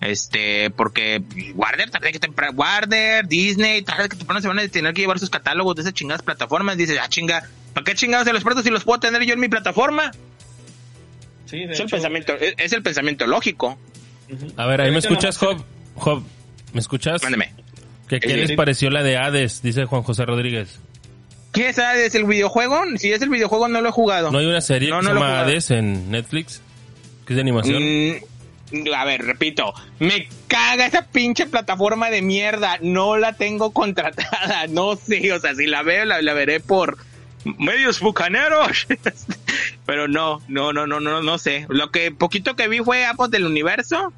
Este, 0.00 0.70
porque 0.70 1.22
Warner, 1.54 1.90
tarde 1.90 2.12
que 2.12 2.18
temprano, 2.18 2.52
Warner, 2.56 3.26
Disney, 3.26 3.82
tarde 3.82 4.08
que 4.08 4.16
temprano 4.16 4.40
se 4.40 4.48
van 4.48 4.58
a 4.58 4.68
tener 4.68 4.92
que 4.92 5.00
llevar 5.00 5.18
sus 5.18 5.30
catálogos 5.30 5.76
de 5.76 5.82
esas 5.82 5.94
chingadas 5.94 6.22
plataformas. 6.22 6.76
Dice, 6.76 6.98
ah, 6.98 7.08
chinga, 7.08 7.48
¿para 7.72 7.84
qué 7.84 7.94
chingados 7.94 8.26
se 8.26 8.32
los 8.32 8.42
presto 8.42 8.62
si 8.62 8.70
los 8.70 8.84
puedo 8.84 9.00
tener 9.00 9.22
yo 9.24 9.32
en 9.32 9.40
mi 9.40 9.48
plataforma? 9.48 10.10
sí 11.46 11.64
de 11.64 11.72
Es 11.72 11.80
el 11.80 11.88
pensamiento, 11.88 12.34
es, 12.34 12.54
es 12.58 12.72
el 12.72 12.82
pensamiento 12.82 13.26
lógico. 13.26 13.78
A 14.56 14.66
ver, 14.66 14.80
ahí 14.80 14.90
me 14.90 14.98
escuchas, 14.98 15.38
Job. 15.38 15.64
Job, 15.94 16.22
¿me 16.72 16.80
escuchas? 16.80 17.22
Mándeme. 17.22 17.52
¿Qué, 18.08 18.20
qué 18.20 18.36
les 18.36 18.52
pareció 18.52 18.90
la 18.90 19.02
de 19.02 19.16
Hades? 19.16 19.62
Dice 19.62 19.84
Juan 19.84 20.02
José 20.02 20.26
Rodríguez. 20.26 20.80
¿Qué 21.54 21.68
es 21.68 21.78
Hades? 21.78 22.14
¿El 22.16 22.24
videojuego? 22.24 22.82
Si 22.96 23.12
es 23.12 23.22
el 23.22 23.28
videojuego, 23.28 23.68
no 23.68 23.80
lo 23.80 23.88
he 23.88 23.92
jugado. 23.92 24.32
¿No 24.32 24.38
hay 24.38 24.46
una 24.46 24.60
serie 24.60 24.90
No, 24.90 24.98
que 24.98 25.04
no 25.04 25.08
se 25.10 25.14
llama. 25.14 25.40
Hades 25.40 25.70
en 25.70 26.10
Netflix? 26.10 26.60
Que 27.24 27.32
es 27.32 27.36
de 27.36 27.40
animación. 27.42 27.80
Mm, 27.80 28.92
a 28.92 29.04
ver, 29.04 29.22
repito, 29.22 29.72
me 30.00 30.28
caga 30.48 30.84
esa 30.86 31.06
pinche 31.06 31.46
plataforma 31.46 32.10
de 32.10 32.22
mierda, 32.22 32.78
no 32.82 33.16
la 33.16 33.34
tengo 33.34 33.70
contratada, 33.72 34.66
no 34.68 34.96
sé, 34.96 35.32
o 35.32 35.38
sea, 35.38 35.54
si 35.54 35.66
la 35.66 35.82
veo, 35.82 36.04
la, 36.04 36.20
la 36.22 36.34
veré 36.34 36.58
por 36.58 36.98
medios 37.44 38.00
bucaneros. 38.00 38.86
Pero 39.86 40.08
no, 40.08 40.42
no, 40.48 40.72
no, 40.72 40.88
no, 40.88 40.98
no, 40.98 41.22
no 41.22 41.38
sé. 41.38 41.66
Lo 41.68 41.92
que 41.92 42.10
poquito 42.10 42.56
que 42.56 42.66
vi 42.66 42.80
fue 42.80 43.06
Apos 43.06 43.30
del 43.30 43.46
Universo. 43.46 44.12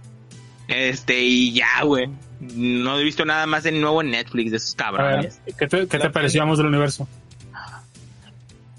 Este, 0.68 1.20
y 1.20 1.52
ya, 1.52 1.82
güey. 1.84 2.08
No 2.40 2.98
he 2.98 3.04
visto 3.04 3.24
nada 3.24 3.46
más 3.46 3.66
en 3.66 3.80
nuevo 3.80 4.00
en 4.00 4.10
Netflix 4.10 4.50
de 4.52 4.56
esos 4.56 4.74
cabrones. 4.74 5.40
¿qué 5.58 5.66
te, 5.66 5.86
qué 5.86 5.98
te 5.98 6.10
pareció 6.10 6.42
Amos 6.42 6.58
del 6.58 6.68
Universo? 6.68 7.08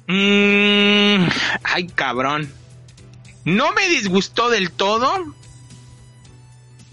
Mm, 0.07 1.27
ay, 1.63 1.87
cabrón. 1.93 2.51
No 3.45 3.73
me 3.73 3.87
disgustó 3.89 4.49
del 4.49 4.71
todo. 4.71 5.33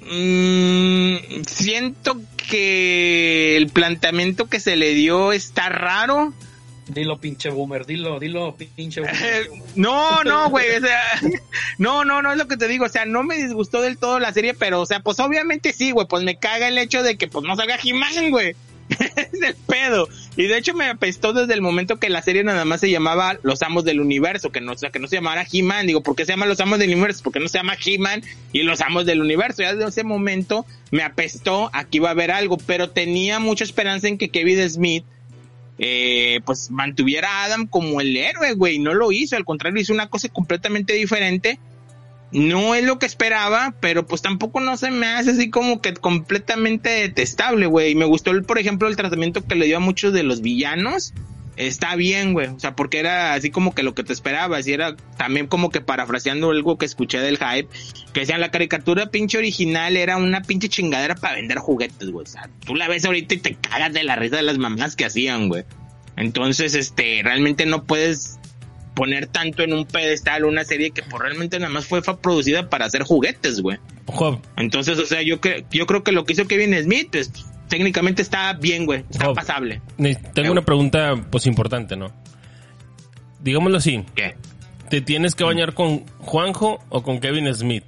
Mm, 0.02 1.42
siento 1.46 2.20
que 2.36 3.56
el 3.56 3.68
planteamiento 3.68 4.48
que 4.48 4.60
se 4.60 4.76
le 4.76 4.94
dio 4.94 5.32
está 5.32 5.68
raro. 5.68 6.34
Dilo, 6.86 7.18
pinche 7.18 7.48
boomer, 7.48 7.86
dilo, 7.86 8.20
dilo, 8.20 8.56
pinche 8.56 9.00
Eh, 9.00 9.46
boomer. 9.48 9.62
No, 9.74 10.22
no, 10.22 10.50
güey, 10.50 10.76
o 10.76 10.80
sea, 10.80 11.00
no, 11.78 12.04
no, 12.04 12.20
no 12.20 12.32
es 12.32 12.36
lo 12.36 12.46
que 12.46 12.58
te 12.58 12.68
digo, 12.68 12.84
o 12.84 12.90
sea, 12.90 13.06
no 13.06 13.22
me 13.22 13.36
disgustó 13.36 13.80
del 13.80 13.96
todo 13.96 14.18
la 14.18 14.34
serie, 14.34 14.52
pero, 14.52 14.82
o 14.82 14.86
sea, 14.86 15.00
pues 15.00 15.18
obviamente 15.20 15.72
sí, 15.72 15.92
güey, 15.92 16.06
pues 16.06 16.24
me 16.24 16.38
caga 16.38 16.68
el 16.68 16.76
hecho 16.76 17.02
de 17.02 17.16
que, 17.16 17.26
pues, 17.26 17.42
no 17.46 17.56
salga 17.56 17.78
He-Man, 17.82 18.30
güey, 18.30 18.54
es 19.16 19.42
el 19.42 19.54
pedo, 19.66 20.08
y 20.36 20.44
de 20.44 20.58
hecho 20.58 20.74
me 20.74 20.86
apestó 20.86 21.32
desde 21.32 21.54
el 21.54 21.62
momento 21.62 21.98
que 21.98 22.08
la 22.08 22.22
serie 22.22 22.44
nada 22.44 22.64
más 22.64 22.80
se 22.80 22.90
llamaba 22.90 23.38
Los 23.42 23.62
Amos 23.62 23.84
del 23.84 24.00
Universo, 24.00 24.50
que 24.50 24.60
no, 24.60 24.76
sea, 24.76 24.90
que 24.90 24.98
no 24.98 25.08
se 25.08 25.16
llamara 25.16 25.46
He-Man, 25.50 25.86
digo, 25.86 26.02
¿por 26.02 26.16
qué 26.16 26.24
se 26.24 26.32
llama 26.32 26.46
Los 26.46 26.60
Amos 26.60 26.78
del 26.78 26.90
Universo? 26.90 27.22
Porque 27.22 27.40
no 27.40 27.48
se 27.48 27.58
llama 27.58 27.76
He-Man 27.84 28.22
y 28.52 28.62
Los 28.62 28.80
Amos 28.80 29.06
del 29.06 29.20
Universo, 29.20 29.62
ya 29.62 29.74
desde 29.74 29.88
ese 29.88 30.04
momento 30.04 30.66
me 30.90 31.02
apestó, 31.02 31.70
aquí 31.72 31.98
va 31.98 32.08
a 32.08 32.12
haber 32.12 32.30
algo, 32.30 32.58
pero 32.58 32.90
tenía 32.90 33.38
mucha 33.38 33.64
esperanza 33.64 34.08
en 34.08 34.18
que 34.18 34.28
Kevin 34.28 34.68
Smith 34.68 35.04
eh, 35.78 36.40
pues 36.44 36.70
mantuviera 36.70 37.28
a 37.28 37.44
Adam 37.44 37.66
como 37.66 38.00
el 38.00 38.16
héroe, 38.16 38.54
güey. 38.54 38.78
No 38.78 38.94
lo 38.94 39.10
hizo, 39.12 39.36
al 39.36 39.44
contrario, 39.44 39.80
hizo 39.80 39.92
una 39.92 40.08
cosa 40.08 40.28
completamente 40.28 40.92
diferente. 40.92 41.58
No 42.34 42.74
es 42.74 42.82
lo 42.84 42.98
que 42.98 43.06
esperaba, 43.06 43.76
pero 43.78 44.08
pues 44.08 44.20
tampoco 44.20 44.58
no 44.58 44.76
se 44.76 44.90
me 44.90 45.06
hace 45.06 45.30
así 45.30 45.50
como 45.50 45.80
que 45.80 45.94
completamente 45.94 46.90
detestable, 46.90 47.66
güey. 47.66 47.92
Y 47.92 47.94
me 47.94 48.06
gustó, 48.06 48.32
el, 48.32 48.42
por 48.42 48.58
ejemplo, 48.58 48.88
el 48.88 48.96
tratamiento 48.96 49.46
que 49.46 49.54
le 49.54 49.66
dio 49.66 49.76
a 49.76 49.80
muchos 49.80 50.12
de 50.12 50.24
los 50.24 50.40
villanos. 50.40 51.14
Está 51.56 51.94
bien, 51.94 52.32
güey. 52.32 52.48
O 52.48 52.58
sea, 52.58 52.74
porque 52.74 52.98
era 52.98 53.34
así 53.34 53.52
como 53.52 53.72
que 53.72 53.84
lo 53.84 53.94
que 53.94 54.02
te 54.02 54.12
esperabas. 54.12 54.66
Y 54.66 54.72
era 54.72 54.96
también 55.16 55.46
como 55.46 55.70
que 55.70 55.80
parafraseando 55.80 56.50
algo 56.50 56.76
que 56.76 56.86
escuché 56.86 57.20
del 57.20 57.38
hype. 57.38 57.68
Que 58.12 58.20
decían, 58.20 58.40
la 58.40 58.50
caricatura 58.50 59.12
pinche 59.12 59.38
original 59.38 59.96
era 59.96 60.16
una 60.16 60.42
pinche 60.42 60.68
chingadera 60.68 61.14
para 61.14 61.36
vender 61.36 61.58
juguetes, 61.58 62.10
güey. 62.10 62.24
O 62.24 62.28
sea, 62.28 62.50
tú 62.66 62.74
la 62.74 62.88
ves 62.88 63.04
ahorita 63.04 63.34
y 63.34 63.38
te 63.38 63.54
cagas 63.54 63.92
de 63.92 64.02
la 64.02 64.16
risa 64.16 64.38
de 64.38 64.42
las 64.42 64.58
mamás 64.58 64.96
que 64.96 65.04
hacían, 65.04 65.48
güey. 65.48 65.62
Entonces, 66.16 66.74
este, 66.74 67.20
realmente 67.22 67.64
no 67.64 67.84
puedes 67.84 68.40
poner 68.94 69.26
tanto 69.26 69.62
en 69.62 69.72
un 69.72 69.86
pedestal 69.86 70.44
una 70.44 70.64
serie 70.64 70.90
que 70.92 71.02
pues, 71.02 71.20
realmente 71.22 71.58
nada 71.58 71.72
más 71.72 71.86
fue, 71.86 72.00
producida 72.02 72.68
para 72.70 72.86
hacer 72.86 73.02
juguetes, 73.02 73.60
güey. 73.60 73.78
Job, 74.06 74.40
Entonces, 74.56 74.98
o 74.98 75.06
sea, 75.06 75.22
yo, 75.22 75.40
cre- 75.40 75.64
yo 75.70 75.86
creo 75.86 76.04
que 76.04 76.12
lo 76.12 76.24
que 76.24 76.34
hizo 76.34 76.46
Kevin 76.46 76.74
Smith, 76.82 77.08
pues, 77.12 77.32
técnicamente 77.68 78.22
está 78.22 78.52
bien, 78.52 78.86
güey. 78.86 79.04
Está 79.10 79.26
Job. 79.26 79.34
pasable. 79.34 79.80
tengo 80.34 80.52
una 80.52 80.62
pregunta 80.64 81.14
pues 81.30 81.46
importante, 81.46 81.96
¿no? 81.96 82.12
Digámoslo 83.40 83.78
así, 83.78 84.04
¿Qué? 84.14 84.34
¿te 84.88 85.00
tienes 85.00 85.34
que 85.34 85.44
bañar 85.44 85.74
con 85.74 86.06
Juanjo 86.18 86.82
o 86.88 87.02
con 87.02 87.20
Kevin 87.20 87.52
Smith 87.54 87.84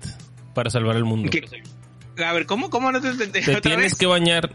para 0.55 0.71
salvar 0.71 0.97
el 0.97 1.05
mundo? 1.05 1.31
¿Qué? 1.31 1.45
A 2.25 2.33
ver, 2.33 2.47
¿cómo? 2.47 2.71
¿Cómo 2.71 2.91
no 2.93 3.01
te 3.01 3.09
entendí? 3.09 3.41
¿Te 3.43 3.51
¿Otra 3.51 3.61
tienes 3.61 3.93
vez? 3.93 3.95
que 3.97 4.07
bañar 4.07 4.51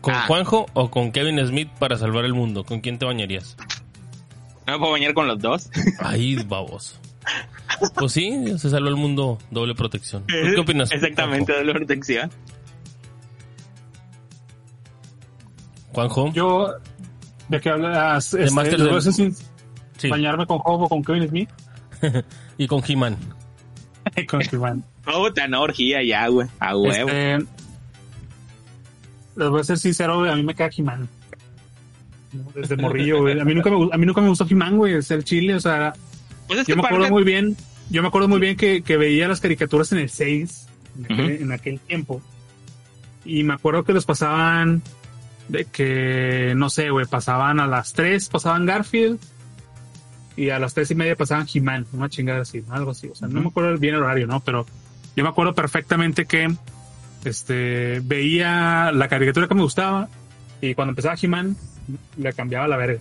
con 0.00 0.14
Ah. 0.14 0.24
Juanjo 0.26 0.66
o 0.74 0.90
con 0.90 1.12
Kevin 1.12 1.38
Smith 1.46 1.68
para 1.78 1.96
salvar 1.96 2.24
el 2.24 2.34
mundo? 2.34 2.64
¿Con 2.64 2.80
quién 2.80 2.98
te 2.98 3.06
bañarías? 3.06 3.56
¿No 4.66 4.72
me 4.74 4.78
puedo 4.78 4.92
bañar 4.92 5.14
con 5.14 5.26
los 5.26 5.38
dos? 5.40 5.70
Ay, 5.98 6.36
babos. 6.44 6.98
Pues 7.94 8.12
sí, 8.12 8.44
se 8.58 8.70
salvó 8.70 8.88
el 8.88 8.96
mundo, 8.96 9.38
doble 9.50 9.74
protección. 9.74 10.22
¿Tú 10.26 10.34
¿Qué 10.54 10.60
opinas? 10.60 10.90
Exactamente, 10.92 11.52
de 11.52 11.64
la 11.64 11.72
protección. 11.72 12.30
Juanjo. 15.92 16.32
Yo, 16.32 16.72
¿de 17.48 17.60
qué 17.60 17.70
hablas? 17.70 18.34
Este, 18.34 18.54
Masters 18.54 18.78
¿les 18.78 18.88
voy 18.88 18.88
del- 18.88 18.92
a 18.92 18.94
decir 18.96 19.12
sin 19.12 19.36
Sí. 19.96 20.08
bañarme 20.08 20.46
con 20.46 20.58
Job 20.58 20.82
o 20.82 20.88
con 20.88 21.02
Kevin 21.04 21.28
Smith? 21.28 21.50
Y 22.58 22.66
con 22.68 22.82
He-Man. 22.86 23.16
con 24.28 24.40
He-Man. 24.42 24.84
Puta, 25.04 25.48
no, 25.48 25.62
orgía 25.62 26.02
ya, 26.02 26.28
güey. 26.28 26.46
A 26.60 26.76
huevo. 26.76 27.08
Este, 27.10 27.38
les 29.36 29.48
voy 29.48 29.60
a 29.60 29.64
ser 29.64 29.78
sincero, 29.78 30.22
a 30.30 30.36
mí 30.36 30.42
me 30.44 30.54
cae 30.54 30.70
He-Man. 30.76 31.08
Desde 32.54 32.76
morrillo, 32.76 33.20
güey. 33.22 33.38
A 33.38 33.44
mí 33.44 33.54
nunca 33.54 33.70
me, 33.70 33.88
a 33.92 33.96
mí 33.96 34.06
nunca 34.06 34.20
me 34.20 34.28
gustó 34.28 34.46
He-Man, 34.48 34.76
güey, 34.76 34.94
es 34.94 35.10
el 35.10 35.24
chile, 35.24 35.54
o 35.54 35.60
sea, 35.60 35.92
Pues 36.46 36.60
es 36.60 36.66
yo 36.66 36.76
me 36.76 36.82
acuerdo 36.86 37.08
muy 37.10 37.24
bien, 37.24 37.56
yo 37.90 38.02
me 38.02 38.08
acuerdo 38.08 38.28
muy 38.28 38.40
bien 38.40 38.56
que, 38.56 38.82
que 38.82 38.96
veía 38.96 39.28
las 39.28 39.40
caricaturas 39.40 39.92
en 39.92 39.98
el 39.98 40.10
6, 40.10 40.66
en 40.98 41.04
aquel, 41.04 41.34
Ujú. 41.34 41.42
en 41.44 41.52
aquel 41.52 41.80
tiempo. 41.80 42.22
Y 43.24 43.42
me 43.44 43.54
acuerdo 43.54 43.84
que 43.84 43.92
los 43.92 44.04
pasaban 44.04 44.82
de 45.48 45.64
que, 45.66 46.54
no 46.56 46.70
sé, 46.70 46.90
güey, 46.90 47.06
pasaban 47.06 47.60
a 47.60 47.66
las 47.66 47.92
3, 47.92 48.28
pasaban 48.28 48.66
Garfield, 48.66 49.18
y 50.36 50.50
a 50.50 50.58
las 50.58 50.74
tres 50.74 50.90
y 50.90 50.96
media 50.96 51.14
pasaban 51.14 51.46
He-Man, 51.52 51.86
una 51.92 52.08
chingada 52.08 52.40
así, 52.40 52.62
¿no? 52.66 52.74
algo 52.74 52.90
así. 52.90 53.06
O 53.08 53.14
sea, 53.14 53.28
no 53.28 53.40
me 53.40 53.46
acuerdo 53.48 53.78
bien 53.78 53.94
el 53.94 54.02
horario, 54.02 54.26
¿no? 54.26 54.40
Pero 54.40 54.66
yo 55.14 55.22
me 55.22 55.30
acuerdo 55.30 55.54
perfectamente 55.54 56.24
que 56.26 56.52
este 57.24 58.00
veía 58.04 58.90
la 58.92 59.06
caricatura 59.08 59.46
que 59.46 59.54
me 59.54 59.62
gustaba 59.62 60.08
y 60.60 60.74
cuando 60.74 60.90
empezaba 60.90 61.14
He-Man 61.20 61.56
le 62.16 62.32
cambiaba 62.32 62.68
la 62.68 62.76
verga. 62.76 63.00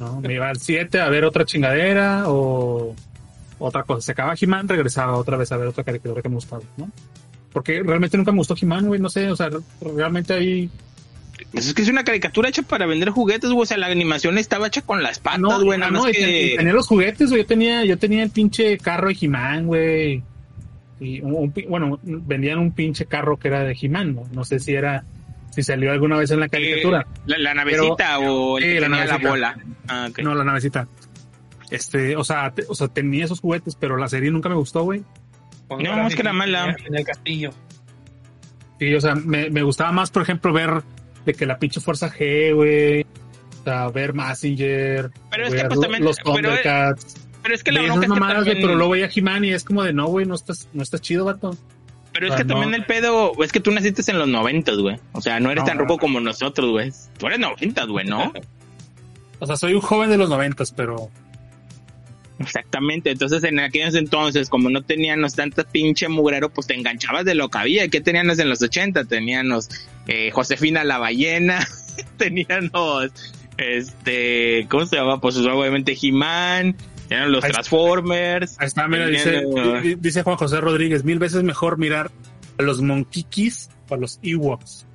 ¿no? 0.00 0.20
Me 0.20 0.34
iba 0.34 0.48
al 0.48 0.58
7 0.58 1.00
a 1.00 1.08
ver 1.08 1.24
otra 1.24 1.44
chingadera 1.44 2.24
o 2.26 2.94
otra 3.58 3.82
cosa. 3.84 4.00
Se 4.00 4.12
acababa 4.12 4.34
He-Man, 4.40 4.68
regresaba 4.68 5.16
otra 5.16 5.36
vez 5.36 5.50
a 5.52 5.56
ver 5.56 5.68
otra 5.68 5.84
caricatura 5.84 6.20
que 6.22 6.28
me 6.28 6.34
gustaba, 6.36 6.62
¿no? 6.76 6.90
Porque 7.52 7.82
realmente 7.82 8.16
nunca 8.16 8.32
me 8.32 8.38
gustó 8.38 8.54
He-Man, 8.60 8.86
güey, 8.88 9.00
no 9.00 9.08
sé, 9.08 9.30
o 9.30 9.36
sea, 9.36 9.48
realmente 9.80 10.32
ahí 10.34 10.68
Pues 11.52 11.68
es 11.68 11.74
que 11.74 11.82
es 11.82 11.88
una 11.88 12.02
caricatura 12.02 12.48
hecha 12.48 12.62
para 12.62 12.86
vender 12.86 13.10
juguetes, 13.10 13.50
güey. 13.50 13.62
O 13.62 13.66
sea, 13.66 13.76
la 13.76 13.86
animación 13.86 14.36
estaba 14.38 14.66
hecha 14.66 14.82
con 14.82 15.02
las 15.04 15.20
patas, 15.20 15.40
no, 15.40 15.62
güey. 15.62 15.78
nada 15.78 15.92
no, 15.92 16.02
más 16.02 16.12
que... 16.12 16.54
tenía 16.56 16.72
los 16.72 16.88
juguetes, 16.88 17.30
güey. 17.30 17.42
Yo 17.42 17.46
tenía, 17.46 17.84
yo 17.84 17.96
tenía 17.96 18.24
el 18.24 18.30
pinche 18.30 18.76
carro 18.78 19.08
de 19.08 19.16
He-Man, 19.20 19.66
güey. 19.66 20.22
Y 21.00 21.20
un, 21.20 21.34
un 21.34 21.52
pi- 21.52 21.66
bueno, 21.66 21.98
vendían 22.02 22.58
un 22.58 22.72
pinche 22.72 23.06
carro 23.06 23.36
que 23.36 23.48
era 23.48 23.62
de 23.62 23.76
He-Man, 23.80 24.14
¿no? 24.16 24.22
No 24.32 24.44
sé 24.44 24.58
si 24.58 24.74
era, 24.74 25.04
si 25.54 25.62
salió 25.62 25.92
alguna 25.92 26.16
vez 26.16 26.30
en 26.30 26.40
la 26.40 26.48
caricatura. 26.48 27.00
Eh, 27.02 27.20
la, 27.26 27.38
la 27.38 27.54
navecita 27.54 28.18
o 28.18 28.58
el 28.58 28.64
que 28.64 28.80
la 28.80 28.86
tenía 28.86 28.98
la 28.98 29.06
navecita. 29.06 29.30
bola. 29.30 29.58
Ah. 29.88 30.08
No, 30.22 30.34
la 30.34 30.44
navecita. 30.44 30.88
Este, 31.70 32.16
o 32.16 32.24
sea, 32.24 32.50
te- 32.52 32.64
o 32.68 32.74
sea, 32.74 32.88
tenía 32.88 33.24
esos 33.24 33.40
juguetes, 33.40 33.74
pero 33.76 33.96
la 33.96 34.08
serie 34.08 34.30
nunca 34.30 34.48
me 34.48 34.54
gustó, 34.56 34.82
güey. 34.82 35.02
Cuando 35.68 35.88
No, 35.90 35.96
era 35.96 36.06
es 36.08 36.14
que 36.14 36.22
era 36.22 36.32
mala. 36.32 36.76
En 36.86 36.94
el 36.96 37.04
castillo. 37.04 37.50
Sí, 38.78 38.94
o 38.94 39.00
sea, 39.00 39.14
me, 39.14 39.50
me 39.50 39.62
gustaba 39.62 39.92
más, 39.92 40.10
por 40.10 40.22
ejemplo, 40.22 40.52
ver 40.52 40.82
de 41.24 41.32
que 41.34 41.46
la 41.46 41.58
pinche 41.58 41.80
Fuerza 41.80 42.10
G, 42.12 42.54
güey. 42.54 43.02
O 43.60 43.64
sea, 43.64 43.88
ver 43.88 44.12
Massinger. 44.12 45.10
Pero 45.30 45.46
es 45.46 45.54
que, 45.54 45.64
pues, 45.64 45.80
también- 45.80 46.04
los 46.04 46.16
pero, 46.18 46.32
Thundercats. 46.34 47.26
Pero 47.42 47.54
es 47.54 47.62
que 47.64 47.72
la 47.72 47.80
esas 47.82 47.96
es 47.98 48.44
que 48.44 48.54
pero 48.60 48.74
luego 48.74 48.90
veía 48.92 49.08
He-Man 49.14 49.44
y 49.44 49.52
es 49.52 49.64
como 49.64 49.82
de, 49.82 49.92
no, 49.92 50.06
güey, 50.06 50.26
no 50.26 50.34
estás, 50.34 50.68
no 50.72 50.82
estás 50.82 51.00
chido, 51.00 51.24
vato. 51.26 51.56
Pero 52.14 52.28
es 52.28 52.34
que 52.36 52.44
no. 52.44 52.54
también 52.54 52.74
el 52.74 52.86
pedo, 52.86 53.32
es 53.42 53.52
que 53.52 53.60
tú 53.60 53.70
naciste 53.72 54.08
en 54.10 54.18
los 54.18 54.28
noventas, 54.28 54.78
güey. 54.78 54.96
O 55.12 55.20
sea, 55.20 55.40
no 55.40 55.50
eres 55.50 55.64
No, 55.64 55.66
tan 55.68 55.76
no, 55.76 55.82
roco 55.82 55.94
no. 55.94 55.98
como 56.00 56.20
nosotros, 56.20 56.70
güey. 56.70 56.92
Tú 57.18 57.26
eres 57.26 57.40
noventas, 57.40 57.86
güey, 57.88 58.06
¿no? 58.06 58.32
O 59.40 59.46
sea, 59.46 59.56
soy 59.56 59.74
un 59.74 59.80
joven 59.82 60.08
de 60.08 60.16
los 60.16 60.30
noventas, 60.30 60.72
pero 60.72 61.10
Exactamente. 62.38 63.10
Entonces, 63.10 63.44
en 63.44 63.58
aquellos 63.60 63.94
entonces, 63.94 64.48
como 64.48 64.70
no 64.70 64.82
teníamos 64.82 65.34
tanta 65.34 65.64
pinche 65.64 66.08
mugrero, 66.08 66.50
pues 66.50 66.66
te 66.66 66.74
enganchabas 66.74 67.24
de 67.24 67.34
lo 67.34 67.48
que 67.48 67.58
había. 67.58 67.88
¿Qué 67.88 68.00
teníamos 68.00 68.38
en 68.38 68.48
los 68.48 68.62
80? 68.62 69.04
Teníamos 69.04 69.68
eh, 70.06 70.30
Josefina 70.30 70.84
la 70.84 70.98
ballena, 70.98 71.66
teníamos, 72.16 73.10
este, 73.56 74.66
¿cómo 74.68 74.86
se 74.86 74.96
llama? 74.96 75.20
Pues 75.20 75.36
obviamente 75.36 75.96
He-Man, 76.00 76.76
los 77.10 77.44
Ahí. 77.44 77.52
Transformers. 77.52 78.56
ahí 78.58 78.66
está, 78.66 78.88
mira, 78.88 79.06
dice, 79.06 79.44
dice 79.98 80.22
Juan 80.22 80.36
José 80.36 80.60
Rodríguez, 80.60 81.04
mil 81.04 81.18
veces 81.18 81.42
mejor 81.42 81.78
mirar 81.78 82.10
a 82.58 82.62
los 82.62 82.80
Monkikis 82.80 83.68
o 83.88 83.94
a 83.94 83.96
los 83.96 84.18
Ewoks. 84.22 84.86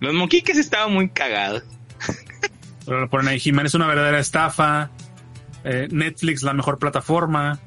Los 0.00 0.12
monquiques 0.12 0.58
estaban 0.58 0.92
muy 0.92 1.08
cagados. 1.08 1.62
Pero 2.84 3.00
lo 3.00 3.08
ponen 3.08 3.28
ahí, 3.28 3.40
una 3.74 3.86
verdadera 3.86 4.18
estafa. 4.18 4.90
eh, 5.64 5.88
Netflix, 5.90 6.42
la 6.42 6.52
mejor 6.52 6.78
plataforma. 6.78 7.58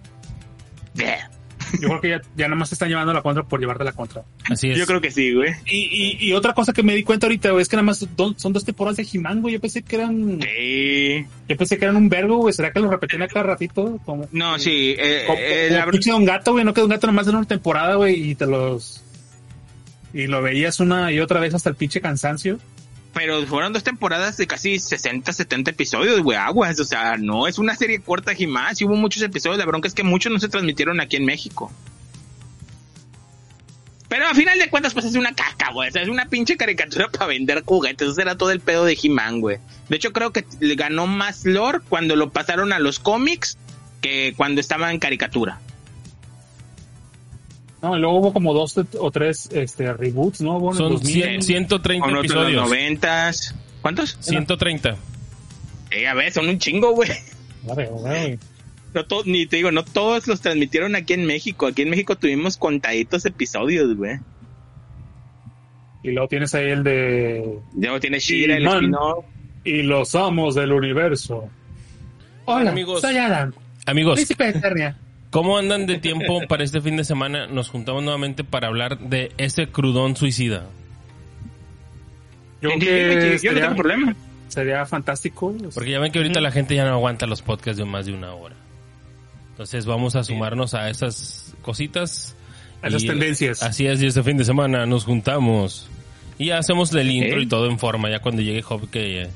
Yeah. 0.93 1.31
Yo 1.81 1.87
creo 1.89 2.01
que 2.01 2.09
ya, 2.09 2.21
ya 2.35 2.47
nada 2.47 2.55
más 2.59 2.69
te 2.69 2.75
están 2.75 2.89
llevando 2.89 3.13
la 3.13 3.21
contra 3.21 3.43
por 3.43 3.59
llevarte 3.59 3.83
la 3.83 3.91
contra. 3.93 4.23
Así 4.49 4.69
es. 4.71 4.77
Yo 4.77 4.85
creo 4.85 5.01
que 5.01 5.11
sí, 5.11 5.33
güey. 5.33 5.53
Y, 5.65 6.17
y, 6.21 6.27
y 6.29 6.33
otra 6.33 6.53
cosa 6.53 6.73
que 6.73 6.83
me 6.83 6.95
di 6.95 7.03
cuenta 7.03 7.25
ahorita, 7.27 7.51
güey, 7.51 7.61
es 7.61 7.67
que 7.69 7.75
nada 7.75 7.85
más 7.85 8.05
do- 8.15 8.33
son 8.37 8.53
dos 8.53 8.65
temporadas 8.65 8.97
de 8.97 9.07
He-Man, 9.11 9.41
güey. 9.41 9.53
Yo 9.55 9.59
pensé 9.61 9.81
que 9.83 9.95
eran, 9.95 10.39
Sí. 10.41 11.25
yo 11.47 11.57
pensé 11.57 11.77
que 11.77 11.85
eran 11.85 11.95
un 11.97 12.09
vergo, 12.09 12.37
güey. 12.37 12.53
¿Será 12.53 12.71
que 12.71 12.79
lo 12.79 12.89
repetían 12.89 13.21
a 13.23 13.27
cada 13.27 13.43
ratito? 13.43 13.99
Como, 14.05 14.27
No, 14.31 14.57
sí. 14.59 14.95
eh, 14.97 15.23
como, 15.27 15.39
eh, 15.41 15.67
como 15.69 15.79
la- 15.85 15.91
pinche 15.91 16.11
Don 16.11 16.25
Gato, 16.25 16.51
güey. 16.53 16.63
No 16.65 16.73
que 16.73 16.81
Don 16.81 16.89
Gato 16.89 17.07
nomás 17.07 17.27
era 17.27 17.37
una 17.37 17.47
temporada, 17.47 17.95
güey, 17.95 18.29
y 18.31 18.35
te 18.35 18.45
los... 18.45 19.03
Y 20.13 20.27
lo 20.27 20.41
veías 20.41 20.79
una 20.79 21.11
y 21.11 21.19
otra 21.19 21.39
vez 21.39 21.53
hasta 21.53 21.69
el 21.69 21.75
pinche 21.75 22.01
cansancio. 22.01 22.59
Pero 23.17 23.47
fueron 23.47 23.73
dos 23.73 23.83
temporadas 23.83 24.37
de 24.37 24.45
casi 24.45 24.77
60, 24.77 25.33
70 25.33 25.71
episodios, 25.71 26.21
güey, 26.21 26.37
aguas. 26.37 26.79
O 26.79 26.85
sea, 26.85 27.17
no 27.17 27.47
es 27.47 27.57
una 27.57 27.75
serie 27.75 27.99
corta, 27.99 28.35
Jimás. 28.35 28.79
Y 28.79 28.85
hubo 28.85 28.95
muchos 28.95 29.23
episodios. 29.23 29.57
La 29.57 29.65
bronca 29.65 29.87
es 29.87 29.95
que 29.95 30.03
muchos 30.03 30.31
no 30.31 30.39
se 30.39 30.49
transmitieron 30.49 31.01
aquí 31.01 31.15
en 31.15 31.25
México. 31.25 31.71
Pero 34.07 34.27
a 34.27 34.35
final 34.35 34.59
de 34.59 34.69
cuentas, 34.69 34.93
pues 34.93 35.05
es 35.05 35.15
una 35.15 35.33
caca, 35.33 35.71
güey. 35.73 35.89
O 35.89 35.91
sea, 35.91 36.03
es 36.03 36.09
una 36.09 36.27
pinche 36.27 36.57
caricatura 36.57 37.07
para 37.11 37.25
vender 37.25 37.63
juguetes. 37.65 38.09
Eso 38.09 38.21
era 38.21 38.37
todo 38.37 38.51
el 38.51 38.59
pedo 38.59 38.85
de 38.85 38.95
He-Man, 39.01 39.41
güey. 39.41 39.57
De 39.89 39.95
hecho, 39.95 40.13
creo 40.13 40.31
que 40.31 40.45
le 40.59 40.75
ganó 40.75 41.07
más 41.07 41.43
lore 41.43 41.79
cuando 41.89 42.15
lo 42.15 42.29
pasaron 42.29 42.71
a 42.71 42.77
los 42.77 42.99
cómics 42.99 43.57
que 43.99 44.35
cuando 44.37 44.61
estaba 44.61 44.91
en 44.91 44.99
caricatura. 44.99 45.59
No, 47.81 47.95
y 47.95 47.99
luego 47.99 48.17
hubo 48.17 48.33
como 48.33 48.53
dos 48.53 48.75
o 48.99 49.11
tres 49.11 49.49
este, 49.53 49.93
reboots, 49.93 50.41
¿no? 50.41 50.71
El 50.71 50.77
Son 50.77 50.93
2000. 50.93 51.23
cien- 51.23 51.41
130 51.41 52.05
Con 52.05 52.15
otros 52.15 52.29
de 52.31 52.35
los 52.35 52.43
episodios. 52.47 52.63
noventas. 52.69 53.55
¿Cuántos? 53.81 54.17
130. 54.19 54.95
Eh, 55.91 56.07
a 56.07 56.13
ver, 56.15 56.31
son 56.33 56.49
un 56.49 56.57
chingo, 56.57 56.91
güey. 56.93 57.09
Madre, 57.67 57.87
güey. 57.87 58.39
No 58.93 59.05
to- 59.05 59.23
ni 59.25 59.45
te 59.45 59.57
digo, 59.57 59.71
no 59.71 59.83
todos 59.85 60.27
los 60.27 60.41
transmitieron 60.41 60.95
aquí 60.95 61.13
en 61.13 61.25
México. 61.25 61.67
Aquí 61.67 61.83
en 61.83 61.89
México 61.91 62.15
tuvimos 62.15 62.57
contaditos 62.57 63.25
episodios, 63.25 63.95
güey. 63.95 64.17
Y 66.03 66.11
luego 66.11 66.27
tienes 66.27 66.53
ahí 66.55 66.69
el 66.69 66.83
de... 66.83 67.59
Luego 67.75 67.99
tiene 67.99 68.19
Shira, 68.19 68.55
el 68.57 68.63
Man. 68.63 68.75
spin-off. 68.77 69.25
Y 69.65 69.81
los 69.83 70.15
amos 70.15 70.55
del 70.55 70.71
universo. 70.71 71.49
Hola, 72.45 72.71
Amigos. 72.71 73.01
soy 73.01 73.17
Adam, 73.17 73.51
Amigos, 73.85 74.15
príncipe 74.15 74.45
de 74.45 74.49
Eternia. 74.59 74.97
¿Cómo 75.37 75.57
andan 75.57 75.85
de 75.85 75.99
tiempo 75.99 76.41
para 76.47 76.63
este 76.63 76.81
fin 76.81 76.97
de 76.97 77.03
semana? 77.03 77.45
Nos 77.47 77.69
juntamos 77.69 78.03
nuevamente 78.03 78.43
para 78.43 78.67
hablar 78.67 78.97
de 78.97 79.31
ese 79.37 79.67
crudón 79.67 80.15
suicida. 80.15 80.65
Yo 82.61 82.69
creo 82.71 82.79
que 82.79 83.15
yo 83.23 83.31
no 83.33 83.37
sería, 83.39 83.61
tengo 83.61 83.75
problema. 83.75 84.15
sería 84.47 84.85
fantástico. 84.85 85.55
Porque 85.73 85.91
ya 85.91 85.99
ven 85.99 86.11
que 86.11 86.19
ahorita 86.19 86.41
la 86.41 86.51
gente 86.51 86.73
ya 86.75 86.85
no 86.85 86.91
aguanta 86.93 87.27
los 87.27 87.41
podcasts 87.41 87.77
de 87.77 87.85
más 87.85 88.05
de 88.07 88.13
una 88.13 88.33
hora. 88.33 88.55
Entonces 89.51 89.85
vamos 89.85 90.15
a 90.15 90.23
sumarnos 90.23 90.73
a 90.73 90.89
esas 90.89 91.53
cositas. 91.61 92.35
A 92.81 92.87
esas 92.87 93.05
tendencias. 93.05 93.61
Así 93.63 93.85
es, 93.85 94.01
y 94.01 94.07
este 94.07 94.23
fin 94.23 94.37
de 94.37 94.43
semana 94.45 94.85
nos 94.85 95.05
juntamos. 95.05 95.89
Y 96.39 96.47
ya 96.47 96.57
hacemos 96.59 96.93
el 96.93 97.09
intro 97.09 97.41
y 97.41 97.47
todo 97.47 97.67
en 97.69 97.77
forma, 97.79 98.09
ya 98.09 98.19
cuando 98.19 98.41
llegue 98.41 98.61
Job 98.61 98.89
que 98.89 99.29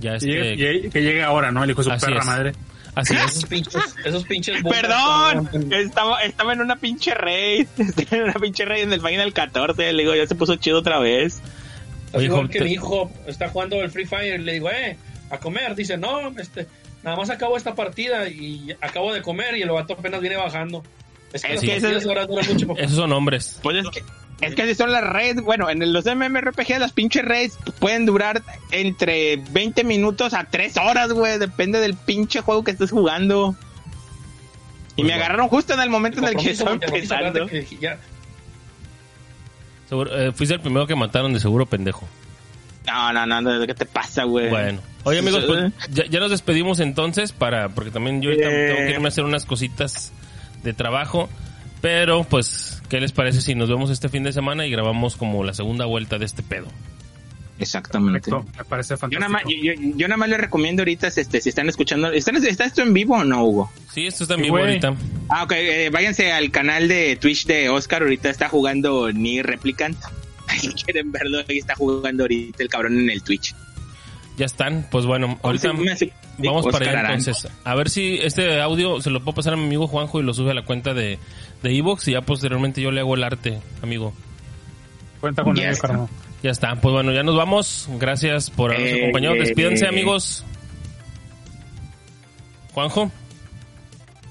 ya 0.00 0.10
Que 0.12 0.16
este... 0.16 0.26
llegue, 0.26 0.56
llegue- 0.56 0.90
que 0.90 1.02
llegue 1.02 1.22
ahora, 1.22 1.50
¿no? 1.50 1.64
El 1.64 1.70
hijo 1.70 1.80
de 1.80 1.84
su 1.84 1.90
Así 1.92 2.06
perra 2.06 2.20
es. 2.20 2.26
madre. 2.26 2.52
Así 2.98 3.14
Esos 3.14 3.36
es. 3.36 3.46
pinches, 3.46 3.82
esos 4.04 4.24
pinches 4.24 4.60
bombas 4.62 4.80
Perdón, 4.80 5.72
estaba, 5.72 6.20
estaba 6.22 6.52
en 6.52 6.60
una 6.62 6.76
pinche 6.76 7.14
raid. 7.14 7.66
Estaba 7.78 8.16
en 8.16 8.22
una 8.24 8.32
pinche 8.34 8.64
raid 8.64 8.82
en 8.82 8.92
el 8.92 9.00
Final 9.00 9.32
14. 9.32 9.92
Le 9.92 10.02
digo, 10.02 10.14
ya 10.16 10.26
se 10.26 10.34
puso 10.34 10.56
chido 10.56 10.78
otra 10.80 10.98
vez. 10.98 11.40
Oye, 12.12 12.24
igual 12.24 12.48
que 12.50 12.58
te- 12.58 12.64
mi 12.64 12.72
hijo 12.72 13.10
está 13.26 13.48
jugando 13.50 13.80
el 13.82 13.90
Free 13.90 14.06
Fire, 14.06 14.40
le 14.40 14.54
digo, 14.54 14.68
eh, 14.70 14.96
a 15.30 15.38
comer. 15.38 15.74
Dice, 15.76 15.96
no, 15.96 16.30
este, 16.38 16.66
nada 17.04 17.16
más 17.16 17.30
acabo 17.30 17.56
esta 17.56 17.74
partida 17.76 18.28
y 18.28 18.74
acabo 18.80 19.12
de 19.14 19.22
comer 19.22 19.56
y 19.56 19.62
el 19.62 19.70
vato 19.70 19.92
apenas 19.92 20.20
viene 20.20 20.36
bajando. 20.36 20.82
Es 21.32 21.42
que, 21.42 21.48
Es 21.54 21.54
las 21.54 21.60
que 21.62 21.68
partidas 21.80 22.00
eso- 22.02 22.08
ahora 22.08 22.26
duran 22.26 22.46
mucho. 22.48 22.74
Esos 22.78 22.96
son 22.96 23.12
hombres. 23.12 23.60
Pues 23.62 23.76
es 23.76 23.88
que, 23.90 24.02
es 24.40 24.54
que 24.54 24.62
así 24.62 24.74
son 24.74 24.92
las 24.92 25.02
raids. 25.04 25.42
Bueno, 25.42 25.68
en 25.70 25.92
los 25.92 26.04
MMORPG 26.04 26.78
las 26.78 26.92
pinches 26.92 27.24
raids 27.24 27.58
pueden 27.78 28.06
durar 28.06 28.42
entre 28.70 29.36
20 29.50 29.84
minutos 29.84 30.34
a 30.34 30.44
3 30.44 30.76
horas, 30.76 31.12
güey. 31.12 31.38
Depende 31.38 31.80
del 31.80 31.94
pinche 31.94 32.40
juego 32.40 32.62
que 32.64 32.70
estés 32.72 32.90
jugando. 32.90 33.56
Y 34.96 35.02
me 35.02 35.08
bueno. 35.10 35.24
agarraron 35.24 35.48
justo 35.48 35.74
en 35.74 35.80
el 35.80 35.90
momento 35.90 36.18
en 36.20 36.24
el 36.26 36.36
que 36.36 36.50
estaba 36.50 36.72
empezando. 36.72 37.46
que 37.46 37.66
ya- 37.80 37.98
Seguro- 39.88 40.14
eh, 40.16 40.32
fuiste 40.32 40.54
el 40.54 40.60
primero 40.60 40.86
que 40.86 40.94
mataron 40.94 41.32
de 41.32 41.40
seguro 41.40 41.66
pendejo. 41.66 42.06
No, 42.86 43.12
no, 43.12 43.26
no, 43.26 43.40
no, 43.40 43.66
¿qué 43.66 43.74
te 43.74 43.86
pasa, 43.86 44.24
güey? 44.24 44.48
Bueno. 44.50 44.80
Oye 45.04 45.20
amigos, 45.20 45.44
pues, 45.46 45.72
ya, 45.90 46.04
ya 46.06 46.20
nos 46.20 46.30
despedimos 46.30 46.80
entonces 46.80 47.32
para 47.32 47.70
porque 47.70 47.90
también 47.90 48.20
yo 48.20 48.30
ahorita 48.30 48.48
Eh. 48.50 48.66
tengo 48.74 48.86
que 48.86 48.90
irme 48.90 49.06
a 49.06 49.08
hacer 49.08 49.24
unas 49.24 49.46
cositas 49.46 50.12
de 50.62 50.72
trabajo. 50.74 51.28
Pero 51.80 52.24
pues, 52.24 52.82
¿qué 52.88 53.00
les 53.00 53.12
parece 53.12 53.40
si 53.40 53.54
nos 53.54 53.68
vemos 53.68 53.90
este 53.90 54.08
fin 54.08 54.22
de 54.24 54.32
semana 54.32 54.66
y 54.66 54.70
grabamos 54.70 55.16
como 55.16 55.44
la 55.44 55.54
segunda 55.54 55.84
vuelta 55.86 56.18
de 56.18 56.24
este 56.24 56.42
pedo? 56.42 56.66
Exactamente. 57.60 58.30
Perfecto, 58.30 58.58
me 58.58 58.64
parece 58.64 58.94
Yo 58.94 58.98
fantástico. 58.98 59.20
nada, 59.20 59.32
más, 59.32 59.42
yo, 59.44 59.74
yo- 59.74 59.92
yo 59.96 60.08
nada 60.08 60.16
más 60.16 60.28
les 60.28 60.38
recomiendo 60.38 60.82
ahorita, 60.82 61.08
este, 61.08 61.40
si 61.40 61.48
están 61.48 61.68
escuchando, 61.68 62.12
¿están, 62.12 62.36
¿está 62.36 62.64
esto 62.64 62.82
en 62.82 62.94
vivo 62.94 63.16
o 63.16 63.24
no, 63.24 63.44
Hugo? 63.44 63.72
Sí, 63.92 64.06
esto 64.06 64.24
está 64.24 64.34
en 64.34 64.40
Sí, 64.40 64.44
vivo 64.44 64.58
ahorita. 64.58 64.94
Ah, 65.28 65.42
ok, 65.44 65.52
eh, 65.52 65.90
váyanse 65.92 66.30
al 66.32 66.50
canal 66.52 66.86
de 66.88 67.16
Twitch 67.16 67.46
de 67.46 67.68
Oscar, 67.68 68.02
ahorita 68.02 68.30
está 68.30 68.48
jugando 68.48 69.12
Ni 69.12 69.42
Replicant. 69.42 69.96
Si 70.58 70.68
quieren 70.72 71.12
verlo, 71.12 71.38
ahí 71.48 71.58
está 71.58 71.74
jugando 71.74 72.24
ahorita 72.24 72.62
el 72.62 72.68
cabrón 72.68 72.98
en 73.00 73.10
el 73.10 73.22
Twitch. 73.22 73.54
Ya 74.38 74.46
están. 74.46 74.86
Pues 74.90 75.04
bueno, 75.04 75.38
ahorita 75.42 75.72
Sí, 75.72 75.76
me 75.78 75.92
hace- 75.92 76.12
vamos 76.38 76.64
Oscar 76.64 76.80
para 76.84 77.00
allá 77.00 77.08
entonces. 77.14 77.48
A 77.64 77.74
ver 77.74 77.90
si 77.90 78.18
este 78.22 78.60
audio 78.60 79.00
se 79.02 79.10
lo 79.10 79.20
puedo 79.20 79.34
pasar 79.34 79.54
a 79.54 79.56
mi 79.56 79.64
amigo 79.64 79.86
Juanjo 79.88 80.20
y 80.20 80.22
lo 80.22 80.32
sube 80.32 80.52
a 80.52 80.54
la 80.54 80.64
cuenta 80.64 80.94
de 80.94 81.18
de 81.62 81.76
Evox 81.76 82.06
y 82.06 82.12
ya 82.12 82.20
posteriormente 82.22 82.80
yo 82.80 82.92
le 82.92 83.00
hago 83.00 83.14
el 83.16 83.24
arte, 83.24 83.58
amigo. 83.82 84.14
Cuenta 85.20 85.42
con 85.42 85.58
ello, 85.58 85.76
carnal. 85.80 86.08
Ya 86.44 86.52
está. 86.52 86.76
Pues 86.76 86.92
bueno, 86.92 87.10
ya 87.12 87.24
nos 87.24 87.34
vamos. 87.36 87.88
Gracias 87.98 88.48
por 88.50 88.70
habernos 88.72 88.92
Eh, 88.92 89.02
acompañado. 89.02 89.34
Despídanse, 89.34 89.86
eh. 89.86 89.88
amigos. 89.88 90.44
Juanjo. 92.74 93.10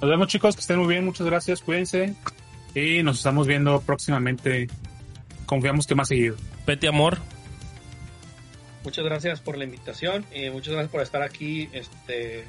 Nos 0.01 0.09
vemos, 0.09 0.27
chicos. 0.29 0.55
Que 0.55 0.61
estén 0.61 0.79
muy 0.79 0.87
bien. 0.87 1.03
Muchas 1.03 1.27
gracias. 1.27 1.61
Cuídense. 1.61 2.13
Y 2.73 3.03
nos 3.03 3.17
estamos 3.17 3.45
viendo 3.45 3.81
próximamente. 3.81 4.69
Confiamos 5.45 5.85
que 5.85 5.95
más 5.95 6.07
seguido. 6.07 6.37
Pete 6.65 6.87
Amor. 6.87 7.17
Muchas 8.87 9.03
gracias 9.03 9.41
por 9.41 9.57
la 9.57 9.65
invitación 9.65 10.25
y 10.33 10.49
muchas 10.49 10.71
gracias 10.71 10.89
por 10.93 11.01
estar 11.01 11.21
aquí, 11.21 11.67
este, 11.73 12.45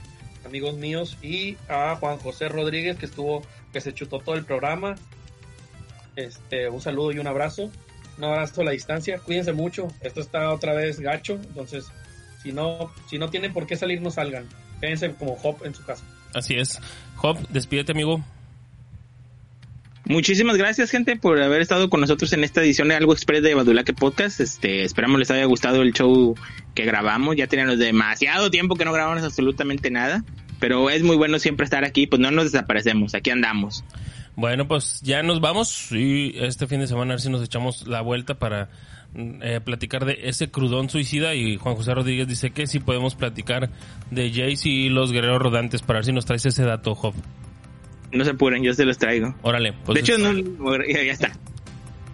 amigos 0.46 0.76
míos, 0.76 1.18
y 1.20 1.56
a 1.68 1.96
Juan 1.96 2.16
José 2.18 2.48
Rodríguez 2.48 2.96
que 2.96 3.06
estuvo, 3.06 3.42
que 3.72 3.80
se 3.80 3.92
chutó 3.92 4.20
todo 4.20 4.36
el 4.36 4.44
programa. 4.44 4.94
Este, 6.14 6.68
un 6.68 6.80
saludo 6.80 7.10
y 7.10 7.18
un 7.18 7.26
abrazo. 7.26 7.72
Un 8.18 8.22
abrazo 8.22 8.60
a 8.60 8.66
la 8.66 8.70
distancia. 8.70 9.18
Cuídense 9.18 9.52
mucho. 9.52 9.88
Esto 10.00 10.20
está 10.20 10.52
otra 10.52 10.74
vez 10.74 11.00
gacho, 11.00 11.32
entonces 11.32 11.86
si 12.40 12.52
no, 12.52 12.92
si 13.10 13.18
no 13.18 13.30
tienen 13.30 13.52
por 13.52 13.66
qué 13.66 13.74
salir, 13.74 14.00
no 14.00 14.12
salgan. 14.12 14.48
Quédense 14.80 15.12
como 15.14 15.32
Hop 15.42 15.66
en 15.66 15.74
su 15.74 15.84
casa. 15.84 16.04
Así 16.34 16.54
es. 16.54 16.80
Job, 17.16 17.36
despídete, 17.48 17.90
amigo. 17.90 18.22
Muchísimas 20.08 20.56
gracias, 20.56 20.90
gente, 20.90 21.16
por 21.16 21.38
haber 21.38 21.60
estado 21.60 21.90
con 21.90 22.00
nosotros 22.00 22.32
en 22.32 22.42
esta 22.42 22.62
edición 22.62 22.88
de 22.88 22.94
Algo 22.94 23.12
Express 23.12 23.42
de 23.42 23.54
Badulaque 23.54 23.92
Podcast. 23.92 24.40
Este, 24.40 24.82
esperamos 24.82 25.18
les 25.18 25.30
haya 25.30 25.44
gustado 25.44 25.82
el 25.82 25.92
show 25.92 26.34
que 26.74 26.86
grabamos. 26.86 27.36
Ya 27.36 27.46
teníamos 27.46 27.78
demasiado 27.78 28.50
tiempo 28.50 28.74
que 28.76 28.86
no 28.86 28.92
grabamos 28.94 29.22
absolutamente 29.22 29.90
nada. 29.90 30.24
Pero 30.60 30.88
es 30.88 31.02
muy 31.02 31.16
bueno 31.16 31.38
siempre 31.38 31.64
estar 31.64 31.84
aquí, 31.84 32.06
pues 32.06 32.20
no 32.20 32.30
nos 32.30 32.50
desaparecemos, 32.50 33.14
aquí 33.14 33.28
andamos. 33.28 33.84
Bueno, 34.34 34.66
pues 34.66 35.02
ya 35.02 35.22
nos 35.22 35.42
vamos 35.42 35.92
y 35.92 36.32
este 36.38 36.66
fin 36.66 36.80
de 36.80 36.86
semana 36.86 37.12
a 37.12 37.16
ver 37.16 37.20
si 37.20 37.28
nos 37.28 37.44
echamos 37.44 37.86
la 37.86 38.00
vuelta 38.00 38.38
para 38.38 38.70
mm, 39.12 39.42
eh, 39.42 39.60
platicar 39.60 40.06
de 40.06 40.20
ese 40.22 40.50
crudón 40.50 40.88
suicida 40.88 41.34
y 41.34 41.58
Juan 41.58 41.74
José 41.74 41.92
Rodríguez 41.92 42.26
dice 42.26 42.50
que 42.50 42.66
sí 42.66 42.80
podemos 42.80 43.14
platicar 43.14 43.68
de 44.10 44.30
Jace 44.30 44.68
y 44.70 44.88
los 44.88 45.12
guerreros 45.12 45.42
rodantes 45.42 45.82
para 45.82 45.98
ver 45.98 46.06
si 46.06 46.12
nos 46.12 46.24
traes 46.24 46.46
ese 46.46 46.62
dato, 46.64 46.94
Job. 46.94 47.14
No 48.12 48.24
se 48.24 48.30
apuren, 48.30 48.62
yo 48.62 48.72
se 48.74 48.84
los 48.84 48.98
traigo. 48.98 49.34
Órale, 49.42 49.74
pues 49.84 49.94
de 49.94 50.00
hecho, 50.00 50.18
no, 50.18 50.32
ya, 50.86 51.02
ya 51.02 51.12
está. 51.12 51.32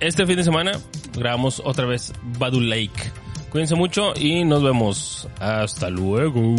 este 0.00 0.26
fin 0.26 0.36
de 0.36 0.44
semana 0.44 0.72
grabamos 1.16 1.62
otra 1.64 1.86
vez 1.86 2.12
Badu 2.38 2.60
Lake. 2.60 3.12
Cuídense 3.50 3.76
mucho 3.76 4.12
y 4.16 4.44
nos 4.44 4.62
vemos. 4.62 5.28
Hasta 5.38 5.88
luego. 5.88 6.56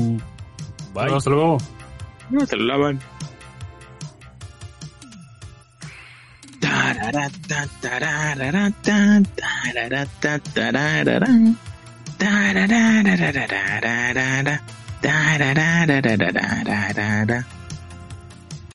Bye. 0.94 1.14
Hasta 1.14 1.30
luego. 1.30 1.58
No, 2.30 2.46
se 2.46 2.56
lo 2.56 2.64
lavan. 2.66 3.00